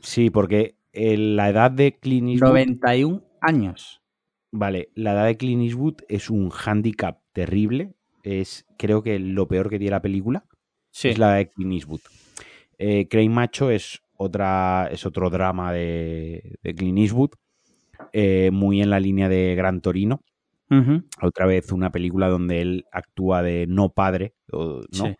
Sí, 0.00 0.30
porque 0.30 0.76
eh, 0.92 1.16
la 1.16 1.50
edad 1.50 1.70
de 1.70 1.98
Clint 1.98 2.30
Eastwood... 2.30 2.48
91 2.50 3.22
años. 3.42 4.00
Vale, 4.52 4.88
la 4.94 5.12
edad 5.12 5.26
de 5.26 5.36
Clint 5.36 5.62
Eastwood 5.62 5.96
es 6.08 6.30
un 6.30 6.48
hándicap 6.50 7.20
terrible. 7.32 7.92
Es, 8.22 8.66
creo 8.78 9.02
que 9.02 9.18
lo 9.18 9.46
peor 9.48 9.68
que 9.68 9.78
tiene 9.78 9.90
la 9.92 10.02
película 10.02 10.44
Sí. 10.90 11.08
es 11.08 11.18
la 11.18 11.28
edad 11.28 11.36
de 11.36 11.50
Clint 11.50 11.72
Eastwood. 11.72 12.00
Eh, 12.78 13.06
Cray 13.08 13.28
Macho 13.28 13.70
es, 13.70 14.02
otra, 14.22 14.88
es 14.92 15.06
otro 15.06 15.30
drama 15.30 15.72
de, 15.72 16.58
de 16.62 16.74
Clint 16.74 16.98
Eastwood, 16.98 17.30
eh, 18.12 18.50
muy 18.52 18.82
en 18.82 18.90
la 18.90 19.00
línea 19.00 19.28
de 19.30 19.54
Gran 19.54 19.80
Torino. 19.80 20.20
Otra 21.22 21.46
vez 21.46 21.72
una 21.72 21.90
película 21.90 22.28
donde 22.28 22.60
él 22.60 22.84
actúa 22.92 23.42
de 23.42 23.66
no 23.66 23.88
padre, 23.92 24.34
o- 24.52 24.82
¿no? 24.98 25.06
Sí. 25.06 25.16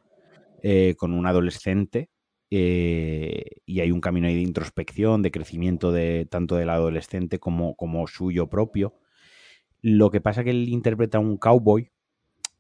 Eh, 0.63 0.95
con 0.99 1.13
un 1.13 1.27
adolescente. 1.27 2.11
eh, 2.53 3.45
y 3.65 3.79
hay 3.81 3.93
un 3.93 4.01
camino 4.01 4.27
ahí 4.27 4.35
de 4.35 4.41
introspección, 4.43 5.23
de 5.23 5.31
crecimiento 5.31 5.93
de 5.93 6.27
tanto 6.29 6.57
del 6.57 6.69
adolescente 6.69 7.39
como, 7.39 7.77
como 7.77 8.07
suyo 8.09 8.49
propio. 8.49 8.93
Lo 9.83 10.11
que 10.11 10.21
pasa 10.21 10.43
que 10.45 10.51
él 10.51 10.69
interpreta 10.69 11.19
a 11.19 11.21
un 11.21 11.37
cowboy 11.39 11.91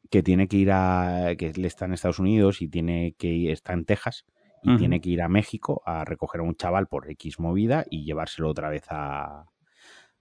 que 0.09 0.23
tiene 0.23 0.47
que 0.49 0.57
ir 0.59 0.71
a. 0.73 1.35
que 1.37 1.49
él 1.49 1.65
está 1.65 1.85
en 1.87 1.93
Estados 1.93 2.21
Unidos 2.21 2.63
y 2.63 2.69
tiene 2.69 3.15
que 3.19 3.29
ir, 3.29 3.51
está 3.51 3.73
en 3.73 3.85
Texas 3.85 4.25
y 4.63 4.77
tiene 4.77 5.01
que 5.01 5.11
ir 5.11 5.23
a 5.23 5.29
México 5.29 5.83
a 5.87 6.05
recoger 6.05 6.41
a 6.41 6.45
un 6.45 6.55
chaval 6.55 6.87
por 6.87 7.11
X 7.11 7.39
movida 7.39 7.85
y 7.91 8.05
llevárselo 8.05 8.49
otra 8.49 8.69
vez 8.69 8.85
a, 8.91 9.47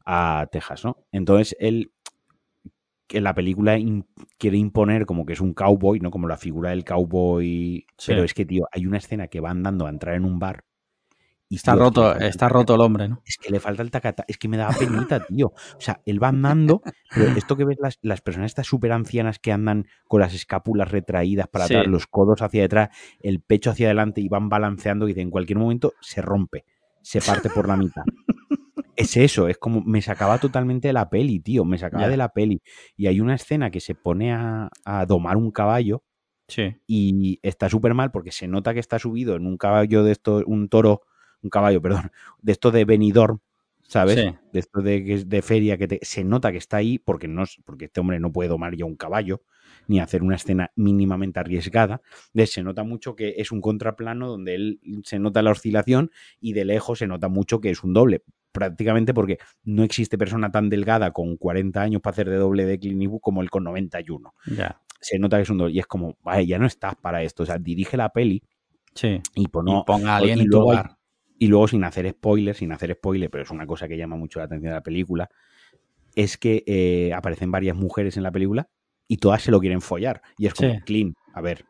a 0.06 0.48
Texas, 0.52 0.86
¿no? 0.86 0.98
Entonces 1.12 1.56
él 1.60 1.92
que 3.10 3.22
la 3.22 3.34
película 3.34 3.76
quiere 4.38 4.58
imponer 4.58 5.08
como 5.08 5.26
que 5.26 5.34
es 5.34 5.42
un 5.42 5.56
cowboy, 5.56 6.00
¿no? 6.00 6.12
Como 6.12 6.28
la 6.28 6.38
figura 6.38 6.70
del 6.70 6.86
cowboy. 6.86 7.86
Pero 8.06 8.24
es 8.24 8.36
que, 8.36 8.46
tío, 8.46 8.68
hay 8.72 8.86
una 8.86 9.00
escena 9.00 9.28
que 9.28 9.40
va 9.40 9.50
andando 9.50 9.88
a 9.88 9.90
entrar 9.90 10.14
en 10.14 10.26
un 10.26 10.38
bar. 10.38 10.64
Y, 11.50 11.56
está 11.56 11.74
roto, 11.74 12.16
está 12.16 12.48
roto 12.48 12.76
el 12.76 12.82
hombre, 12.82 13.10
¿no? 13.10 13.22
Es 13.26 13.38
que 13.38 13.50
le 13.50 13.60
falta 13.60 13.82
el 13.82 13.90
tacata. 13.90 14.24
Es 14.28 14.38
que 14.38 14.48
me 14.48 14.58
da 14.58 14.70
penita, 14.70 15.20
tío. 15.28 15.48
O 15.48 15.82
sea, 15.82 16.02
él 16.06 16.22
va 16.22 16.28
andando, 16.28 16.82
pero 17.14 17.32
esto 17.38 17.58
que 17.58 17.66
ves 17.66 17.78
las, 17.80 17.98
las 18.02 18.22
personas 18.22 18.52
estas 18.52 18.68
súper 18.68 18.92
ancianas 18.92 19.40
que 19.40 19.52
andan 19.52 19.88
con 20.08 20.22
las 20.22 20.34
escápulas 20.34 20.92
retraídas 20.92 21.48
para 21.48 21.66
atrás, 21.66 21.88
los 21.88 22.08
codos 22.08 22.42
hacia 22.42 22.62
detrás, 22.62 22.90
el 23.20 23.42
pecho 23.42 23.72
hacia 23.72 23.88
adelante 23.88 24.22
y 24.22 24.30
van 24.30 24.48
balanceando 24.48 25.10
y 25.10 25.20
en 25.20 25.32
cualquier 25.32 25.58
momento 25.58 25.94
se 26.02 26.22
rompe, 26.22 26.66
se 27.02 27.20
parte 27.20 27.50
por 27.50 27.68
la 27.68 27.76
mitad 27.76 28.04
es 29.00 29.16
eso, 29.16 29.48
es 29.48 29.58
como 29.58 29.82
me 29.82 30.02
sacaba 30.02 30.40
totalmente 30.40 30.90
de 30.90 30.94
la 30.94 31.10
peli, 31.10 31.40
tío, 31.40 31.64
me 31.64 31.78
sacaba 31.78 32.10
de 32.10 32.18
la 32.18 32.34
peli. 32.34 32.62
Y 32.98 33.08
hay 33.08 33.22
una 33.22 33.36
escena 33.36 33.72
que 33.72 33.80
se 33.80 33.96
pone 33.96 34.34
a, 34.34 34.70
domar 35.08 35.38
un 35.38 35.52
caballo 35.52 36.04
sí. 36.50 36.76
y 36.86 37.40
está 37.42 37.70
súper 37.70 37.94
mal 37.94 38.12
porque 38.12 38.34
se 38.34 38.50
nota 38.50 38.74
que 38.74 38.82
está 38.82 39.00
subido 39.00 39.38
en 39.38 39.46
un 39.46 39.56
caballo 39.56 40.04
de 40.04 40.12
esto, 40.12 40.44
un 40.46 40.68
toro, 40.68 41.04
un 41.42 41.50
caballo, 41.50 41.82
perdón, 41.82 42.12
de 42.42 42.52
esto 42.52 42.72
de 42.72 42.86
Benidorm, 42.86 43.40
¿sabes? 43.88 44.16
De 44.16 44.60
esto 44.60 44.82
de, 44.82 45.24
de 45.26 45.42
feria 45.42 45.78
que 45.78 46.00
se 46.02 46.24
nota 46.24 46.52
que 46.52 46.58
está 46.58 46.78
ahí 46.78 47.00
porque, 47.00 47.28
no, 47.28 47.44
porque 47.66 47.86
este 47.86 48.00
hombre 48.00 48.20
no 48.20 48.32
puede 48.32 48.50
domar 48.50 48.76
ya 48.76 48.86
un 48.86 48.96
caballo 48.96 49.42
ni 49.88 50.00
hacer 50.00 50.22
una 50.22 50.36
escena 50.36 50.72
mínimamente 50.76 51.40
arriesgada. 51.40 52.02
De, 52.32 52.46
se 52.46 52.62
nota 52.64 52.84
mucho 52.84 53.16
que 53.16 53.36
es 53.38 53.52
un 53.52 53.60
contraplano 53.60 54.28
donde 54.28 54.56
él 54.56 54.80
se 55.04 55.18
nota 55.18 55.42
la 55.42 55.52
oscilación 55.52 56.12
y 56.40 56.54
de 56.54 56.64
lejos 56.66 57.00
se 57.00 57.08
nota 57.08 57.28
mucho 57.28 57.60
que 57.60 57.72
es 57.72 57.84
un 57.84 57.94
doble 57.94 58.24
prácticamente 58.52 59.14
porque 59.14 59.38
no 59.64 59.84
existe 59.84 60.18
persona 60.18 60.52
tan 60.52 60.70
delgada 60.70 61.12
con 61.12 61.38
40 61.38 61.82
años 61.82 62.02
para 62.02 62.14
hacer 62.14 62.30
de 62.30 62.38
doble 62.38 62.66
de 62.66 62.80
Clint 62.80 63.12
como 63.22 63.42
el 63.42 63.50
con 63.50 63.64
91. 63.64 64.34
Ya. 64.56 64.80
Se 65.02 65.18
nota 65.18 65.38
que 65.38 65.44
es 65.44 65.50
un 65.50 65.58
doble. 65.58 65.74
Y 65.74 65.80
es 65.80 65.88
como, 65.88 66.18
vaya, 66.22 66.42
ya 66.42 66.60
no 66.60 66.68
estás 66.68 66.96
para 66.96 67.24
esto. 67.24 67.44
O 67.44 67.46
sea, 67.46 67.58
dirige 67.58 67.98
la 67.98 68.10
peli 68.10 68.44
sí. 68.94 69.22
y, 69.34 69.48
ponga 69.48 70.14
a 70.14 70.18
alguien 70.18 70.40
en 70.40 70.48
luego, 70.48 70.74
Y 71.40 71.48
luego, 71.48 71.68
sin 71.68 71.84
hacer 71.86 72.10
spoilers, 72.10 72.60
sin 72.60 72.72
hacer 72.72 72.94
spoiler, 72.94 73.30
pero 73.30 73.44
es 73.44 73.50
una 73.50 73.66
cosa 73.66 73.88
que 73.88 73.98
llama 73.98 74.18
mucho 74.18 74.40
la 74.40 74.46
atención 74.46 74.72
de 74.72 74.76
la 74.76 74.84
película, 74.84 75.30
es 76.16 76.38
que 76.38 76.64
eh, 76.68 77.14
aparecen 77.14 77.50
varias 77.50 77.76
mujeres 77.76 78.18
en 78.18 78.24
la 78.24 78.32
película 78.32 78.70
y 79.08 79.18
todas 79.18 79.42
se 79.42 79.52
lo 79.52 79.60
quieren 79.60 79.82
follar. 79.82 80.22
Y 80.38 80.48
es 80.48 80.54
como, 80.54 80.80
clean, 80.86 81.16
a 81.34 81.42
ver, 81.42 81.66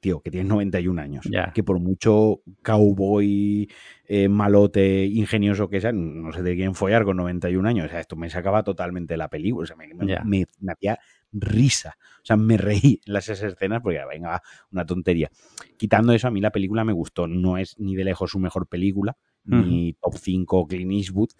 tío, 0.00 0.20
que 0.20 0.30
tienes 0.30 0.48
91 0.48 1.02
años, 1.02 1.28
que 1.54 1.62
por 1.62 1.78
mucho 1.80 2.42
cowboy, 2.62 3.68
eh, 4.06 4.28
malote, 4.28 5.04
ingenioso 5.04 5.68
que 5.68 5.80
sea, 5.80 5.92
no 5.92 6.32
se 6.32 6.42
te 6.42 6.54
quieren 6.54 6.74
follar 6.74 7.04
con 7.04 7.16
91 7.16 7.68
años. 7.68 7.86
O 7.86 7.88
sea, 7.88 8.00
esto 8.00 8.16
me 8.16 8.30
sacaba 8.30 8.62
totalmente 8.62 9.16
la 9.16 9.28
película, 9.28 9.64
o 9.64 9.66
sea, 9.66 9.76
me, 10.24 10.46
hacía 10.70 10.98
risa. 11.32 11.96
O 12.22 12.24
sea, 12.24 12.36
me 12.36 12.56
reí 12.56 13.00
en 13.06 13.12
las 13.12 13.28
escenas 13.28 13.80
porque, 13.82 14.00
venga, 14.08 14.42
una 14.70 14.86
tontería. 14.86 15.30
Quitando 15.76 16.12
eso, 16.12 16.28
a 16.28 16.30
mí 16.30 16.40
la 16.40 16.50
película 16.50 16.84
me 16.84 16.92
gustó. 16.92 17.26
No 17.26 17.58
es 17.58 17.78
ni 17.78 17.96
de 17.96 18.04
lejos 18.04 18.30
su 18.30 18.38
mejor 18.38 18.66
película, 18.66 19.16
ni 19.44 19.94
top 19.94 20.16
5 20.16 20.66
Clint 20.66 20.92
Eastwood, 20.92 21.30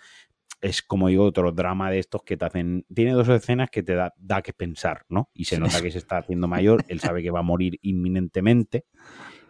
es 0.61 0.83
como 0.83 1.09
digo, 1.09 1.25
otro 1.25 1.53
drama 1.53 1.91
de 1.91 1.99
estos 1.99 2.23
que 2.23 2.37
te 2.37 2.45
hacen. 2.45 2.85
Tiene 2.93 3.13
dos 3.13 3.29
escenas 3.29 3.71
que 3.71 3.83
te 3.83 3.95
da, 3.95 4.15
da 4.17 4.43
que 4.43 4.53
pensar, 4.53 5.05
¿no? 5.09 5.31
Y 5.35 5.45
se 5.45 5.59
nota 5.59 5.81
que 5.83 5.91
se 5.91 5.99
está 5.99 6.19
haciendo 6.19 6.49
mayor, 6.49 6.85
él 6.89 7.01
sabe 7.01 7.23
que 7.23 7.31
va 7.31 7.41
a 7.41 7.45
morir 7.45 7.79
inminentemente 7.83 8.87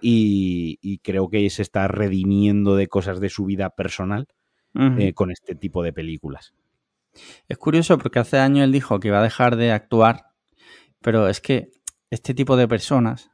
y, 0.01 0.99
creo 1.03 1.29
que 1.29 1.49
se 1.51 1.63
está 1.63 1.89
redimiendo 1.89 2.77
de 2.77 2.89
cosas 2.89 3.21
de 3.21 3.29
su 3.29 3.45
vida 3.45 3.71
personal 3.71 4.27
eh, 4.75 5.13
con 5.13 5.31
este 5.31 5.55
tipo 5.55 5.83
de 5.83 5.93
películas. 5.93 6.55
Es 7.49 7.59
curioso 7.59 7.99
porque 7.99 8.21
hace 8.21 8.39
años 8.39 8.65
él 8.65 8.73
dijo 8.73 9.01
que 9.01 9.09
iba 9.09 9.19
a 9.19 9.23
dejar 9.23 9.57
de 9.57 9.73
actuar, 9.73 10.28
pero 11.01 11.29
es 11.29 11.41
que 11.41 11.71
este 12.11 12.35
tipo 12.35 12.57
de 12.57 12.69
personas 12.69 13.31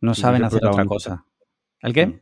no 0.00 0.14
saben 0.14 0.44
hacer 0.44 0.64
otra 0.64 0.84
cosa. 0.84 1.24
¿El 1.80 1.92
qué? 1.92 2.06
Mm. 2.06 2.20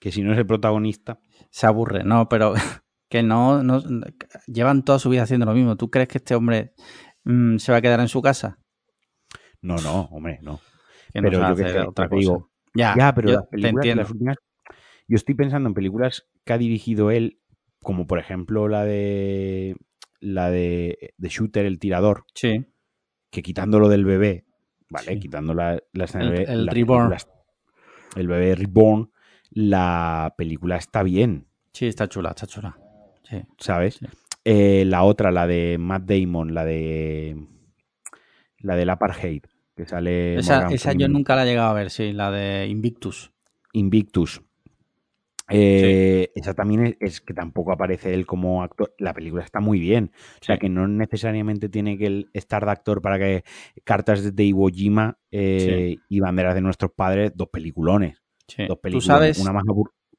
Que 0.00 0.12
si 0.12 0.22
no 0.22 0.32
es 0.32 0.38
el 0.38 0.46
protagonista. 0.46 1.20
Se 1.50 1.66
aburre, 1.66 2.04
no, 2.04 2.28
pero 2.28 2.54
que 3.08 3.22
no, 3.22 3.62
no, 3.62 3.82
llevan 4.46 4.84
toda 4.84 4.98
su 4.98 5.10
vida 5.10 5.22
haciendo 5.22 5.46
lo 5.46 5.54
mismo. 5.54 5.76
¿Tú 5.76 5.90
crees 5.90 6.08
que 6.08 6.18
este 6.18 6.34
hombre 6.34 6.74
mm, 7.24 7.56
se 7.58 7.72
va 7.72 7.78
a 7.78 7.82
quedar 7.82 8.00
en 8.00 8.08
su 8.08 8.22
casa? 8.22 8.58
No, 9.62 9.76
no, 9.76 10.02
hombre, 10.12 10.38
no. 10.42 10.60
pero 11.12 11.30
yo 11.30 11.56
que 11.56 11.80
otra 11.80 12.08
cosa. 12.08 12.20
Digo, 12.20 12.50
ya, 12.74 13.12
pero 13.14 13.30
yo, 13.30 13.48
las 13.52 14.10
últimas, 14.10 14.36
yo 15.08 15.16
estoy 15.16 15.34
pensando 15.34 15.68
en 15.68 15.74
películas 15.74 16.28
que 16.44 16.52
ha 16.52 16.58
dirigido 16.58 17.10
él, 17.10 17.40
como 17.80 18.06
por 18.06 18.18
ejemplo 18.18 18.68
la 18.68 18.84
de 18.84 19.76
la 20.20 20.50
de, 20.50 21.14
de 21.16 21.28
Shooter, 21.28 21.64
el 21.66 21.78
tirador. 21.78 22.24
Sí. 22.34 22.66
Que 23.30 23.42
quitándolo 23.42 23.88
del 23.88 24.04
bebé, 24.04 24.44
¿vale? 24.88 25.18
Quitando 25.18 25.54
la, 25.54 25.78
la 25.92 26.04
el, 26.04 26.30
bebé, 26.30 26.44
el 26.48 26.66
Reborn. 26.68 27.14
el 28.16 28.28
bebé 28.28 28.54
Reborn, 28.54 29.10
la 29.50 30.34
película 30.36 30.76
está 30.76 31.02
bien. 31.02 31.46
Sí, 31.72 31.86
está 31.86 32.08
chula, 32.08 32.30
está 32.30 32.46
chula. 32.46 32.78
¿Sabes? 33.58 34.00
Eh, 34.44 34.84
la 34.86 35.02
otra, 35.02 35.30
la 35.32 35.46
de 35.46 35.76
Matt 35.78 36.04
Damon, 36.04 36.54
la 36.54 36.64
de. 36.64 37.36
La 38.60 38.76
del 38.76 38.90
Apartheid, 38.90 39.42
que 39.76 39.86
sale. 39.86 40.36
Esa, 40.36 40.68
esa 40.68 40.92
yo 40.92 41.08
nunca 41.08 41.36
la 41.36 41.42
he 41.42 41.46
llegado 41.46 41.70
a 41.70 41.74
ver, 41.74 41.90
sí, 41.90 42.12
la 42.12 42.30
de 42.30 42.66
Invictus. 42.68 43.32
Invictus. 43.72 44.40
Eh, 45.48 46.32
esa 46.34 46.54
también 46.54 46.96
es, 46.98 47.20
que 47.20 47.32
tampoco 47.32 47.72
aparece 47.72 48.12
él 48.14 48.26
como 48.26 48.62
actor. 48.62 48.94
La 48.98 49.14
película 49.14 49.44
está 49.44 49.60
muy 49.60 49.78
bien. 49.78 50.12
O 50.40 50.44
sea 50.44 50.58
que 50.58 50.68
no 50.68 50.88
necesariamente 50.88 51.68
tiene 51.68 51.96
que 51.98 52.26
estar 52.32 52.64
de 52.64 52.70
actor 52.72 53.00
para 53.00 53.18
que 53.18 53.44
cartas 53.84 54.34
de 54.34 54.44
Iwo 54.44 54.68
Jima 54.68 55.18
eh, 55.30 55.96
y 56.08 56.20
banderas 56.20 56.54
de 56.54 56.60
nuestros 56.60 56.92
padres, 56.92 57.32
dos 57.34 57.48
peliculones. 57.48 58.22
Dos 58.68 58.78
películas. 58.78 59.04
sabes? 59.04 59.38
Una 59.38 59.52
más, 59.52 59.64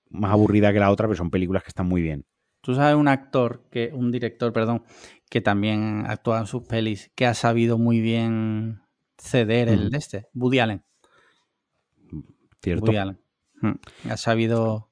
más 0.09 0.31
aburrida 0.31 0.71
que 0.73 0.79
la 0.79 0.91
otra, 0.91 1.07
pero 1.07 1.17
son 1.17 1.29
películas 1.29 1.63
que 1.63 1.69
están 1.69 1.87
muy 1.87 2.01
bien. 2.01 2.25
Tú 2.61 2.75
sabes 2.75 2.95
un 2.95 3.07
actor, 3.07 3.63
que, 3.71 3.91
un 3.93 4.11
director, 4.11 4.51
perdón, 4.51 4.83
que 5.29 5.41
también 5.41 6.03
actúa 6.07 6.39
en 6.39 6.47
sus 6.47 6.63
pelis, 6.63 7.11
que 7.15 7.25
ha 7.25 7.33
sabido 7.33 7.77
muy 7.77 8.01
bien 8.01 8.81
ceder 9.17 9.69
el 9.69 9.89
de 9.89 9.97
este, 9.97 10.27
Woody 10.33 10.59
Allen. 10.59 10.83
Cierto. 12.61 12.85
Woody 12.85 12.97
Allen. 12.97 13.19
Ha 14.09 14.17
sabido. 14.17 14.86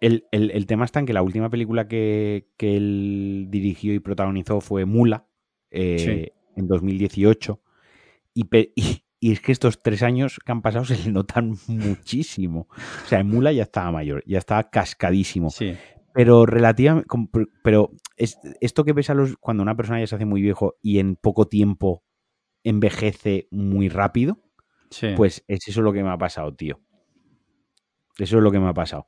El, 0.00 0.66
tema 0.66 0.84
está 0.84 1.00
en 1.00 1.06
que 1.06 1.12
la 1.12 1.22
última 1.22 1.50
película 1.50 1.88
que, 1.88 2.46
él 2.58 3.46
dirigió 3.50 3.92
y 3.94 3.98
protagonizó 3.98 4.60
fue 4.60 4.84
Mula, 4.84 5.26
eh, 5.70 6.32
en 6.56 6.68
2018. 6.68 7.60
Y, 8.34 8.46
y, 8.76 9.02
y, 9.20 9.32
es 9.32 9.40
que 9.40 9.52
estos 9.52 9.82
tres 9.82 10.02
años 10.02 10.38
que 10.44 10.52
han 10.52 10.62
pasado 10.62 10.84
se 10.84 10.98
le 10.98 11.10
notan 11.12 11.56
muchísimo. 11.66 12.68
O 13.04 13.08
sea, 13.08 13.20
en 13.20 13.28
Mula 13.28 13.52
ya 13.52 13.64
estaba 13.64 13.90
mayor, 13.90 14.22
ya 14.26 14.38
estaba 14.38 14.70
cascadísimo. 14.70 15.50
Sí. 15.50 15.76
Pero 16.14 16.46
relativamente, 16.46 17.08
pero 17.62 17.92
esto 18.16 18.84
que 18.84 18.92
ves 18.92 19.10
a 19.10 19.14
los, 19.14 19.36
cuando 19.36 19.62
una 19.62 19.76
persona 19.76 20.00
ya 20.00 20.06
se 20.06 20.16
hace 20.16 20.24
muy 20.24 20.42
viejo 20.42 20.76
y 20.82 20.98
en 20.98 21.16
poco 21.16 21.46
tiempo 21.46 22.02
envejece 22.64 23.46
muy 23.50 23.88
rápido, 23.88 24.42
pues 25.16 25.44
es 25.46 25.68
eso 25.68 25.82
lo 25.82 25.92
que 25.92 26.02
me 26.02 26.10
ha 26.10 26.18
pasado, 26.18 26.54
tío. 26.54 26.80
Eso 28.18 28.38
es 28.38 28.42
lo 28.42 28.50
que 28.50 28.58
me 28.58 28.68
ha 28.68 28.74
pasado. 28.74 29.06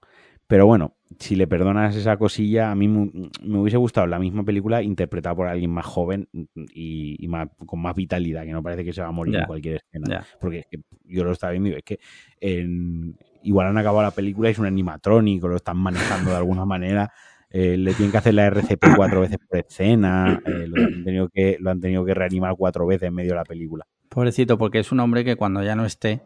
Pero 0.51 0.67
bueno, 0.67 0.97
si 1.21 1.37
le 1.37 1.47
perdonas 1.47 1.95
esa 1.95 2.17
cosilla, 2.17 2.73
a 2.73 2.75
mí 2.75 2.89
me, 2.89 3.31
hubiese 3.57 3.77
gustado 3.77 4.09
la 4.09 4.19
misma 4.19 4.43
película 4.43 4.83
interpretada 4.83 5.33
por 5.33 5.47
alguien 5.47 5.71
más 5.71 5.87
joven 5.87 6.29
y, 6.75 7.25
con 7.67 7.81
más 7.81 7.95
vitalidad, 7.95 8.43
que 8.43 8.51
no 8.51 8.61
parece 8.61 8.85
que 8.85 8.93
se 8.93 9.01
va 9.01 9.07
a 9.07 9.13
morir 9.13 9.37
en 9.37 9.47
cualquier 9.47 9.77
escena. 9.77 10.27
Porque 10.41 10.59
es 10.59 10.67
que 10.67 10.81
yo 11.05 11.23
lo 11.23 11.31
estaba 11.31 11.53
viendo 11.53 11.69
y 11.69 11.75
es 11.75 11.85
que 11.85 12.01
en, 12.41 13.17
igual 13.45 13.69
han 13.69 13.79
acabado 13.79 14.03
la 14.03 14.11
película 14.11 14.49
y 14.49 14.53
es 14.53 14.59
un 14.59 14.67
animatrónico, 14.67 15.47
lo 15.47 15.55
están 15.55 15.77
manejando 15.77 16.33
de 16.33 16.39
alguna 16.39 16.65
manera. 16.67 17.13
Eh, 17.49 17.77
le 17.77 17.95
tienen 17.95 18.11
que 18.11 18.19
hacer 18.19 18.35
la 18.35 18.47
RCP 18.47 18.97
cuatro 18.97 19.21
veces 19.21 19.39
por 19.49 19.57
escena, 19.57 20.43
eh, 20.45 20.67
lo, 20.67 20.83
han 20.83 21.05
tenido 21.05 21.29
que, 21.29 21.59
lo 21.61 21.71
han 21.71 21.81
tenido 21.81 22.05
que 22.05 22.15
reanimar 22.15 22.57
cuatro 22.59 22.89
veces 22.89 23.07
en 23.07 23.15
medio 23.15 23.31
de 23.31 23.37
la 23.37 23.45
película. 23.45 23.87
Pobrecito, 24.09 24.59
porque 24.59 24.81
es 24.81 24.91
un 24.91 24.99
hombre 24.99 25.25
que 25.25 25.37
cuando 25.37 25.63
ya 25.63 25.77
no 25.77 25.87
esté, 25.87 26.23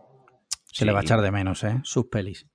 se 0.64 0.86
le 0.86 0.92
va 0.92 1.00
a 1.00 1.02
echar 1.02 1.20
de 1.20 1.30
menos, 1.30 1.62
¿eh? 1.62 1.78
Sus 1.82 2.06
pelis. 2.06 2.46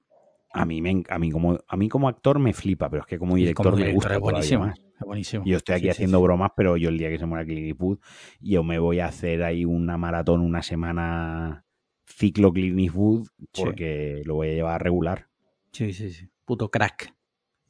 A 0.52 0.66
mí, 0.66 0.82
me, 0.82 1.04
a, 1.10 1.20
mí 1.20 1.32
como, 1.32 1.60
a 1.68 1.78
mí 1.78 1.90
como 1.90 2.08
actor 2.08 2.40
me 2.40 2.54
flipa, 2.54 2.90
pero 2.90 3.04
es 3.04 3.08
que 3.08 3.20
como 3.20 3.36
director, 3.36 3.76
me 3.76 3.94
gusta. 3.94 4.16
Es 4.16 4.20
buenísimo, 4.20 4.66
es 4.66 5.06
buenísimo. 5.06 5.44
Yo 5.46 5.58
estoy 5.58 5.76
aquí 5.76 5.90
haciendo 5.90 6.22
bromas, 6.22 6.52
pero 6.56 6.76
yo 6.76 6.90
el 6.90 6.98
día 6.98 7.10
que 7.10 7.20
se 7.20 7.26
muera 7.26 7.46
Clint 7.46 7.68
Eastwood, 7.68 8.00
yo 8.42 8.64
me 8.64 8.80
voy 8.80 9.00
a 9.00 9.08
hacer 9.08 9.44
ahí 9.44 9.64
una 9.64 9.98
maratón 9.98 10.42
una 10.42 10.64
semana 10.64 11.66
ciclo 12.06 12.52
Clint 12.52 12.80
Eastwood 12.80 13.28
porque 13.54 14.24
lo 14.26 14.36
voy 14.36 14.50
a 14.50 14.54
llevar 14.54 14.76
a 14.76 14.80
regular. 14.80 15.28
Sí, 15.72 15.94
sí, 15.94 16.10
sí. 16.10 16.28
Puto 16.46 16.70
crack. 16.70 17.14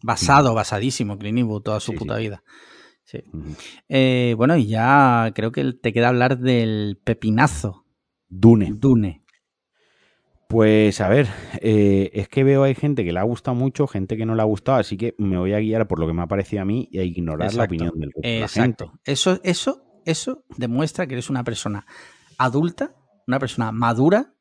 Basado, 0.02 0.54
basadísimo 0.54 1.18
Clint 1.18 1.40
Eastwood 1.40 1.62
toda 1.62 1.80
su 1.82 1.94
puta 1.94 2.18
vida. 2.18 2.44
Sí. 3.04 3.24
Eh, 3.90 4.36
bueno, 4.38 4.56
y 4.56 4.68
ya 4.68 5.32
creo 5.36 5.52
que 5.52 5.74
te 5.74 5.92
queda 5.92 6.10
hablar 6.10 6.38
del 6.38 6.98
pepinazo. 7.04 7.84
Dune. 8.30 8.72
Dune. 8.74 9.19
Pues 10.50 11.00
a 11.00 11.10
ver, 11.10 11.28
eh, 11.62 12.10
es 12.12 12.28
que 12.28 12.44
veo 12.44 12.64
hay 12.64 12.74
gente 12.74 13.06
que 13.06 13.14
le 13.14 13.20
ha 13.20 13.24
gustado 13.24 13.54
mucho, 13.54 13.86
gente 13.86 14.18
que 14.18 14.26
no 14.26 14.34
le 14.34 14.42
ha 14.42 14.46
gustado, 14.46 14.80
así 14.80 14.98
que 14.98 15.14
me 15.20 15.38
voy 15.38 15.54
a 15.54 15.60
guiar 15.60 15.88
por 15.88 16.00
lo 16.00 16.08
que 16.08 16.14
me 16.14 16.24
ha 16.24 16.28
parecido 16.28 16.64
a 16.64 16.66
mí 16.66 16.90
y 16.92 16.98
a 16.98 17.04
ignorar 17.04 17.54
la 17.54 17.66
opinión 17.66 17.92
del 18.00 18.12
resto 18.12 18.28
de 18.28 18.40
la 18.40 18.48
gente. 18.48 18.86
Exacto. 18.86 19.00
Eso, 19.06 19.40
eso, 19.44 19.84
eso 20.06 20.46
demuestra 20.58 21.06
que 21.06 21.14
eres 21.14 21.30
una 21.30 21.44
persona 21.44 21.86
adulta, 22.40 22.96
una 23.28 23.38
persona 23.38 23.72
madura 23.72 24.34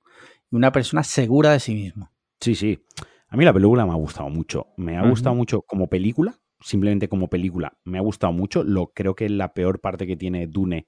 y 0.51 0.57
una 0.57 0.73
persona 0.73 1.03
segura 1.05 1.53
de 1.53 1.61
sí 1.61 1.75
mismo. 1.75 2.11
Sí, 2.41 2.55
sí. 2.55 2.83
A 3.29 3.37
mí 3.37 3.45
la 3.45 3.53
película 3.53 3.85
me 3.85 3.93
ha 3.93 3.97
gustado 3.97 4.31
mucho. 4.31 4.69
Me 4.79 4.97
ha 4.97 5.07
gustado 5.07 5.37
mucho 5.37 5.61
como 5.61 5.89
película, 5.89 6.39
simplemente 6.59 7.11
como 7.11 7.29
película. 7.29 7.77
Me 7.85 7.99
ha 7.99 8.01
gustado 8.01 8.33
mucho. 8.33 8.65
Lo 8.65 8.95
creo 8.95 9.15
que 9.15 9.29
la 9.29 9.53
peor 9.53 9.83
parte 9.83 10.07
que 10.07 10.17
tiene 10.17 10.47
Dune 10.47 10.87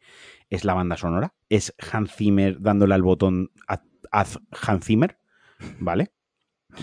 es 0.48 0.64
la 0.64 0.72
banda 0.72 0.96
sonora. 0.96 1.34
Es 1.50 1.74
Hans 1.92 2.10
Zimmer 2.16 2.58
dándole 2.62 2.94
al 2.94 3.02
botón 3.02 3.50
a, 3.68 3.82
a 4.10 4.26
Hans 4.62 4.84
Zimmer, 4.84 5.18
¿vale? 5.78 6.12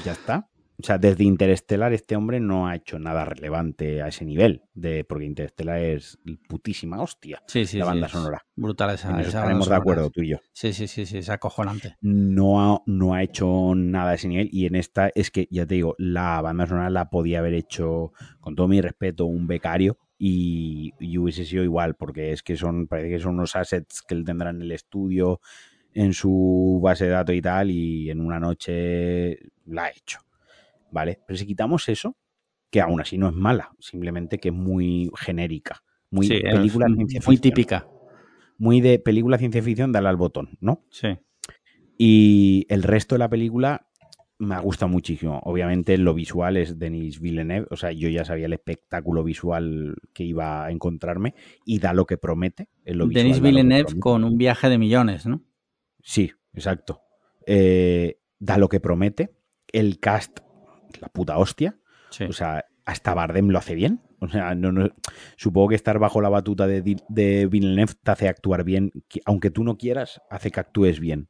Ya 0.03 0.13
está. 0.13 0.49
O 0.79 0.83
sea, 0.85 0.99
desde 0.99 1.23
Interstellar 1.23 1.91
este 1.91 2.15
hombre 2.15 2.39
no 2.39 2.67
ha 2.67 2.75
hecho 2.75 2.99
nada 2.99 3.25
relevante 3.25 4.03
a 4.03 4.09
ese 4.09 4.25
nivel, 4.25 4.61
de, 4.75 5.03
porque 5.03 5.25
Interstellar 5.25 5.79
es 5.79 6.19
putísima 6.47 7.01
hostia, 7.01 7.41
Sí, 7.47 7.65
sí, 7.65 7.79
la 7.79 7.85
banda 7.85 8.07
sonora. 8.07 8.45
Brutal 8.55 8.91
esa, 8.93 9.09
En 9.09 9.19
eso 9.21 9.29
esa 9.29 9.39
estaremos 9.39 9.69
de 9.69 9.75
acuerdo 9.75 10.11
tú 10.11 10.21
y 10.21 10.29
yo. 10.29 10.37
Sí, 10.53 10.73
sí, 10.73 10.87
sí, 10.87 11.07
sí, 11.07 11.17
es 11.17 11.29
acojonante. 11.29 11.95
no 12.01 12.75
ha, 12.75 12.83
no 12.85 13.15
ha 13.15 13.23
hecho 13.23 13.73
nada 13.75 14.11
a 14.11 14.13
ese 14.13 14.27
nivel 14.27 14.49
y 14.51 14.67
en 14.67 14.75
esta 14.75 15.09
es 15.15 15.31
que, 15.31 15.47
ya 15.49 15.65
te 15.65 15.73
digo, 15.75 15.95
la 15.97 16.39
banda 16.41 16.67
sonora 16.67 16.91
la 16.91 17.09
podía 17.09 17.39
haber 17.39 17.55
hecho, 17.55 18.11
con 18.39 18.55
todo 18.55 18.67
mi 18.67 18.79
respeto, 18.79 19.25
un 19.25 19.47
becario 19.47 19.97
y, 20.19 20.93
y 20.99 21.17
hubiese 21.17 21.45
sido 21.45 21.63
igual, 21.63 21.95
porque 21.95 22.33
es 22.33 22.43
que 22.43 22.55
son, 22.55 22.87
parece 22.87 23.09
que 23.09 23.19
son 23.19 23.33
unos 23.33 23.55
assets 23.55 24.03
que 24.07 24.13
él 24.13 24.23
tendrá 24.23 24.51
en 24.51 24.61
el 24.61 24.71
estudio, 24.71 25.41
en 25.97 26.13
su 26.13 26.79
base 26.81 27.05
de 27.05 27.11
datos 27.11 27.33
y 27.33 27.41
tal, 27.41 27.71
y 27.71 28.11
en 28.11 28.21
una 28.21 28.39
noche 28.39 29.39
la 29.65 29.85
ha 29.85 29.89
hecho, 29.89 30.19
¿vale? 30.91 31.19
Pero 31.25 31.37
si 31.37 31.47
quitamos 31.47 31.89
eso, 31.89 32.15
que 32.69 32.81
aún 32.81 33.01
así 33.01 33.17
no 33.17 33.29
es 33.29 33.33
mala, 33.33 33.71
simplemente 33.79 34.37
que 34.37 34.49
es 34.49 34.53
muy 34.53 35.09
genérica, 35.15 35.83
muy 36.11 36.27
sí, 36.27 36.35
es 36.35 36.53
película 36.53 36.87
muy 36.87 36.97
ciencia 36.97 37.21
ficción, 37.21 37.41
típica. 37.41 37.87
muy 38.59 38.79
de 38.79 38.99
película 38.99 39.39
ciencia 39.39 39.63
ficción, 39.63 39.91
dale 39.91 40.09
al 40.09 40.17
botón, 40.17 40.57
¿no? 40.61 40.85
Sí. 40.91 41.17
Y 41.97 42.67
el 42.69 42.83
resto 42.83 43.15
de 43.15 43.19
la 43.19 43.29
película 43.29 43.87
me 44.37 44.53
ha 44.53 44.59
gustado 44.59 44.89
muchísimo. 44.89 45.39
Obviamente 45.45 45.97
lo 45.97 46.13
visual 46.13 46.57
es 46.57 46.77
Denis 46.77 47.19
Villeneuve, 47.19 47.65
o 47.71 47.75
sea, 47.75 47.91
yo 47.91 48.07
ya 48.07 48.23
sabía 48.23 48.45
el 48.45 48.53
espectáculo 48.53 49.23
visual 49.23 49.95
que 50.13 50.23
iba 50.23 50.63
a 50.63 50.69
encontrarme 50.69 51.33
y 51.65 51.79
da 51.79 51.91
lo 51.93 52.05
que 52.05 52.19
promete. 52.19 52.69
En 52.85 52.99
lo 52.99 53.07
visual 53.07 53.23
Denis 53.23 53.41
Villeneuve 53.41 53.97
con 53.99 54.23
un 54.23 54.37
viaje 54.37 54.69
de 54.69 54.77
millones, 54.77 55.25
¿no? 55.25 55.41
Sí, 56.07 56.31
exacto. 56.53 57.01
Eh, 57.45 58.21
da 58.39 58.57
lo 58.57 58.69
que 58.69 58.79
promete. 58.79 59.35
El 59.73 59.99
cast, 59.99 60.39
la 61.01 61.09
puta 61.09 61.37
hostia. 61.37 61.77
Sí. 62.11 62.23
O 62.23 62.31
sea, 62.31 62.63
hasta 62.85 63.13
Bardem 63.13 63.49
lo 63.49 63.57
hace 63.59 63.75
bien. 63.75 64.01
O 64.21 64.29
sea, 64.29 64.55
no, 64.55 64.71
no- 64.71 64.89
supongo 65.35 65.67
que 65.69 65.75
estar 65.75 65.99
bajo 65.99 66.21
la 66.21 66.29
batuta 66.29 66.65
de, 66.65 66.95
de 67.09 67.47
Villeneuve 67.47 67.93
te 68.01 68.11
hace 68.11 68.29
actuar 68.29 68.63
bien. 68.63 68.91
que- 69.09 69.19
Aunque 69.25 69.51
tú 69.51 69.65
no 69.65 69.77
quieras, 69.77 70.21
hace 70.29 70.49
que 70.49 70.61
actúes 70.61 71.01
bien. 71.01 71.27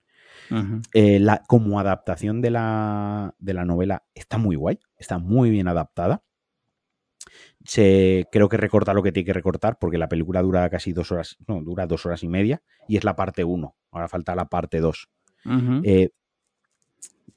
Eh, 0.94 1.20
la, 1.20 1.42
como 1.48 1.80
adaptación 1.80 2.42
de 2.42 2.52
la, 2.52 3.34
de 3.40 3.54
la 3.56 3.66
novela 3.66 4.04
está 4.14 4.38
muy 4.38 4.56
guay, 4.56 4.80
está 4.98 5.18
muy 5.18 5.50
bien 5.50 5.68
adaptada. 5.68 6.24
Se, 7.66 8.28
creo 8.32 8.48
que 8.48 8.56
recorta 8.58 8.94
lo 8.94 9.04
que 9.04 9.12
tiene 9.12 9.26
que 9.26 9.34
recortar 9.34 9.78
porque 9.80 9.98
la 9.98 10.08
película 10.08 10.42
dura 10.42 10.70
casi 10.70 10.94
dos 10.94 11.12
horas, 11.12 11.38
no, 11.48 11.62
dura 11.64 11.86
dos 11.88 12.06
horas 12.06 12.24
y 12.24 12.30
media 12.30 12.62
y 12.88 12.96
es 12.98 13.04
la 13.04 13.16
parte 13.16 13.44
uno. 13.44 13.76
Ahora 13.98 14.08
falta 14.08 14.36
la 14.36 14.46
parte 14.46 14.80
dos. 14.80 15.10
Ujú. 15.46 15.82
Eh, 15.84 16.10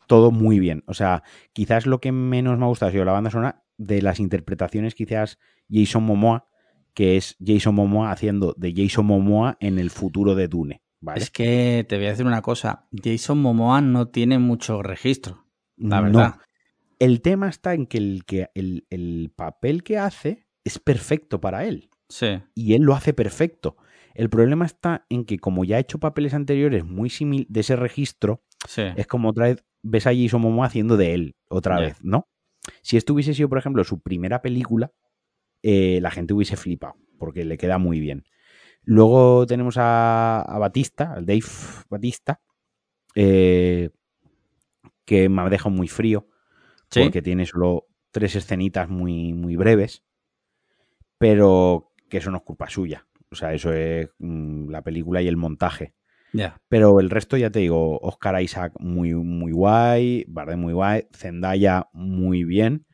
todo 0.06 0.30
muy 0.30 0.58
bien. 0.58 0.82
O 0.86 0.94
sea, 0.94 1.22
quizás 1.52 1.86
lo 1.86 2.00
que 2.00 2.12
menos 2.12 2.58
me 2.58 2.64
ha 2.64 2.68
gustado 2.68 2.88
ha 2.88 2.92
sido 2.92 3.04
la 3.04 3.12
banda 3.12 3.30
sonora 3.30 3.62
de 3.76 4.02
las 4.02 4.20
interpretaciones, 4.20 4.94
quizás 4.94 5.38
Jason 5.70 6.02
Momoa, 6.02 6.46
que 6.94 7.16
es 7.16 7.36
Jason 7.44 7.74
Momoa 7.74 8.10
haciendo 8.10 8.54
de 8.58 8.74
Jason 8.76 9.06
Momoa 9.06 9.56
en 9.60 9.78
el 9.78 9.90
futuro 9.90 10.34
de 10.34 10.48
Dune. 10.48 10.82
¿vale? 11.00 11.20
Es 11.22 11.30
que 11.30 11.86
te 11.88 11.96
voy 11.96 12.06
a 12.06 12.10
decir 12.10 12.26
una 12.26 12.42
cosa. 12.42 12.88
Jason 12.92 13.40
Momoa 13.40 13.80
no 13.80 14.08
tiene 14.08 14.38
mucho 14.38 14.82
registro. 14.82 15.46
La 15.76 15.98
No. 16.00 16.02
verdad. 16.02 16.34
El 16.98 17.22
tema 17.22 17.48
está 17.48 17.72
en 17.72 17.86
que 17.86 17.96
el, 17.96 18.24
que 18.26 18.50
el, 18.54 18.86
el 18.90 19.32
papel 19.34 19.82
que 19.82 19.96
hace 19.96 20.46
es 20.64 20.78
perfecto 20.78 21.40
para 21.40 21.64
él. 21.64 21.88
Sí. 22.10 22.42
Y 22.54 22.74
él 22.74 22.82
lo 22.82 22.94
hace 22.94 23.14
perfecto. 23.14 23.76
El 24.14 24.28
problema 24.30 24.66
está 24.66 25.06
en 25.08 25.24
que 25.24 25.38
como 25.38 25.64
ya 25.64 25.76
ha 25.76 25.80
hecho 25.80 25.98
papeles 25.98 26.34
anteriores 26.34 26.84
muy 26.84 27.10
similares 27.10 27.52
de 27.52 27.60
ese 27.60 27.76
registro, 27.76 28.42
Sí. 28.68 28.82
es 28.96 29.06
como 29.06 29.28
otra 29.30 29.46
vez 29.46 29.64
ves 29.82 30.06
a 30.06 30.12
Jason 30.14 30.42
Momoa 30.42 30.66
haciendo 30.66 30.96
de 30.96 31.14
él 31.14 31.36
otra 31.48 31.80
vez, 31.80 31.96
¿no? 32.02 32.28
Si 32.82 32.96
esto 32.96 33.14
hubiese 33.14 33.32
sido, 33.34 33.48
por 33.48 33.58
ejemplo, 33.58 33.82
su 33.84 34.00
primera 34.00 34.42
película, 34.42 34.92
eh, 35.62 35.98
la 36.02 36.10
gente 36.10 36.34
hubiese 36.34 36.56
flipado, 36.56 36.94
porque 37.18 37.44
le 37.44 37.56
queda 37.56 37.78
muy 37.78 38.00
bien. 38.00 38.24
Luego 38.82 39.46
tenemos 39.46 39.76
a, 39.78 40.42
a 40.42 40.58
Batista, 40.58 41.12
al 41.14 41.24
Dave 41.26 41.42
Batista, 41.88 42.40
eh, 43.14 43.90
que 45.04 45.28
me 45.28 45.42
ha 45.42 45.48
dejado 45.48 45.70
muy 45.70 45.88
frío, 45.88 46.28
Sí. 46.90 47.00
porque 47.02 47.22
tiene 47.22 47.46
solo 47.46 47.86
tres 48.10 48.34
escenitas 48.36 48.88
muy, 48.88 49.32
muy 49.32 49.56
breves, 49.56 50.02
pero 51.18 51.92
que 52.08 52.18
eso 52.18 52.30
no 52.30 52.38
es 52.38 52.42
culpa 52.42 52.68
suya. 52.68 53.06
O 53.30 53.36
sea, 53.36 53.54
eso 53.54 53.72
es 53.72 54.08
mm, 54.18 54.70
la 54.70 54.82
película 54.82 55.22
y 55.22 55.28
el 55.28 55.36
montaje. 55.36 55.94
Ya. 56.32 56.60
Pero 56.68 57.00
el 57.00 57.10
resto, 57.10 57.36
ya 57.36 57.50
te 57.50 57.60
digo, 57.60 57.98
Oscar 57.98 58.40
Isaac 58.40 58.72
muy, 58.78 59.14
muy 59.14 59.52
guay, 59.52 60.24
Bardem 60.28 60.60
muy 60.60 60.72
guay, 60.72 61.06
Zendaya 61.12 61.88
muy 61.92 62.44
bien, 62.44 62.86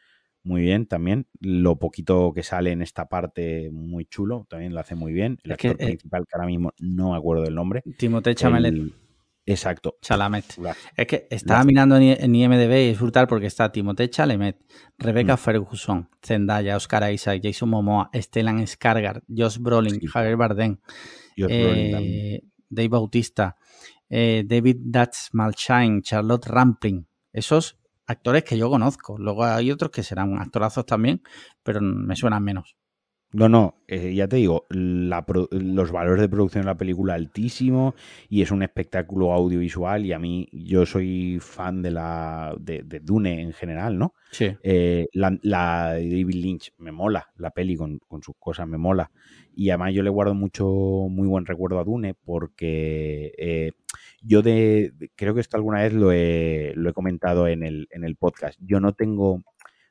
muy 0.43 0.63
bien 0.63 0.87
también. 0.87 1.27
Lo 1.41 1.79
poquito 1.79 2.33
que 2.33 2.43
sale 2.43 2.71
en 2.71 2.83
esta 2.83 3.09
parte, 3.09 3.71
muy 3.73 4.07
chulo, 4.07 4.47
también 4.49 4.73
lo 4.73 4.81
hace 4.81 4.95
muy 4.95 5.13
bien. 5.13 5.39
El 5.43 5.53
Es 5.53 5.59
que, 5.59 5.69
actor 5.69 5.83
eh, 5.83 5.87
principal, 5.87 6.25
que 6.25 6.35
ahora 6.35 6.47
mismo 6.47 6.73
no 6.79 7.11
me 7.13 7.17
acuerdo 7.17 7.43
del 7.43 7.55
nombre. 7.55 7.83
Timothée 7.99 8.35
Chalamet. 8.35 9.06
Exacto. 9.47 9.97
Chalamet. 10.03 10.59
La- 10.59 10.77
Es 10.97 11.07
que 11.07 11.29
estaba 11.31 11.63
mirando 11.65 11.97
en 11.97 12.35
IMDB 12.35 12.87
y 12.87 12.91
es 12.91 12.99
brutal 13.01 13.29
porque 13.29 13.47
está 13.47 13.71
Timothée 13.71 14.11
Chalamet, 14.11 14.59
Rebecca 14.99 15.35
Mm. 15.35 15.39
Ferguson, 15.39 16.09
Zendaya, 16.21 16.77
Oscar 16.77 17.13
Isaac, 17.13 17.41
Jason 17.43 17.69
Momoa, 17.71 18.11
Stellan 18.13 18.59
Skarsgård, 18.67 19.23
Josh 19.29 19.59
Brolin, 19.59 20.01
Sí. 20.01 20.07
Javier 20.09 20.37
Bardem, 20.37 20.79
Josh 21.39 21.47
Brolin 21.63 21.93
también. 21.93 22.15
eh, 22.35 22.43
Dave 22.69 22.89
Bautista, 22.89 23.57
eh, 24.11 24.43
David 24.45 24.77
Dutch 24.81 25.29
Malshine, 25.33 26.03
Charlotte 26.03 26.47
Rampling. 26.47 27.07
Esos 27.33 27.79
actores 28.07 28.43
que 28.45 28.59
yo 28.59 28.69
conozco. 28.69 29.17
Luego 29.19 29.45
hay 29.45 29.71
otros 29.71 29.91
que 29.93 30.03
serán 30.03 30.39
actorazos 30.41 30.85
también, 30.87 31.23
pero 31.63 31.81
me 31.81 32.17
suenan 32.17 32.43
menos. 32.43 32.77
No, 33.33 33.49
no, 33.51 33.75
eh, 33.89 34.15
ya 34.15 34.29
te 34.29 34.37
digo, 34.37 34.65
la 34.71 35.27
pro- 35.27 35.49
los 35.51 35.91
valores 35.93 36.23
de 36.23 36.29
producción 36.29 36.63
de 36.63 36.67
la 36.67 36.77
película 36.77 37.15
altísimo 37.15 37.95
y 38.31 38.41
es 38.41 38.51
un 38.51 38.63
espectáculo 38.63 39.33
audiovisual 39.33 40.07
y 40.07 40.13
a 40.13 40.19
mí 40.19 40.49
yo 40.53 40.87
soy 40.87 41.39
fan 41.41 41.83
de 41.83 41.91
la 41.91 42.55
de, 42.59 42.83
de 42.85 43.01
Dune 43.01 43.43
en 43.43 43.53
general, 43.53 43.99
¿no? 43.99 44.15
Sí. 44.31 44.57
Eh, 44.63 45.09
la, 45.13 45.37
la 45.43 45.95
de 45.95 46.05
David 46.09 46.35
Lynch 46.35 46.73
me 46.79 46.93
mola, 46.93 47.29
la 47.37 47.51
peli 47.51 47.77
con, 47.77 47.99
con 47.99 48.23
sus 48.23 48.37
cosas 48.39 48.67
me 48.69 48.79
mola. 48.79 49.11
Y 49.55 49.71
además 49.71 49.93
yo 49.93 50.03
le 50.03 50.11
guardo 50.11 50.35
mucho, 50.35 50.65
muy 50.67 51.27
buen 51.27 51.47
recuerdo 51.47 51.79
a 51.81 51.85
Dune 51.85 52.15
porque 52.15 53.33
eh, 53.37 53.73
yo 54.23 54.41
de, 54.41 54.93
de- 54.97 55.11
creo 55.15 55.35
que 55.35 55.41
esto 55.41 55.57
alguna 55.57 55.83
vez 55.83 55.93
lo 55.93 56.13
he, 56.13 56.73
lo 56.77 56.89
he 56.91 56.93
comentado 56.95 57.49
en 57.49 57.65
el, 57.65 57.89
en 57.91 58.05
el 58.05 58.17
podcast. 58.17 58.59
Yo 58.63 58.81
no 58.81 58.95
tengo 58.95 59.43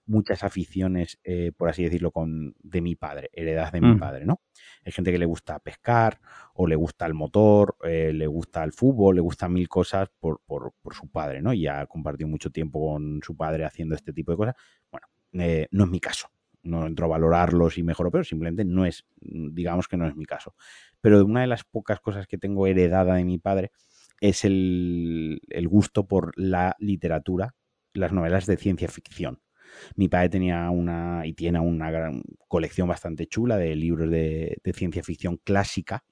muchas 0.08 0.44
aficiones, 0.44 1.20
eh, 1.24 1.52
por 1.58 1.70
así 1.70 1.84
decirlo, 1.84 2.12
con, 2.12 2.56
de 2.62 2.82
mi 2.82 2.96
padre, 2.96 3.30
heredadas 3.34 3.72
de 3.72 3.82
mi 3.82 3.94
Mm. 3.96 4.00
padre, 4.00 4.26
¿no? 4.26 4.42
Hay 4.86 4.92
gente 4.92 5.12
que 5.12 5.18
le 5.18 5.26
gusta 5.26 5.60
pescar 5.60 6.20
o 6.54 6.68
le 6.68 6.76
gusta 6.76 7.06
el 7.06 7.14
motor, 7.14 7.76
eh, 7.84 8.12
le 8.14 8.28
gusta 8.28 8.64
el 8.64 8.72
fútbol, 8.72 9.16
le 9.16 9.22
gustan 9.22 9.54
mil 9.54 9.68
cosas 9.68 10.10
por, 10.20 10.42
por, 10.46 10.74
por 10.82 10.94
su 10.96 11.08
padre, 11.10 11.42
¿no? 11.42 11.54
Y 11.54 11.68
ha 11.68 11.86
compartido 11.88 12.28
mucho 12.30 12.50
tiempo 12.52 12.94
con 12.94 13.20
su 13.24 13.36
padre 13.36 13.66
haciendo 13.66 13.96
este 13.96 14.14
tipo 14.14 14.32
de 14.32 14.38
cosas. 14.38 14.56
Bueno, 14.92 15.08
eh, 15.34 15.68
no 15.72 15.86
es 15.86 15.90
mi 15.90 16.00
caso. 16.00 16.30
No 16.64 16.88
entro 16.88 17.06
a 17.06 17.10
valorarlos 17.10 17.78
y 17.78 17.84
mejor 17.84 18.08
o 18.08 18.12
peor, 18.12 18.26
simplemente 18.26 18.66
no 18.66 18.86
es, 18.88 19.06
digamos 19.20 19.88
que 19.88 19.98
no 19.98 20.08
es 20.08 20.16
mi 20.16 20.26
caso. 20.26 20.56
Pero 21.00 21.24
una 21.24 21.42
de 21.42 21.48
las 21.48 21.64
pocas 21.64 22.00
cosas 22.00 22.26
que 22.26 22.40
tengo 22.40 22.66
heredada 22.66 23.16
de 23.16 23.24
mi 23.24 23.38
padre 23.38 23.72
es 24.20 24.46
el, 24.46 25.42
el 25.50 25.68
gusto 25.68 26.08
por 26.08 26.32
la 26.38 26.76
literatura, 26.80 27.54
las 27.94 28.12
novelas 28.14 28.48
de 28.48 28.58
ciencia 28.58 28.88
ficción. 28.88 29.40
Mi 29.96 30.08
padre 30.08 30.30
tenía 30.30 30.70
una 30.70 31.26
y 31.26 31.34
tiene 31.34 31.60
una 31.60 31.92
gran 31.92 32.24
colección 32.48 32.88
bastante 32.88 33.28
chula 33.28 33.58
de 33.58 33.76
libros 33.76 34.10
de, 34.10 34.58
de 34.64 34.74
ciencia 34.74 35.04
ficción 35.04 35.38
clásica. 35.38 36.04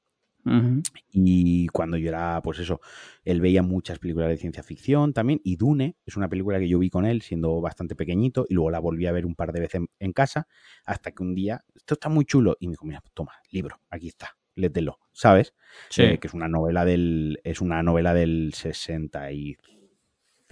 Y 1.09 1.67
cuando 1.67 1.95
yo 1.95 2.09
era, 2.09 2.41
pues 2.43 2.59
eso, 2.59 2.81
él 3.23 3.39
veía 3.39 3.63
muchas 3.63 3.97
películas 3.99 4.27
de 4.27 4.35
ciencia 4.35 4.61
ficción 4.61 5.13
también. 5.13 5.39
Y 5.41 5.55
Dune 5.55 5.95
es 6.05 6.17
una 6.17 6.27
película 6.27 6.59
que 6.59 6.67
yo 6.67 6.79
vi 6.79 6.89
con 6.89 7.05
él 7.05 7.21
siendo 7.21 7.61
bastante 7.61 7.95
pequeñito 7.95 8.45
y 8.49 8.55
luego 8.55 8.69
la 8.69 8.79
volví 8.79 9.05
a 9.05 9.13
ver 9.13 9.25
un 9.25 9.35
par 9.35 9.53
de 9.53 9.61
veces 9.61 9.75
en, 9.75 9.87
en 9.99 10.11
casa 10.11 10.47
hasta 10.83 11.11
que 11.11 11.23
un 11.23 11.33
día, 11.33 11.63
esto 11.73 11.93
está 11.93 12.09
muy 12.09 12.25
chulo. 12.25 12.57
Y 12.59 12.67
me 12.67 12.73
dijo, 12.73 12.85
mira, 12.85 13.01
toma, 13.13 13.31
libro, 13.51 13.79
aquí 13.89 14.09
está, 14.09 14.35
lételo, 14.55 14.99
¿sabes? 15.13 15.53
Sí. 15.89 16.03
Eh, 16.03 16.19
que 16.19 16.27
es 16.27 16.33
una 16.33 16.49
novela 16.49 16.83
del, 16.83 17.39
es 17.45 17.61
una 17.61 17.81
novela 17.81 18.13
del 18.13 18.51
65 18.53 19.73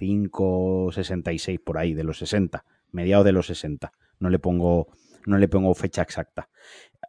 65, 0.02 0.92
66 0.92 1.60
por 1.60 1.78
ahí, 1.78 1.94
de 1.94 2.04
los 2.04 2.18
60, 2.18 2.64
mediados 2.92 3.24
de 3.24 3.32
los 3.32 3.46
60. 3.46 3.92
No 4.20 4.30
le 4.30 4.38
pongo, 4.38 4.88
no 5.26 5.38
le 5.38 5.48
pongo 5.48 5.74
fecha 5.74 6.02
exacta 6.02 6.48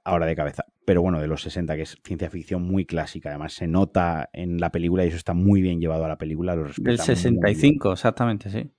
ahora 0.03 0.25
de 0.25 0.35
cabeza. 0.35 0.65
Pero 0.85 1.01
bueno, 1.01 1.21
de 1.21 1.27
los 1.27 1.41
60, 1.41 1.75
que 1.75 1.83
es 1.83 1.97
ciencia 2.03 2.29
ficción 2.29 2.61
muy 2.63 2.85
clásica. 2.85 3.29
Además, 3.29 3.53
se 3.53 3.67
nota 3.67 4.29
en 4.33 4.59
la 4.59 4.71
película 4.71 5.05
y 5.05 5.07
eso 5.07 5.17
está 5.17 5.33
muy 5.33 5.61
bien 5.61 5.79
llevado 5.79 6.05
a 6.05 6.09
la 6.09 6.17
película. 6.17 6.55
Lo 6.55 6.65
Del 6.77 6.99
65, 6.99 7.93
exactamente, 7.93 8.49
sí. 8.49 8.69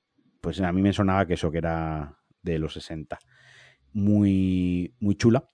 Pues 0.40 0.60
a 0.60 0.72
mí 0.72 0.82
me 0.82 0.92
sonaba 0.92 1.26
que 1.26 1.34
eso, 1.34 1.50
que 1.50 1.58
era 1.58 2.18
de 2.42 2.58
los 2.58 2.74
60. 2.74 3.18
Muy, 3.92 4.94
muy 5.00 5.14
chula. 5.14 5.48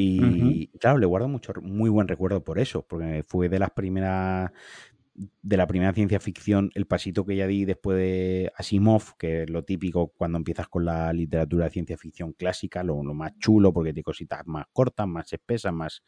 Y 0.00 0.68
claro, 0.78 0.98
le 0.98 1.06
guardo 1.06 1.26
mucho, 1.26 1.52
muy 1.60 1.90
buen 1.90 2.06
recuerdo 2.06 2.44
por 2.44 2.60
eso, 2.60 2.86
porque 2.86 3.24
fue 3.26 3.48
de 3.48 3.58
las 3.58 3.70
primeras 3.70 4.52
de 5.42 5.56
la 5.56 5.66
primera 5.66 5.92
ciencia 5.92 6.20
ficción, 6.20 6.70
el 6.74 6.86
pasito 6.86 7.24
que 7.24 7.36
ya 7.36 7.46
di 7.46 7.64
después 7.64 7.98
de 7.98 8.52
Asimov, 8.56 9.16
que 9.18 9.42
es 9.42 9.50
lo 9.50 9.64
típico 9.64 10.08
cuando 10.16 10.38
empiezas 10.38 10.68
con 10.68 10.84
la 10.84 11.12
literatura 11.12 11.64
de 11.64 11.70
ciencia 11.70 11.98
ficción 11.98 12.32
clásica, 12.32 12.82
lo, 12.84 13.02
más 13.02 13.32
chulo, 13.38 13.72
porque 13.72 13.92
tiene 13.92 14.04
cositas 14.04 14.46
más 14.46 14.66
cortas, 14.72 15.06
más 15.06 15.32
espesas, 15.32 15.72
más... 15.72 16.02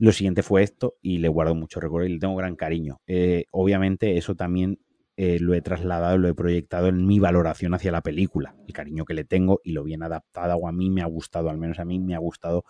Lo 0.00 0.12
siguiente 0.12 0.42
fue 0.42 0.62
esto 0.62 0.94
y 1.02 1.18
le 1.18 1.28
guardo 1.28 1.56
mucho 1.56 1.80
recuerdo 1.80 2.06
y 2.06 2.12
le 2.12 2.18
tengo 2.20 2.36
gran 2.36 2.54
cariño. 2.54 3.00
Eh, 3.06 3.46
obviamente 3.50 4.16
eso 4.16 4.36
también 4.36 4.78
eh, 5.16 5.40
lo 5.40 5.54
he 5.54 5.60
trasladado, 5.60 6.16
lo 6.18 6.28
he 6.28 6.34
proyectado 6.34 6.86
en 6.86 7.04
mi 7.04 7.18
valoración 7.18 7.74
hacia 7.74 7.90
la 7.90 8.02
película, 8.02 8.54
el 8.68 8.72
cariño 8.72 9.04
que 9.04 9.14
le 9.14 9.24
tengo 9.24 9.60
y 9.64 9.72
lo 9.72 9.82
bien 9.82 10.04
adaptada 10.04 10.54
o 10.54 10.68
a 10.68 10.72
mí 10.72 10.90
me 10.90 11.02
ha 11.02 11.06
gustado, 11.06 11.50
al 11.50 11.58
menos 11.58 11.80
a 11.80 11.84
mí 11.84 11.98
me 11.98 12.14
ha 12.14 12.18
gustado 12.18 12.64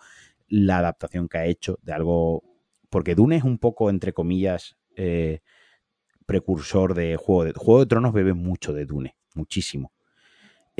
la 0.47 0.79
adaptación 0.79 1.29
que 1.29 1.37
ha 1.37 1.45
hecho 1.45 1.77
de 1.83 1.93
algo, 1.93 2.43
porque 2.89 3.13
Dune 3.13 3.35
es 3.35 3.43
un 3.43 3.59
poco, 3.59 3.91
entre 3.91 4.13
comillas, 4.13 4.78
eh, 4.99 5.39
precursor 6.25 6.93
de 6.93 7.15
Juego 7.15 7.45
de 7.45 7.53
Juego 7.53 7.79
de 7.79 7.85
Tronos 7.87 8.13
bebe 8.13 8.33
mucho 8.33 8.73
de 8.73 8.85
Dune, 8.85 9.15
muchísimo. 9.33 9.93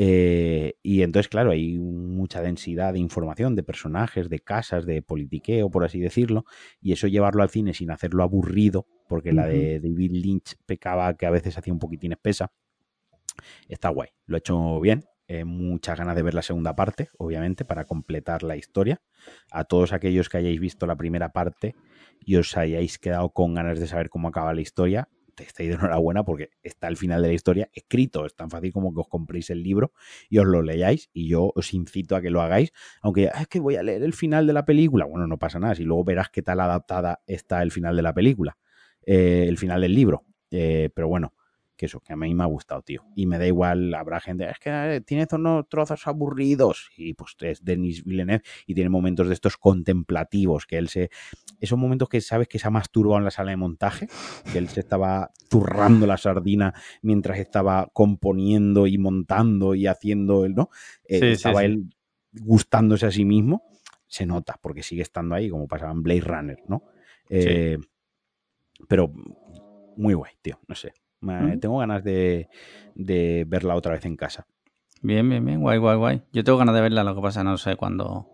Eh, 0.02 0.76
y 0.82 1.02
entonces, 1.02 1.28
claro, 1.28 1.52
hay 1.52 1.78
mucha 1.78 2.42
densidad 2.42 2.94
de 2.94 3.00
información, 3.00 3.56
de 3.56 3.64
personajes, 3.64 4.30
de 4.30 4.40
casas, 4.40 4.86
de 4.86 5.02
politiqueo, 5.02 5.70
por 5.70 5.84
así 5.84 6.00
decirlo, 6.00 6.46
y 6.82 6.94
eso 6.94 7.08
llevarlo 7.08 7.44
al 7.44 7.50
cine 7.50 7.74
sin 7.74 7.92
hacerlo 7.92 8.24
aburrido, 8.24 8.88
porque 9.10 9.34
la 9.34 9.48
de 9.48 9.80
David 9.80 10.12
Lynch 10.12 10.56
pecaba 10.66 11.16
que 11.16 11.26
a 11.26 11.32
veces 11.32 11.58
hacía 11.58 11.74
un 11.74 11.80
poquitín 11.80 12.14
espesa, 12.14 12.52
está 13.68 13.90
guay. 13.90 14.10
Lo 14.26 14.38
he 14.38 14.40
hecho 14.40 14.80
bien, 14.80 15.04
eh, 15.28 15.46
muchas 15.46 15.98
ganas 15.98 16.16
de 16.16 16.24
ver 16.24 16.34
la 16.34 16.42
segunda 16.42 16.76
parte, 16.76 17.10
obviamente, 17.18 17.66
para 17.66 17.86
completar 17.86 18.42
la 18.42 18.56
historia. 18.56 19.02
A 19.52 19.64
todos 19.66 19.92
aquellos 19.92 20.30
que 20.30 20.38
hayáis 20.38 20.60
visto 20.60 20.88
la 20.88 20.96
primera 20.96 21.34
parte 21.34 21.76
y 22.20 22.36
os 22.36 22.56
hayáis 22.58 23.00
quedado 23.00 23.30
con 23.32 23.54
ganas 23.54 23.80
de 23.80 23.88
saber 23.88 24.10
cómo 24.10 24.28
acaba 24.28 24.54
la 24.54 24.62
historia, 24.62 25.10
estáis 25.44 25.70
de 25.70 25.76
enhorabuena 25.76 26.24
porque 26.24 26.52
está 26.64 26.88
el 26.88 26.98
final 26.98 27.22
de 27.22 27.30
la 27.30 27.34
historia 27.34 27.70
escrito. 27.74 28.26
Es 28.26 28.36
tan 28.36 28.50
fácil 28.50 28.72
como 28.72 28.94
que 28.94 29.02
os 29.02 29.08
compréis 29.08 29.50
el 29.50 29.64
libro 29.64 29.94
y 30.30 30.40
os 30.40 30.46
lo 30.46 30.62
leáis. 30.62 31.10
Y 31.14 31.30
yo 31.30 31.52
os 31.56 31.74
incito 31.74 32.16
a 32.16 32.22
que 32.22 32.30
lo 32.30 32.42
hagáis. 32.42 32.72
Aunque 33.02 33.30
ah, 33.34 33.42
es 33.42 33.48
que 33.48 33.60
voy 33.60 33.76
a 33.76 33.84
leer 33.84 34.04
el 34.04 34.14
final 34.14 34.48
de 34.48 34.54
la 34.54 34.66
película. 34.66 35.06
Bueno, 35.06 35.28
no 35.28 35.38
pasa 35.38 35.60
nada. 35.60 35.76
Si 35.76 35.84
luego 35.84 36.04
verás 36.04 36.30
qué 36.30 36.42
tal 36.42 36.60
adaptada 36.60 37.22
está 37.28 37.62
el 37.62 37.72
final 37.72 37.96
de 37.96 38.02
la 38.02 38.14
película. 38.14 38.58
Eh, 39.06 39.46
el 39.48 39.58
final 39.58 39.82
del 39.82 39.94
libro. 39.94 40.26
Eh, 40.52 40.90
pero 40.94 41.08
bueno, 41.08 41.34
que 41.80 41.86
eso, 41.86 42.02
que 42.02 42.12
a 42.12 42.18
mí 42.18 42.36
me 42.36 42.44
ha 42.44 42.48
gustado, 42.48 42.82
tío. 42.82 43.06
Y 43.16 43.26
me 43.26 43.40
da 43.40 43.48
igual, 43.48 43.94
habrá 43.94 44.20
gente, 44.20 44.50
es 44.50 44.60
que 44.60 44.70
eh, 44.70 45.00
tiene 45.00 45.26
unos 45.32 45.70
trozos 45.70 46.06
aburridos. 46.08 46.92
Y 46.98 47.14
pues 47.14 47.38
es 47.40 47.64
Denis 47.64 48.04
Villeneuve 48.04 48.44
y 48.68 48.76
tiene 48.76 48.90
momentos 48.90 49.30
de 49.30 49.34
estos 49.34 49.56
contemplativos, 49.56 50.66
que 50.66 50.78
él 50.78 50.90
se... 50.90 51.10
Esos 51.62 51.80
momentos 51.80 52.10
que 52.10 52.20
sabes 52.20 52.50
que 52.50 52.60
se 52.60 52.68
ha 52.68 52.70
masturbado 52.70 53.20
en 53.20 53.24
la 53.24 53.32
sala 53.32 53.52
de 53.52 53.58
montaje, 53.58 54.10
que 54.52 54.58
él 54.58 54.68
se 54.68 54.82
estaba 54.82 55.32
zurrando 55.50 56.06
la 56.06 56.18
sardina 56.18 56.74
mientras 57.02 57.40
estaba 57.40 57.90
componiendo 57.94 58.86
y 58.86 58.98
montando 58.98 59.74
y 59.74 59.88
haciendo, 59.88 60.44
el 60.44 60.56
¿no? 60.56 60.70
Eh, 61.06 61.32
estaba 61.32 61.64
él 61.64 61.86
gustándose 62.34 63.06
a 63.06 63.12
sí 63.12 63.24
mismo. 63.24 63.64
Se 64.06 64.26
nota, 64.26 64.60
porque 64.62 64.84
sigue 64.84 65.02
estando 65.02 65.34
ahí, 65.34 65.50
como 65.50 65.68
pasaba 65.68 65.94
en 65.94 66.04
Blade 66.04 66.22
Runner, 66.22 66.60
¿no? 66.68 66.84
Eh, 67.30 67.78
pero 68.90 69.14
muy 69.96 70.14
guay, 70.14 70.34
tío, 70.42 70.60
no 70.68 70.76
sé. 70.76 70.94
Tengo 71.60 71.80
ganas 71.80 72.04
de, 72.04 72.48
verla 73.48 73.76
otra 73.76 73.94
vez 73.94 74.06
en 74.06 74.16
casa. 74.16 74.48
Bien, 75.02 75.28
bien, 75.30 75.46
bien, 75.46 75.62
guay, 75.62 75.78
guay, 75.78 75.98
guay. 75.98 76.22
Yo 76.34 76.44
tengo 76.44 76.58
ganas 76.58 76.76
de 76.76 76.82
verla, 76.82 77.04
lo 77.04 77.16
que 77.16 77.22
pasa 77.22 77.44
no 77.44 77.58
sé 77.58 77.76
cuándo. 77.76 78.28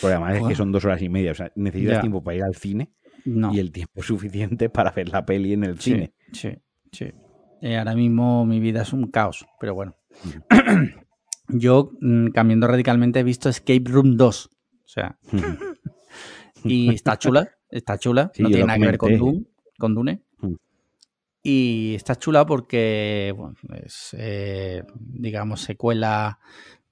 Porque 0.00 0.14
además 0.14 0.36
es 0.36 0.48
que 0.48 0.54
son 0.54 0.70
dos 0.72 0.84
horas 0.84 1.02
y 1.02 1.08
media, 1.08 1.32
o 1.32 1.34
sea, 1.34 1.50
necesitas 1.54 2.00
tiempo 2.00 2.22
para 2.22 2.36
ir 2.36 2.44
al 2.44 2.54
cine 2.54 2.92
y 3.24 3.58
el 3.58 3.72
tiempo 3.72 4.02
suficiente 4.02 4.68
para 4.68 4.90
ver 4.90 5.08
la 5.08 5.24
peli 5.24 5.52
en 5.52 5.64
el 5.64 5.78
cine. 5.78 6.12
Sí, 6.32 6.50
sí. 6.92 7.06
Eh, 7.62 7.78
ahora 7.78 7.94
mismo 7.94 8.44
mi 8.44 8.60
vida 8.60 8.82
es 8.82 8.92
un 8.92 9.10
caos, 9.10 9.46
pero 9.58 9.74
bueno. 9.74 9.96
Yo, 11.48 11.92
mm, 12.00 12.28
cambiando 12.28 12.66
radicalmente, 12.66 13.20
he 13.20 13.22
visto 13.22 13.48
Escape 13.48 13.84
Room 13.86 14.16
2. 14.16 14.46
O 14.46 14.88
sea. 14.88 15.18
y 16.64 16.94
está 16.94 17.18
chula, 17.18 17.48
está 17.70 17.98
chula. 17.98 18.30
no 18.38 18.48
tiene 18.48 18.64
nada 18.64 18.78
que 18.78 18.86
ver 18.86 18.98
con 18.98 19.16
Dune, 19.16 19.44
con 19.78 19.94
Dune. 19.94 20.22
Y 21.46 21.94
está 21.94 22.16
chula 22.16 22.46
porque 22.46 23.34
es, 23.84 24.16
eh, 24.18 24.82
digamos, 24.96 25.60
secuela 25.60 26.38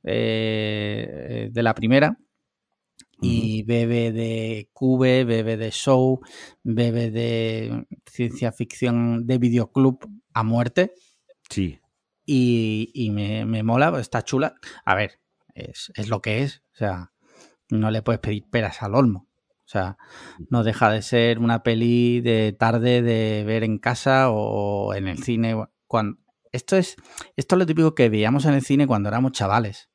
eh, 0.05 1.49
de 1.51 1.63
la 1.63 1.75
primera. 1.75 2.19
Y 3.23 3.63
bebe 3.63 4.13
de 4.13 4.69
Cube, 4.75 5.25
bebe 5.25 5.57
de 5.57 5.71
Show, 5.71 6.21
bebe 6.63 7.11
de 7.11 7.87
ciencia 8.05 8.53
ficción 8.53 9.27
de 9.27 9.39
videoclub 9.39 10.07
a 10.35 10.43
muerte. 10.43 10.93
Sí. 11.49 11.79
Y, 12.27 13.11
me, 13.11 13.63
mola, 13.63 13.99
está 14.01 14.23
chula. 14.23 14.57
A 14.85 14.95
ver, 14.95 15.21
es, 15.55 15.93
es 15.95 16.11
lo 16.11 16.21
que 16.21 16.43
es. 16.43 16.63
O 16.75 16.77
sea, 16.77 17.13
no 17.71 17.91
le 17.91 18.03
puedes 18.03 18.21
pedir 18.21 18.45
peras 18.51 18.83
al 18.83 18.97
olmo. 18.97 19.29
O 19.73 19.79
sea, 19.79 19.97
no 20.51 20.65
deja 20.65 20.91
de 20.91 21.01
ser 21.01 21.39
una 21.39 21.63
peli 21.63 22.21
de 22.21 22.53
tarde 22.53 23.01
de 23.01 23.43
ver 23.47 23.65
en 23.65 23.79
casa 23.79 24.29
o 24.29 24.93
en 24.93 25.09
el 25.09 25.23
cine. 25.23 25.65
Cuando, 25.87 26.19
esto, 26.53 26.77
es, 26.77 26.97
esto 27.37 27.55
es 27.55 27.59
lo 27.59 27.65
típico 27.65 27.95
que 27.95 28.11
veíamos 28.11 28.45
en 28.45 28.53
el 28.53 28.61
cine 28.61 28.87
cuando 28.87 29.09
éramos 29.09 29.33
chavales. 29.33 29.89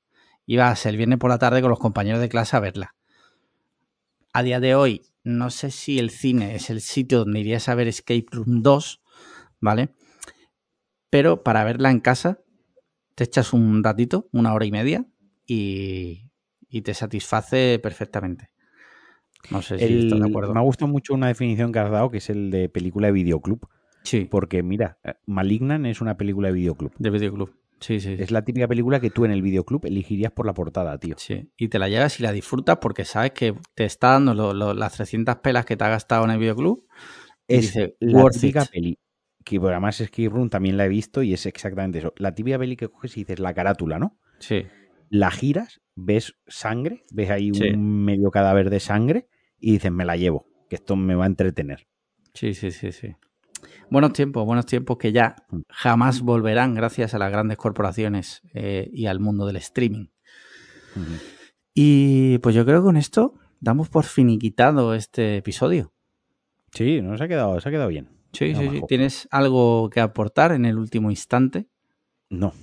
Ibas 0.47 0.83
el 0.87 0.97
viernes 0.97 1.19
por 1.19 1.29
la 1.29 1.37
tarde 1.37 1.61
con 1.61 1.69
los 1.69 1.77
compañeros 1.77 2.21
de 2.21 2.27
clase 2.27 2.57
a 2.57 2.59
verla. 2.59 2.95
A 4.33 4.41
día 4.41 4.59
de 4.59 4.73
hoy, 4.73 5.03
no 5.23 5.51
sé 5.51 5.69
si 5.69 5.99
el 5.99 6.09
cine 6.09 6.55
es 6.55 6.71
el 6.71 6.81
sitio 6.81 7.19
donde 7.19 7.41
irías 7.41 7.69
a 7.69 7.75
ver 7.75 7.87
Escape 7.87 8.25
Room 8.31 8.63
2, 8.63 9.03
¿vale? 9.61 9.93
Pero 11.11 11.43
para 11.43 11.63
verla 11.63 11.91
en 11.91 11.99
casa, 11.99 12.39
te 13.13 13.25
echas 13.25 13.53
un 13.53 13.83
ratito, 13.83 14.27
una 14.31 14.55
hora 14.55 14.65
y 14.65 14.71
media, 14.71 15.05
y, 15.45 16.31
y 16.67 16.81
te 16.81 16.95
satisface 16.95 17.77
perfectamente. 17.77 18.56
No 19.49 19.61
sé 19.61 19.77
si 19.79 19.99
estás 19.99 20.19
de 20.19 20.27
acuerdo. 20.27 20.53
Me 20.53 20.59
ha 20.59 20.63
gustado 20.63 20.91
mucho 20.91 21.13
una 21.13 21.27
definición 21.27 21.71
que 21.71 21.79
has 21.79 21.91
dado, 21.91 22.09
que 22.09 22.17
es 22.17 22.29
el 22.29 22.51
de 22.51 22.69
película 22.69 23.07
de 23.07 23.13
videoclub. 23.13 23.67
Sí. 24.03 24.27
Porque, 24.29 24.63
mira, 24.63 24.99
eh, 25.03 25.13
Malignan 25.25 25.85
es 25.85 26.01
una 26.01 26.17
película 26.17 26.49
de 26.49 26.53
videoclub. 26.53 26.93
De 26.97 27.09
videoclub. 27.09 27.53
Sí, 27.79 27.99
sí, 27.99 28.15
Es 28.17 28.31
la 28.31 28.43
típica 28.43 28.67
película 28.67 28.99
que 28.99 29.11
tú 29.11 29.25
en 29.25 29.31
el 29.31 29.41
videoclub 29.41 29.85
elegirías 29.85 30.31
por 30.31 30.45
la 30.47 30.53
portada, 30.53 30.97
tío. 30.97 31.15
Sí. 31.17 31.51
Y 31.57 31.67
te 31.67 31.77
la 31.77 31.89
llevas 31.89 32.19
y 32.19 32.23
la 32.23 32.31
disfrutas 32.31 32.77
porque 32.77 33.05
sabes 33.05 33.31
que 33.31 33.53
te 33.75 33.85
está 33.85 34.13
dando 34.13 34.53
las 34.73 34.93
300 34.93 35.35
pelas 35.37 35.65
que 35.65 35.77
te 35.77 35.83
ha 35.83 35.89
gastado 35.89 36.25
en 36.25 36.31
el 36.31 36.39
videoclub. 36.39 36.87
Es 37.47 37.75
la 37.99 38.29
típica 38.29 38.65
peli. 38.65 38.97
Que 39.45 39.57
además 39.57 40.03
Skip 40.03 40.31
Room 40.31 40.49
también 40.49 40.75
la 40.75 40.85
he 40.85 40.89
visto 40.89 41.21
y 41.21 41.33
es 41.33 41.45
exactamente 41.45 41.99
eso. 41.99 42.13
La 42.17 42.33
típica 42.33 42.57
peli 42.57 42.75
que 42.75 42.89
coges 42.89 43.15
y 43.15 43.21
dices 43.21 43.39
la 43.39 43.53
carátula, 43.53 43.99
¿no? 43.99 44.17
Sí. 44.39 44.65
La 45.09 45.31
giras, 45.31 45.81
ves 45.95 46.35
sangre, 46.47 47.05
ves 47.11 47.29
ahí 47.29 47.51
un 47.51 48.03
medio 48.03 48.31
cadáver 48.31 48.69
de 48.69 48.79
sangre 48.79 49.27
y 49.59 49.73
dices, 49.73 49.91
me 49.91 50.05
la 50.05 50.15
llevo, 50.15 50.47
que 50.69 50.75
esto 50.75 50.95
me 50.95 51.15
va 51.15 51.25
a 51.25 51.27
entretener. 51.27 51.87
Sí, 52.33 52.53
sí, 52.53 52.71
sí, 52.71 52.91
sí. 52.91 53.15
Buenos 53.89 54.13
tiempos, 54.13 54.45
buenos 54.45 54.65
tiempos 54.65 54.97
que 54.97 55.11
ya 55.11 55.35
mm. 55.49 55.61
jamás 55.69 56.21
volverán 56.21 56.75
gracias 56.75 57.13
a 57.13 57.17
las 57.17 57.31
grandes 57.31 57.57
corporaciones 57.57 58.41
eh, 58.53 58.89
y 58.93 59.07
al 59.07 59.19
mundo 59.19 59.45
del 59.45 59.57
streaming. 59.57 60.07
Y 61.73 62.39
pues 62.39 62.55
yo 62.55 62.65
creo 62.65 62.81
que 62.81 62.85
con 62.85 62.97
esto 62.97 63.35
damos 63.59 63.89
por 63.89 64.05
finiquitado 64.05 64.95
este 64.95 65.37
episodio. 65.37 65.93
Sí, 66.71 67.01
nos 67.01 67.21
ha 67.21 67.27
quedado, 67.27 67.59
se 67.59 67.69
ha 67.69 67.71
quedado 67.71 67.89
bien. 67.89 68.09
Sí, 68.33 68.55
sí, 68.55 68.69
sí. 68.69 68.81
¿Tienes 68.87 69.27
algo 69.31 69.89
que 69.89 69.99
aportar 69.99 70.51
en 70.51 70.65
el 70.65 70.77
último 70.77 71.11
instante? 71.11 71.67
No, 72.29 72.53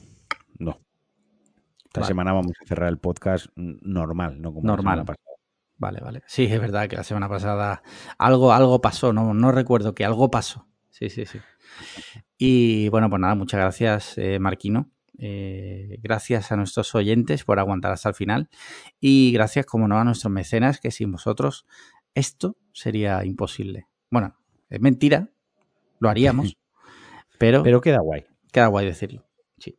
no. 0.58 0.80
Esta 1.84 2.04
semana 2.04 2.32
vamos 2.32 2.52
a 2.60 2.66
cerrar 2.66 2.88
el 2.88 2.98
podcast 2.98 3.46
normal, 3.56 4.40
no 4.40 4.52
como 4.52 4.66
normal. 4.66 5.04
Vale, 5.76 6.00
vale. 6.00 6.22
Sí, 6.26 6.44
es 6.44 6.60
verdad 6.60 6.88
que 6.88 6.96
la 6.96 7.04
semana 7.04 7.28
pasada 7.28 7.82
algo, 8.18 8.52
algo 8.52 8.80
pasó, 8.80 9.12
no, 9.12 9.34
no 9.34 9.52
recuerdo 9.52 9.94
que 9.94 10.04
algo 10.04 10.30
pasó. 10.30 10.66
Sí, 10.90 11.10
sí, 11.10 11.26
sí. 11.26 11.40
Y 12.38 12.88
bueno, 12.88 13.10
pues 13.10 13.20
nada, 13.20 13.34
muchas 13.34 13.60
gracias, 13.60 14.18
eh, 14.18 14.38
Marquino. 14.38 14.90
Eh, 15.18 15.98
gracias 16.02 16.50
a 16.52 16.56
nuestros 16.56 16.94
oyentes 16.94 17.44
por 17.44 17.58
aguantar 17.58 17.92
hasta 17.92 18.08
el 18.08 18.14
final. 18.14 18.48
Y 19.00 19.32
gracias, 19.32 19.66
como 19.66 19.88
no, 19.88 19.98
a 19.98 20.04
nuestros 20.04 20.32
mecenas, 20.32 20.80
que 20.80 20.90
sin 20.90 21.12
vosotros 21.12 21.66
esto 22.14 22.56
sería 22.72 23.24
imposible. 23.24 23.88
Bueno, 24.10 24.36
es 24.70 24.80
mentira, 24.80 25.30
lo 25.98 26.08
haríamos. 26.08 26.56
Pero, 27.38 27.62
Pero 27.64 27.80
queda 27.80 27.98
guay. 27.98 28.24
queda 28.52 28.68
guay 28.68 28.86
decirlo. 28.86 29.24
Sí. 29.58 29.76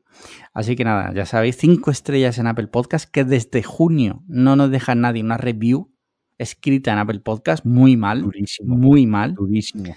Así 0.53 0.76
que 0.76 0.84
nada, 0.84 1.14
ya 1.14 1.26
sabéis, 1.26 1.57
cinco 1.57 1.91
estrellas 1.91 2.38
en 2.38 2.47
Apple 2.47 2.68
Podcast, 2.68 3.10
que 3.10 3.23
desde 3.23 3.61
junio 3.64 4.23
no 4.27 4.56
nos 4.56 4.72
deja 4.72 4.95
nadie 4.95 5.22
una 5.22 5.38
review 5.38 5.91
escrita 6.38 6.91
en 6.91 6.99
Apple 6.99 7.19
Podcast, 7.19 7.65
muy 7.65 7.97
mal, 7.97 8.22
Durísimo. 8.22 8.76
muy 8.76 9.06
mal. 9.06 9.35
Durísimo. 9.35 9.95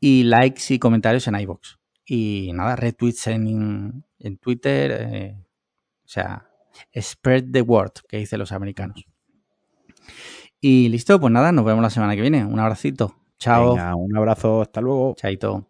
Y 0.00 0.24
likes 0.24 0.72
y 0.74 0.78
comentarios 0.78 1.26
en 1.28 1.40
iBox. 1.40 1.78
Y 2.04 2.50
nada, 2.54 2.76
retweets 2.76 3.26
en, 3.28 4.04
en 4.18 4.36
Twitter. 4.38 4.92
eh, 5.12 5.36
o 6.04 6.08
sea, 6.08 6.46
spread 6.94 7.46
the 7.50 7.62
word, 7.62 7.92
que 8.08 8.18
dicen 8.18 8.38
los 8.38 8.52
americanos. 8.52 9.04
Y 10.60 10.88
listo, 10.88 11.18
pues 11.18 11.32
nada, 11.32 11.52
nos 11.52 11.64
vemos 11.64 11.82
la 11.82 11.90
semana 11.90 12.14
que 12.14 12.20
viene. 12.20 12.44
Un 12.44 12.58
abracito. 12.60 13.16
Chao. 13.38 13.74
Venga, 13.74 13.94
un 13.96 14.16
abrazo. 14.16 14.62
Hasta 14.62 14.80
luego. 14.80 15.14
Chaito. 15.16 15.66